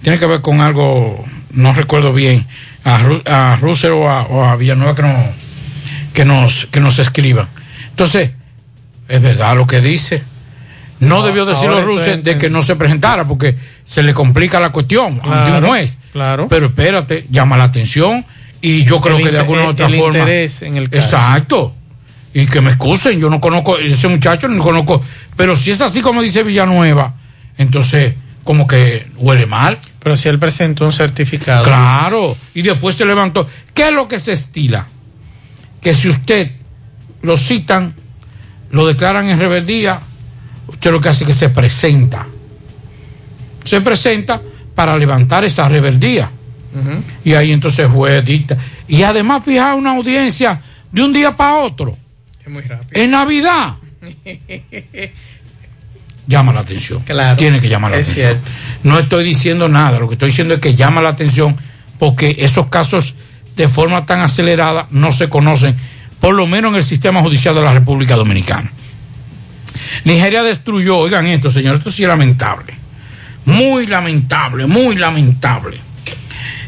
Tiene 0.00 0.18
que 0.18 0.24
ver 0.24 0.40
con 0.40 0.62
algo, 0.62 1.22
no 1.52 1.74
recuerdo 1.74 2.14
bien, 2.14 2.46
a, 2.82 2.98
Ru- 2.98 3.28
a 3.28 3.56
Russell 3.60 3.92
o 3.92 4.08
a, 4.08 4.22
o 4.22 4.42
a 4.42 4.56
Villanueva 4.56 4.94
que, 4.94 5.02
no, 5.02 5.14
que, 6.14 6.24
nos, 6.24 6.64
que 6.70 6.80
nos 6.80 6.98
escriban. 6.98 7.46
Entonces, 7.90 8.30
es 9.06 9.20
verdad 9.20 9.54
lo 9.54 9.66
que 9.66 9.82
dice. 9.82 10.22
No 11.00 11.22
Ah, 11.22 11.26
debió 11.26 11.44
decirlo 11.44 11.76
ahora 11.78 11.80
estoy 11.90 11.96
Russell 11.98 12.22
de 12.22 12.38
que 12.38 12.48
no 12.48 12.62
se 12.62 12.74
presentara 12.76 13.26
porque 13.28 13.54
se 13.84 14.02
le 14.02 14.14
complica 14.14 14.58
la 14.60 14.70
cuestión 14.70 15.20
ante 15.22 15.50
Claro, 15.50 15.66
juez. 15.68 15.98
claro. 16.12 16.46
Pero 16.48 16.66
espérate, 16.66 17.26
llama 17.30 17.56
la 17.56 17.64
atención 17.64 18.24
y 18.62 18.84
yo 18.84 19.00
creo 19.00 19.18
El 19.18 19.24
que 19.24 19.30
de 19.32 19.38
alguna 19.40 19.64
u 19.66 19.68
otra 19.68 19.86
el 19.86 19.96
forma. 19.96 20.18
interés 20.18 20.62
en 20.62 20.76
el 20.78 20.88
caso. 20.88 21.04
Exacto. 21.04 21.74
Y 22.32 22.46
que 22.46 22.60
me 22.60 22.70
excusen, 22.70 23.18
yo 23.18 23.28
no 23.30 23.40
conozco 23.40 23.78
ese 23.78 24.08
muchacho, 24.08 24.48
no 24.48 24.56
lo 24.56 24.62
conozco. 24.62 25.02
Pero 25.36 25.54
si 25.56 25.70
es 25.70 25.80
así 25.80 26.00
como 26.00 26.22
dice 26.22 26.42
Villanueva, 26.42 27.14
entonces 27.58 28.14
como 28.44 28.66
que 28.66 29.06
huele 29.16 29.44
mal. 29.46 29.78
Pero 30.02 30.16
si 30.16 30.28
él 30.28 30.38
presentó 30.38 30.84
un 30.86 30.92
certificado. 30.92 31.64
Claro. 31.64 32.36
Y 32.54 32.62
después 32.62 32.94
se 32.96 33.04
levantó. 33.04 33.48
¿Qué 33.74 33.88
es 33.88 33.92
lo 33.92 34.06
que 34.08 34.20
se 34.20 34.32
estila? 34.32 34.86
Que 35.82 35.92
si 35.94 36.08
usted 36.08 36.52
lo 37.22 37.36
citan, 37.36 37.94
lo 38.70 38.86
declaran 38.86 39.28
en 39.28 39.38
rebeldía, 39.38 40.00
usted 40.68 40.90
lo 40.90 41.00
que 41.00 41.08
hace 41.08 41.24
es 41.24 41.28
que 41.28 41.34
se 41.34 41.48
presenta. 41.50 42.26
Se 43.64 43.80
presenta 43.80 44.40
para 44.74 44.96
levantar 44.96 45.44
esa 45.44 45.68
rebeldía. 45.68 46.30
Y 47.24 47.34
ahí 47.34 47.52
entonces 47.52 47.88
juez 47.88 48.24
dicta. 48.24 48.56
Y 48.86 49.02
además 49.02 49.44
fijar 49.44 49.74
una 49.76 49.92
audiencia 49.96 50.60
de 50.92 51.02
un 51.02 51.12
día 51.12 51.36
para 51.36 51.56
otro. 51.56 51.96
Es 52.44 52.48
muy 52.52 52.62
rápido. 52.62 53.02
En 53.02 53.10
Navidad. 53.10 53.74
Llama 56.26 56.52
la 56.52 56.60
atención. 56.60 57.02
Claro. 57.02 57.36
Tiene 57.36 57.60
que 57.60 57.68
llamar 57.68 57.92
la 57.92 57.98
Es 57.98 58.08
atención. 58.10 58.34
cierto. 58.34 58.50
No 58.82 58.98
estoy 58.98 59.24
diciendo 59.24 59.68
nada, 59.68 59.98
lo 59.98 60.08
que 60.08 60.14
estoy 60.14 60.30
diciendo 60.30 60.54
es 60.54 60.60
que 60.60 60.74
llama 60.74 61.00
la 61.00 61.10
atención 61.10 61.56
porque 61.98 62.36
esos 62.40 62.66
casos 62.66 63.14
de 63.56 63.68
forma 63.68 64.06
tan 64.06 64.20
acelerada 64.20 64.86
no 64.90 65.12
se 65.12 65.28
conocen, 65.28 65.76
por 66.20 66.34
lo 66.34 66.46
menos 66.46 66.72
en 66.72 66.78
el 66.78 66.84
sistema 66.84 67.22
judicial 67.22 67.54
de 67.54 67.62
la 67.62 67.72
República 67.72 68.16
Dominicana. 68.16 68.70
Nigeria 70.04 70.42
destruyó, 70.42 70.98
oigan 70.98 71.26
esto, 71.26 71.50
señor, 71.50 71.76
esto 71.76 71.90
sí 71.90 72.02
es 72.02 72.08
lamentable. 72.08 72.74
Muy 73.44 73.86
lamentable, 73.86 74.66
muy 74.66 74.96
lamentable. 74.96 75.78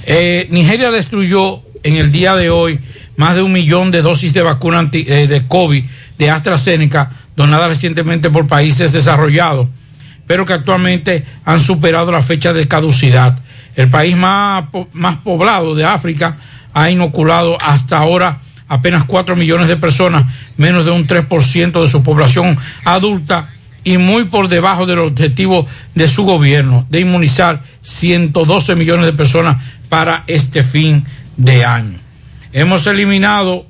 Eh, 0.07 0.49
Nigeria 0.51 0.91
destruyó 0.91 1.63
en 1.83 1.97
el 1.97 2.13
día 2.13 2.35
de 2.37 2.51
hoy 2.51 2.81
más 3.17 3.35
de 3.35 3.43
un 3.43 3.53
millón 3.53 3.91
de 3.91 4.01
dosis 4.01 4.33
de 4.33 4.43
vacuna 4.43 4.89
eh, 4.93 5.27
de 5.27 5.47
COVID 5.47 5.85
de 6.19 6.31
AstraZeneca 6.31 7.11
donadas 7.37 7.69
recientemente 7.69 8.31
por 8.31 8.47
países 8.47 8.93
desarrollados, 8.93 9.69
pero 10.27 10.45
que 10.45 10.53
actualmente 10.53 11.25
han 11.45 11.61
superado 11.61 12.11
la 12.11 12.23
fecha 12.23 12.53
de 12.53 12.67
caducidad. 12.67 13.39
El 13.77 13.89
país 13.89 14.17
más, 14.17 14.65
más 14.93 15.19
poblado 15.19 15.75
de 15.75 15.85
África 15.85 16.37
ha 16.75 16.91
inoculado 16.91 17.57
hasta 17.61 17.99
ahora 17.99 18.41
apenas 18.69 19.05
4 19.05 19.37
millones 19.37 19.69
de 19.69 19.77
personas, 19.77 20.25
menos 20.59 20.85
de 20.85 20.91
un 20.91 21.07
3% 21.07 21.81
de 21.81 21.89
su 21.89 22.03
población 22.03 22.59
adulta 22.85 23.49
y 23.85 23.97
muy 23.97 24.25
por 24.25 24.49
debajo 24.49 24.85
del 24.85 24.99
objetivo 24.99 25.67
de 25.95 26.09
su 26.09 26.25
gobierno 26.25 26.87
de 26.91 27.01
inmunizar 27.01 27.63
112 27.81 28.75
millones 28.75 29.07
de 29.07 29.15
personas 29.15 29.65
para 29.89 30.25
este 30.27 30.63
fin 30.63 31.05
de 31.39 31.65
año. 31.65 31.99
Hemos 32.53 32.87
eliminado 32.87 33.67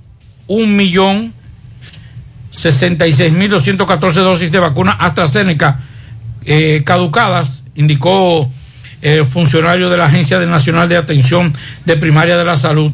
un 0.48 0.76
millón 0.76 1.34
66.214 2.52 4.12
dosis 4.14 4.50
de 4.50 4.58
vacuna 4.58 4.92
AstraZeneca 4.92 5.80
eh, 6.44 6.82
caducadas, 6.84 7.64
indicó 7.74 8.50
el 9.02 9.24
funcionario 9.26 9.90
de 9.90 9.96
la 9.96 10.06
Agencia 10.06 10.38
Nacional 10.40 10.88
de 10.88 10.96
Atención 10.96 11.52
de 11.84 11.96
Primaria 11.96 12.36
de 12.36 12.44
la 12.44 12.56
Salud. 12.56 12.90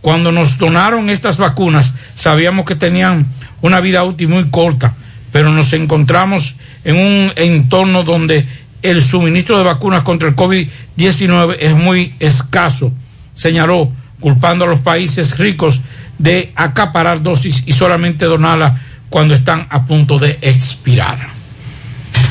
Cuando 0.00 0.30
nos 0.30 0.58
donaron 0.58 1.10
estas 1.10 1.38
vacunas, 1.38 1.94
sabíamos 2.14 2.64
que 2.64 2.76
tenían 2.76 3.26
una 3.60 3.80
vida 3.80 4.04
útil 4.04 4.28
muy 4.28 4.48
corta, 4.48 4.94
pero 5.32 5.50
nos 5.50 5.72
encontramos 5.72 6.56
en 6.84 6.96
un 6.96 7.32
entorno 7.36 8.04
donde 8.04 8.46
el 8.82 9.02
suministro 9.02 9.58
de 9.58 9.64
vacunas 9.64 10.04
contra 10.04 10.28
el 10.28 10.36
COVID-19 10.36 11.56
es 11.58 11.74
muy 11.74 12.14
escaso, 12.20 12.92
señaló, 13.34 13.90
culpando 14.20 14.64
a 14.64 14.68
los 14.68 14.80
países 14.80 15.38
ricos 15.38 15.80
de 16.18 16.52
acaparar 16.54 17.22
dosis 17.22 17.64
y 17.66 17.72
solamente 17.72 18.24
donarlas 18.26 18.80
cuando 19.10 19.34
están 19.34 19.66
a 19.70 19.84
punto 19.84 20.18
de 20.18 20.38
expirar. 20.42 21.18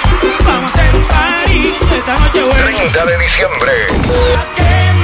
Vamos 0.47 0.73
a 0.73 0.97
un 0.97 1.03
party 1.03 1.59
esta 1.99 2.19
noche 2.19 2.41
buena. 2.45 2.77
30 2.77 3.05
de 3.05 3.19
diciembre. 3.19 4.98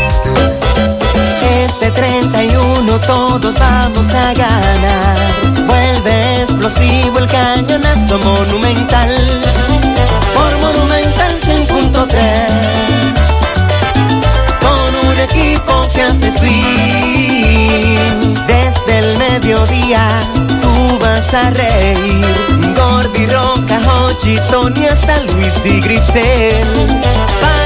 Este 1.81 1.99
31 1.99 2.99
todos 2.99 3.57
vamos 3.57 4.07
a 4.09 4.33
ganar. 4.35 5.17
Vuelve 5.65 6.43
explosivo 6.43 7.17
el 7.17 7.27
cañonazo 7.27 8.19
monumental. 8.19 9.09
Por 10.35 10.59
Monumental 10.59 11.41
100.3. 11.41 12.13
Con 14.61 14.95
un 15.09 15.19
equipo 15.21 15.87
que 15.95 16.03
hace 16.03 16.29
swing. 16.29 17.97
Desde 18.45 18.99
el 18.99 19.17
mediodía 19.17 20.03
tú 20.61 20.99
vas 20.99 21.33
a 21.33 21.49
reír. 21.49 22.75
Gordi, 22.75 23.25
Roca, 23.25 23.81
Hochi, 23.89 24.37
Tony, 24.51 24.85
hasta 24.85 25.17
Luis 25.23 25.65
y 25.65 25.81
Grisel. 25.81 27.60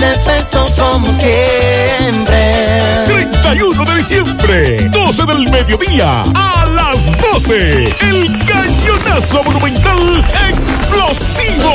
De 0.00 0.18
pesos 0.24 0.70
como 0.78 1.06
siempre. 1.06 3.04
31 3.06 3.84
de 3.84 3.96
diciembre, 3.96 4.76
12 4.90 5.24
del 5.26 5.50
mediodía, 5.50 6.22
a 6.34 6.66
las 6.66 7.20
12, 7.32 7.94
el 8.00 8.44
cañonazo 8.46 9.42
monumental 9.42 10.24
explosivo. 10.48 11.72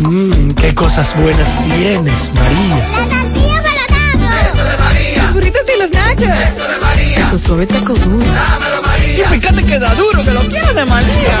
Mmm, 0.00 0.50
qué 0.52 0.74
cosas 0.74 1.14
buenas 1.16 1.62
tienes, 1.62 2.30
María. 2.34 2.76
La 2.76 3.06
tortilla 3.08 3.82
para 3.88 4.40
Eso 4.48 4.64
de 4.64 4.76
María. 4.78 5.22
Los 5.22 5.32
burritos 5.34 5.62
y 5.74 5.80
los 5.80 5.90
nachos. 5.90 6.28
Eso 6.28 6.68
de 6.68 6.78
María. 6.80 7.30
Tu 7.30 7.38
suave 7.38 7.66
taco 7.66 7.94
duro. 7.94 8.24
Dámelo, 8.32 8.71
María. 9.22 9.36
Y 9.36 9.40
fíjate 9.40 9.66
que 9.66 9.78
da 9.78 9.94
duro, 9.94 10.24
que 10.24 10.30
lo 10.30 10.40
quiero 10.40 10.74
de 10.74 10.84
María. 10.84 11.38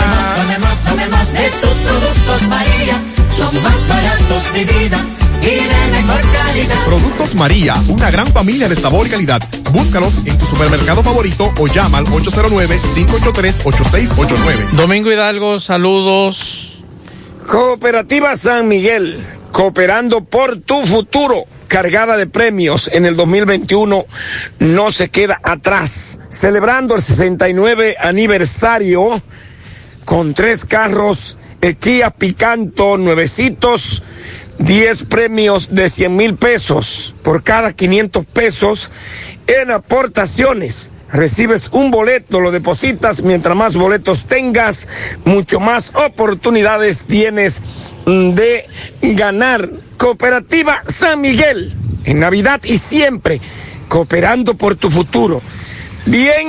De 1.32 1.48
tus 1.60 1.70
productos, 1.70 2.42
María. 2.48 3.02
Son 3.36 3.62
más 3.62 3.88
baratos 3.88 4.52
de 4.52 4.64
vida. 4.64 5.04
Y 5.40 5.46
de 5.46 5.88
mejor 5.90 6.20
calidad. 6.20 6.84
Productos 6.86 7.34
María, 7.34 7.74
una 7.88 8.10
gran 8.10 8.26
familia 8.28 8.68
de 8.68 8.76
sabor 8.76 9.06
y 9.08 9.10
calidad. 9.10 9.42
Búscalos 9.72 10.12
en 10.24 10.38
tu 10.38 10.46
supermercado 10.46 11.02
favorito 11.02 11.52
o 11.58 11.66
llama 11.66 11.98
al 11.98 12.06
809-583-8689. 12.06 14.70
Domingo 14.72 15.10
Hidalgo, 15.10 15.58
saludos. 15.58 16.78
Cooperativa 17.48 18.36
San 18.36 18.68
Miguel, 18.68 19.26
cooperando 19.50 20.22
por 20.22 20.60
tu 20.60 20.86
futuro, 20.86 21.46
cargada 21.72 22.18
de 22.18 22.26
premios 22.26 22.90
en 22.92 23.06
el 23.06 23.16
2021, 23.16 24.04
no 24.58 24.90
se 24.90 25.08
queda 25.08 25.40
atrás, 25.42 26.20
celebrando 26.28 26.94
el 26.94 27.00
69 27.00 27.96
aniversario 27.98 29.22
con 30.04 30.34
tres 30.34 30.66
carros 30.66 31.38
Kia 31.80 32.10
Picanto 32.10 32.98
nuevecitos, 32.98 34.02
10 34.62 35.04
premios 35.04 35.74
de 35.74 35.90
100 35.90 36.16
mil 36.16 36.36
pesos 36.36 37.16
por 37.24 37.42
cada 37.42 37.72
500 37.72 38.24
pesos 38.26 38.90
en 39.48 39.72
aportaciones. 39.72 40.92
Recibes 41.10 41.68
un 41.72 41.90
boleto, 41.90 42.40
lo 42.40 42.52
depositas, 42.52 43.22
mientras 43.22 43.56
más 43.56 43.76
boletos 43.76 44.26
tengas, 44.26 44.88
mucho 45.24 45.58
más 45.58 45.92
oportunidades 45.94 47.04
tienes 47.06 47.60
mm, 48.06 48.30
de 48.30 48.66
ganar. 49.02 49.68
Cooperativa 49.96 50.82
San 50.88 51.20
Miguel, 51.20 51.72
en 52.04 52.20
Navidad 52.20 52.60
y 52.64 52.78
siempre, 52.78 53.40
cooperando 53.88 54.56
por 54.56 54.74
tu 54.76 54.90
futuro. 54.90 55.42
Bien, 56.06 56.48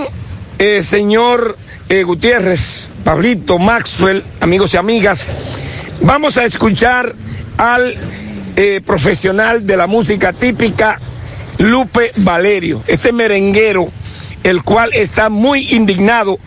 eh, 0.59 0.81
señor 0.81 1.57
eh, 1.89 2.03
Gutiérrez, 2.03 2.89
Pablito, 3.03 3.59
Maxwell, 3.59 4.23
amigos 4.39 4.73
y 4.73 4.77
amigas, 4.77 5.35
vamos 6.01 6.37
a 6.37 6.45
escuchar 6.45 7.15
al 7.57 7.95
eh, 8.55 8.81
profesional 8.85 9.65
de 9.65 9.77
la 9.77 9.87
música 9.87 10.33
típica, 10.33 10.99
Lupe 11.57 12.11
Valerio, 12.17 12.83
este 12.87 13.11
merenguero, 13.11 13.89
el 14.43 14.63
cual 14.63 14.91
está 14.93 15.29
muy 15.29 15.73
indignado, 15.73 16.37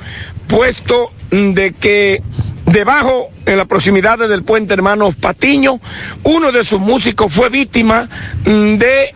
puesto 0.47 1.13
de 1.31 1.73
que 1.73 2.23
debajo, 2.67 3.29
en 3.47 3.57
las 3.57 3.67
proximidades 3.67 4.29
del 4.29 4.43
puente 4.43 4.75
Hermanos 4.75 5.15
Patiño, 5.17 5.81
uno 6.23 6.53
de 6.53 6.65
sus 6.65 6.81
músicos 6.81 7.33
fue 7.33 7.49
víctima 7.49 8.09
mm, 8.45 8.77
de 8.77 9.15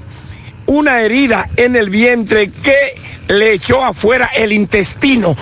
una 0.67 1.01
herida 1.01 1.49
en 1.57 1.77
el 1.77 1.91
vientre 1.91 2.51
que 2.51 2.95
le 3.29 3.55
echó 3.55 3.85
afuera 3.85 4.31
el 4.35 4.53
intestino. 4.53 5.37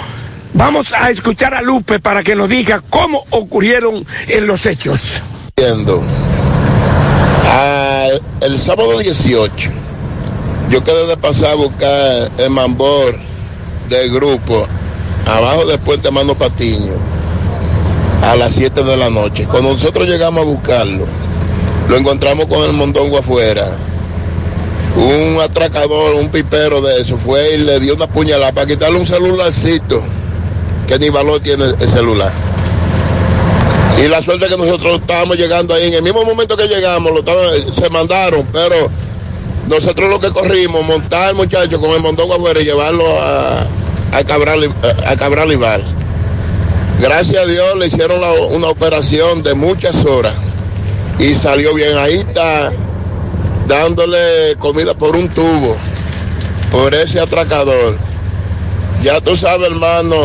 Vamos 0.54 0.94
a 0.94 1.10
escuchar 1.10 1.54
a 1.54 1.62
Lupe 1.62 2.00
para 2.00 2.22
que 2.22 2.34
nos 2.34 2.48
diga 2.48 2.82
cómo 2.88 3.24
ocurrieron 3.30 4.06
los 4.40 4.66
hechos. 4.66 5.20
Ah, 7.50 8.08
el 8.42 8.58
sábado 8.58 8.98
18, 8.98 9.70
yo 10.68 10.84
quedé 10.84 11.06
de 11.06 11.16
pasar 11.16 11.52
a 11.52 11.54
buscar 11.54 12.30
el 12.36 12.50
mambor 12.50 13.16
del 13.88 14.12
grupo 14.12 14.66
abajo 15.24 15.64
del 15.64 15.78
puente 15.78 16.10
Mano 16.10 16.34
Patiño 16.34 16.92
a 18.22 18.36
las 18.36 18.52
7 18.52 18.84
de 18.84 18.96
la 18.98 19.08
noche. 19.08 19.46
Cuando 19.50 19.72
nosotros 19.72 20.06
llegamos 20.06 20.42
a 20.42 20.44
buscarlo, 20.44 21.06
lo 21.88 21.96
encontramos 21.96 22.48
con 22.48 22.62
el 22.68 22.74
mondongo 22.74 23.16
afuera. 23.16 23.66
Un 24.96 25.40
atracador, 25.40 26.16
un 26.16 26.28
pipero 26.28 26.82
de 26.82 27.00
eso, 27.00 27.16
fue 27.16 27.54
y 27.54 27.58
le 27.58 27.80
dio 27.80 27.94
una 27.94 28.08
puñalada 28.08 28.52
para 28.52 28.66
quitarle 28.66 28.98
un 28.98 29.06
celularcito, 29.06 30.02
que 30.86 30.98
ni 30.98 31.08
valor 31.08 31.40
tiene 31.40 31.64
el 31.80 31.88
celular. 31.88 32.30
Y 34.02 34.08
la 34.08 34.22
suerte 34.22 34.46
que 34.48 34.56
nosotros 34.56 35.00
estábamos 35.00 35.36
llegando 35.36 35.74
ahí, 35.74 35.88
en 35.88 35.94
el 35.94 36.02
mismo 36.02 36.24
momento 36.24 36.56
que 36.56 36.68
llegamos, 36.68 37.12
lo 37.12 37.18
estaban- 37.20 37.72
se 37.74 37.90
mandaron, 37.90 38.46
pero 38.52 38.88
nosotros 39.68 40.08
lo 40.08 40.20
que 40.20 40.30
corrimos, 40.30 40.84
montar 40.84 41.28
al 41.28 41.34
muchacho 41.34 41.80
con 41.80 41.90
el 41.90 42.00
mondongo 42.00 42.34
afuera 42.34 42.60
y 42.60 42.64
llevarlo 42.64 43.04
a, 43.20 43.66
a 44.12 44.24
Cabral, 44.24 44.72
a 45.06 45.16
Cabral 45.16 45.52
Ibar. 45.52 45.80
Gracias 47.00 47.42
a 47.42 47.46
Dios 47.46 47.76
le 47.76 47.86
hicieron 47.88 48.20
una 48.52 48.68
operación 48.68 49.42
de 49.42 49.54
muchas 49.54 50.04
horas 50.04 50.34
y 51.18 51.34
salió 51.34 51.74
bien. 51.74 51.96
Ahí 51.98 52.14
está 52.16 52.72
dándole 53.66 54.56
comida 54.58 54.94
por 54.94 55.16
un 55.16 55.28
tubo, 55.28 55.76
por 56.70 56.94
ese 56.94 57.20
atracador. 57.20 57.96
Ya 59.02 59.20
tú 59.20 59.36
sabes, 59.36 59.68
hermano, 59.70 60.16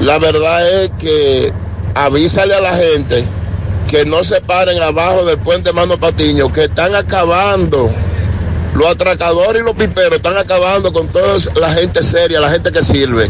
la 0.00 0.18
verdad 0.18 0.84
es 0.84 0.90
que 1.00 1.52
avísale 1.94 2.54
a 2.54 2.60
la 2.60 2.74
gente 2.74 3.24
que 3.88 4.04
no 4.04 4.24
se 4.24 4.40
paren 4.40 4.82
abajo 4.82 5.24
del 5.24 5.38
puente 5.38 5.72
Mano 5.72 5.98
Patiño, 5.98 6.52
que 6.52 6.64
están 6.64 6.94
acabando. 6.94 7.90
Los 8.74 8.86
atracadores 8.86 9.60
y 9.60 9.64
los 9.66 9.74
piperos 9.74 10.14
están 10.14 10.36
acabando 10.38 10.92
con 10.92 11.08
toda 11.08 11.36
la 11.60 11.70
gente 11.74 12.02
seria, 12.02 12.40
la 12.40 12.50
gente 12.50 12.72
que 12.72 12.82
sirve. 12.82 13.28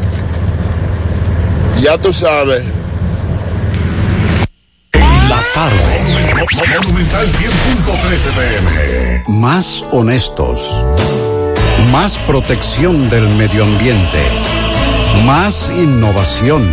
Ya 1.80 1.98
tú 1.98 2.12
sabes. 2.12 2.62
La 4.92 5.40
tarde. 5.52 6.02
Monumental 6.76 7.26
100.13 7.26 8.04
pm. 8.36 9.24
Más 9.26 9.84
honestos. 9.90 10.84
Más 11.90 12.18
protección 12.18 13.10
del 13.10 13.28
medio 13.30 13.64
ambiente. 13.64 14.20
Más 15.24 15.72
innovación. 15.76 16.72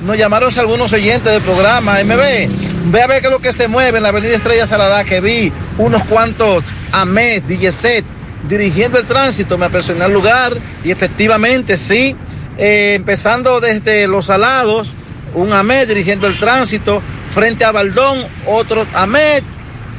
nos 0.05 0.17
llamaron 0.17 0.53
algunos 0.59 0.93
oyentes 0.93 1.33
del 1.33 1.43
programa 1.43 1.99
MB. 2.05 2.91
Ve 2.91 3.03
a 3.03 3.07
ver 3.07 3.21
qué 3.21 3.27
es 3.27 3.33
lo 3.33 3.41
que 3.41 3.53
se 3.53 3.69
mueve 3.69 3.99
en 3.99 4.05
la 4.05 4.11
avenida 4.11 4.37
Estrella 4.37 4.67
Saladá, 4.67 5.05
que 5.05 5.21
vi 5.21 5.53
unos 5.79 6.05
cuantos 6.05 6.65
AMED, 6.93 7.43
DJZ, 7.43 8.05
dirigiendo 8.49 8.99
el 8.99 9.07
tránsito, 9.07 9.59
me 9.59 9.67
apresioné 9.67 10.05
al 10.05 10.13
lugar 10.13 10.53
y 10.85 10.91
efectivamente 10.91 11.77
sí, 11.77 12.15
eh, 12.57 12.95
empezando 12.97 13.61
desde 13.61 14.07
Los 14.07 14.31
Alados, 14.31 14.89
un 15.35 15.53
AMED 15.53 15.89
dirigiendo 15.89 16.27
el 16.27 16.37
tránsito, 16.39 17.03
frente 17.33 17.65
a 17.65 17.73
Baldón, 17.73 18.19
otro 18.47 18.87
AMED, 18.95 19.43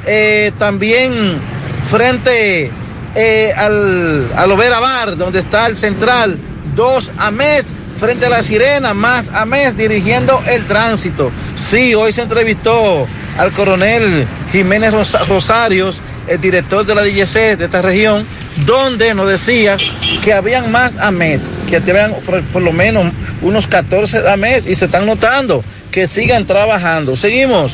eh, 0.05 0.51
también 0.57 1.37
frente 1.89 2.71
eh, 3.15 3.53
al, 3.55 4.27
al 4.35 4.51
Overa 4.51 4.79
donde 5.17 5.39
está 5.39 5.67
el 5.67 5.75
central, 5.75 6.37
dos 6.75 7.11
AMED, 7.17 7.65
frente 7.99 8.25
a 8.27 8.29
la 8.29 8.41
Sirena, 8.41 8.93
más 8.93 9.27
AMED 9.29 9.73
dirigiendo 9.73 10.41
el 10.47 10.63
tránsito. 10.65 11.31
Sí, 11.55 11.93
hoy 11.93 12.13
se 12.13 12.21
entrevistó 12.21 13.05
al 13.37 13.51
coronel 13.51 14.25
Jiménez 14.51 14.93
Rosarios, 15.27 16.01
el 16.29 16.39
director 16.39 16.85
de 16.85 16.95
la 16.95 17.03
DGC 17.03 17.57
de 17.57 17.65
esta 17.65 17.81
región, 17.81 18.25
donde 18.65 19.13
nos 19.13 19.27
decía 19.29 19.77
que 20.23 20.33
habían 20.33 20.71
más 20.71 20.95
AMES, 20.97 21.41
que 21.69 21.77
habían 21.77 22.13
por, 22.25 22.41
por, 22.43 22.61
lo 22.61 22.71
menos 22.71 23.11
unos 23.41 23.67
14 23.67 24.29
AMES 24.29 24.67
y 24.67 24.75
se 24.75 24.85
están 24.85 25.05
notando 25.05 25.63
que 25.91 26.07
sigan 26.07 26.45
trabajando. 26.45 27.15
Seguimos. 27.15 27.73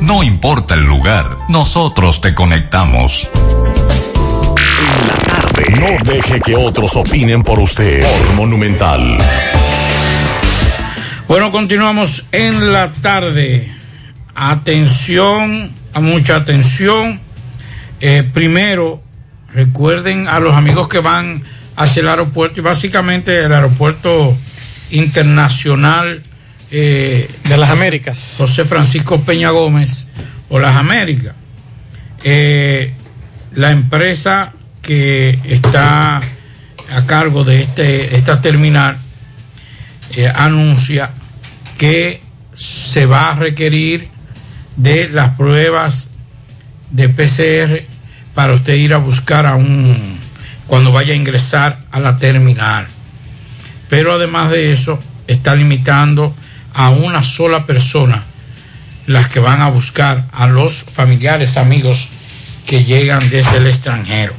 no 0.00 0.22
importa 0.22 0.72
el 0.72 0.84
lugar, 0.84 1.36
nosotros 1.50 2.22
te 2.22 2.34
conectamos. 2.34 3.28
En 3.34 5.06
la 5.06 5.22
tarde. 5.24 5.70
No 5.78 6.10
deje 6.10 6.40
que 6.40 6.56
otros 6.56 6.96
opinen 6.96 7.42
por 7.42 7.58
usted. 7.58 8.02
Por 8.02 8.34
Monumental. 8.36 9.18
Bueno, 11.28 11.52
continuamos 11.52 12.24
en 12.32 12.72
la 12.72 12.92
tarde. 12.92 13.70
Atención, 14.34 15.70
a 15.92 16.00
mucha 16.00 16.36
atención. 16.36 17.20
Eh, 18.00 18.26
primero, 18.32 19.02
recuerden 19.52 20.28
a 20.28 20.40
los 20.40 20.54
amigos 20.54 20.88
que 20.88 21.00
van 21.00 21.42
hacia 21.76 22.00
el 22.00 22.08
aeropuerto 22.08 22.60
y 22.60 22.62
básicamente 22.62 23.38
el 23.38 23.52
aeropuerto 23.52 24.34
internacional 24.90 26.22
eh, 26.70 27.28
de 27.48 27.56
las 27.56 27.70
Américas. 27.70 28.36
José 28.38 28.64
Francisco 28.64 29.20
Peña 29.20 29.50
Gómez 29.50 30.06
o 30.48 30.58
las 30.58 30.76
Américas. 30.76 31.34
Eh, 32.22 32.92
la 33.54 33.72
empresa 33.72 34.52
que 34.82 35.38
está 35.44 36.20
a 36.92 37.06
cargo 37.06 37.44
de 37.44 37.62
este, 37.62 38.16
esta 38.16 38.40
terminal 38.40 38.98
eh, 40.16 40.30
anuncia 40.34 41.10
que 41.78 42.20
se 42.54 43.06
va 43.06 43.30
a 43.30 43.34
requerir 43.34 44.08
de 44.76 45.08
las 45.08 45.36
pruebas 45.36 46.10
de 46.90 47.08
PCR 47.08 47.84
para 48.34 48.54
usted 48.54 48.74
ir 48.74 48.94
a 48.94 48.98
buscar 48.98 49.46
a 49.46 49.54
un 49.56 50.18
cuando 50.66 50.92
vaya 50.92 51.14
a 51.14 51.16
ingresar 51.16 51.80
a 51.90 51.98
la 51.98 52.16
terminal. 52.16 52.86
Pero 53.88 54.12
además 54.12 54.50
de 54.50 54.72
eso, 54.72 55.00
está 55.26 55.56
limitando 55.56 56.34
a 56.74 56.90
una 56.90 57.22
sola 57.22 57.66
persona 57.66 58.22
las 59.06 59.28
que 59.28 59.40
van 59.40 59.60
a 59.60 59.70
buscar 59.70 60.26
a 60.32 60.46
los 60.46 60.84
familiares, 60.84 61.56
amigos 61.56 62.08
que 62.66 62.84
llegan 62.84 63.28
desde 63.30 63.56
el 63.56 63.66
extranjero. 63.66 64.32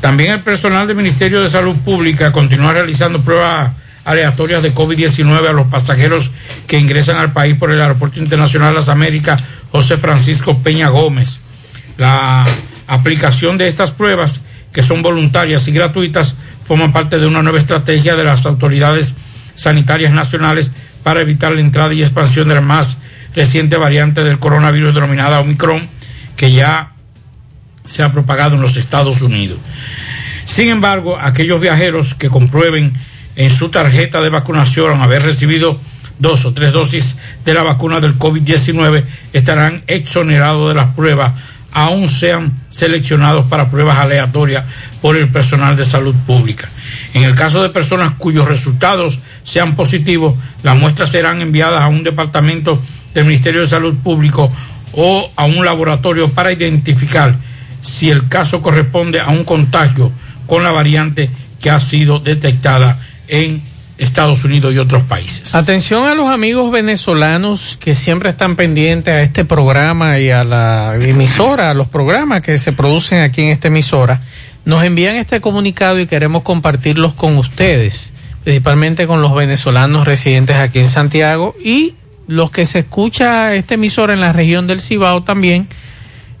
También 0.00 0.32
el 0.32 0.40
personal 0.40 0.86
del 0.86 0.96
Ministerio 0.96 1.42
de 1.42 1.48
Salud 1.48 1.76
Pública 1.76 2.32
continúa 2.32 2.72
realizando 2.72 3.20
pruebas 3.20 3.72
aleatorias 4.04 4.62
de 4.62 4.72
COVID-19 4.72 5.48
a 5.48 5.52
los 5.52 5.66
pasajeros 5.66 6.30
que 6.66 6.78
ingresan 6.78 7.18
al 7.18 7.32
país 7.32 7.56
por 7.56 7.70
el 7.70 7.80
Aeropuerto 7.80 8.20
Internacional 8.20 8.74
las 8.74 8.88
Américas 8.88 9.42
José 9.72 9.98
Francisco 9.98 10.58
Peña 10.62 10.88
Gómez. 10.88 11.40
La 11.98 12.46
aplicación 12.86 13.58
de 13.58 13.68
estas 13.68 13.90
pruebas, 13.90 14.40
que 14.72 14.82
son 14.82 15.02
voluntarias 15.02 15.66
y 15.66 15.72
gratuitas, 15.72 16.34
forman 16.62 16.92
parte 16.92 17.18
de 17.18 17.26
una 17.26 17.42
nueva 17.42 17.58
estrategia 17.58 18.16
de 18.16 18.24
las 18.24 18.46
autoridades 18.46 19.14
sanitarias 19.54 20.12
nacionales 20.12 20.70
para 21.06 21.20
evitar 21.20 21.52
la 21.52 21.60
entrada 21.60 21.94
y 21.94 22.02
expansión 22.02 22.48
de 22.48 22.56
la 22.56 22.60
más 22.60 22.98
reciente 23.32 23.76
variante 23.76 24.24
del 24.24 24.40
coronavirus 24.40 24.92
denominada 24.92 25.38
Omicron, 25.38 25.86
que 26.34 26.50
ya 26.50 26.94
se 27.84 28.02
ha 28.02 28.10
propagado 28.10 28.56
en 28.56 28.60
los 28.60 28.76
Estados 28.76 29.22
Unidos. 29.22 29.60
Sin 30.46 30.68
embargo, 30.68 31.16
aquellos 31.16 31.60
viajeros 31.60 32.16
que 32.16 32.28
comprueben 32.28 32.92
en 33.36 33.50
su 33.52 33.68
tarjeta 33.68 34.20
de 34.20 34.30
vacunación 34.30 35.00
haber 35.00 35.22
recibido 35.22 35.80
dos 36.18 36.44
o 36.44 36.52
tres 36.52 36.72
dosis 36.72 37.14
de 37.44 37.54
la 37.54 37.62
vacuna 37.62 38.00
del 38.00 38.18
COVID-19 38.18 39.04
estarán 39.32 39.84
exonerados 39.86 40.70
de 40.70 40.74
las 40.74 40.92
pruebas, 40.96 41.34
aún 41.70 42.08
sean 42.08 42.52
seleccionados 42.68 43.46
para 43.46 43.70
pruebas 43.70 43.98
aleatorias 43.98 44.64
por 45.00 45.16
el 45.16 45.28
personal 45.28 45.76
de 45.76 45.84
salud 45.84 46.16
pública. 46.26 46.68
En 47.14 47.22
el 47.22 47.34
caso 47.34 47.62
de 47.62 47.70
personas 47.70 48.14
cuyos 48.18 48.48
resultados 48.48 49.20
sean 49.42 49.76
positivos, 49.76 50.34
las 50.62 50.76
muestras 50.76 51.10
serán 51.10 51.40
enviadas 51.40 51.82
a 51.82 51.88
un 51.88 52.02
departamento 52.02 52.80
del 53.14 53.24
Ministerio 53.24 53.60
de 53.60 53.66
Salud 53.66 53.94
Público 53.94 54.50
o 54.92 55.30
a 55.36 55.44
un 55.44 55.64
laboratorio 55.64 56.28
para 56.28 56.52
identificar 56.52 57.34
si 57.82 58.10
el 58.10 58.28
caso 58.28 58.60
corresponde 58.60 59.20
a 59.20 59.28
un 59.28 59.44
contagio 59.44 60.10
con 60.46 60.64
la 60.64 60.72
variante 60.72 61.30
que 61.60 61.70
ha 61.70 61.80
sido 61.80 62.18
detectada 62.18 62.98
en 63.28 63.62
Estados 63.98 64.44
Unidos 64.44 64.74
y 64.74 64.78
otros 64.78 65.02
países. 65.04 65.54
Atención 65.54 66.06
a 66.06 66.14
los 66.14 66.28
amigos 66.28 66.70
venezolanos 66.70 67.78
que 67.80 67.94
siempre 67.94 68.30
están 68.30 68.56
pendientes 68.56 69.12
a 69.12 69.22
este 69.22 69.44
programa 69.44 70.18
y 70.18 70.30
a 70.30 70.44
la 70.44 70.96
emisora, 71.00 71.70
a 71.70 71.74
los 71.74 71.88
programas 71.88 72.42
que 72.42 72.58
se 72.58 72.72
producen 72.72 73.22
aquí 73.22 73.42
en 73.42 73.48
esta 73.48 73.68
emisora. 73.68 74.20
Nos 74.66 74.82
envían 74.82 75.14
este 75.14 75.40
comunicado 75.40 76.00
y 76.00 76.08
queremos 76.08 76.42
compartirlos 76.42 77.14
con 77.14 77.38
ustedes, 77.38 78.12
principalmente 78.42 79.06
con 79.06 79.22
los 79.22 79.32
venezolanos 79.32 80.04
residentes 80.04 80.56
aquí 80.56 80.80
en 80.80 80.88
Santiago 80.88 81.54
y 81.62 81.94
los 82.26 82.50
que 82.50 82.66
se 82.66 82.80
escucha 82.80 83.54
esta 83.54 83.74
emisora 83.74 84.12
en 84.12 84.20
la 84.20 84.32
región 84.32 84.66
del 84.66 84.80
Cibao 84.80 85.22
también. 85.22 85.68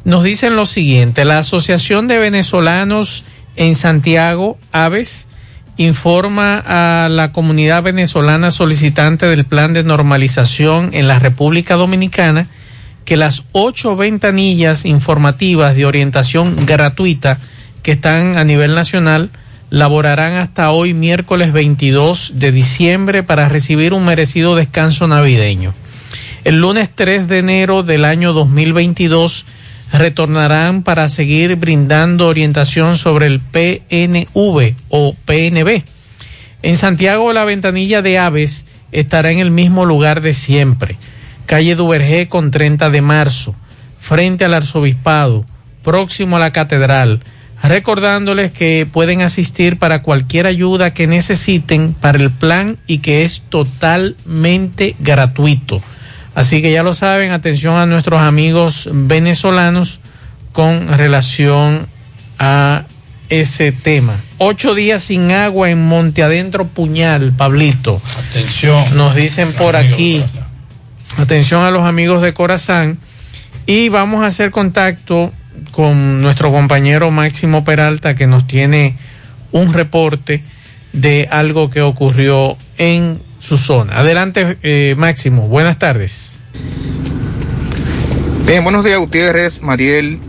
Nos 0.02 0.24
dicen 0.24 0.56
lo 0.56 0.66
siguiente, 0.66 1.24
la 1.24 1.38
Asociación 1.38 2.08
de 2.08 2.18
Venezolanos 2.18 3.22
en 3.54 3.76
Santiago, 3.76 4.58
Aves, 4.72 5.28
informa 5.76 6.64
a 6.66 7.08
la 7.08 7.30
comunidad 7.30 7.84
venezolana 7.84 8.50
solicitante 8.50 9.26
del 9.26 9.44
plan 9.44 9.72
de 9.72 9.84
normalización 9.84 10.90
en 10.94 11.06
la 11.06 11.20
República 11.20 11.76
Dominicana 11.76 12.48
que 13.04 13.16
las 13.16 13.44
ocho 13.52 13.94
ventanillas 13.94 14.84
informativas 14.84 15.76
de 15.76 15.86
orientación 15.86 16.66
gratuita 16.66 17.38
que 17.86 17.92
están 17.92 18.36
a 18.36 18.42
nivel 18.42 18.74
nacional 18.74 19.30
laborarán 19.70 20.32
hasta 20.38 20.72
hoy 20.72 20.92
miércoles 20.92 21.52
22 21.52 22.32
de 22.34 22.50
diciembre 22.50 23.22
para 23.22 23.48
recibir 23.48 23.94
un 23.94 24.04
merecido 24.04 24.56
descanso 24.56 25.06
navideño. 25.06 25.72
El 26.42 26.60
lunes 26.60 26.90
3 26.92 27.28
de 27.28 27.38
enero 27.38 27.84
del 27.84 28.04
año 28.04 28.32
2022 28.32 29.46
retornarán 29.92 30.82
para 30.82 31.08
seguir 31.08 31.54
brindando 31.54 32.26
orientación 32.26 32.96
sobre 32.96 33.28
el 33.28 33.38
PNV 33.38 34.74
o 34.88 35.14
PNB. 35.24 35.84
En 36.62 36.76
Santiago 36.76 37.32
la 37.32 37.44
ventanilla 37.44 38.02
de 38.02 38.18
aves 38.18 38.64
estará 38.90 39.30
en 39.30 39.38
el 39.38 39.52
mismo 39.52 39.84
lugar 39.84 40.22
de 40.22 40.34
siempre, 40.34 40.96
calle 41.46 41.76
Duvergé 41.76 42.26
con 42.26 42.50
30 42.50 42.90
de 42.90 43.00
marzo, 43.00 43.54
frente 44.00 44.44
al 44.44 44.54
arzobispado, 44.54 45.44
próximo 45.84 46.34
a 46.34 46.40
la 46.40 46.50
catedral, 46.52 47.20
recordándoles 47.68 48.50
que 48.52 48.88
pueden 48.90 49.22
asistir 49.22 49.78
para 49.78 50.02
cualquier 50.02 50.46
ayuda 50.46 50.92
que 50.92 51.06
necesiten 51.06 51.94
para 51.94 52.18
el 52.18 52.30
plan 52.30 52.78
y 52.86 52.98
que 52.98 53.24
es 53.24 53.42
totalmente 53.48 54.96
gratuito. 54.98 55.82
Así 56.34 56.60
que 56.60 56.70
ya 56.70 56.82
lo 56.82 56.92
saben, 56.92 57.32
atención 57.32 57.76
a 57.76 57.86
nuestros 57.86 58.20
amigos 58.20 58.90
venezolanos 58.92 60.00
con 60.52 60.88
relación 60.96 61.86
a 62.38 62.84
ese 63.28 63.72
tema. 63.72 64.14
Ocho 64.38 64.74
días 64.74 65.02
sin 65.02 65.32
agua 65.32 65.70
en 65.70 65.82
Monte 65.82 66.22
Adentro 66.22 66.66
Puñal, 66.66 67.32
Pablito. 67.32 68.00
Atención. 68.30 68.84
Nos 68.96 69.14
dicen 69.14 69.52
por 69.52 69.76
aquí. 69.76 70.22
Atención 71.16 71.62
a 71.62 71.70
los 71.70 71.84
amigos 71.84 72.22
de 72.22 72.34
Corazán. 72.34 72.98
Y 73.64 73.88
vamos 73.88 74.22
a 74.22 74.26
hacer 74.26 74.50
contacto 74.50 75.32
con 75.72 76.22
nuestro 76.22 76.50
compañero 76.50 77.10
Máximo 77.10 77.64
Peralta 77.64 78.14
que 78.14 78.26
nos 78.26 78.46
tiene 78.46 78.96
un 79.52 79.72
reporte 79.72 80.42
de 80.92 81.28
algo 81.30 81.70
que 81.70 81.82
ocurrió 81.82 82.56
en 82.78 83.18
su 83.40 83.56
zona. 83.56 83.98
Adelante, 83.98 84.58
eh, 84.62 84.94
Máximo. 84.96 85.48
Buenas 85.48 85.78
tardes. 85.78 86.32
Bien, 88.46 88.62
buenos 88.62 88.84
días, 88.84 88.98
Gutiérrez, 88.98 89.60
Mariel 89.62 90.20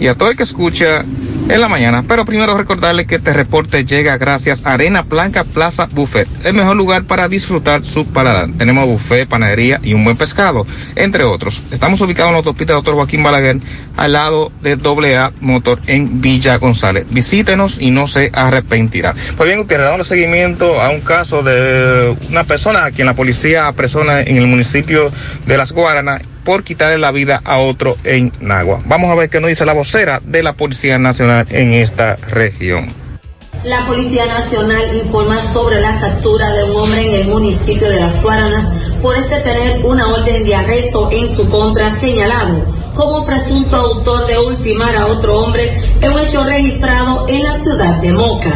y 0.00 0.06
a 0.06 0.14
todo 0.14 0.30
el 0.30 0.36
que 0.36 0.42
escucha 0.42 1.04
en 1.48 1.60
la 1.60 1.68
mañana. 1.68 2.04
Pero 2.06 2.24
primero 2.24 2.56
recordarle 2.56 3.06
que 3.06 3.16
este 3.16 3.32
reporte 3.32 3.84
llega 3.84 4.18
gracias 4.18 4.64
a 4.64 4.72
Arena 4.72 5.02
Blanca 5.02 5.44
Plaza 5.44 5.88
Buffet, 5.90 6.28
el 6.44 6.54
mejor 6.54 6.76
lugar 6.76 7.04
para 7.04 7.28
disfrutar 7.28 7.84
su 7.84 8.06
paladar. 8.06 8.48
Tenemos 8.56 8.86
buffet, 8.86 9.28
panadería 9.28 9.80
y 9.82 9.94
un 9.94 10.04
buen 10.04 10.16
pescado, 10.16 10.66
entre 10.96 11.24
otros. 11.24 11.60
Estamos 11.70 12.00
ubicados 12.00 12.28
en 12.28 12.34
la 12.34 12.38
autopista 12.38 12.72
Doctor 12.74 12.94
Joaquín 12.94 13.22
Balaguer, 13.22 13.58
al 13.96 14.12
lado 14.12 14.52
de 14.62 14.72
AA 14.72 15.32
Motor 15.40 15.80
en 15.86 16.20
Villa 16.20 16.56
González. 16.56 17.06
Visítenos 17.10 17.80
y 17.80 17.90
no 17.90 18.06
se 18.06 18.30
arrepentirá. 18.32 19.14
Pues 19.36 19.48
bien, 19.48 19.60
Gutiérrez, 19.60 19.88
damos 19.88 20.08
seguimiento 20.08 20.80
a 20.80 20.90
un 20.90 21.00
caso 21.00 21.42
de 21.42 22.16
una 22.30 22.44
persona 22.44 22.86
a 22.86 22.90
quien 22.90 23.06
la 23.06 23.14
policía 23.14 23.66
apresona 23.66 24.20
en 24.20 24.36
el 24.36 24.46
municipio 24.46 25.10
de 25.46 25.56
Las 25.56 25.72
Guaranas 25.72 26.22
por 26.48 26.64
quitarle 26.64 26.96
la 26.96 27.10
vida 27.10 27.42
a 27.44 27.58
otro 27.58 27.94
en 28.04 28.32
Nagua. 28.40 28.80
Vamos 28.86 29.10
a 29.10 29.14
ver 29.14 29.28
qué 29.28 29.38
nos 29.38 29.48
dice 29.48 29.66
la 29.66 29.74
vocera 29.74 30.22
de 30.24 30.42
la 30.42 30.54
Policía 30.54 30.98
Nacional 30.98 31.37
en 31.50 31.72
esta 31.72 32.16
región. 32.16 32.88
La 33.64 33.86
Policía 33.86 34.24
Nacional 34.26 34.96
informa 34.96 35.40
sobre 35.40 35.80
la 35.80 35.98
captura 35.98 36.52
de 36.52 36.64
un 36.64 36.76
hombre 36.76 37.06
en 37.06 37.20
el 37.22 37.26
municipio 37.26 37.88
de 37.88 37.98
Las 37.98 38.22
Guaranas 38.22 38.66
por 39.02 39.16
este 39.16 39.40
tener 39.40 39.84
una 39.84 40.06
orden 40.08 40.44
de 40.44 40.54
arresto 40.54 41.10
en 41.10 41.28
su 41.28 41.48
contra 41.50 41.90
señalado 41.90 42.64
como 42.94 43.26
presunto 43.26 43.76
autor 43.76 44.26
de 44.26 44.38
ultimar 44.38 44.96
a 44.96 45.06
otro 45.06 45.40
hombre 45.40 45.70
en 46.00 46.12
un 46.12 46.20
hecho 46.20 46.44
registrado 46.44 47.26
en 47.28 47.42
la 47.42 47.52
ciudad 47.52 47.96
de 48.00 48.12
Moca. 48.12 48.52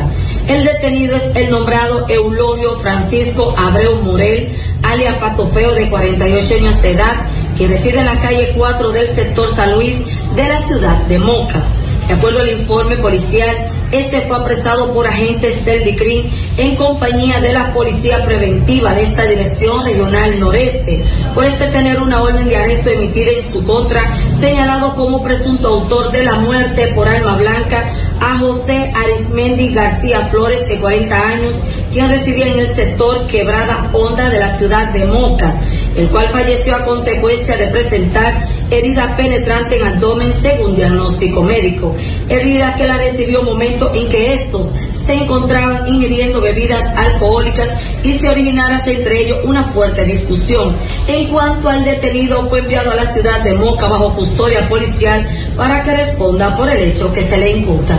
El 0.49 0.65
detenido 0.65 1.17
es 1.17 1.35
el 1.37 1.51
nombrado 1.51 2.07
Eulogio 2.09 2.79
Francisco 2.79 3.55
Abreu 3.57 4.03
Morel, 4.03 4.57
alias 4.83 5.17
Patofeo 5.19 5.75
de 5.75 5.89
48 5.89 6.55
años 6.55 6.83
de 6.83 6.91
edad, 6.93 7.27
que 7.57 7.69
reside 7.69 8.01
en 8.01 8.07
la 8.07 8.19
calle 8.19 8.53
4 8.57 8.91
del 8.91 9.09
sector 9.09 9.49
San 9.49 9.75
Luis 9.75 9.97
de 10.35 10.49
la 10.49 10.59
ciudad 10.59 10.97
de 11.07 11.19
Moca. 11.19 11.65
De 12.09 12.15
acuerdo 12.15 12.41
al 12.41 12.51
informe 12.51 12.97
policial, 12.97 13.71
este 13.93 14.23
fue 14.23 14.37
apresado 14.37 14.93
por 14.93 15.07
agentes 15.07 15.65
del 15.65 15.85
DICRIN 15.85 16.25
en 16.57 16.77
compañía 16.77 17.41
de 17.41 17.53
la 17.53 17.73
Policía 17.75 18.23
Preventiva 18.23 18.95
de 18.95 19.03
esta 19.03 19.25
Dirección 19.25 19.85
Regional 19.85 20.41
Noreste, 20.41 21.05
por 21.35 21.45
este 21.45 21.67
tener 21.69 22.01
una 22.01 22.23
orden 22.23 22.47
de 22.47 22.57
arresto 22.57 22.91
emitida 22.91 23.31
en 23.33 23.43
su 23.43 23.65
contra, 23.65 24.03
señalado 24.35 24.95
como 24.95 25.23
presunto 25.23 25.69
autor 25.69 26.11
de 26.11 26.25
la 26.25 26.35
muerte 26.35 26.93
por 26.95 27.07
alma 27.07 27.37
blanca 27.37 27.93
a 28.21 28.39
José 28.39 28.93
Arismendi 28.95 29.69
García 29.75 30.29
Flores, 30.31 30.67
de 30.69 30.79
40 30.79 31.29
años, 31.29 31.55
quien 31.93 32.09
residía 32.09 32.47
en 32.47 32.61
el 32.61 32.69
sector 32.69 33.27
Quebrada 33.27 33.91
Honda 33.93 34.31
de 34.31 34.39
la 34.39 34.49
ciudad 34.49 34.89
de 34.89 35.05
Moca, 35.05 35.61
el 35.97 36.09
cual 36.09 36.29
falleció 36.29 36.75
a 36.77 36.85
consecuencia 36.85 37.57
de 37.57 37.69
presentar 37.69 38.49
herida 38.71 39.17
penetrante 39.17 39.79
en 39.79 39.87
abdomen 39.87 40.33
según 40.33 40.77
diagnóstico 40.77 41.43
médico, 41.43 41.95
herida 42.29 42.75
que 42.77 42.87
la 42.87 42.97
recibió 42.97 43.43
momento 43.43 43.93
en 43.95 44.09
que 44.09 44.33
estos 44.33 44.71
se 44.93 45.15
encontraban 45.15 45.87
ingiriendo 45.89 46.41
bebidas 46.41 46.85
alcohólicas 46.97 47.69
y 48.03 48.13
se 48.13 48.29
originara 48.29 48.83
entre 48.87 49.25
ellos 49.25 49.39
una 49.45 49.65
fuerte 49.65 50.05
discusión. 50.05 50.77
En 51.07 51.29
cuanto 51.29 51.69
al 51.69 51.85
detenido, 51.85 52.49
fue 52.49 52.61
enviado 52.61 52.91
a 52.91 52.95
la 52.95 53.07
ciudad 53.07 53.43
de 53.43 53.55
Moca 53.55 53.87
bajo 53.87 54.15
custodia 54.15 54.69
policial 54.69 55.29
para 55.57 55.83
que 55.83 55.97
responda 55.97 56.57
por 56.57 56.69
el 56.71 56.91
hecho 56.91 57.13
que 57.13 57.23
se 57.23 57.37
le 57.37 57.51
imputa. 57.51 57.99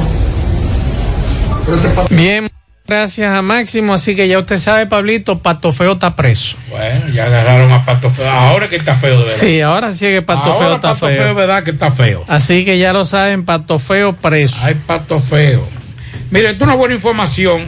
Bien, 2.09 2.49
Gracias 2.85 3.31
a 3.31 3.41
Máximo, 3.41 3.93
así 3.93 4.13
que 4.13 4.27
ya 4.27 4.39
usted 4.39 4.57
sabe, 4.57 4.85
Pablito, 4.87 5.39
Pato 5.39 5.71
Feo 5.71 5.93
está 5.93 6.17
preso. 6.17 6.57
Bueno, 6.69 7.07
ya 7.13 7.27
agarraron 7.27 7.71
a 7.71 7.85
Pato 7.85 8.09
Feo. 8.09 8.29
Ahora 8.29 8.67
que 8.67 8.75
está 8.75 8.95
feo 8.95 9.19
de 9.19 9.23
verdad. 9.23 9.39
Sí, 9.39 9.61
ahora 9.61 9.93
sí 9.93 10.05
que 10.05 10.21
Pato 10.21 10.51
Ahora 10.51 10.57
Feo 10.57 10.75
está 10.75 10.93
Pato 10.93 11.07
feo. 11.07 11.23
Feo, 11.23 11.35
verdad 11.35 11.63
que 11.63 11.71
está 11.71 11.91
feo. 11.91 12.25
Así 12.27 12.65
que 12.65 12.77
ya 12.77 12.91
lo 12.91 13.05
saben, 13.05 13.45
Pato 13.45 13.79
Feo 13.79 14.13
preso. 14.17 14.57
Ay, 14.63 14.75
Pato 14.85 15.21
Feo. 15.21 15.65
Mire, 16.29 16.49
esto 16.49 16.65
es 16.65 16.67
una 16.67 16.75
buena 16.75 16.93
información. 16.93 17.63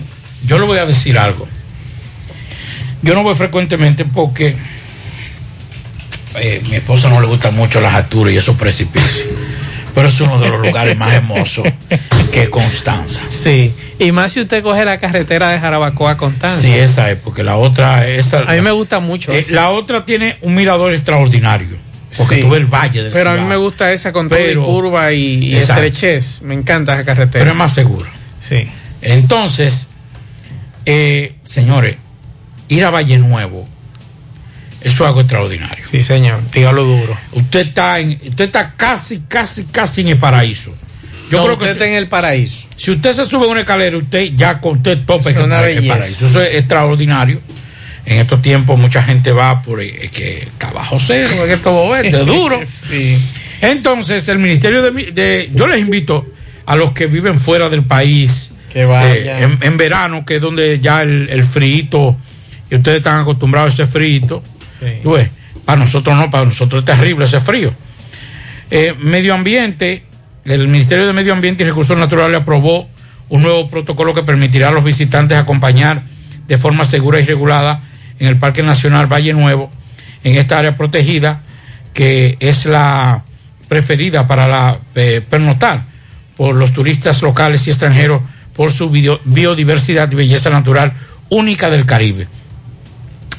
Yo 0.45 0.59
le 0.59 0.65
voy 0.65 0.79
a 0.79 0.85
decir 0.85 1.17
algo. 1.17 1.47
Yo 3.01 3.13
no 3.13 3.23
voy 3.23 3.35
frecuentemente 3.35 4.03
porque 4.03 4.53
eh, 6.35 6.61
mi 6.69 6.75
esposa 6.75 7.07
no 7.07 7.21
le 7.21 7.27
gustan 7.27 7.55
mucho 7.55 7.79
las 7.79 7.93
alturas 7.93 8.33
y 8.33 8.37
esos 8.37 8.57
precipicios. 8.57 9.27
Pero 9.95 10.09
es 10.09 10.19
uno 10.21 10.37
de 10.39 10.49
los 10.49 10.59
lugares 10.61 10.95
más 10.97 11.13
hermosos 11.13 11.65
que 12.31 12.49
Constanza. 12.49 13.21
Sí, 13.29 13.73
y 13.97 14.11
más 14.11 14.33
si 14.33 14.41
usted 14.41 14.61
coge 14.61 14.83
la 14.85 14.97
carretera 14.97 15.49
de 15.49 15.59
Jarabacoa 15.59 16.11
a 16.11 16.17
Constanza. 16.17 16.59
Sí, 16.61 16.71
esa 16.73 17.09
es, 17.09 17.17
porque 17.17 17.43
la 17.43 17.55
otra, 17.57 18.07
esa, 18.07 18.41
A 18.41 18.53
mí 18.53 18.61
me 18.61 18.71
gusta 18.71 18.99
mucho. 18.99 19.31
eh, 19.31 19.45
la 19.51 19.69
otra 19.71 20.05
tiene 20.05 20.37
un 20.41 20.53
mirador 20.53 20.93
extraordinario. 20.93 21.77
Porque 22.17 22.35
Sí. 22.35 22.41
tú 22.43 22.49
ves 22.49 22.59
el 22.61 22.67
valle 22.67 23.03
del 23.03 23.11
Pero 23.11 23.31
a 23.31 23.33
mí 23.35 23.41
me 23.41 23.55
gusta 23.57 23.91
esa 23.91 24.13
con 24.13 24.29
todo 24.29 24.39
y 24.39 24.43
Pero- 24.43 24.65
curva 24.65 25.11
y, 25.11 25.43
y 25.47 25.55
estrechez. 25.55 26.41
Me 26.43 26.53
encanta 26.53 26.93
esa 26.93 27.03
carretera. 27.03 27.39
Pero 27.43 27.51
es 27.51 27.57
más 27.57 27.73
seguro. 27.73 28.07
Sí. 28.39 28.69
Entonces, 29.01 29.89
eh, 30.85 31.35
señores, 31.43 31.97
ir 32.69 32.85
a 32.85 32.89
Valle 32.89 33.17
Nuevo, 33.17 33.67
eso 34.85 35.03
es 35.03 35.07
algo 35.07 35.21
extraordinario. 35.21 35.83
Sí, 35.89 36.01
señor, 36.03 36.39
dígalo 36.53 36.83
duro. 36.83 37.17
Usted 37.33 37.67
está 37.67 37.99
en, 37.99 38.11
usted 38.11 38.45
está 38.45 38.73
casi, 38.75 39.21
casi, 39.27 39.65
casi 39.65 40.01
en 40.01 40.07
el 40.09 40.17
paraíso. 40.17 40.73
Yo 41.31 41.39
No, 41.39 41.43
creo 41.45 41.53
usted 41.55 41.65
que 41.65 41.71
está 41.71 41.85
si, 41.85 41.89
en 41.91 41.97
el 41.97 42.07
paraíso. 42.07 42.67
si 42.77 42.91
usted 42.91 43.13
se 43.13 43.25
sube 43.25 43.45
a 43.45 43.49
una 43.49 43.61
escalera, 43.61 43.97
usted 43.97 44.31
ya 44.35 44.61
con 44.61 44.77
usted 44.77 44.99
tope 45.05 45.31
Es 45.31 45.37
que 45.37 45.43
una 45.43 45.55
está 45.55 45.69
en 45.69 45.69
el 45.69 45.81
belleza. 45.81 45.95
paraíso. 45.97 46.25
Eso 46.27 46.41
es 46.43 46.55
extraordinario. 46.55 47.41
En 48.05 48.19
estos 48.19 48.41
tiempos 48.43 48.79
mucha 48.79 49.01
gente 49.01 49.31
va 49.31 49.61
por 49.63 49.81
eh, 49.81 50.09
que 50.13 50.37
está 50.43 50.69
bajo 50.71 50.99
cero, 50.99 51.29
es 51.41 51.45
que 51.47 51.53
esto 51.53 51.71
bobeto, 51.73 52.19
es 52.19 52.25
duro. 52.27 52.59
Sí. 52.89 53.17
Entonces, 53.61 54.27
el 54.29 54.37
Ministerio 54.37 54.81
de, 54.83 54.91
Mi- 54.91 55.05
de- 55.11 55.49
Yo 55.53 55.65
les 55.65 55.79
invito 55.79 56.27
a 56.67 56.75
los 56.75 56.91
que 56.93 57.07
viven 57.07 57.39
fuera 57.39 57.69
del 57.69 57.81
país, 57.83 58.53
Que 58.71 58.85
vayan. 58.85 59.15
eh, 59.17 59.43
en, 59.43 59.57
en 59.61 59.77
verano, 59.77 60.23
que 60.25 60.35
es 60.35 60.41
donde 60.41 60.79
ya 60.79 61.01
el, 61.01 61.27
el 61.31 61.43
frito, 61.43 62.15
y 62.69 62.75
ustedes 62.75 62.97
están 62.97 63.21
acostumbrados 63.21 63.71
a 63.79 63.83
ese 63.83 63.91
frito. 63.91 64.43
Ves, 65.03 65.29
para 65.65 65.79
nosotros 65.79 66.15
no, 66.15 66.29
para 66.29 66.45
nosotros 66.45 66.79
es 66.81 66.85
terrible 66.85 67.25
ese 67.25 67.39
frío. 67.39 67.73
Eh, 68.71 68.93
medio 68.99 69.33
ambiente, 69.33 70.03
el 70.43 70.67
Ministerio 70.67 71.05
de 71.07 71.13
Medio 71.13 71.33
Ambiente 71.33 71.63
y 71.63 71.67
Recursos 71.67 71.97
Naturales 71.97 72.41
aprobó 72.41 72.87
un 73.29 73.41
nuevo 73.41 73.67
protocolo 73.67 74.13
que 74.13 74.23
permitirá 74.23 74.69
a 74.69 74.71
los 74.71 74.83
visitantes 74.83 75.37
acompañar 75.37 76.03
de 76.47 76.57
forma 76.57 76.85
segura 76.85 77.19
y 77.19 77.25
regulada 77.25 77.81
en 78.19 78.27
el 78.27 78.37
Parque 78.37 78.63
Nacional 78.63 79.11
Valle 79.11 79.33
Nuevo, 79.33 79.71
en 80.23 80.35
esta 80.35 80.59
área 80.59 80.75
protegida, 80.75 81.41
que 81.93 82.37
es 82.39 82.65
la 82.65 83.23
preferida 83.67 84.27
para 84.27 84.47
la 84.47 84.77
eh, 84.95 85.21
pernoctar 85.27 85.81
por 86.37 86.55
los 86.55 86.73
turistas 86.73 87.21
locales 87.21 87.65
y 87.67 87.71
extranjeros 87.71 88.21
por 88.55 88.71
su 88.71 88.89
bio- 88.89 89.19
biodiversidad 89.25 90.11
y 90.11 90.15
belleza 90.15 90.49
natural 90.49 90.93
única 91.29 91.69
del 91.69 91.85
Caribe. 91.85 92.27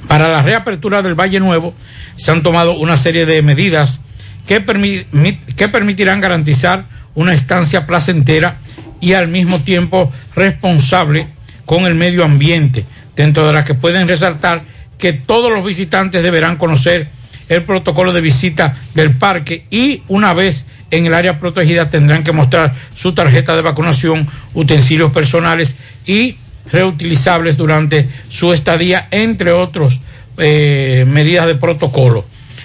Para 0.08 0.28
la 0.28 0.42
reapertura 0.42 1.02
del 1.02 1.14
Valle 1.18 1.40
Nuevo 1.40 1.74
se 2.16 2.30
han 2.30 2.42
tomado 2.42 2.76
una 2.76 2.96
serie 2.96 3.26
de 3.26 3.42
medidas 3.42 4.00
que, 4.46 4.64
permi- 4.64 5.06
mi- 5.12 5.36
que 5.56 5.68
permitirán 5.68 6.20
garantizar 6.20 6.84
una 7.14 7.34
estancia 7.34 7.86
placentera 7.86 8.56
y 9.00 9.14
al 9.14 9.28
mismo 9.28 9.62
tiempo 9.62 10.12
responsable 10.34 11.28
con 11.64 11.84
el 11.86 11.94
medio 11.94 12.24
ambiente, 12.24 12.84
dentro 13.16 13.46
de 13.46 13.52
las 13.52 13.64
que 13.64 13.74
pueden 13.74 14.06
resaltar 14.06 14.64
que 14.98 15.12
todos 15.12 15.52
los 15.52 15.64
visitantes 15.64 16.22
deberán 16.22 16.56
conocer 16.56 17.10
el 17.48 17.62
protocolo 17.64 18.12
de 18.12 18.20
visita 18.20 18.76
del 18.94 19.12
parque 19.12 19.66
y 19.70 20.02
una 20.08 20.32
vez 20.32 20.66
en 20.90 21.06
el 21.06 21.14
área 21.14 21.38
protegida 21.38 21.90
tendrán 21.90 22.22
que 22.24 22.32
mostrar 22.32 22.72
su 22.94 23.12
tarjeta 23.12 23.56
de 23.56 23.62
vacunación, 23.62 24.26
utensilios 24.54 25.12
personales 25.12 25.74
y 26.06 26.36
reutilizables 26.70 27.56
durante 27.56 28.08
su 28.28 28.52
estadía, 28.52 29.08
entre 29.10 29.52
otros 29.52 30.00
eh, 30.38 31.04
medidas 31.08 31.46
de 31.46 31.54
protocolo. 31.54 32.24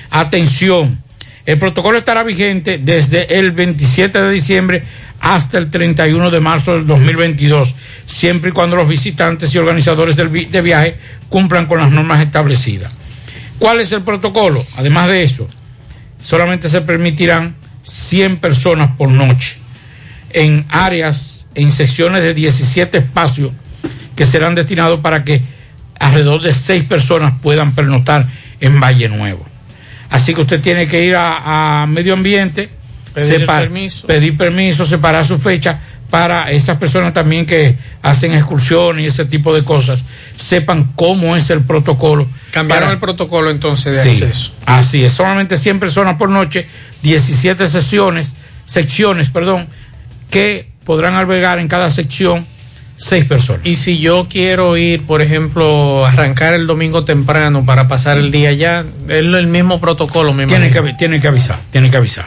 Atención, 0.09 0.99
el 1.45 1.57
protocolo 1.57 1.97
estará 1.97 2.23
vigente 2.23 2.77
desde 2.77 3.39
el 3.39 3.51
27 3.51 4.21
de 4.21 4.31
diciembre 4.31 4.83
hasta 5.19 5.57
el 5.57 5.69
31 5.69 6.31
de 6.31 6.39
marzo 6.39 6.73
del 6.73 6.87
2022, 6.87 7.75
siempre 8.05 8.49
y 8.49 8.53
cuando 8.53 8.75
los 8.75 8.89
visitantes 8.89 9.53
y 9.53 9.57
organizadores 9.59 10.15
de 10.15 10.61
viaje 10.61 10.95
cumplan 11.29 11.67
con 11.67 11.79
las 11.79 11.91
normas 11.91 12.21
establecidas. 12.21 12.91
¿Cuál 13.59 13.79
es 13.79 13.91
el 13.91 14.01
protocolo? 14.01 14.65
Además 14.77 15.07
de 15.07 15.23
eso, 15.23 15.47
solamente 16.19 16.67
se 16.67 16.81
permitirán 16.81 17.55
100 17.83 18.37
personas 18.37 18.95
por 18.97 19.09
noche 19.09 19.57
en 20.31 20.65
áreas, 20.69 21.47
en 21.55 21.71
secciones 21.71 22.23
de 22.23 22.33
17 22.33 22.97
espacios 22.97 23.51
que 24.15 24.25
serán 24.25 24.55
destinados 24.55 24.99
para 24.99 25.23
que 25.23 25.41
alrededor 25.99 26.41
de 26.41 26.53
6 26.53 26.83
personas 26.85 27.33
puedan 27.41 27.73
pernoctar 27.73 28.25
en 28.59 28.79
Valle 28.79 29.09
Nuevo. 29.09 29.45
Así 30.09 30.33
que 30.33 30.41
usted 30.41 30.59
tiene 30.61 30.87
que 30.87 31.05
ir 31.05 31.15
a, 31.15 31.83
a 31.83 31.87
medio 31.87 32.13
ambiente, 32.13 32.69
Pedir 33.13 33.45
permiso. 33.45 34.07
pedir 34.07 34.37
permiso, 34.37 34.85
separar 34.85 35.25
su 35.25 35.37
fecha 35.37 35.79
para 36.09 36.51
esas 36.51 36.77
personas 36.77 37.13
también 37.13 37.45
que 37.45 37.77
hacen 38.01 38.33
excursiones 38.33 39.03
y 39.03 39.07
ese 39.07 39.23
tipo 39.25 39.53
de 39.55 39.63
cosas, 39.63 40.03
sepan 40.35 40.91
cómo 40.95 41.37
es 41.37 41.49
el 41.49 41.61
protocolo. 41.61 42.27
Cambiaron 42.51 42.83
para- 42.83 42.93
el 42.93 42.99
protocolo 42.99 43.49
entonces 43.49 43.95
de 43.95 44.03
Sí, 44.03 44.09
acceso. 44.23 44.51
Así 44.65 45.03
es, 45.05 45.13
solamente 45.13 45.55
100 45.55 45.79
personas 45.79 46.15
por 46.17 46.29
noche, 46.29 46.67
17 47.03 47.65
sesiones, 47.67 48.35
secciones, 48.65 49.29
perdón, 49.29 49.67
que 50.29 50.69
podrán 50.83 51.15
albergar 51.15 51.59
en 51.59 51.69
cada 51.69 51.89
sección 51.89 52.45
6 53.01 53.25
personas. 53.25 53.65
Y 53.65 53.75
si 53.75 53.97
yo 53.97 54.27
quiero 54.29 54.77
ir, 54.77 55.07
por 55.07 55.23
ejemplo, 55.23 56.05
arrancar 56.05 56.53
el 56.53 56.67
domingo 56.67 57.03
temprano 57.03 57.65
para 57.65 57.87
pasar 57.87 58.19
el 58.19 58.29
día 58.29 58.49
allá, 58.49 58.85
es 59.07 59.25
el 59.25 59.47
mismo 59.47 59.81
protocolo, 59.81 60.33
me 60.33 60.45
Tienen 60.45 60.71
que, 60.71 60.81
tienen 60.93 61.19
que 61.19 61.27
avisar, 61.27 61.59
tienen 61.71 61.89
que 61.89 61.97
avisar. 61.97 62.25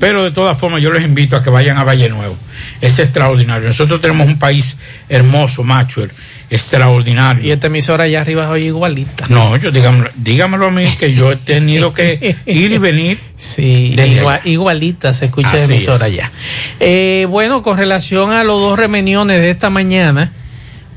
Pero 0.00 0.24
de 0.24 0.32
todas 0.32 0.58
formas, 0.58 0.82
yo 0.82 0.92
les 0.92 1.04
invito 1.04 1.36
a 1.36 1.42
que 1.42 1.48
vayan 1.48 1.78
a 1.78 1.84
Valle 1.84 2.08
Nuevo. 2.08 2.36
Es 2.80 2.98
extraordinario. 2.98 3.68
Nosotros 3.68 4.00
tenemos 4.00 4.26
un 4.26 4.38
país 4.38 4.76
hermoso, 5.08 5.62
macho, 5.62 6.06
extraordinario. 6.50 7.44
Y 7.44 7.50
esta 7.50 7.66
emisora 7.68 8.04
allá 8.04 8.20
arriba 8.20 8.56
es 8.58 8.64
igualita. 8.64 9.26
No, 9.28 9.56
yo 9.56 9.70
dígamelo, 9.70 10.10
dígamelo 10.16 10.66
a 10.66 10.70
mí 10.70 10.86
que 10.98 11.12
yo 11.14 11.32
he 11.32 11.36
tenido 11.36 11.92
que 11.92 12.36
ir 12.46 12.72
y 12.72 12.78
venir. 12.78 13.20
Sí, 13.36 13.92
desde 13.96 14.22
igua- 14.22 14.34
allá. 14.40 14.42
igualita 14.50 15.12
se 15.14 15.26
escucha 15.26 15.52
de 15.56 15.62
Así 15.64 15.72
emisora 15.72 16.06
es. 16.06 16.12
allá. 16.14 16.32
Eh, 16.80 17.26
bueno, 17.28 17.62
con 17.62 17.76
relación 17.76 18.32
a 18.32 18.44
los 18.44 18.60
dos 18.60 18.78
remeniones 18.78 19.40
de 19.40 19.50
esta 19.50 19.70
mañana, 19.70 20.32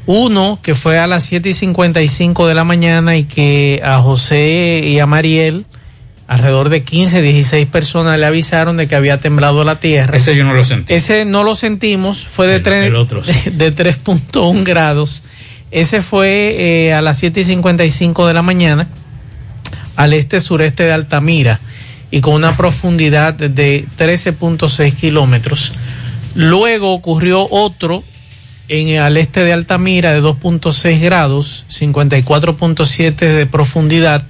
uno 0.06 0.60
que 0.62 0.76
fue 0.76 0.98
a 1.00 1.08
las 1.08 1.24
7 1.26 1.50
y 1.50 1.54
55 1.54 2.48
de 2.48 2.56
la 2.56 2.64
mañana 2.64 3.18
y 3.18 3.24
que 3.26 3.82
a 3.84 4.00
José 4.00 4.82
y 4.86 5.00
a 5.00 5.06
Mariel, 5.06 5.66
alrededor 6.28 6.70
de 6.70 6.84
15, 6.84 7.22
16 7.22 7.68
personas 7.68 8.20
le 8.20 8.26
avisaron 8.26 8.78
de 8.78 8.88
que 8.88 8.96
había 8.96 9.20
temblado 9.20 9.64
la 9.64 9.76
tierra. 9.76 10.16
Ese 10.16 10.36
yo 10.36 10.46
no 10.46 10.54
lo 10.54 10.64
sentí. 10.64 10.94
Ese 10.94 11.26
no 11.26 11.44
lo 11.44 11.56
sentimos, 11.56 12.26
fue 12.26 12.48
de, 12.48 12.60
tres- 12.60 12.86
el 12.88 12.96
otro 12.96 13.24
sí. 13.24 13.34
de 13.52 13.74
3.1 13.76 14.64
grados. 14.64 15.24
Ese 15.72 16.02
fue 16.02 16.88
eh, 16.88 16.94
a 16.94 17.02
las 17.02 17.20
7 17.20 17.41
y 17.41 17.44
55 17.44 18.28
de 18.28 18.34
la 18.34 18.41
mañana 18.41 18.88
al 19.96 20.14
este-sureste 20.14 20.84
de 20.84 20.94
Altamira 20.94 21.60
y 22.12 22.22
con 22.22 22.34
una 22.34 22.56
profundidad 22.58 23.34
de 23.34 23.86
13.6 23.98 24.96
kilómetros. 24.96 25.74
Luego 26.36 26.94
ocurrió 26.94 27.48
otro 27.50 28.04
en 28.70 29.00
al 29.00 29.18
este 29.18 29.44
de 29.44 29.54
Altamira 29.54 30.14
de 30.14 30.22
2.6 30.22 31.00
grados, 31.02 31.66
54.7 31.70 33.16
de 33.16 33.46
profundidad, 33.46 34.24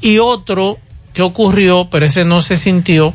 y 0.00 0.18
otro 0.18 0.78
que 1.14 1.22
ocurrió, 1.22 1.88
pero 1.90 2.06
ese 2.06 2.24
no 2.24 2.42
se 2.42 2.56
sintió, 2.56 3.14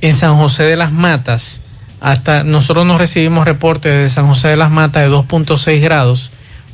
en 0.00 0.14
San 0.14 0.36
José 0.36 0.64
de 0.64 0.76
las 0.76 0.92
Matas. 0.92 1.60
Hasta 2.00 2.42
nosotros 2.42 2.84
no 2.84 2.98
recibimos 2.98 3.46
reportes 3.46 3.92
de 3.92 4.10
San 4.10 4.26
José 4.26 4.48
de 4.48 4.56
las 4.56 4.70
Matas 4.70 5.02
de 5.02 5.10
2.6 5.10 5.80
grados, 5.80 6.31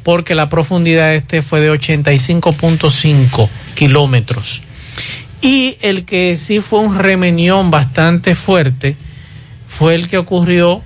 porque 0.09 0.35
la 0.35 0.49
profundidad 0.49 1.15
este 1.15 1.43
fue 1.43 1.61
de 1.61 1.71
85.5 1.71 3.47
kilómetros. 3.75 4.63
Y 5.43 5.77
el 5.83 6.07
que 6.07 6.39
sí 6.39 6.61
fue 6.61 6.81
un 6.81 6.99
remenión 6.99 7.71
bastante 7.71 8.35
fuerte 8.35 8.97
fue 9.69 9.95
el 9.95 10.09
que 10.09 10.17
ocurrió 10.17 10.81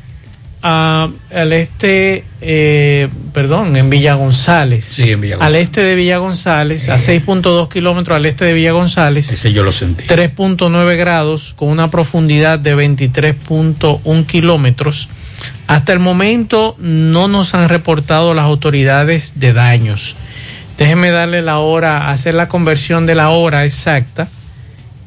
ah, 0.65 1.09
al 1.33 1.53
este, 1.53 2.25
eh, 2.41 3.09
perdón, 3.33 3.77
en 3.77 3.91
Villa 3.91 4.15
González. 4.15 4.85
Sí, 4.85 5.13
en 5.13 5.21
Villa 5.21 5.37
Al 5.39 5.55
este 5.55 5.83
de 5.83 5.95
Villa 5.95 6.19
González, 6.19 6.89
a 6.89 6.97
6.2 6.97 7.69
kilómetros 7.69 8.17
al 8.17 8.27
este 8.27 8.47
de 8.47 8.55
Villa 8.55 8.73
González. 8.73 9.33
Ese 9.33 9.53
yo 9.53 9.63
lo 9.63 9.71
sentí. 9.71 10.03
3.9 10.03 10.97
grados 10.97 11.55
con 11.55 11.69
una 11.69 11.93
profundidad 11.93 12.59
de 12.59 12.75
23.1 12.75 14.27
kilómetros. 14.27 15.09
Hasta 15.67 15.93
el 15.93 15.99
momento 15.99 16.77
no 16.79 17.29
nos 17.29 17.55
han 17.55 17.69
reportado 17.69 18.35
las 18.35 18.45
autoridades 18.45 19.41
de 19.41 19.53
daños. 19.53 20.17
Déjeme 20.79 21.11
darle 21.11 21.43
la 21.43 21.59
hora, 21.59 22.11
hacer 22.11 22.35
la 22.35 22.49
conversión 22.49 23.07
de 23.07 23.15
la 23.15 23.31
hora 23.31 23.65
exacta. 23.65 24.29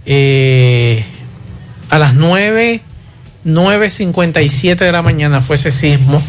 Eh, 0.05 1.03
a 1.89 1.99
las 1.99 2.13
9, 2.13 2.81
9.57 3.45 4.77
de 4.77 4.91
la 4.91 5.01
mañana 5.01 5.41
fue 5.41 5.55
ese 5.55 5.71
sismo 5.71 6.21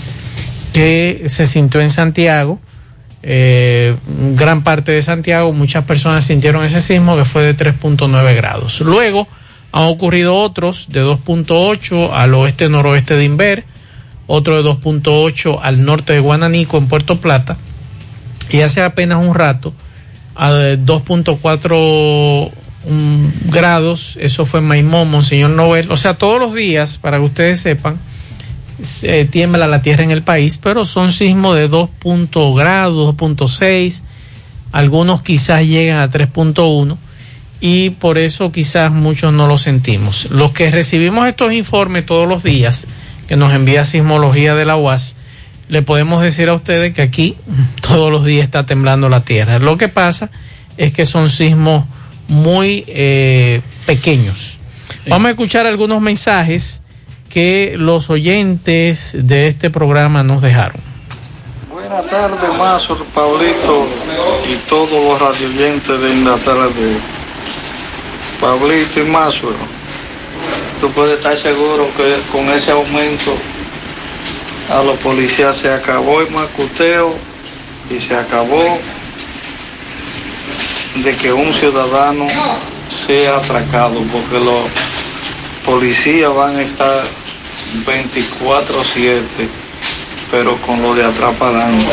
que 0.72 1.24
se 1.26 1.46
sintió 1.46 1.80
en 1.80 1.90
Santiago. 1.90 2.60
Eh, 3.22 3.96
gran 4.34 4.62
parte 4.62 4.92
de 4.92 5.02
Santiago, 5.02 5.52
muchas 5.52 5.84
personas 5.84 6.24
sintieron 6.24 6.64
ese 6.64 6.80
sismo 6.80 7.16
que 7.16 7.24
fue 7.24 7.42
de 7.42 7.56
3.9 7.56 8.36
grados. 8.36 8.80
Luego 8.80 9.26
han 9.72 9.84
ocurrido 9.84 10.36
otros 10.36 10.86
de 10.90 11.04
2.8 11.04 12.10
al 12.12 12.34
oeste-noroeste 12.34 13.14
de 13.16 13.24
Inver, 13.24 13.64
otro 14.26 14.62
de 14.62 14.68
2.8 14.68 15.60
al 15.62 15.84
norte 15.84 16.12
de 16.12 16.20
Guananico 16.20 16.78
en 16.78 16.88
Puerto 16.88 17.20
Plata 17.20 17.56
y 18.50 18.60
hace 18.60 18.82
apenas 18.82 19.18
un 19.18 19.34
rato 19.34 19.72
a 20.34 20.50
2.4 20.50 22.50
um, 22.84 23.32
grados, 23.50 24.18
eso 24.20 24.46
fue 24.46 24.60
en 24.60 24.66
Maimón, 24.66 25.10
Monseñor 25.10 25.50
Noel, 25.50 25.90
o 25.90 25.96
sea, 25.96 26.14
todos 26.14 26.38
los 26.38 26.54
días, 26.54 26.98
para 26.98 27.18
que 27.18 27.24
ustedes 27.24 27.60
sepan, 27.60 27.98
se 28.82 29.24
tiembla 29.24 29.66
la 29.66 29.82
tierra 29.82 30.04
en 30.04 30.10
el 30.10 30.22
país, 30.22 30.58
pero 30.58 30.84
son 30.84 31.12
sismos 31.12 31.56
de 31.56 31.68
2 31.68 31.90
grados, 32.54 33.16
2.6, 33.16 34.02
algunos 34.72 35.22
quizás 35.22 35.62
llegan 35.62 35.98
a 35.98 36.10
3.1 36.10 36.96
y 37.60 37.90
por 37.90 38.18
eso 38.18 38.52
quizás 38.52 38.92
muchos 38.92 39.32
no 39.32 39.46
lo 39.46 39.56
sentimos. 39.56 40.30
Los 40.30 40.52
que 40.52 40.70
recibimos 40.70 41.26
estos 41.26 41.54
informes 41.54 42.04
todos 42.04 42.28
los 42.28 42.42
días, 42.42 42.86
que 43.26 43.36
nos 43.36 43.52
envía 43.52 43.84
Sismología 43.84 44.54
de 44.54 44.64
la 44.64 44.76
UAS, 44.76 45.16
le 45.68 45.82
podemos 45.82 46.22
decir 46.22 46.48
a 46.48 46.54
ustedes 46.54 46.94
que 46.94 47.02
aquí 47.02 47.36
todos 47.80 48.10
los 48.10 48.24
días 48.24 48.44
está 48.44 48.66
temblando 48.66 49.08
la 49.08 49.22
tierra. 49.22 49.58
Lo 49.58 49.76
que 49.76 49.88
pasa 49.88 50.30
es 50.76 50.92
que 50.92 51.06
son 51.06 51.30
sismos 51.30 51.84
muy 52.28 52.84
eh, 52.88 53.60
pequeños. 53.86 54.58
Vamos 55.08 55.28
a 55.28 55.30
escuchar 55.30 55.66
algunos 55.66 56.00
mensajes 56.00 56.82
que 57.30 57.74
los 57.76 58.10
oyentes 58.10 59.16
de 59.18 59.48
este 59.48 59.70
programa 59.70 60.22
nos 60.22 60.42
dejaron. 60.42 60.80
Buenas 61.70 62.06
tardes, 62.08 62.58
Mazo, 62.58 62.96
Pablito 63.14 63.86
y 64.50 64.56
todos 64.68 64.90
los 64.90 65.20
radioyentes 65.20 66.00
de 66.00 66.14
la 66.24 66.36
tarde. 66.36 66.96
Pablito 68.40 69.00
y 69.00 69.04
Mazo, 69.04 69.52
tú 70.80 70.90
puedes 70.90 71.16
estar 71.18 71.36
seguro 71.36 71.88
que 71.96 72.16
con 72.30 72.50
ese 72.50 72.70
aumento 72.70 73.36
a 74.70 74.82
los 74.82 74.98
policías 74.98 75.56
se 75.56 75.72
acabó 75.72 76.20
el 76.20 76.30
macuteo 76.30 77.14
y 77.90 78.00
se 78.00 78.16
acabó 78.16 78.78
de 80.96 81.14
que 81.16 81.32
un 81.32 81.52
ciudadano 81.52 82.26
sea 82.88 83.36
atracado, 83.36 84.02
porque 84.12 84.44
los 84.44 84.62
policías 85.64 86.34
van 86.34 86.56
a 86.56 86.62
estar 86.62 87.04
24/7, 87.84 89.48
pero 90.30 90.56
con 90.62 90.82
lo 90.82 90.94
de 90.94 91.04
adelante. 91.04 91.86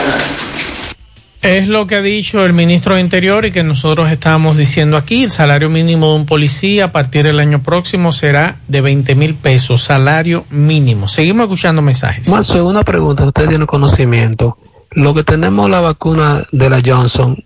Es 1.44 1.68
lo 1.68 1.88
que 1.88 1.96
ha 1.96 2.02
dicho 2.02 2.46
el 2.46 2.54
ministro 2.54 2.96
de 2.96 3.02
Interior 3.02 3.46
y 3.46 3.52
que 3.52 3.64
nosotros 3.64 4.10
estábamos 4.10 4.56
diciendo 4.56 4.96
aquí. 4.96 5.24
El 5.26 5.30
salario 5.30 5.70
mínimo 5.70 6.08
de 6.10 6.16
un 6.16 6.26
policía 6.26 6.86
a 6.86 6.92
partir 6.94 7.24
del 7.26 7.38
año 7.40 7.62
próximo 7.62 8.14
será 8.14 8.56
de 8.70 8.80
20 8.80 9.14
mil 9.16 9.36
pesos, 9.36 9.82
salario 9.84 10.46
mínimo. 10.50 11.10
Seguimos 11.10 11.44
escuchando 11.44 11.82
mensajes. 11.82 12.30
Más 12.30 12.50
una 12.52 12.84
pregunta, 12.84 13.26
usted 13.26 13.50
tiene 13.50 13.66
conocimiento. 13.66 14.58
Lo 14.92 15.14
que 15.14 15.24
tenemos 15.26 15.70
la 15.70 15.82
vacuna 15.82 16.48
de 16.54 16.70
la 16.70 16.82
Johnson, 16.86 17.44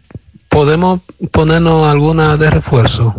¿podemos 0.48 1.00
ponernos 1.32 1.88
alguna 1.88 2.38
de 2.38 2.52
refuerzo? 2.52 3.16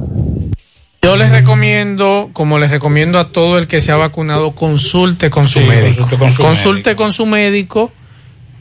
Yo 1.02 1.16
les 1.16 1.30
recomiendo, 1.32 2.30
como 2.32 2.58
les 2.60 2.70
recomiendo 2.70 3.18
a 3.18 3.32
todo 3.32 3.58
el 3.58 3.66
que 3.66 3.80
se 3.80 3.90
ha 3.90 3.96
vacunado, 3.96 4.52
consulte 4.52 5.28
con 5.28 5.48
su 5.48 5.58
Sí, 5.60 5.66
médico. 5.66 6.06
consulte 6.06 6.18
con 6.18 6.30
su 6.30 6.42
consulte 6.42 6.96
con 6.96 7.12
su 7.12 7.26
médico 7.26 7.90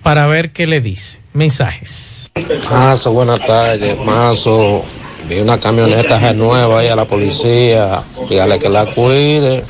para 0.01 0.25
ver 0.25 0.51
qué 0.51 0.65
le 0.65 0.81
dice. 0.81 1.19
Mensajes. 1.37 2.31
Mazo, 2.71 3.11
buenas 3.11 3.45
tardes. 3.45 3.95
Mazo, 3.99 4.83
vi 5.29 5.39
una 5.39 5.59
camioneta 5.59 6.33
nueva 6.33 6.79
ahí 6.79 6.87
a 6.87 6.95
la 6.95 7.05
policía. 7.05 8.01
Dígale 8.27 8.57
que 8.57 8.69
la 8.69 8.87
cuide, 8.87 9.63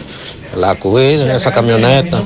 la 0.56 0.76
cuiden 0.76 1.30
esa 1.30 1.52
camioneta. 1.52 2.24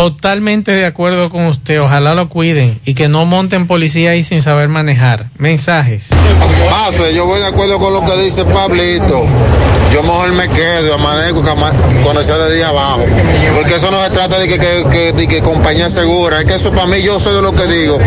Totalmente 0.00 0.72
de 0.72 0.86
acuerdo 0.86 1.28
con 1.28 1.44
usted. 1.44 1.78
Ojalá 1.78 2.14
lo 2.14 2.30
cuiden 2.30 2.80
y 2.86 2.94
que 2.94 3.10
no 3.10 3.26
monten 3.26 3.66
policía 3.66 4.12
ahí 4.12 4.22
sin 4.22 4.40
saber 4.40 4.70
manejar. 4.70 5.26
Mensajes. 5.36 6.08
Mazo, 6.70 7.10
yo 7.10 7.26
voy 7.26 7.38
de 7.38 7.48
acuerdo 7.48 7.78
con 7.78 7.92
lo 7.92 8.02
que 8.06 8.16
dice 8.22 8.46
Pablito. 8.46 9.26
Yo 9.92 10.04
mejor 10.04 10.30
me 10.32 10.48
quedo 10.48 10.94
amanezco 10.94 11.42
cuando 12.04 12.22
sea 12.22 12.36
de 12.38 12.54
día 12.54 12.68
abajo. 12.68 13.04
Porque 13.54 13.74
eso 13.74 13.90
no 13.90 14.02
se 14.04 14.10
trata 14.10 14.38
de 14.38 14.46
que, 14.46 14.58
que, 14.58 15.12
de 15.12 15.26
que 15.26 15.42
compañía 15.42 15.88
segura. 15.88 16.38
Es 16.40 16.44
que 16.46 16.54
eso 16.54 16.70
para 16.70 16.86
mí, 16.86 17.02
yo 17.02 17.18
soy 17.18 17.34
de 17.34 17.42
lo 17.42 17.52
que 17.52 17.66
digo. 17.66 17.98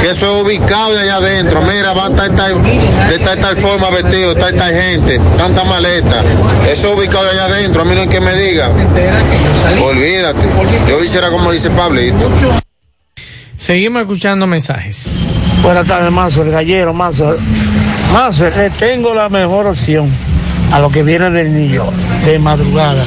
Que 0.00 0.10
eso 0.10 0.34
es 0.34 0.42
ubicado 0.42 0.94
de 0.94 1.00
allá 1.00 1.16
adentro. 1.16 1.60
Mira, 1.60 1.92
va 1.92 2.06
a 2.06 2.08
estar 2.08 2.30
de 2.30 3.18
tal, 3.18 3.38
tal 3.38 3.56
forma 3.56 3.90
vestido, 3.90 4.34
tal, 4.34 4.54
tal 4.54 4.72
gente, 4.72 5.20
tanta 5.36 5.62
maleta. 5.64 6.22
Eso 6.70 6.88
es 6.88 6.96
ubicado 6.96 7.24
de 7.24 7.30
allá 7.32 7.44
adentro. 7.44 7.82
A 7.82 7.84
mí 7.84 7.94
no 7.94 8.08
que 8.08 8.20
me 8.20 8.34
diga. 8.34 8.70
Olvídate. 9.82 10.46
Yo 10.88 11.04
hiciera 11.04 11.28
como 11.36 11.52
dice 11.52 11.70
Pablito. 11.70 12.30
Seguimos 13.58 14.02
escuchando 14.02 14.46
mensajes. 14.46 15.18
Buenas 15.62 15.86
tardes, 15.86 16.10
Mazo, 16.10 16.42
el 16.42 16.50
gallero, 16.50 16.94
Mazo. 16.94 17.36
Mazo, 18.12 18.48
le 18.56 18.70
tengo 18.70 19.12
la 19.14 19.28
mejor 19.28 19.66
opción 19.66 20.08
a 20.72 20.80
lo 20.80 20.88
que 20.88 21.02
viene 21.02 21.30
del 21.30 21.52
niño, 21.52 21.84
de 22.24 22.38
madrugada. 22.38 23.04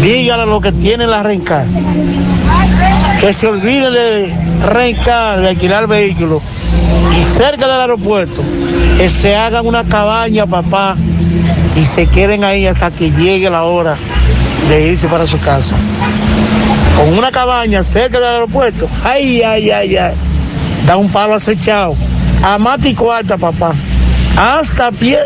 Dígale 0.00 0.46
lo 0.46 0.60
que 0.60 0.72
tiene 0.72 1.06
la 1.06 1.22
rencar. 1.22 1.64
Que 3.20 3.32
se 3.32 3.46
olvide 3.46 3.90
de 3.92 4.34
rencar, 4.66 5.40
de 5.40 5.50
alquilar 5.50 5.86
vehículos. 5.86 6.42
Y 7.16 7.22
cerca 7.22 7.68
del 7.68 7.80
aeropuerto, 7.82 8.42
que 8.98 9.08
se 9.08 9.36
hagan 9.36 9.64
una 9.64 9.84
cabaña, 9.84 10.46
papá, 10.46 10.96
y 11.76 11.84
se 11.84 12.06
queden 12.06 12.42
ahí 12.42 12.66
hasta 12.66 12.90
que 12.90 13.12
llegue 13.12 13.48
la 13.48 13.62
hora 13.62 13.96
de 14.68 14.88
irse 14.88 15.06
para 15.06 15.26
su 15.26 15.38
casa. 15.40 15.76
Con 16.96 17.18
una 17.18 17.30
cabaña 17.30 17.82
cerca 17.84 18.20
del 18.20 18.34
aeropuerto. 18.34 18.88
Ay, 19.04 19.42
ay, 19.42 19.70
ay, 19.70 19.96
ay 19.96 20.14
da 20.86 20.96
un 20.96 21.10
palo 21.10 21.34
acechado. 21.34 21.96
A 22.42 22.58
mata 22.58 22.88
y 22.88 22.94
cuarta, 22.94 23.38
papá. 23.38 23.74
Hasta 24.36 24.88
a 24.88 24.92
pie, 24.92 25.18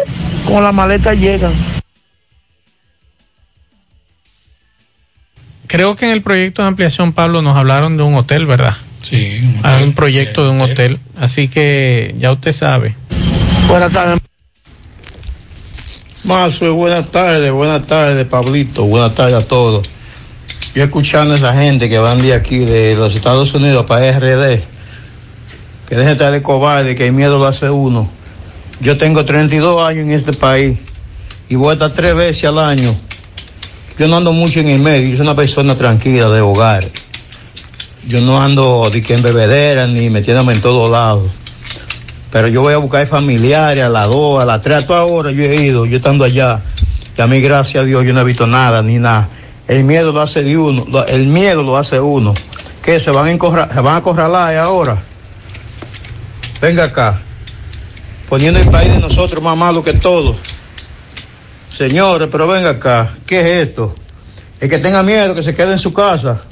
con 0.46 0.62
la 0.62 0.72
maleta 0.72 1.14
llegan. 1.14 1.52
Creo 5.66 5.96
que 5.96 6.06
en 6.06 6.12
el 6.12 6.22
proyecto 6.22 6.62
de 6.62 6.68
ampliación, 6.68 7.12
Pablo, 7.12 7.42
nos 7.42 7.56
hablaron 7.56 7.96
de 7.96 8.02
un 8.02 8.14
hotel, 8.14 8.46
¿verdad? 8.46 8.74
Sí. 9.02 9.40
Hay 9.62 9.82
un 9.82 9.94
proyecto 9.94 10.44
de 10.44 10.50
un 10.50 10.60
hotel. 10.60 10.98
Así 11.18 11.48
que 11.48 12.14
ya 12.18 12.32
usted 12.32 12.52
sabe. 12.52 12.94
Buenas 13.68 13.92
tardes. 13.92 14.20
Mazo, 16.24 16.74
buenas 16.74 17.10
tardes, 17.12 17.52
buenas 17.52 17.86
tardes, 17.86 18.26
Pablito, 18.26 18.84
buenas 18.84 19.14
tardes 19.14 19.34
a 19.44 19.46
todos. 19.46 19.88
Yo 20.76 20.84
escuchando 20.84 21.32
a 21.32 21.38
esa 21.38 21.54
gente 21.54 21.88
que 21.88 21.98
van 21.98 22.20
de 22.20 22.34
aquí, 22.34 22.58
de 22.58 22.94
los 22.96 23.14
Estados 23.14 23.54
Unidos 23.54 23.86
para 23.86 24.12
RD, 24.12 24.60
que 25.88 25.94
dejen 25.94 26.04
de 26.04 26.12
estar 26.12 26.30
de 26.30 26.42
cobarde, 26.42 26.94
que 26.94 27.06
el 27.06 27.14
miedo 27.14 27.38
lo 27.38 27.46
hace 27.46 27.70
uno. 27.70 28.10
Yo 28.80 28.98
tengo 28.98 29.24
32 29.24 29.82
años 29.82 30.02
en 30.02 30.10
este 30.10 30.34
país 30.34 30.78
y 31.48 31.54
voy 31.54 31.70
a 31.70 31.72
estar 31.72 31.92
tres 31.92 32.14
veces 32.14 32.44
al 32.44 32.58
año. 32.58 32.94
Yo 33.98 34.06
no 34.06 34.18
ando 34.18 34.34
mucho 34.34 34.60
en 34.60 34.68
el 34.68 34.78
medio, 34.78 35.08
yo 35.08 35.16
soy 35.16 35.24
una 35.24 35.34
persona 35.34 35.74
tranquila, 35.74 36.28
de 36.28 36.42
hogar. 36.42 36.86
Yo 38.06 38.20
no 38.20 38.42
ando 38.42 38.90
de 38.90 39.02
que 39.02 39.14
en 39.14 39.22
bebedera 39.22 39.86
ni 39.86 40.10
metiéndome 40.10 40.52
en 40.52 40.60
todos 40.60 40.90
lados. 40.90 41.30
Pero 42.30 42.48
yo 42.48 42.60
voy 42.60 42.74
a 42.74 42.76
buscar 42.76 43.06
familiares 43.06 43.82
a 43.82 43.88
las 43.88 44.08
dos, 44.08 44.42
a 44.42 44.44
las 44.44 44.60
tres, 44.60 44.84
a 44.84 44.86
toda 44.86 45.06
hora 45.06 45.32
yo 45.32 45.42
he 45.42 45.56
ido, 45.56 45.86
yo 45.86 45.96
estando 45.96 46.22
allá. 46.22 46.60
Y 47.16 47.22
a 47.22 47.26
mí, 47.26 47.40
gracias 47.40 47.82
a 47.82 47.86
Dios, 47.86 48.04
yo 48.04 48.12
no 48.12 48.20
he 48.20 48.24
visto 48.24 48.46
nada, 48.46 48.82
ni 48.82 48.98
nada. 48.98 49.30
El 49.68 49.84
miedo 49.84 50.12
lo 50.12 50.20
hace 50.20 50.56
uno, 50.56 51.04
el 51.06 51.26
miedo 51.26 51.62
lo 51.62 51.76
hace 51.76 51.98
uno. 52.00 52.34
¿Qué? 52.82 53.00
¿Se 53.00 53.10
van 53.10 53.26
a, 53.26 53.32
encorra- 53.32 53.68
se 53.72 53.80
van 53.80 53.94
a 53.94 53.96
acorralar 53.98 54.54
ahora? 54.56 55.02
Venga 56.60 56.84
acá. 56.84 57.20
Poniendo 58.28 58.60
el 58.60 58.68
país 58.68 58.90
de 58.92 58.98
nosotros 58.98 59.42
más 59.42 59.56
malo 59.56 59.82
que 59.82 59.94
todo. 59.94 60.36
Señores, 61.72 62.28
pero 62.30 62.46
venga 62.46 62.70
acá. 62.70 63.14
¿Qué 63.26 63.40
es 63.40 63.68
esto? 63.68 63.94
El 64.60 64.68
que 64.70 64.78
tenga 64.78 65.02
miedo, 65.02 65.34
que 65.34 65.42
se 65.42 65.54
quede 65.54 65.72
en 65.72 65.78
su 65.78 65.92
casa. 65.92 66.42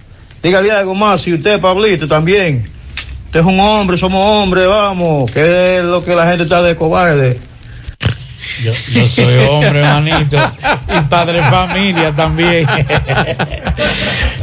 Dígale 0.43 0.71
algo 0.73 0.95
más. 0.95 1.27
Y 1.27 1.35
usted, 1.35 1.61
Pablito, 1.61 2.07
también. 2.07 2.69
Usted 3.27 3.41
es 3.41 3.47
un 3.47 3.59
hombre, 3.61 3.97
somos 3.97 4.21
hombres, 4.25 4.67
vamos. 4.69 5.31
¿Qué 5.31 5.79
es 5.79 5.85
lo 5.85 6.05
que 6.05 6.15
la 6.15 6.27
gente 6.27 6.45
está 6.45 6.63
de 6.63 6.77
cobarde? 6.77 7.39
Yo, 8.63 8.73
yo 8.93 9.07
soy 9.09 9.35
hombre, 9.49 9.83
manito. 9.83 10.37
Y 10.89 11.01
padre 11.09 11.39
de 11.39 11.43
familia 11.45 12.13
también. 12.15 12.67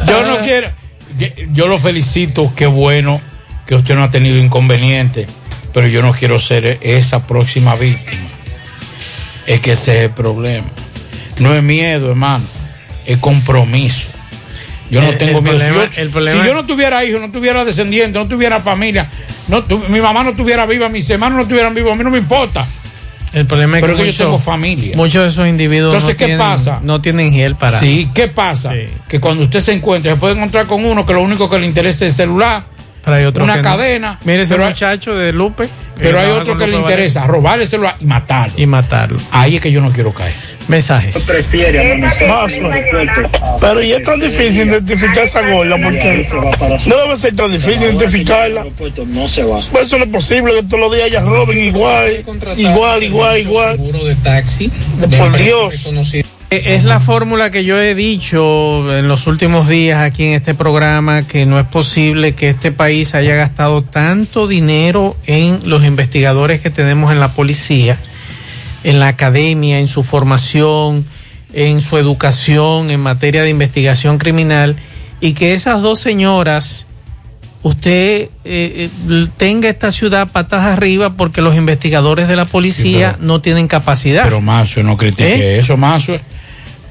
yo 0.07 0.23
no 0.23 0.39
quiero. 0.41 0.69
Yo 1.51 1.67
lo 1.67 1.79
felicito, 1.79 2.51
qué 2.55 2.65
bueno 2.65 3.21
que 3.65 3.75
usted 3.75 3.95
no 3.95 4.03
ha 4.03 4.11
tenido 4.11 4.37
inconveniente. 4.37 5.27
Pero 5.73 5.87
yo 5.87 6.01
no 6.01 6.11
quiero 6.11 6.37
ser 6.39 6.77
esa 6.81 7.25
próxima 7.27 7.75
víctima. 7.75 8.23
Es 9.47 9.61
que 9.61 9.71
ese 9.73 9.97
es 9.97 10.03
el 10.03 10.09
problema. 10.11 10.67
No 11.37 11.53
es 11.55 11.63
miedo, 11.63 12.09
hermano. 12.09 12.43
Es 13.05 13.17
compromiso. 13.17 14.09
Yo 14.89 15.01
no 15.01 15.09
El- 15.09 15.17
tengo 15.17 15.37
el 15.39 15.43
miedo. 15.45 15.57
Si 15.59 15.65
problema- 15.65 15.89
yo- 15.95 16.01
el 16.01 16.09
problema- 16.09 16.41
si 16.41 16.47
yo 16.47 16.53
no 16.53 16.65
tuviera 16.65 17.05
hijos, 17.05 17.21
no 17.21 17.31
tuviera 17.31 17.63
descendientes, 17.63 18.21
no 18.21 18.27
tuviera 18.27 18.59
familia, 18.59 19.09
no 19.47 19.63
tu- 19.63 19.79
mi 19.87 20.01
mamá 20.01 20.23
no 20.23 20.31
estuviera 20.31 20.65
viva, 20.65 20.89
mis 20.89 21.09
hermanos 21.09 21.37
no 21.37 21.41
estuvieran 21.43 21.73
vivos, 21.73 21.93
a 21.93 21.95
mí 21.95 22.03
no 22.03 22.09
me 22.09 22.17
importa. 22.17 22.67
El 23.33 23.45
problema 23.45 23.77
es 23.77 23.81
Pero 23.81 23.95
que, 23.95 24.03
que 24.03 24.11
yo 24.11 24.25
tengo 24.25 24.37
familia. 24.37 24.95
muchos 24.97 25.23
de 25.23 25.29
esos 25.29 25.47
individuos 25.47 25.93
Entonces, 25.95 26.15
no 26.15 26.17
¿qué 26.17 26.25
tienen- 26.25 26.37
pasa? 26.37 26.79
no 26.83 27.01
tienen 27.01 27.31
gel 27.31 27.55
para. 27.55 27.79
Sí, 27.79 28.09
¿qué 28.13 28.27
pasa? 28.27 28.71
Que 29.07 29.19
cuando 29.21 29.43
usted 29.43 29.61
se 29.61 29.71
encuentra, 29.73 30.11
se 30.11 30.17
puede 30.17 30.33
encontrar 30.35 30.65
con 30.65 30.83
uno 30.83 31.05
que 31.05 31.13
lo 31.13 31.21
único 31.21 31.49
que 31.49 31.57
le 31.59 31.65
interesa 31.65 32.05
es 32.05 32.11
el 32.11 32.15
celular, 32.17 32.63
Pero 33.05 33.15
hay 33.15 33.23
otros 33.25 33.45
una 33.45 33.55
no. 33.57 33.61
cadena. 33.61 34.19
Mire 34.25 34.43
ese 34.43 34.55
pero, 34.55 34.67
muchacho 34.67 35.15
de 35.15 35.31
Lupe. 35.31 35.67
pero 35.97 36.19
hay 36.19 36.29
otro 36.31 36.57
que 36.57 36.67
le 36.67 36.77
interesa 36.77 37.25
robarle 37.25 37.63
el 37.63 37.69
celular 37.69 37.95
y 38.01 38.05
matarlo. 38.05 38.53
Y 38.57 38.65
matarlo. 38.65 39.17
Ahí 39.31 39.55
es 39.55 39.61
que 39.61 39.71
yo 39.71 39.79
no 39.81 39.89
quiero 39.91 40.13
caer. 40.13 40.33
Mensajes. 40.67 41.29
Pero 43.59 43.83
y 43.83 43.91
es 43.91 44.03
tan 44.03 44.19
difícil 44.19 44.67
identificar 44.67 45.19
esa 45.19 45.41
gorda 45.41 45.77
porque 45.81 46.27
no 46.85 46.97
debe 46.97 47.17
ser 47.17 47.35
tan 47.35 47.51
difícil 47.51 47.83
identificarla. 47.83 48.65
No 49.07 49.27
se 49.29 49.43
va. 49.43 49.59
Pues 49.71 49.85
eso 49.87 49.97
no 49.97 50.05
es 50.05 50.09
posible 50.09 50.53
que 50.53 50.63
todos 50.63 50.79
los 50.79 50.95
días 50.95 51.07
ellas 51.07 51.25
roben 51.25 51.59
igual, 51.63 52.23
igual, 52.57 53.03
igual, 53.03 53.39
igual. 53.39 53.77
de 53.77 54.15
taxi. 54.23 54.71
Por 55.17 55.37
Dios. 55.37 55.87
Eh, 56.53 56.75
Es 56.75 56.83
la 56.83 56.99
fórmula 56.99 57.49
que 57.49 57.63
yo 57.63 57.79
he 57.79 57.95
dicho 57.95 58.97
en 58.97 59.07
los 59.07 59.25
últimos 59.27 59.69
días 59.69 60.01
aquí 60.01 60.25
en 60.25 60.33
este 60.33 60.53
programa, 60.53 61.25
que 61.25 61.45
no 61.45 61.57
es 61.57 61.65
posible 61.65 62.33
que 62.33 62.49
este 62.49 62.73
país 62.73 63.15
haya 63.15 63.35
gastado 63.35 63.83
tanto 63.83 64.47
dinero 64.49 65.15
en 65.27 65.61
los 65.65 65.85
investigadores 65.85 66.59
que 66.59 66.69
tenemos 66.69 67.11
en 67.13 67.21
la 67.21 67.29
policía, 67.29 67.97
en 68.83 68.99
la 68.99 69.07
academia, 69.09 69.79
en 69.79 69.87
su 69.87 70.03
formación, 70.03 71.05
en 71.53 71.81
su 71.81 71.97
educación 71.97 72.91
en 72.91 72.99
materia 72.99 73.43
de 73.43 73.49
investigación 73.49 74.17
criminal, 74.17 74.75
y 75.19 75.33
que 75.33 75.53
esas 75.53 75.81
dos 75.81 75.99
señoras, 75.99 76.87
usted 77.61 78.29
eh, 78.43 78.89
eh, 79.05 79.27
tenga 79.37 79.69
esta 79.69 79.91
ciudad 79.91 80.27
patas 80.31 80.63
arriba 80.63 81.11
porque 81.11 81.41
los 81.41 81.55
investigadores 81.55 82.27
de 82.27 82.35
la 82.35 82.45
policía 82.45 83.17
no 83.19 83.41
tienen 83.41 83.67
capacidad. 83.67 84.23
Pero 84.23 84.41
Mazo, 84.41 84.81
no 84.81 84.97
critique 84.97 85.55
¿Eh? 85.55 85.59
eso, 85.59 85.77
Mazo. 85.77 86.17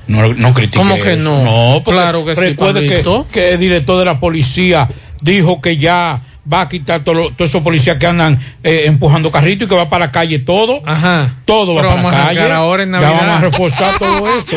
No, 0.07 0.35
no 0.35 0.55
critique 0.55 0.79
¿Cómo 0.79 0.97
que 0.97 1.15
eso. 1.15 1.23
no? 1.23 1.45
No, 1.45 1.83
porque 1.85 2.01
Claro 2.01 2.25
que 2.25 2.35
sí, 2.35 2.43
recuerde 2.43 2.87
que, 2.87 3.25
que 3.33 3.53
el 3.53 3.61
director 3.61 3.99
de 3.99 4.05
la 4.05 4.19
policía 4.19 4.89
dijo 5.21 5.61
que 5.61 5.77
ya 5.77 6.21
va 6.53 6.63
a 6.63 6.69
quitar 6.69 7.01
todo 7.01 7.31
todos 7.31 7.51
esos 7.51 7.63
policías 7.63 7.97
que 7.99 8.07
andan 8.07 8.39
eh, 8.65 8.85
empujando 8.87 9.31
carritos 9.31 9.67
y 9.67 9.69
que 9.69 9.75
va 9.77 9.89
para 9.89 10.07
la 10.07 10.11
calle 10.13 10.39
todo. 10.41 10.81
Ajá. 10.85 11.35
Todo 11.45 11.75
va 11.75 11.83
Pero 11.83 11.95
para 12.03 12.19
la 12.19 12.25
calle. 12.27 12.53
ahora 12.53 12.83
en 12.83 12.93
ya 12.93 13.01
vamos 13.01 13.23
a 13.23 13.41
reforzar 13.41 13.99
todo 13.99 14.27
eso. 14.39 14.57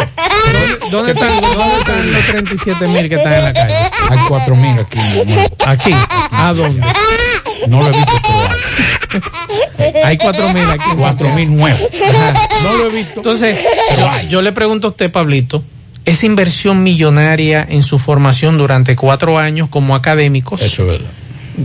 ¿Dónde 0.91 1.11
están, 1.13 1.41
dónde 1.41 1.77
están 1.79 2.11
los 2.11 2.25
37 2.25 2.87
mil 2.87 3.09
que 3.09 3.15
están 3.15 3.33
en 3.33 3.43
la 3.43 3.53
calle? 3.53 3.75
Hay 4.09 4.17
cuatro 4.27 4.55
mil 4.55 4.79
aquí. 4.79 4.99
¿Aquí? 5.65 5.91
¿A 6.31 6.53
dónde? 6.53 6.81
No 7.67 7.81
lo 7.81 7.87
he 7.89 7.91
visto 7.91 8.13
todavía. 8.21 8.57
Hay 10.05 10.17
cuatro 10.17 10.49
mil 10.53 10.63
aquí. 10.69 10.89
en 10.91 10.97
Cuatro 10.97 11.27
Santiago. 11.27 11.35
mil 11.35 11.55
nuevos. 11.57 11.81
Ajá. 12.09 12.47
No 12.63 12.73
lo 12.73 12.87
he 12.87 12.89
visto. 12.89 13.13
Entonces, 13.17 13.57
yo, 13.97 14.29
yo 14.29 14.41
le 14.41 14.51
pregunto 14.51 14.87
a 14.87 14.89
usted, 14.91 15.11
Pablito, 15.11 15.63
esa 16.05 16.25
inversión 16.25 16.83
millonaria 16.83 17.65
en 17.69 17.83
su 17.83 17.99
formación 17.99 18.57
durante 18.57 18.95
cuatro 18.95 19.37
años 19.37 19.69
como 19.69 19.95
académicos. 19.95 20.61
Eso 20.61 20.81
es 20.83 20.87
verdad. 20.87 21.11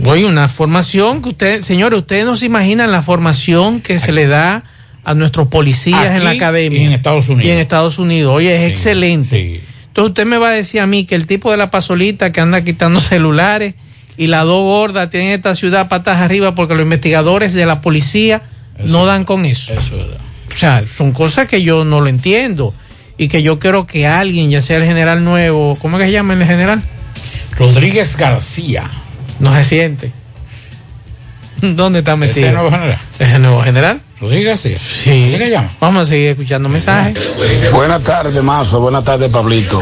Oye, 0.05 0.25
una 0.25 0.47
formación 0.47 1.21
que 1.21 1.29
usted, 1.29 1.61
señores, 1.61 1.99
ustedes 1.99 2.25
no 2.25 2.35
se 2.35 2.45
imaginan 2.45 2.91
la 2.91 3.01
formación 3.01 3.81
que 3.81 3.97
se 3.97 4.11
le 4.11 4.27
da 4.27 4.63
a 5.03 5.13
nuestros 5.15 5.47
policías 5.47 6.15
en 6.15 6.23
la 6.23 6.31
academia. 6.31 6.81
y 6.81 6.85
en 6.85 6.91
Estados 6.91 7.29
Unidos. 7.29 7.45
Y 7.45 7.51
en 7.51 7.59
Estados 7.59 7.99
Unidos. 7.99 8.33
Oye, 8.35 8.55
es 8.65 8.71
excelente. 8.71 9.61
Entonces 9.87 10.09
usted 10.09 10.25
me 10.25 10.37
va 10.37 10.49
a 10.49 10.51
decir 10.51 10.81
a 10.81 10.87
mí 10.87 11.05
que 11.05 11.15
el 11.15 11.25
tipo 11.25 11.49
de 11.51 11.57
la 11.57 11.71
pasolita 11.71 12.31
que 12.31 12.39
anda 12.39 12.63
quitando 12.63 12.99
celulares 12.99 13.73
y 14.17 14.27
las 14.27 14.45
dos 14.45 14.61
gordas 14.61 15.09
tienen 15.09 15.31
esta 15.31 15.55
ciudad 15.55 15.87
patas 15.87 16.19
arriba 16.19 16.53
porque 16.53 16.73
los 16.75 16.83
investigadores 16.83 17.53
de 17.53 17.65
la 17.65 17.81
policía 17.81 18.43
no 18.85 19.05
dan 19.05 19.23
con 19.25 19.45
eso. 19.45 19.73
Eso 19.73 19.95
es 19.95 20.07
verdad. 20.07 20.19
O 20.51 20.55
sea, 20.55 20.83
son 20.85 21.11
cosas 21.13 21.47
que 21.47 21.63
yo 21.63 21.83
no 21.83 22.01
lo 22.01 22.07
entiendo 22.07 22.73
y 23.17 23.27
que 23.27 23.41
yo 23.41 23.59
quiero 23.59 23.87
que 23.87 24.07
alguien, 24.07 24.49
ya 24.49 24.61
sea 24.61 24.77
el 24.77 24.85
general 24.85 25.23
nuevo, 25.23 25.77
¿cómo 25.81 25.97
es 25.97 26.01
que 26.01 26.07
se 26.07 26.13
llama 26.13 26.33
el 26.33 26.45
general? 26.45 26.81
Rodríguez 27.57 28.15
García. 28.17 28.89
No 29.39 29.53
se 29.55 29.63
siente. 29.63 30.11
¿Dónde 31.61 31.99
está 31.99 32.15
metido? 32.15 32.31
¿Ese 32.31 32.41
es 32.41 32.47
el 32.47 32.53
nuevo 32.53 32.71
general? 32.71 32.99
¿Es 33.19 33.33
el 33.33 33.41
nuevo 33.41 33.61
general? 33.61 34.01
Rodríguez 34.21 34.47
García. 34.47 34.79
Sí. 34.79 35.25
¿Así 35.27 35.37
que 35.37 35.49
llama? 35.49 35.69
Vamos 35.79 36.03
a 36.03 36.05
seguir 36.05 36.31
escuchando 36.31 36.69
mensajes. 36.69 37.15
Buenas 37.71 38.03
tardes, 38.03 38.41
Mazo. 38.43 38.79
Buenas 38.81 39.03
tardes, 39.03 39.29
Pablito. 39.29 39.81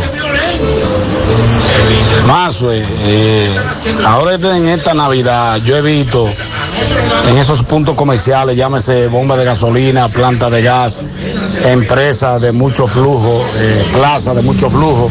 Mazo, 2.27 2.73
eh, 2.73 2.83
eh, 3.05 3.55
ahora 4.05 4.35
en 4.35 4.67
esta 4.67 4.93
Navidad 4.93 5.61
yo 5.63 5.77
he 5.77 5.81
visto 5.81 6.27
en 7.29 7.37
esos 7.37 7.63
puntos 7.63 7.95
comerciales, 7.95 8.57
llámese 8.57 9.07
bomba 9.07 9.37
de 9.37 9.45
gasolina, 9.45 10.09
planta 10.09 10.49
de 10.49 10.61
gas, 10.61 11.01
empresas 11.63 12.41
de 12.41 12.51
mucho 12.51 12.87
flujo, 12.87 13.45
eh, 13.55 13.85
plaza 13.93 14.33
de 14.33 14.41
mucho 14.41 14.69
flujo, 14.69 15.09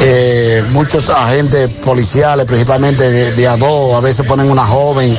eh, 0.00 0.64
muchos 0.70 1.08
agentes 1.10 1.68
policiales, 1.84 2.44
principalmente 2.46 3.08
de, 3.10 3.32
de 3.32 3.48
a 3.48 3.56
dos, 3.56 3.94
a 3.96 4.00
veces 4.00 4.26
ponen 4.26 4.50
una 4.50 4.66
joven, 4.66 5.16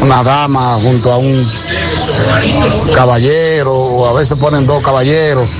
una 0.00 0.22
dama 0.22 0.74
junto 0.82 1.12
a 1.12 1.16
un 1.18 1.48
caballero, 2.94 3.72
o 3.74 4.06
a 4.08 4.12
veces 4.12 4.36
ponen 4.38 4.66
dos 4.66 4.82
caballeros. 4.82 5.48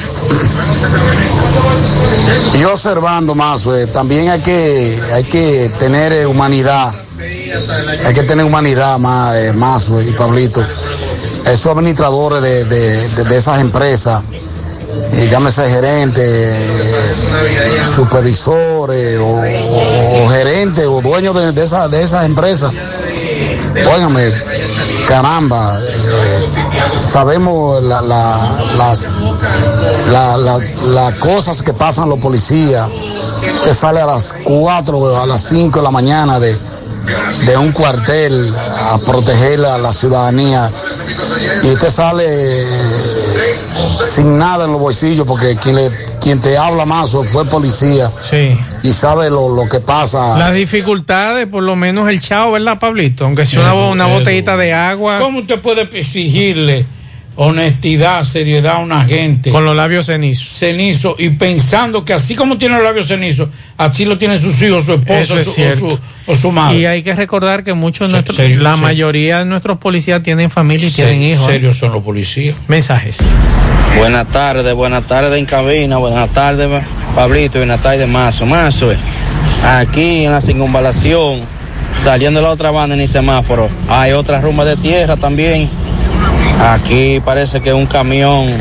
Y 2.54 2.64
observando 2.64 3.34
más, 3.34 3.66
eh, 3.66 3.86
también 3.86 4.28
hay 4.30 4.40
que, 4.40 5.00
hay 5.12 5.24
que 5.24 5.70
tener 5.78 6.12
eh, 6.12 6.26
humanidad, 6.26 6.92
hay 8.04 8.14
que 8.14 8.22
tener 8.24 8.44
humanidad 8.44 8.98
más, 8.98 9.36
más 9.54 9.90
y 10.06 10.10
Pablito. 10.12 10.66
Esos 11.44 11.66
administradores 11.68 12.42
de, 12.42 12.64
de- 12.64 13.24
de- 13.24 13.36
esas 13.36 13.60
empresas, 13.60 14.22
llámese 15.30 15.68
gerentes, 15.70 16.24
eh, 16.24 17.82
supervisores 17.94 19.18
o, 19.18 19.24
o- 19.26 20.24
o 20.24 20.28
gerentes 20.30 20.86
o 20.86 21.00
dueños 21.00 21.34
de, 21.34 21.52
de, 21.52 21.62
esa- 21.64 21.88
de 21.88 22.02
esas 22.02 22.24
empresas. 22.24 22.72
Óigame, 23.94 24.32
caramba, 25.06 25.78
eh, 25.80 26.48
sabemos 27.00 27.82
la- 27.82 28.02
la- 28.02 28.50
las, 28.76 29.08
la- 30.10 30.36
las, 30.36 30.74
las 30.82 31.14
cosas 31.14 31.62
que 31.62 31.72
pasan 31.72 32.08
los 32.08 32.18
policías. 32.18 32.88
Te 33.62 33.72
sale 33.74 34.00
a 34.00 34.06
las 34.06 34.34
4, 34.44 35.20
a 35.20 35.26
las 35.26 35.42
5 35.42 35.78
de 35.78 35.84
la 35.84 35.90
mañana 35.90 36.40
de, 36.40 36.56
de 37.46 37.56
un 37.56 37.72
cuartel 37.72 38.52
a 38.80 38.98
proteger 38.98 39.64
a 39.64 39.78
la 39.78 39.92
ciudadanía 39.92 40.70
y 41.62 41.68
usted 41.70 41.90
sale 41.90 42.24
eh, 42.26 42.77
sin 44.18 44.36
nada 44.36 44.64
en 44.64 44.72
los 44.72 44.80
bolsillos 44.80 45.24
porque 45.26 45.56
quien, 45.56 45.76
le, 45.76 45.90
quien 46.20 46.40
te 46.40 46.58
habla 46.58 46.84
más 46.84 47.16
fue 47.24 47.44
policía 47.46 48.10
Sí. 48.20 48.58
y 48.82 48.92
sabe 48.92 49.30
lo, 49.30 49.48
lo 49.54 49.68
que 49.68 49.78
pasa. 49.78 50.36
Las 50.36 50.52
dificultades, 50.54 51.46
por 51.46 51.62
lo 51.62 51.76
menos 51.76 52.08
el 52.08 52.20
chao, 52.20 52.50
¿verdad, 52.52 52.78
Pablito? 52.80 53.24
Aunque 53.24 53.46
sea 53.46 53.60
una, 53.60 53.74
una 53.74 54.06
botellita 54.06 54.56
de 54.56 54.72
agua. 54.74 55.18
¿Cómo 55.20 55.38
usted 55.38 55.60
puede 55.60 55.82
exigirle 55.92 56.84
honestidad, 57.40 58.24
seriedad 58.24 58.74
a 58.74 58.78
una 58.78 59.04
gente? 59.04 59.50
Con 59.50 59.64
los 59.64 59.76
labios 59.76 60.06
cenizos. 60.06 60.48
Cenizo 60.50 61.14
y 61.18 61.30
pensando 61.30 62.04
que 62.04 62.12
así 62.12 62.34
como 62.34 62.58
tiene 62.58 62.74
los 62.74 62.84
labios 62.84 63.06
cenizos, 63.06 63.48
así 63.76 64.04
lo 64.04 64.18
tienen 64.18 64.40
sus 64.40 64.60
hijos, 64.60 64.84
su 64.84 64.94
esposa 64.94 65.34
es 65.40 65.46
su- 65.46 65.62
o, 65.62 65.76
su, 65.76 65.98
o 66.26 66.34
su 66.34 66.50
madre. 66.50 66.78
Y 66.80 66.86
hay 66.86 67.02
que 67.04 67.14
recordar 67.14 67.62
que 67.62 67.74
muchos 67.74 68.10
nuestros, 68.10 68.36
serio, 68.36 68.60
la 68.60 68.70
serio. 68.72 68.82
mayoría 68.86 69.38
de 69.38 69.44
nuestros 69.44 69.78
policías 69.78 70.20
tienen 70.22 70.50
familia 70.50 70.88
y 70.88 70.90
tienen 70.90 71.22
hijos. 71.22 71.48
¿eh? 71.48 71.52
serios 71.52 71.76
son 71.78 71.92
los 71.92 72.02
policías. 72.02 72.56
Mensajes. 72.66 73.18
Buenas 73.96 74.26
tardes, 74.28 74.74
buenas 74.74 75.04
tardes 75.06 75.38
en 75.38 75.46
cabina, 75.46 75.96
buenas 75.96 76.28
tardes 76.30 76.68
Pablito, 77.14 77.58
buenas 77.58 77.80
tardes 77.80 78.08
Mazo. 78.08 78.46
Mazo, 78.46 78.90
eh, 78.92 78.96
aquí 79.64 80.24
en 80.24 80.32
la 80.32 80.40
circunvalación, 80.40 81.40
saliendo 82.02 82.40
de 82.40 82.46
la 82.46 82.52
otra 82.52 82.70
banda 82.72 82.94
en 82.96 83.00
el 83.02 83.08
semáforo, 83.08 83.68
hay 83.88 84.10
otra 84.12 84.40
rumba 84.40 84.64
de 84.64 84.76
tierra 84.76 85.16
también. 85.16 85.68
Aquí 86.60 87.20
parece 87.24 87.60
que 87.60 87.72
un 87.72 87.86
camión 87.86 88.52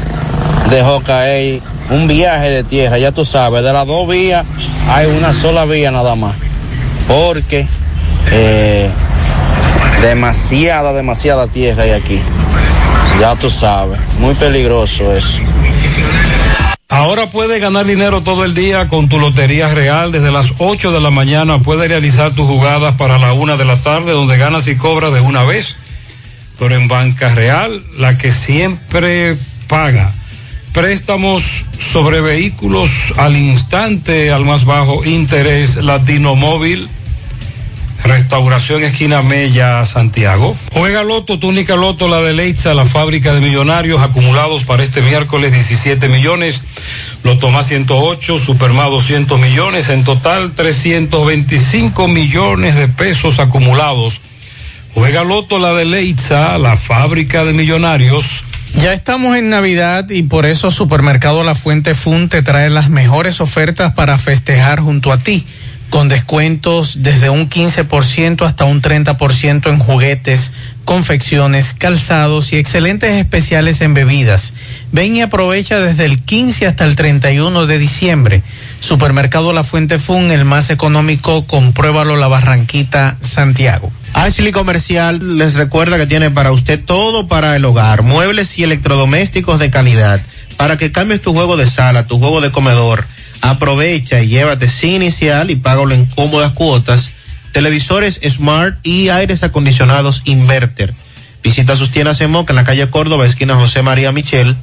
dejó 0.69 1.01
caer 1.01 1.61
un 1.89 2.07
viaje 2.07 2.49
de 2.49 2.63
tierra, 2.63 2.97
ya 2.97 3.11
tú 3.11 3.25
sabes, 3.25 3.63
de 3.63 3.71
las 3.73 3.87
dos 3.87 4.07
vías 4.07 4.45
hay 4.89 5.07
una 5.07 5.33
sola 5.33 5.65
vía 5.65 5.91
nada 5.91 6.15
más. 6.15 6.35
Porque 7.07 7.67
eh, 8.31 8.89
Demasiada, 10.01 10.93
demasiada 10.93 11.47
tierra 11.47 11.83
hay 11.83 11.91
aquí. 11.91 12.21
Ya 13.19 13.35
tú 13.35 13.49
sabes, 13.49 13.99
muy 14.19 14.35
peligroso 14.35 15.11
eso. 15.11 15.39
Ahora 16.87 17.25
puedes 17.27 17.59
ganar 17.59 17.85
dinero 17.85 18.21
todo 18.21 18.45
el 18.45 18.53
día 18.53 18.87
con 18.87 19.09
tu 19.09 19.19
Lotería 19.19 19.73
Real. 19.73 20.11
Desde 20.11 20.31
las 20.31 20.53
8 20.59 20.91
de 20.91 21.01
la 21.01 21.09
mañana 21.09 21.59
puedes 21.59 21.89
realizar 21.89 22.31
tus 22.31 22.45
jugadas 22.45 22.95
para 22.95 23.17
la 23.17 23.33
una 23.33 23.57
de 23.57 23.65
la 23.65 23.77
tarde, 23.77 24.11
donde 24.11 24.37
ganas 24.37 24.67
y 24.67 24.77
cobras 24.77 25.13
de 25.13 25.19
una 25.19 25.43
vez. 25.43 25.77
Pero 26.59 26.75
en 26.75 26.87
Banca 26.87 27.33
Real, 27.33 27.83
la 27.97 28.17
que 28.17 28.31
siempre 28.31 29.37
paga. 29.67 30.13
Préstamos 30.73 31.65
sobre 31.79 32.21
vehículos 32.21 33.13
al 33.17 33.35
instante, 33.35 34.31
al 34.31 34.45
más 34.45 34.65
bajo 34.65 35.03
interés, 35.05 35.77
Latino 35.77 36.35
Móvil. 36.35 36.89
Restauración 38.03 38.83
Esquina 38.83 39.21
Mella, 39.21 39.85
Santiago. 39.85 40.55
Juega 40.73 41.03
Loto, 41.03 41.39
túnica 41.39 41.75
Loto, 41.75 42.07
la 42.07 42.21
de 42.21 42.33
Leitza, 42.33 42.73
la 42.73 42.85
fábrica 42.85 43.33
de 43.33 43.41
millonarios 43.41 44.01
acumulados 44.01 44.63
para 44.63 44.83
este 44.83 45.01
miércoles 45.01 45.51
17 45.51 46.07
millones. 46.07 46.61
Loto 47.23 47.49
más 47.49 47.67
108, 47.67 48.37
Supermás 48.37 48.91
200 48.91 49.39
millones, 49.39 49.89
en 49.89 50.03
total 50.03 50.53
325 50.53 52.07
millones 52.07 52.75
de 52.75 52.87
pesos 52.87 53.39
acumulados. 53.39 54.21
Juega 54.93 55.23
Loto, 55.23 55.59
la 55.59 55.73
de 55.73 55.85
Leitza, 55.85 56.57
la 56.57 56.77
fábrica 56.77 57.43
de 57.43 57.53
millonarios. 57.53 58.43
Ya 58.81 58.93
estamos 58.93 59.35
en 59.37 59.49
Navidad 59.49 60.09
y 60.09 60.23
por 60.23 60.45
eso 60.45 60.71
Supermercado 60.71 61.43
La 61.43 61.55
Fuente 61.55 61.95
Fun 61.95 62.29
te 62.29 62.43
trae 62.43 62.69
las 62.69 62.89
mejores 62.89 63.41
ofertas 63.41 63.93
para 63.93 64.17
festejar 64.17 64.79
junto 64.81 65.11
a 65.11 65.17
ti 65.17 65.45
con 65.89 66.09
descuentos 66.09 67.01
desde 67.01 67.29
un 67.29 67.49
15% 67.49 68.45
hasta 68.45 68.65
un 68.65 68.81
30% 68.81 69.69
en 69.69 69.79
juguetes, 69.79 70.51
confecciones, 70.83 71.73
calzados 71.73 72.51
y 72.53 72.57
excelentes 72.57 73.13
especiales 73.13 73.81
en 73.81 73.93
bebidas. 73.93 74.53
Ven 74.91 75.15
y 75.15 75.21
aprovecha 75.21 75.79
desde 75.79 76.05
el 76.05 76.21
15 76.21 76.67
hasta 76.67 76.85
el 76.85 76.95
31 76.95 77.65
de 77.65 77.77
diciembre. 77.77 78.43
Supermercado 78.79 79.53
La 79.53 79.63
Fuente 79.63 79.99
Fun, 79.99 80.31
el 80.31 80.45
más 80.45 80.69
económico, 80.69 81.45
compruébalo 81.47 82.15
La 82.15 82.27
Barranquita, 82.27 83.17
Santiago. 83.21 83.91
Ashley 84.13 84.51
Comercial 84.51 85.37
les 85.37 85.55
recuerda 85.55 85.97
que 85.97 86.07
tiene 86.07 86.31
para 86.31 86.51
usted 86.51 86.83
todo 86.83 87.27
para 87.27 87.55
el 87.55 87.65
hogar, 87.65 88.03
muebles 88.03 88.57
y 88.57 88.63
electrodomésticos 88.63 89.59
de 89.59 89.69
calidad, 89.69 90.21
para 90.57 90.77
que 90.77 90.91
cambies 90.91 91.21
tu 91.21 91.33
juego 91.33 91.55
de 91.55 91.69
sala, 91.69 92.07
tu 92.07 92.17
juego 92.17 92.41
de 92.41 92.51
comedor 92.51 93.05
Aprovecha 93.41 94.21
y 94.21 94.27
llévate 94.27 94.67
sin 94.67 95.01
inicial 95.01 95.51
y 95.51 95.55
págalo 95.55 95.93
en 95.93 96.05
cómodas 96.05 96.53
cuotas. 96.53 97.11
Televisores 97.51 98.19
Smart 98.27 98.77
y 98.85 99.09
aires 99.09 99.43
acondicionados 99.43 100.21
Inverter. 100.25 100.93
Visita 101.43 101.75
sus 101.75 101.91
tiendas 101.91 102.19
en 102.21 102.31
Moca 102.31 102.51
en 102.51 102.57
la 102.57 102.63
calle 102.63 102.89
Córdoba, 102.89 103.25
esquina 103.25 103.55
José 103.55 103.81
María 103.81 104.11
Michel. 104.11 104.55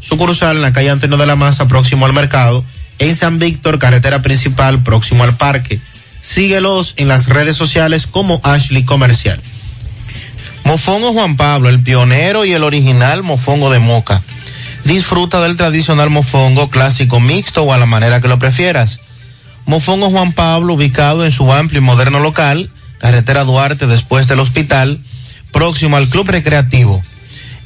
Sucursal 0.00 0.56
en 0.56 0.62
la 0.62 0.72
calle 0.72 0.90
Antonio 0.90 1.16
de 1.16 1.26
la 1.26 1.36
Maza, 1.36 1.66
próximo 1.66 2.06
al 2.06 2.12
mercado. 2.12 2.64
En 2.98 3.16
San 3.16 3.38
Víctor, 3.38 3.78
carretera 3.78 4.22
principal, 4.22 4.82
próximo 4.82 5.24
al 5.24 5.36
parque. 5.36 5.80
Síguelos 6.22 6.94
en 6.96 7.08
las 7.08 7.28
redes 7.28 7.56
sociales 7.56 8.06
como 8.06 8.40
Ashley 8.44 8.84
Comercial. 8.84 9.40
Mofongo 10.64 11.12
Juan 11.12 11.36
Pablo, 11.36 11.68
el 11.68 11.82
pionero 11.82 12.44
y 12.44 12.52
el 12.52 12.62
original 12.62 13.22
mofongo 13.22 13.70
de 13.70 13.78
Moca 13.78 14.22
Disfruta 14.84 15.40
del 15.40 15.56
tradicional 15.56 16.10
mofongo 16.10 16.70
clásico 16.70 17.20
mixto 17.20 17.62
o 17.62 17.72
a 17.72 17.78
la 17.78 17.86
manera 17.86 18.20
que 18.20 18.28
lo 18.28 18.38
prefieras. 18.38 19.00
Mofongo 19.66 20.10
Juan 20.10 20.32
Pablo, 20.32 20.74
ubicado 20.74 21.24
en 21.24 21.30
su 21.30 21.52
amplio 21.52 21.80
y 21.80 21.84
moderno 21.84 22.18
local, 22.18 22.70
carretera 22.98 23.44
Duarte 23.44 23.86
después 23.86 24.26
del 24.26 24.40
hospital, 24.40 24.98
próximo 25.52 25.96
al 25.96 26.08
Club 26.08 26.28
Recreativo. 26.28 27.02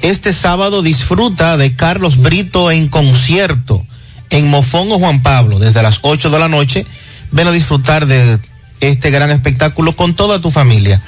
Este 0.00 0.32
sábado 0.32 0.82
disfruta 0.82 1.56
de 1.56 1.74
Carlos 1.74 2.18
Brito 2.18 2.70
en 2.70 2.88
concierto 2.88 3.86
en 4.30 4.50
Mofongo 4.50 4.98
Juan 4.98 5.22
Pablo 5.22 5.58
desde 5.58 5.82
las 5.82 6.00
8 6.02 6.28
de 6.30 6.38
la 6.38 6.48
noche. 6.48 6.84
Ven 7.30 7.48
a 7.48 7.52
disfrutar 7.52 8.06
de 8.06 8.38
este 8.80 9.10
gran 9.10 9.30
espectáculo 9.30 9.92
con 9.92 10.14
toda 10.14 10.40
tu 10.40 10.50
familia. 10.50 11.00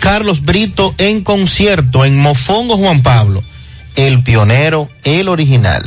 Carlos 0.00 0.42
Brito 0.42 0.94
en 0.96 1.22
concierto 1.22 2.04
en 2.04 2.16
Mofongo 2.16 2.76
Juan 2.78 3.02
Pablo 3.02 3.42
el 3.98 4.22
pionero, 4.22 4.88
el 5.02 5.28
original. 5.28 5.82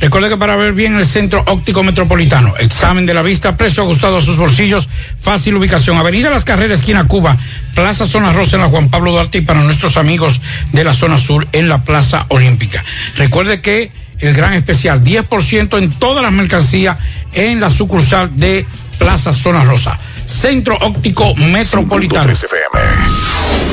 Recuerde 0.00 0.30
que 0.30 0.36
para 0.38 0.56
ver 0.56 0.72
bien 0.72 0.96
el 0.96 1.04
Centro 1.04 1.44
Óptico 1.46 1.82
Metropolitano, 1.82 2.54
examen 2.58 3.04
de 3.04 3.12
la 3.12 3.20
vista, 3.20 3.58
precio 3.58 3.82
ajustado 3.82 4.16
a 4.16 4.22
sus 4.22 4.38
bolsillos, 4.38 4.88
fácil 5.20 5.54
ubicación, 5.56 5.98
Avenida 5.98 6.30
Las 6.30 6.44
Carreras, 6.44 6.80
esquina 6.80 7.06
Cuba, 7.06 7.36
Plaza 7.74 8.06
Zona 8.06 8.32
Rosa 8.32 8.56
en 8.56 8.62
la 8.62 8.68
Juan 8.70 8.88
Pablo 8.88 9.12
Duarte 9.12 9.38
y 9.38 9.40
para 9.42 9.60
nuestros 9.60 9.98
amigos 9.98 10.40
de 10.72 10.84
la 10.84 10.94
zona 10.94 11.18
sur 11.18 11.46
en 11.52 11.68
la 11.68 11.82
Plaza 11.84 12.24
Olímpica. 12.28 12.82
Recuerde 13.18 13.60
que 13.60 13.92
el 14.20 14.32
gran 14.32 14.54
especial, 14.54 15.04
10% 15.04 15.78
en 15.78 15.90
todas 15.90 16.22
las 16.22 16.32
mercancías 16.32 16.96
en 17.34 17.60
la 17.60 17.70
sucursal 17.70 18.34
de 18.36 18.64
Plaza 18.98 19.34
Zona 19.34 19.64
Rosa. 19.64 19.98
Centro 20.26 20.78
Óptico 20.80 21.34
Metropolitano. 21.34 22.32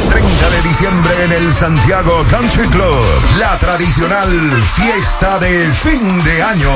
30 0.10 0.50
de 0.50 0.62
diciembre 0.62 1.24
en 1.24 1.32
el 1.32 1.54
Santiago 1.54 2.26
Country 2.30 2.68
Club, 2.68 3.04
la 3.40 3.58
tradicional 3.58 4.52
fiesta 4.76 5.40
de 5.40 5.72
fin 5.74 6.24
de 6.24 6.44
año. 6.44 6.72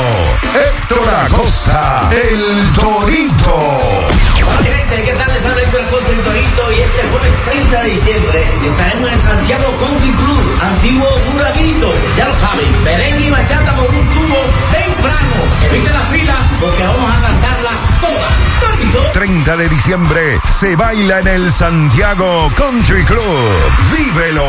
Héctor 0.53 1.10
Acosta, 1.26 2.10
el 2.11 2.72
Torito. 2.73 3.56
¿qué 5.03 5.14
tal? 5.14 5.34
Les 5.34 5.45
habla 5.45 5.61
Héctor 5.61 5.82
Acosta, 5.82 6.11
el 6.11 6.22
Torito, 6.22 6.72
y 6.72 6.80
este 6.80 7.02
jueves 7.10 7.32
30 7.45 7.82
de 7.82 7.90
diciembre 7.90 8.44
estaremos 8.65 9.11
en 9.11 9.19
Santiago 9.19 9.65
Country 9.80 10.11
Club, 10.11 10.60
antiguo 10.61 11.07
Burabito, 11.32 11.91
ya 12.18 12.26
lo 12.26 12.34
saben, 12.40 12.84
merengue 12.84 13.27
y 13.27 13.30
bachata 13.30 13.76
con 13.76 13.86
un 13.86 14.10
tubo 14.10 14.40
temprano. 14.72 15.36
Evite 15.69 15.90
la 15.90 16.02
fila 16.11 16.36
porque 16.60 16.84
vamos 16.84 17.11
a 17.11 17.22
cantarla. 17.22 17.95
30 19.14 19.57
de 19.57 19.69
diciembre 19.69 20.40
se 20.60 20.76
baila 20.76 21.19
en 21.19 21.27
el 21.27 21.52
Santiago 21.52 22.52
Country 22.56 23.03
Club. 23.06 23.22
¡Vívelos! 23.98 24.45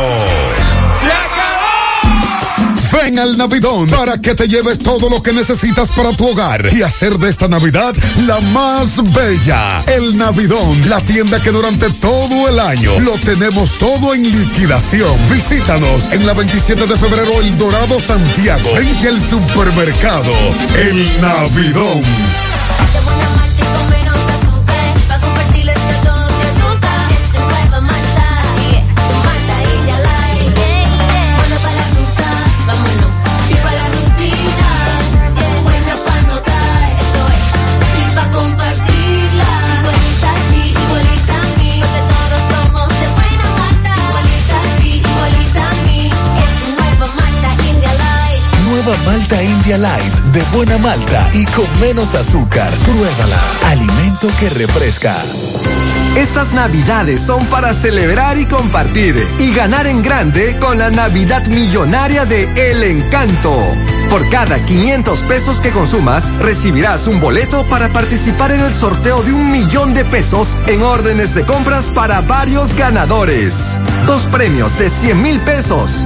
Ven 2.91 3.19
al 3.19 3.37
Navidón 3.37 3.87
para 3.89 4.19
que 4.19 4.33
te 4.33 4.47
lleves 4.47 4.79
todo 4.79 5.09
lo 5.09 5.21
que 5.21 5.33
necesitas 5.33 5.89
para 5.89 6.13
tu 6.13 6.27
hogar 6.27 6.69
y 6.73 6.81
hacer 6.83 7.17
de 7.17 7.29
esta 7.29 7.47
Navidad 7.47 7.93
la 8.25 8.39
más 8.53 8.97
bella. 9.13 9.79
El 9.87 10.17
Navidón, 10.17 10.89
la 10.89 10.99
tienda 11.01 11.39
que 11.39 11.51
durante 11.51 11.89
todo 11.89 12.47
el 12.47 12.59
año 12.59 12.97
lo 13.01 13.11
tenemos 13.11 13.77
todo 13.77 14.13
en 14.13 14.23
liquidación. 14.23 15.13
Visítanos 15.29 16.11
en 16.11 16.25
la 16.25 16.33
27 16.33 16.87
de 16.87 16.97
febrero 16.97 17.41
El 17.41 17.57
Dorado 17.57 17.99
Santiago, 17.99 18.69
frente 18.73 19.07
al 19.09 19.19
supermercado 19.19 20.31
El 20.75 21.21
Navidón. 21.21 22.46
Malta 49.17 49.41
India 49.41 49.79
Light 49.79 50.13
de 50.31 50.43
buena 50.55 50.77
malta 50.77 51.31
y 51.33 51.43
con 51.45 51.65
menos 51.79 52.13
azúcar. 52.13 52.71
Pruébala. 52.85 53.39
Alimento 53.65 54.29
que 54.39 54.47
refresca. 54.51 55.15
Estas 56.15 56.53
navidades 56.53 57.21
son 57.21 57.43
para 57.47 57.73
celebrar 57.73 58.37
y 58.37 58.45
compartir 58.45 59.27
y 59.39 59.55
ganar 59.55 59.87
en 59.87 60.03
grande 60.03 60.55
con 60.59 60.77
la 60.77 60.91
Navidad 60.91 61.43
Millonaria 61.47 62.25
de 62.25 62.69
El 62.69 62.83
Encanto. 62.83 63.57
Por 64.09 64.29
cada 64.29 64.63
500 64.63 65.19
pesos 65.21 65.59
que 65.61 65.71
consumas, 65.71 66.31
recibirás 66.39 67.07
un 67.07 67.19
boleto 67.19 67.65
para 67.69 67.91
participar 67.91 68.51
en 68.51 68.61
el 68.61 68.73
sorteo 68.73 69.23
de 69.23 69.33
un 69.33 69.51
millón 69.51 69.95
de 69.95 70.05
pesos 70.05 70.47
en 70.67 70.81
órdenes 70.83 71.33
de 71.33 71.43
compras 71.43 71.85
para 71.85 72.21
varios 72.21 72.75
ganadores. 72.75 73.53
Dos 74.05 74.23
premios 74.25 74.77
de 74.77 74.89
100 74.89 75.21
mil 75.21 75.39
pesos, 75.41 76.05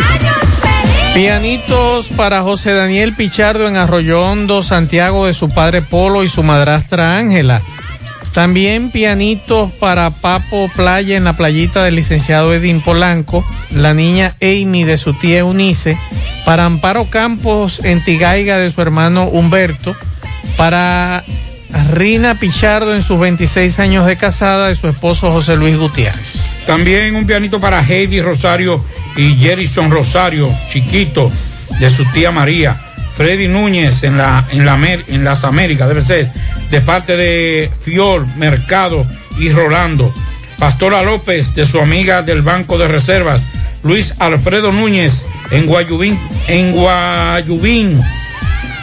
Pianitos 1.13 2.07
para 2.09 2.41
José 2.41 2.73
Daniel 2.73 3.13
Pichardo 3.13 3.67
en 3.67 3.75
Arroyo 3.75 4.21
Hondo, 4.23 4.63
Santiago, 4.63 5.25
de 5.25 5.33
su 5.33 5.49
padre 5.49 5.81
Polo 5.81 6.23
y 6.23 6.29
su 6.29 6.41
madrastra 6.41 7.17
Ángela. 7.17 7.61
También 8.33 8.91
pianitos 8.91 9.73
para 9.73 10.09
Papo 10.09 10.69
Playa 10.73 11.17
en 11.17 11.25
la 11.25 11.33
playita 11.33 11.83
del 11.83 11.95
licenciado 11.95 12.53
Edín 12.53 12.79
Polanco, 12.79 13.45
la 13.71 13.93
niña 13.93 14.37
Amy 14.41 14.85
de 14.85 14.95
su 14.95 15.13
tía 15.13 15.39
Eunice, 15.39 15.97
para 16.45 16.65
Amparo 16.65 17.03
Campos 17.09 17.81
en 17.83 18.01
Tigaiga 18.01 18.57
de 18.57 18.71
su 18.71 18.81
hermano 18.81 19.25
Humberto, 19.25 19.93
para 20.55 21.25
Rina 21.93 22.35
Pichardo 22.35 22.93
en 22.95 23.03
sus 23.03 23.19
26 23.19 23.79
años 23.79 24.05
de 24.05 24.17
casada 24.17 24.67
de 24.67 24.75
su 24.75 24.87
esposo 24.87 25.31
José 25.31 25.55
Luis 25.55 25.77
Gutiérrez. 25.77 26.43
También 26.65 27.15
un 27.15 27.25
pianito 27.25 27.59
para 27.59 27.81
Heidi 27.81 28.21
Rosario 28.21 28.83
y 29.15 29.35
Jerison 29.35 29.91
Rosario, 29.91 30.49
chiquito, 30.69 31.31
de 31.79 31.89
su 31.89 32.05
tía 32.11 32.31
María. 32.31 32.75
Freddy 33.15 33.47
Núñez 33.47 34.03
en, 34.03 34.17
la, 34.17 34.43
en, 34.51 35.23
las 35.23 35.43
Américas, 35.43 35.87
debe 35.87 36.01
ser, 36.01 36.31
de 36.69 36.81
parte 36.81 37.17
de 37.17 37.71
Fior, 37.81 38.25
Mercado 38.37 39.05
y 39.37 39.49
Rolando. 39.49 40.13
Pastora 40.57 41.03
López, 41.03 41.53
de 41.55 41.65
su 41.65 41.79
amiga 41.79 42.21
del 42.21 42.41
Banco 42.41 42.77
de 42.77 42.87
Reservas. 42.87 43.45
Luis 43.83 44.13
Alfredo 44.19 44.71
Núñez 44.71 45.25
en 45.49 45.65
Guayubín, 45.65 46.19
en 46.47 46.71
Guayubín. 46.71 48.01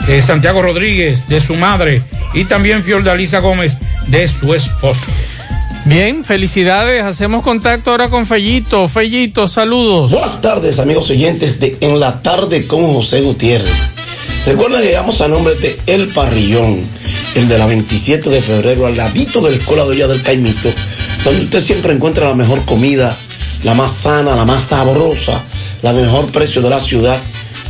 Eh, 0.09 0.23
Santiago 0.23 0.63
Rodríguez, 0.63 1.29
de 1.29 1.41
su 1.41 1.55
madre. 1.55 2.03
Y 2.33 2.47
también 2.47 2.83
Fiordalisa 2.83 3.41
Gómez, 3.41 3.77
de 4.07 4.27
su 4.27 4.55
esposo. 4.55 5.11
Bien, 5.85 6.25
felicidades. 6.25 7.05
Hacemos 7.05 7.43
contacto 7.43 7.91
ahora 7.91 8.09
con 8.09 8.27
Fellito. 8.27 8.89
Fellito, 8.89 9.47
saludos. 9.47 10.13
Buenas 10.13 10.41
tardes, 10.41 10.79
amigos 10.79 11.11
oyentes 11.11 11.61
de 11.61 11.77
En 11.81 12.01
la 12.01 12.23
Tarde 12.23 12.67
con 12.67 12.95
José 12.95 13.21
Gutiérrez. 13.21 13.91
Recuerden 14.47 14.81
que 14.81 14.89
llegamos 14.89 15.21
a 15.21 15.29
nombre 15.29 15.55
de 15.57 15.79
El 15.87 16.09
Parrillón, 16.09 16.83
el 17.35 17.49
de 17.49 17.59
la 17.59 17.67
27 17.67 18.31
de 18.31 18.41
febrero, 18.41 18.87
al 18.87 18.97
ladito 18.97 19.43
de 19.43 19.51
la 19.51 19.57
Escuela 19.59 19.85
de 19.85 19.91
Olla 19.91 20.09
del 20.09 20.23
Caimito, 20.23 20.73
donde 21.23 21.43
usted 21.43 21.61
siempre 21.61 21.93
encuentra 21.93 22.29
la 22.29 22.35
mejor 22.35 22.65
comida, 22.65 23.19
la 23.63 23.75
más 23.75 23.93
sana, 23.93 24.35
la 24.37 24.47
más 24.47 24.65
sabrosa, 24.65 25.43
la 25.83 25.93
de 25.93 26.03
mejor 26.03 26.27
precio 26.33 26.63
de 26.63 26.71
la 26.71 26.81
ciudad. 26.81 27.21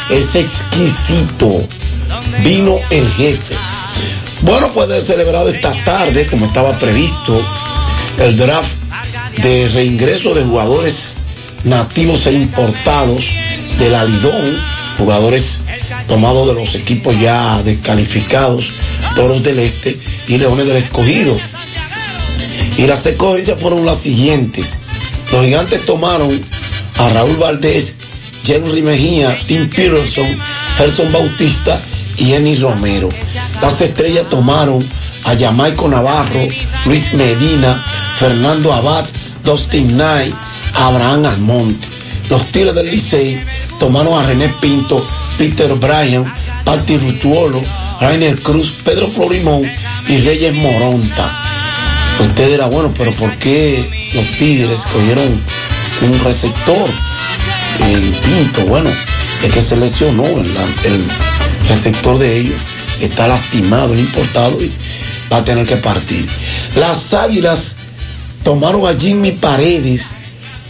Es 0.09 0.35
exquisito. 0.35 1.65
Vino 2.43 2.77
el 2.89 3.09
jefe. 3.11 3.55
Bueno, 4.41 4.67
fue 4.69 5.01
celebrado 5.01 5.49
esta 5.49 5.73
tarde, 5.83 6.27
como 6.27 6.45
estaba 6.45 6.77
previsto, 6.77 7.41
el 8.19 8.37
draft 8.37 8.71
de 9.41 9.67
reingreso 9.69 10.33
de 10.33 10.43
jugadores 10.43 11.15
nativos 11.63 12.27
e 12.27 12.33
importados 12.33 13.25
del 13.77 13.95
Alidón, 13.95 14.57
jugadores 14.97 15.61
tomados 16.07 16.47
de 16.47 16.53
los 16.53 16.75
equipos 16.75 17.19
ya 17.19 17.61
descalificados, 17.63 18.71
Toros 19.15 19.43
del 19.43 19.59
Este 19.59 19.97
y 20.27 20.37
Leones 20.37 20.67
del 20.67 20.77
Escogido. 20.77 21.37
Y 22.77 22.87
las 22.87 23.05
escogencias 23.05 23.59
fueron 23.59 23.85
las 23.85 23.99
siguientes. 23.99 24.79
Los 25.31 25.45
gigantes 25.45 25.85
tomaron 25.85 26.39
a 26.97 27.09
Raúl 27.09 27.37
Valdés, 27.37 27.97
Henry 28.47 28.81
Mejía, 28.81 29.37
Tim 29.47 29.69
Peterson, 29.69 30.37
Gerson 30.77 31.11
Bautista 31.11 31.81
y 32.17 32.33
Eni 32.33 32.55
Romero. 32.55 33.09
Las 33.61 33.81
estrellas 33.81 34.29
tomaron 34.29 34.87
a 35.23 35.35
Jamaico 35.35 35.87
Navarro, 35.87 36.47
Luis 36.85 37.13
Medina, 37.13 37.83
Fernando 38.17 38.71
Abad, 38.71 39.05
Dustin 39.43 39.93
Knight, 39.93 40.33
Abraham 40.73 41.25
Almonte. 41.25 41.87
Los 42.29 42.45
Tigres 42.51 42.73
del 42.73 42.89
Licey 42.89 43.39
tomaron 43.79 44.19
a 44.19 44.25
René 44.25 44.53
Pinto, 44.61 45.05
Peter 45.37 45.73
Bryan, 45.75 46.25
Patti 46.63 46.97
Rutuolo, 46.97 47.61
Rainer 47.99 48.39
Cruz, 48.41 48.75
Pedro 48.83 49.09
Florimón 49.09 49.63
y 50.07 50.17
Reyes 50.17 50.53
Moronta. 50.55 51.41
Usted 52.19 52.51
dirá, 52.51 52.67
bueno, 52.67 52.93
pero 52.97 53.11
¿por 53.13 53.31
qué 53.37 54.09
los 54.13 54.25
Tigres 54.37 54.81
cogieron 54.81 55.41
un 56.01 56.23
receptor? 56.23 56.89
El 57.79 58.01
Pinto, 58.01 58.65
bueno, 58.67 58.89
es 59.43 59.53
que 59.53 59.61
se 59.61 59.75
lesionó 59.75 60.25
el, 60.25 60.49
el 60.85 61.05
receptor 61.67 62.17
de 62.17 62.37
ellos, 62.37 62.55
está 63.01 63.27
lastimado, 63.27 63.93
el 63.93 63.99
importado, 63.99 64.61
y 64.61 64.71
va 65.31 65.37
a 65.37 65.43
tener 65.43 65.67
que 65.67 65.75
partir. 65.77 66.27
Las 66.75 67.13
Águilas 67.13 67.77
tomaron 68.43 68.87
a 68.87 68.97
Jimmy 68.97 69.31
Paredes, 69.31 70.15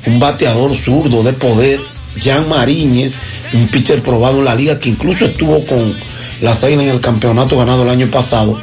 un 0.07 0.19
bateador 0.19 0.75
zurdo 0.75 1.23
de 1.23 1.33
poder, 1.33 1.79
Jan 2.21 2.47
Mariñez, 2.49 3.13
un 3.53 3.67
pitcher 3.67 4.01
probado 4.01 4.39
en 4.39 4.45
la 4.45 4.55
liga 4.55 4.79
que 4.79 4.89
incluso 4.89 5.25
estuvo 5.25 5.65
con 5.65 5.95
las 6.41 6.63
Águilas 6.63 6.85
en 6.85 6.91
el 6.91 7.01
campeonato 7.01 7.57
ganado 7.57 7.83
el 7.83 7.89
año 7.89 8.07
pasado. 8.07 8.59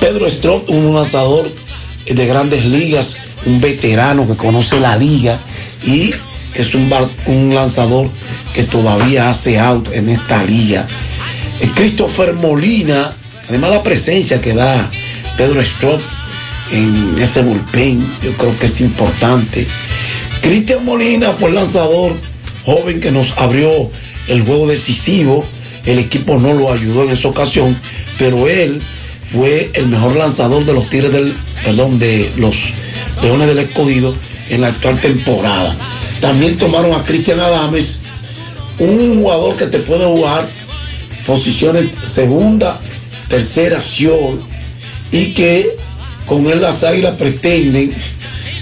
Pedro 0.00 0.26
Strop, 0.26 0.68
un 0.70 0.94
lanzador 0.94 1.50
de 2.06 2.26
grandes 2.26 2.64
ligas, 2.64 3.18
un 3.44 3.60
veterano 3.60 4.26
que 4.26 4.36
conoce 4.36 4.80
la 4.80 4.96
liga 4.96 5.38
y 5.84 6.10
es 6.54 6.74
un, 6.74 6.90
lanzador 7.54 8.10
que 8.54 8.64
todavía 8.64 9.30
hace 9.30 9.58
out 9.58 9.88
en 9.92 10.08
esta 10.08 10.42
liga. 10.44 10.86
Eh, 11.60 11.70
Christopher 11.74 12.34
Molina, 12.34 13.12
además 13.48 13.70
la 13.70 13.82
presencia 13.82 14.40
que 14.40 14.54
da 14.54 14.90
Pedro 15.36 15.60
Strop 15.60 16.00
en 16.72 17.16
ese 17.20 17.42
bullpen, 17.42 18.06
yo 18.22 18.32
creo 18.36 18.58
que 18.58 18.66
es 18.66 18.80
importante. 18.80 19.66
Cristian 20.40 20.84
Molina 20.84 21.32
fue 21.32 21.50
el 21.50 21.56
lanzador 21.56 22.16
joven 22.66 23.00
que 23.00 23.12
nos 23.12 23.38
abrió 23.38 23.90
el 24.28 24.42
juego 24.42 24.66
decisivo. 24.66 25.46
El 25.86 26.00
equipo 26.00 26.36
no 26.38 26.52
lo 26.52 26.72
ayudó 26.72 27.04
en 27.04 27.10
esa 27.10 27.28
ocasión, 27.28 27.78
pero 28.18 28.48
él 28.48 28.82
fue 29.30 29.70
el 29.72 29.86
mejor 29.86 30.16
lanzador 30.16 30.64
de 30.64 30.72
los 30.74 30.90
Tigres 30.90 31.12
del, 31.12 31.34
perdón, 31.64 31.98
de 31.98 32.28
los 32.36 32.72
Leones 33.22 33.46
del 33.46 33.60
Escogido 33.60 34.14
en 34.50 34.60
la 34.62 34.68
actual 34.68 35.00
temporada. 35.00 35.74
También 36.20 36.58
tomaron 36.58 36.92
a 36.92 37.04
Cristian 37.04 37.38
Adames, 37.38 38.02
un 38.78 39.20
jugador 39.22 39.56
que 39.56 39.66
te 39.66 39.78
puede 39.78 40.04
jugar 40.04 40.48
posiciones 41.24 41.86
segunda, 42.02 42.80
tercera, 43.28 43.80
short, 43.80 44.40
y 45.12 45.26
que 45.34 45.76
con 46.24 46.46
él 46.46 46.60
las 46.60 46.82
águilas 46.82 47.14
pretenden 47.14 47.94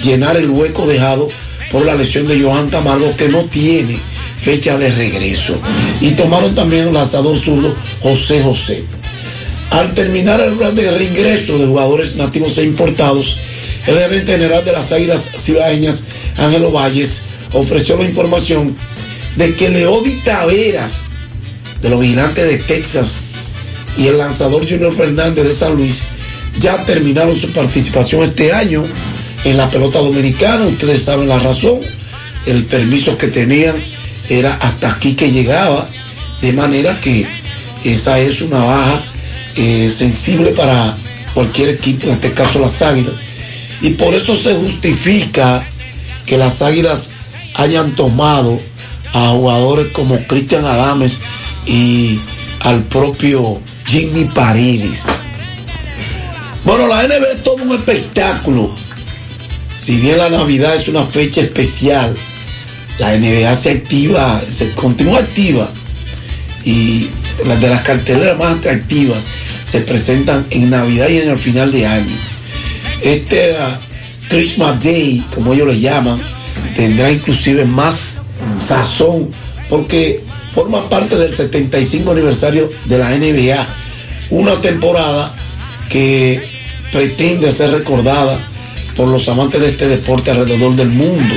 llenar 0.03 0.37
el 0.37 0.51
hueco 0.51 0.87
dejado 0.87 1.29
por 1.75 1.85
la 1.85 1.97
lesión 1.97 2.29
de 2.29 2.41
Johan 2.41 2.71
Tamargo 2.71 3.17
que 3.17 3.29
no 3.29 3.47
tiene 3.47 3.99
fecha 4.41 4.79
de 4.79 4.91
regreso. 4.91 5.61
Y 6.01 6.11
tomaron 6.11 6.55
también 6.55 6.87
el 6.87 6.95
lanzador 6.95 7.37
zurdo 7.37 7.75
José 8.01 8.45
José. 8.45 8.85
Al 9.71 9.93
terminar 9.93 10.41
el 10.41 10.53
plan 10.53 10.77
de 10.77 10.89
reingreso 10.89 11.59
de 11.59 11.67
jugadores 11.67 12.15
nativos 12.15 12.59
e 12.59 12.63
importados, 12.63 13.39
el 13.89 13.99
gerente 13.99 14.31
general 14.31 14.65
de 14.65 14.71
las 14.71 14.93
Águilas 14.93 15.33
Cibaeñas, 15.37 16.05
Ángelo 16.37 16.71
Valles, 16.71 17.23
ofreció 17.53 17.97
la 17.97 18.05
información 18.05 18.77
de 19.35 19.57
que 19.57 19.69
Leody 19.69 20.21
Taveras, 20.25 21.03
de 21.83 21.89
los 21.89 22.01
vigilantes 22.01 22.47
de 22.47 22.59
Texas, 22.59 23.23
y 23.99 24.07
el 24.07 24.19
lanzador 24.19 24.65
Junior 24.65 24.95
Fernández 24.95 25.45
de 25.45 25.53
San 25.53 25.75
Luis, 25.75 26.03
ya 26.61 26.85
terminaron 26.85 27.35
su 27.35 27.51
participación 27.51 28.23
este 28.23 28.53
año 28.53 28.85
en 29.45 29.57
la 29.57 29.69
pelota 29.69 30.01
dominicana. 30.01 30.65
Ustedes 30.65 31.05
saben 31.05 31.29
la 31.29 31.39
razón. 31.39 31.81
El 32.47 32.65
permiso 32.65 33.17
que 33.17 33.29
tenían 33.29 33.77
era 34.29 34.55
hasta 34.55 34.91
aquí 34.91 35.15
que 35.15 35.31
llegaba, 35.31 35.89
de 36.41 36.53
manera 36.53 37.01
que 37.01 37.27
esa 37.85 38.19
es 38.19 38.41
una 38.41 38.61
baja 38.61 39.03
eh, 39.57 39.93
sensible 39.95 40.51
para 40.51 40.97
cualquier 41.35 41.71
equipo, 41.71 42.07
en 42.07 42.15
este 42.15 42.33
caso 42.33 42.59
las 42.59 42.81
Águilas. 42.83 43.15
Y 43.81 43.91
por 43.91 44.15
eso 44.15 44.37
se 44.37 44.55
justifica 44.55 45.63
que 46.27 46.39
las 46.39 46.63
Águilas 46.63 47.13
hayan 47.55 47.95
tomado 47.95 48.61
a 49.13 49.29
jugadores 49.29 49.89
como 49.93 50.19
Cristian 50.27 50.65
Adames 50.65 51.21
y 51.67 52.19
al 52.61 52.83
propio 52.85 53.61
Jimmy 53.87 54.25
Paredes. 54.25 55.05
Bueno, 56.65 56.89
la 56.89 57.07
NBA 57.07 57.33
es 57.35 57.43
todo 57.43 57.57
un 57.57 57.77
espectáculo. 57.77 58.75
Si 59.85 59.97
bien 59.99 60.17
la 60.17 60.31
Navidad 60.31 60.77
es 60.77 60.89
una 60.89 61.05
fecha 61.05 61.43
especial, 61.43 62.15
la 62.99 63.19
NBA 63.19 63.55
se 63.55 63.71
activa, 63.73 64.41
se 64.41 64.73
continúa 64.73 65.19
activa 65.19 65.71
y 66.65 67.11
las 67.45 67.61
de 67.61 67.69
las 67.69 67.83
carteleras 67.83 68.39
más 68.39 68.57
atractivas 68.57 69.19
se 69.67 69.83
presentan 69.83 70.47
en 70.49 70.71
Navidad 70.71 71.11
y 71.11 71.19
en 71.19 71.29
el 71.29 71.39
final 71.39 71.71
de 71.71 71.87
año. 71.87 72.17
Este 73.03 73.59
ah, 73.59 73.79
Christmas 74.31 74.83
Day, 74.83 75.23
como 75.35 75.53
ellos 75.53 75.69
le 75.69 75.79
llaman, 75.79 76.19
tendrá 76.75 77.13
inclusive 77.13 77.67
más 77.67 78.23
sazón 78.59 79.33
porque 79.69 80.25
forma 80.55 80.89
parte 80.89 81.15
del 81.19 81.31
75 81.31 82.11
aniversario 82.11 82.71
de 82.87 82.97
la 82.97 83.11
NBA, 83.11 83.67
una 84.31 84.59
temporada 84.63 85.35
que 85.91 86.43
pretende 86.91 87.53
ser 87.53 87.73
recordada 87.73 88.41
por 88.97 89.09
los 89.09 89.29
amantes 89.29 89.61
de 89.61 89.71
este 89.71 89.89
deporte 89.89 90.31
alrededor 90.31 90.75
del 90.77 90.89
mundo. 90.89 91.35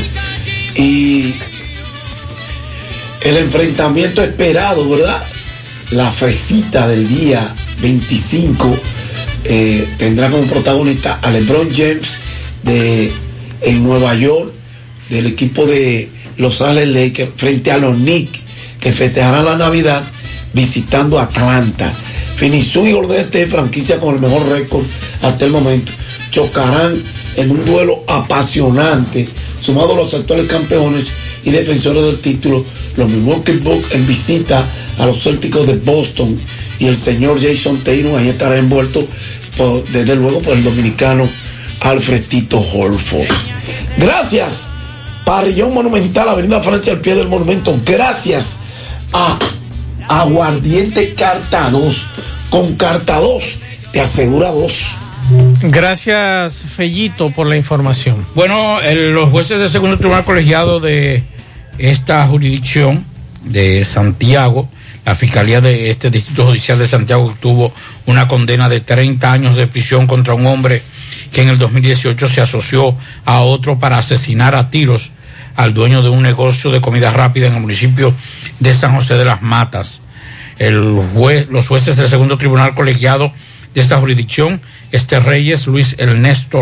Y 0.76 1.34
el 3.22 3.38
enfrentamiento 3.38 4.22
esperado, 4.22 4.88
¿verdad? 4.90 5.24
La 5.92 6.12
fresita 6.12 6.88
del 6.88 7.08
día 7.08 7.54
25 7.82 8.80
eh, 9.44 9.88
tendrá 9.98 10.30
como 10.30 10.44
protagonista 10.44 11.20
a 11.22 11.32
LeBron 11.32 11.70
James 11.74 12.20
de 12.64 13.12
en 13.62 13.84
Nueva 13.84 14.14
York 14.16 14.52
del 15.10 15.26
equipo 15.28 15.66
de 15.66 16.10
Los 16.38 16.62
Ángeles 16.62 16.90
Lakers 16.90 17.32
frente 17.36 17.72
a 17.72 17.78
los 17.78 17.96
Knicks 17.96 18.40
que 18.80 18.92
festejarán 18.92 19.46
la 19.46 19.58
Navidad 19.58 20.04
visitando 20.54 21.20
Atlanta. 21.20 21.94
Finisu 22.36 22.86
y 22.86 22.94
Ordeste, 22.94 23.48
franquicia 23.48 24.00
con 24.00 24.16
el 24.16 24.22
mejor 24.22 24.48
récord 24.50 24.86
hasta 25.22 25.46
el 25.46 25.52
momento, 25.52 25.92
chocarán 26.30 27.02
en 27.38 27.52
un 27.52 27.64
duelo 27.64 28.04
apasionante, 28.08 29.30
sumado 29.60 29.94
a 29.94 29.98
los 29.98 30.14
actuales 30.14 30.48
campeones 30.48 31.12
y 31.44 31.52
defensores 31.52 32.04
del 32.04 32.20
título, 32.20 32.66
los 32.98 33.10
Milwaukee 33.10 33.54
Bucks 33.54 33.94
en 33.94 34.06
visita 34.06 34.68
a 34.98 35.06
los 35.06 35.24
Celtics 35.24 35.66
de 35.66 35.78
Boston 35.78 36.40
y 36.80 36.88
el 36.88 36.98
señor 36.98 37.40
Jason 37.42 37.84
Taylor 37.84 38.20
ahí 38.20 38.30
estará 38.30 38.58
envuelto 38.58 39.08
desde 39.92 40.16
luego 40.16 40.42
por 40.42 40.58
el 40.58 40.64
dominicano 40.64 41.28
Alfredito 41.80 42.60
Holford. 42.60 43.28
Gracias, 43.98 44.70
Parrillón 45.26 45.74
Monumental, 45.74 46.30
Avenida 46.30 46.62
Francia 46.62 46.94
al 46.94 47.02
pie 47.02 47.16
del 47.16 47.28
monumento. 47.28 47.80
Gracias 47.86 48.60
a 49.14 49.38
Aguardiente 50.08 51.14
Carta 51.14 51.70
2. 51.70 52.06
Con 52.50 52.76
Carta 52.76 53.20
2 53.20 53.44
te 53.92 54.02
asegura 54.02 54.52
dos. 54.52 54.96
Gracias, 55.62 56.64
Fellito, 56.64 57.32
por 57.32 57.48
la 57.48 57.58
información. 57.58 58.26
Bueno, 58.36 58.80
los 58.82 59.30
jueces 59.30 59.60
del 59.60 59.70
segundo 59.70 59.98
tribunal 59.98 60.24
colegiado 60.24 60.80
de 60.80 61.24
esta 61.78 62.26
jurisdicción 62.28 63.06
de 63.44 63.84
Santiago, 63.84 64.70
la 65.06 65.16
fiscalía 65.16 65.62
de 65.62 65.90
este 65.90 66.10
distrito 66.10 66.46
judicial 66.46 66.78
de 66.78 66.88
Santiago 66.88 67.26
obtuvo 67.26 67.74
una 68.06 68.28
condena 68.28 68.68
de 68.68 68.82
30 68.82 69.32
años 69.32 69.56
de 69.56 69.68
prisión 69.68 70.08
contra 70.08 70.34
un 70.34 70.46
hombre 70.46 70.82
que 71.32 71.42
en 71.42 71.50
el 71.50 71.58
2018 71.58 72.28
se 72.28 72.42
asoció 72.42 72.96
a 73.26 73.40
otro 73.42 73.80
para 73.80 73.98
asesinar 73.98 74.56
a 74.56 74.70
tiros 74.70 75.12
al 75.56 75.74
dueño 75.74 76.04
de 76.04 76.10
un 76.10 76.24
negocio 76.24 76.72
de 76.72 76.82
comida 76.82 77.12
rápida 77.12 77.48
en 77.48 77.56
el 77.56 77.62
municipio 77.62 78.14
de 78.60 78.74
San 78.74 78.94
José 78.94 79.16
de 79.16 79.26
las 79.26 79.42
Matas. 79.42 80.02
El 80.60 81.02
juez, 81.14 81.48
los 81.50 81.68
jueces 81.68 81.98
del 81.98 82.08
segundo 82.08 82.38
tribunal 82.38 82.76
colegiado 82.76 83.32
de 83.74 83.82
esta 83.82 83.98
jurisdicción, 83.98 84.62
Este 84.92 85.20
Reyes, 85.20 85.68
Luis 85.68 85.96
Ernesto 85.98 86.62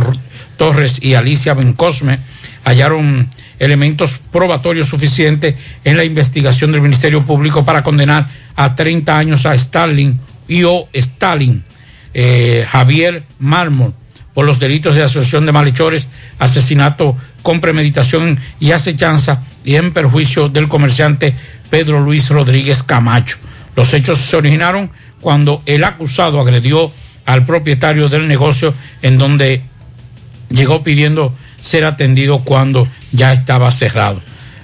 Torres 0.57 0.99
y 1.01 1.13
Alicia 1.13 1.53
Bencosme, 1.53 2.19
hallaron 2.63 3.29
elementos 3.59 4.19
probatorios 4.31 4.87
suficientes 4.87 5.55
en 5.83 5.97
la 5.97 6.03
investigación 6.03 6.71
del 6.71 6.81
Ministerio 6.81 7.23
Público 7.23 7.65
para 7.65 7.83
condenar 7.83 8.29
a 8.55 8.75
30 8.75 9.17
años 9.17 9.45
a 9.45 9.53
Stalin 9.55 10.19
y 10.47 10.63
o 10.63 10.87
Stalin, 10.93 11.63
eh, 12.13 12.65
Javier 12.69 13.23
Mármol, 13.39 13.93
por 14.33 14.45
los 14.45 14.59
delitos 14.59 14.95
de 14.95 15.03
asociación 15.03 15.45
de 15.45 15.51
malhechores, 15.51 16.07
asesinato 16.39 17.15
con 17.41 17.61
premeditación 17.61 18.39
y 18.59 18.71
acechanza 18.71 19.41
y 19.63 19.75
en 19.75 19.93
perjuicio 19.93 20.49
del 20.49 20.67
comerciante 20.67 21.35
Pedro 21.69 21.99
Luis 22.01 22.29
Rodríguez 22.29 22.83
Camacho. 22.83 23.37
Los 23.75 23.93
hechos 23.93 24.19
se 24.19 24.35
originaron 24.35 24.89
cuando 25.21 25.61
el 25.65 25.83
acusado 25.83 26.39
agredió 26.39 26.91
al 27.25 27.45
propietario 27.45 28.09
del 28.09 28.27
negocio 28.27 28.73
en 29.01 29.17
donde 29.17 29.61
llegó 30.49 30.83
pidiendo 30.83 31.35
ser 31.61 31.85
atendido 31.85 32.39
cuando 32.39 32.87
ya 33.11 33.33
estaba 33.33 33.71
cerrado. 33.71 34.21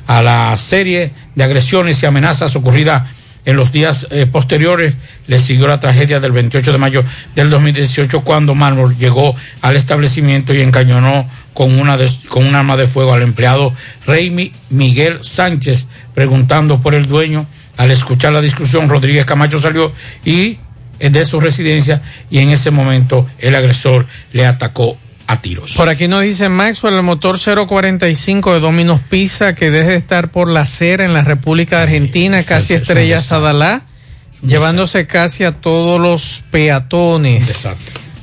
A 0.07 0.21
la 0.21 0.55
serie 0.57 1.11
de 1.35 1.43
agresiones 1.43 2.01
y 2.01 2.05
amenazas 2.05 2.55
ocurridas 2.55 3.03
en 3.45 3.55
los 3.55 3.71
días 3.71 4.07
eh, 4.11 4.27
posteriores 4.27 4.93
le 5.27 5.39
siguió 5.39 5.67
la 5.67 5.79
tragedia 5.79 6.19
del 6.19 6.31
28 6.31 6.71
de 6.71 6.77
mayo 6.77 7.03
del 7.35 7.49
2018 7.49 8.21
cuando 8.21 8.53
Mármol 8.53 8.95
llegó 8.97 9.35
al 9.61 9.75
establecimiento 9.75 10.53
y 10.53 10.61
encañonó 10.61 11.27
con 11.53 11.79
una 11.79 11.97
con 12.27 12.45
un 12.45 12.55
arma 12.55 12.77
de 12.77 12.87
fuego 12.87 13.13
al 13.13 13.23
empleado 13.23 13.73
Reymi 14.05 14.51
Miguel 14.69 15.23
Sánchez 15.23 15.87
preguntando 16.13 16.79
por 16.81 16.93
el 16.93 17.07
dueño. 17.07 17.45
Al 17.77 17.89
escuchar 17.89 18.33
la 18.33 18.41
discusión, 18.41 18.89
Rodríguez 18.89 19.25
Camacho 19.25 19.59
salió 19.59 19.91
y 20.23 20.59
de 21.09 21.25
su 21.25 21.39
residencia 21.39 22.01
y 22.29 22.39
en 22.39 22.49
ese 22.49 22.71
momento 22.71 23.27
el 23.39 23.55
agresor 23.55 24.05
le 24.33 24.45
atacó 24.45 24.97
a 25.27 25.41
tiros. 25.41 25.73
Por 25.73 25.89
aquí 25.89 26.07
nos 26.07 26.21
dice 26.23 26.49
Maxwell, 26.49 26.95
el 26.95 27.03
motor 27.03 27.37
045 27.39 28.53
de 28.53 28.59
Dominos 28.59 28.99
Pizza, 29.09 29.55
que 29.55 29.71
deje 29.71 29.91
de 29.91 29.95
estar 29.95 30.29
por 30.29 30.47
la 30.47 30.61
acera 30.61 31.05
en 31.05 31.13
la 31.13 31.21
República 31.23 31.77
de 31.77 31.83
Argentina, 31.83 32.43
casi 32.43 32.73
es 32.73 32.81
estrella. 32.81 33.19
Sadalá, 33.19 33.83
llevándose 34.45 35.07
casi 35.07 35.43
a 35.43 35.53
todos 35.53 35.99
los 35.99 36.43
peatones. 36.51 37.67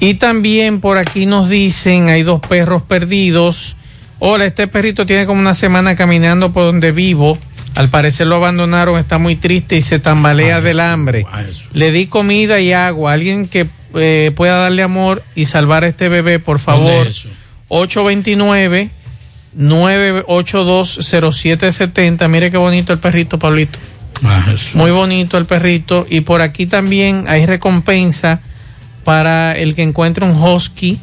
Y 0.01 0.15
también 0.15 0.81
por 0.81 0.99
aquí 0.99 1.27
nos 1.27 1.49
dicen, 1.49 2.09
hay 2.09 2.23
dos 2.23 2.41
perros 2.41 2.83
perdidos. 2.83 3.77
Hola, 4.21 4.45
este 4.45 4.69
perrito 4.69 5.07
tiene 5.07 5.27
como 5.27 5.41
una 5.41 5.55
semana 5.55 5.97
caminando 5.97 6.53
por 6.53 6.65
donde 6.65 6.93
vivo. 6.93 7.39
Al 7.79 7.89
parecer 7.91 8.27
lo 8.27 8.35
abandonaron, 8.35 8.99
está 8.99 9.19
muy 9.19 9.37
triste 9.37 9.77
y 9.77 9.83
se 9.83 10.01
tambalea 10.01 10.61
del 10.61 10.81
hambre. 10.81 11.25
Le 11.73 11.93
di 11.93 12.09
comida 12.09 12.59
y 12.59 12.73
agua. 12.73 13.13
Alguien 13.13 13.47
que 13.47 13.69
eh, 13.95 14.33
pueda 14.35 14.57
darle 14.57 14.83
amor 14.83 15.23
y 15.37 15.45
salvar 15.45 15.85
a 15.85 15.87
este 15.87 16.09
bebé, 16.09 16.41
por 16.41 16.59
favor. 16.59 16.93
¿Dónde 16.93 17.11
es 17.11 17.19
eso? 17.19 17.29
829 17.69 18.91
9820770. 19.57 22.29
Mire 22.29 22.51
qué 22.51 22.57
bonito 22.57 22.93
el 22.93 22.99
perrito, 22.99 23.39
Pablito. 23.39 23.79
Ah. 24.25 24.45
Muy 24.75 24.91
bonito 24.91 25.39
el 25.39 25.47
perrito. 25.47 26.05
Y 26.11 26.23
por 26.23 26.43
aquí 26.43 26.67
también 26.67 27.27
hay 27.29 27.47
recompensa 27.47 28.41
para 29.05 29.53
el 29.53 29.77
que 29.77 29.85
encuentre 29.85 30.25
un 30.25 30.33
husky 30.33 30.99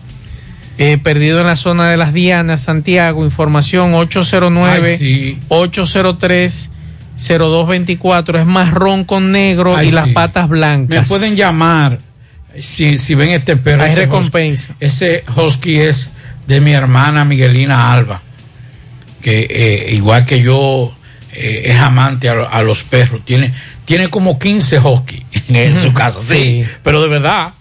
eh, 0.78 0.98
perdido 1.02 1.40
en 1.40 1.48
la 1.48 1.56
zona 1.56 1.90
de 1.90 1.98
las 1.98 2.14
Dianas, 2.14 2.64
Santiago. 2.64 3.24
Información 3.24 3.94
809 3.94 4.88
Ay, 4.92 4.98
sí. 4.98 5.40
803 5.48 6.70
0224. 7.18 8.40
Es 8.40 8.46
marrón 8.46 9.06
con 9.06 9.32
negro 9.32 9.76
Ay, 9.76 9.88
y 9.88 9.92
las 9.92 10.10
patas 10.10 10.50
blancas. 10.50 11.02
Me 11.02 11.08
pueden 11.08 11.36
llamar 11.36 12.00
si, 12.62 12.98
si 12.98 13.16
ven 13.16 13.30
este 13.30 13.58
perro. 13.58 13.84
Hay 13.84 13.90
este 13.92 14.02
recompensa. 14.02 14.74
husky. 14.74 14.86
Ese 14.86 15.24
husky 15.36 15.78
es 15.80 16.10
de 16.48 16.62
mi 16.62 16.74
hermana 16.74 17.26
Miguelina 17.26 17.92
Alba, 17.92 18.22
que 19.22 19.48
eh, 19.50 19.94
igual 19.94 20.26
que 20.26 20.42
yo 20.42 20.94
eh, 21.34 21.64
es 21.66 21.80
amante 21.80 22.30
a, 22.30 22.34
a 22.44 22.62
los 22.64 22.84
perros. 22.84 23.22
Tiene, 23.26 23.54
tiene 23.86 24.10
como 24.10 24.38
15 24.38 24.80
husky 24.80 25.26
en 25.50 25.76
su 25.76 25.94
casa, 25.94 26.20
sí. 26.20 26.36
Sí. 26.36 26.66
Pero 26.84 27.02
de 27.02 27.08
verdad, 27.08 27.54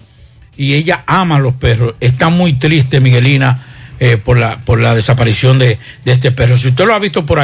y 0.57 0.75
ella 0.75 1.05
ama 1.07 1.37
a 1.37 1.41
los 1.41 1.55
perros. 1.55 1.95
Está 2.01 2.29
muy 2.29 2.55
triste 2.55 3.01
Miguelina 3.01 3.63
eh, 4.01 4.17
por, 4.17 4.39
la, 4.39 4.59
por 4.59 4.81
la 4.81 4.95
desaparición 4.95 5.59
de, 5.59 5.79
de 6.05 6.13
este 6.13 6.33
perro. 6.33 6.57
Si 6.57 6.69
usted 6.69 6.85
lo 6.85 6.95
ha 6.95 6.99
visto 6.99 7.25
por 7.25 7.39
ahí, 7.39 7.43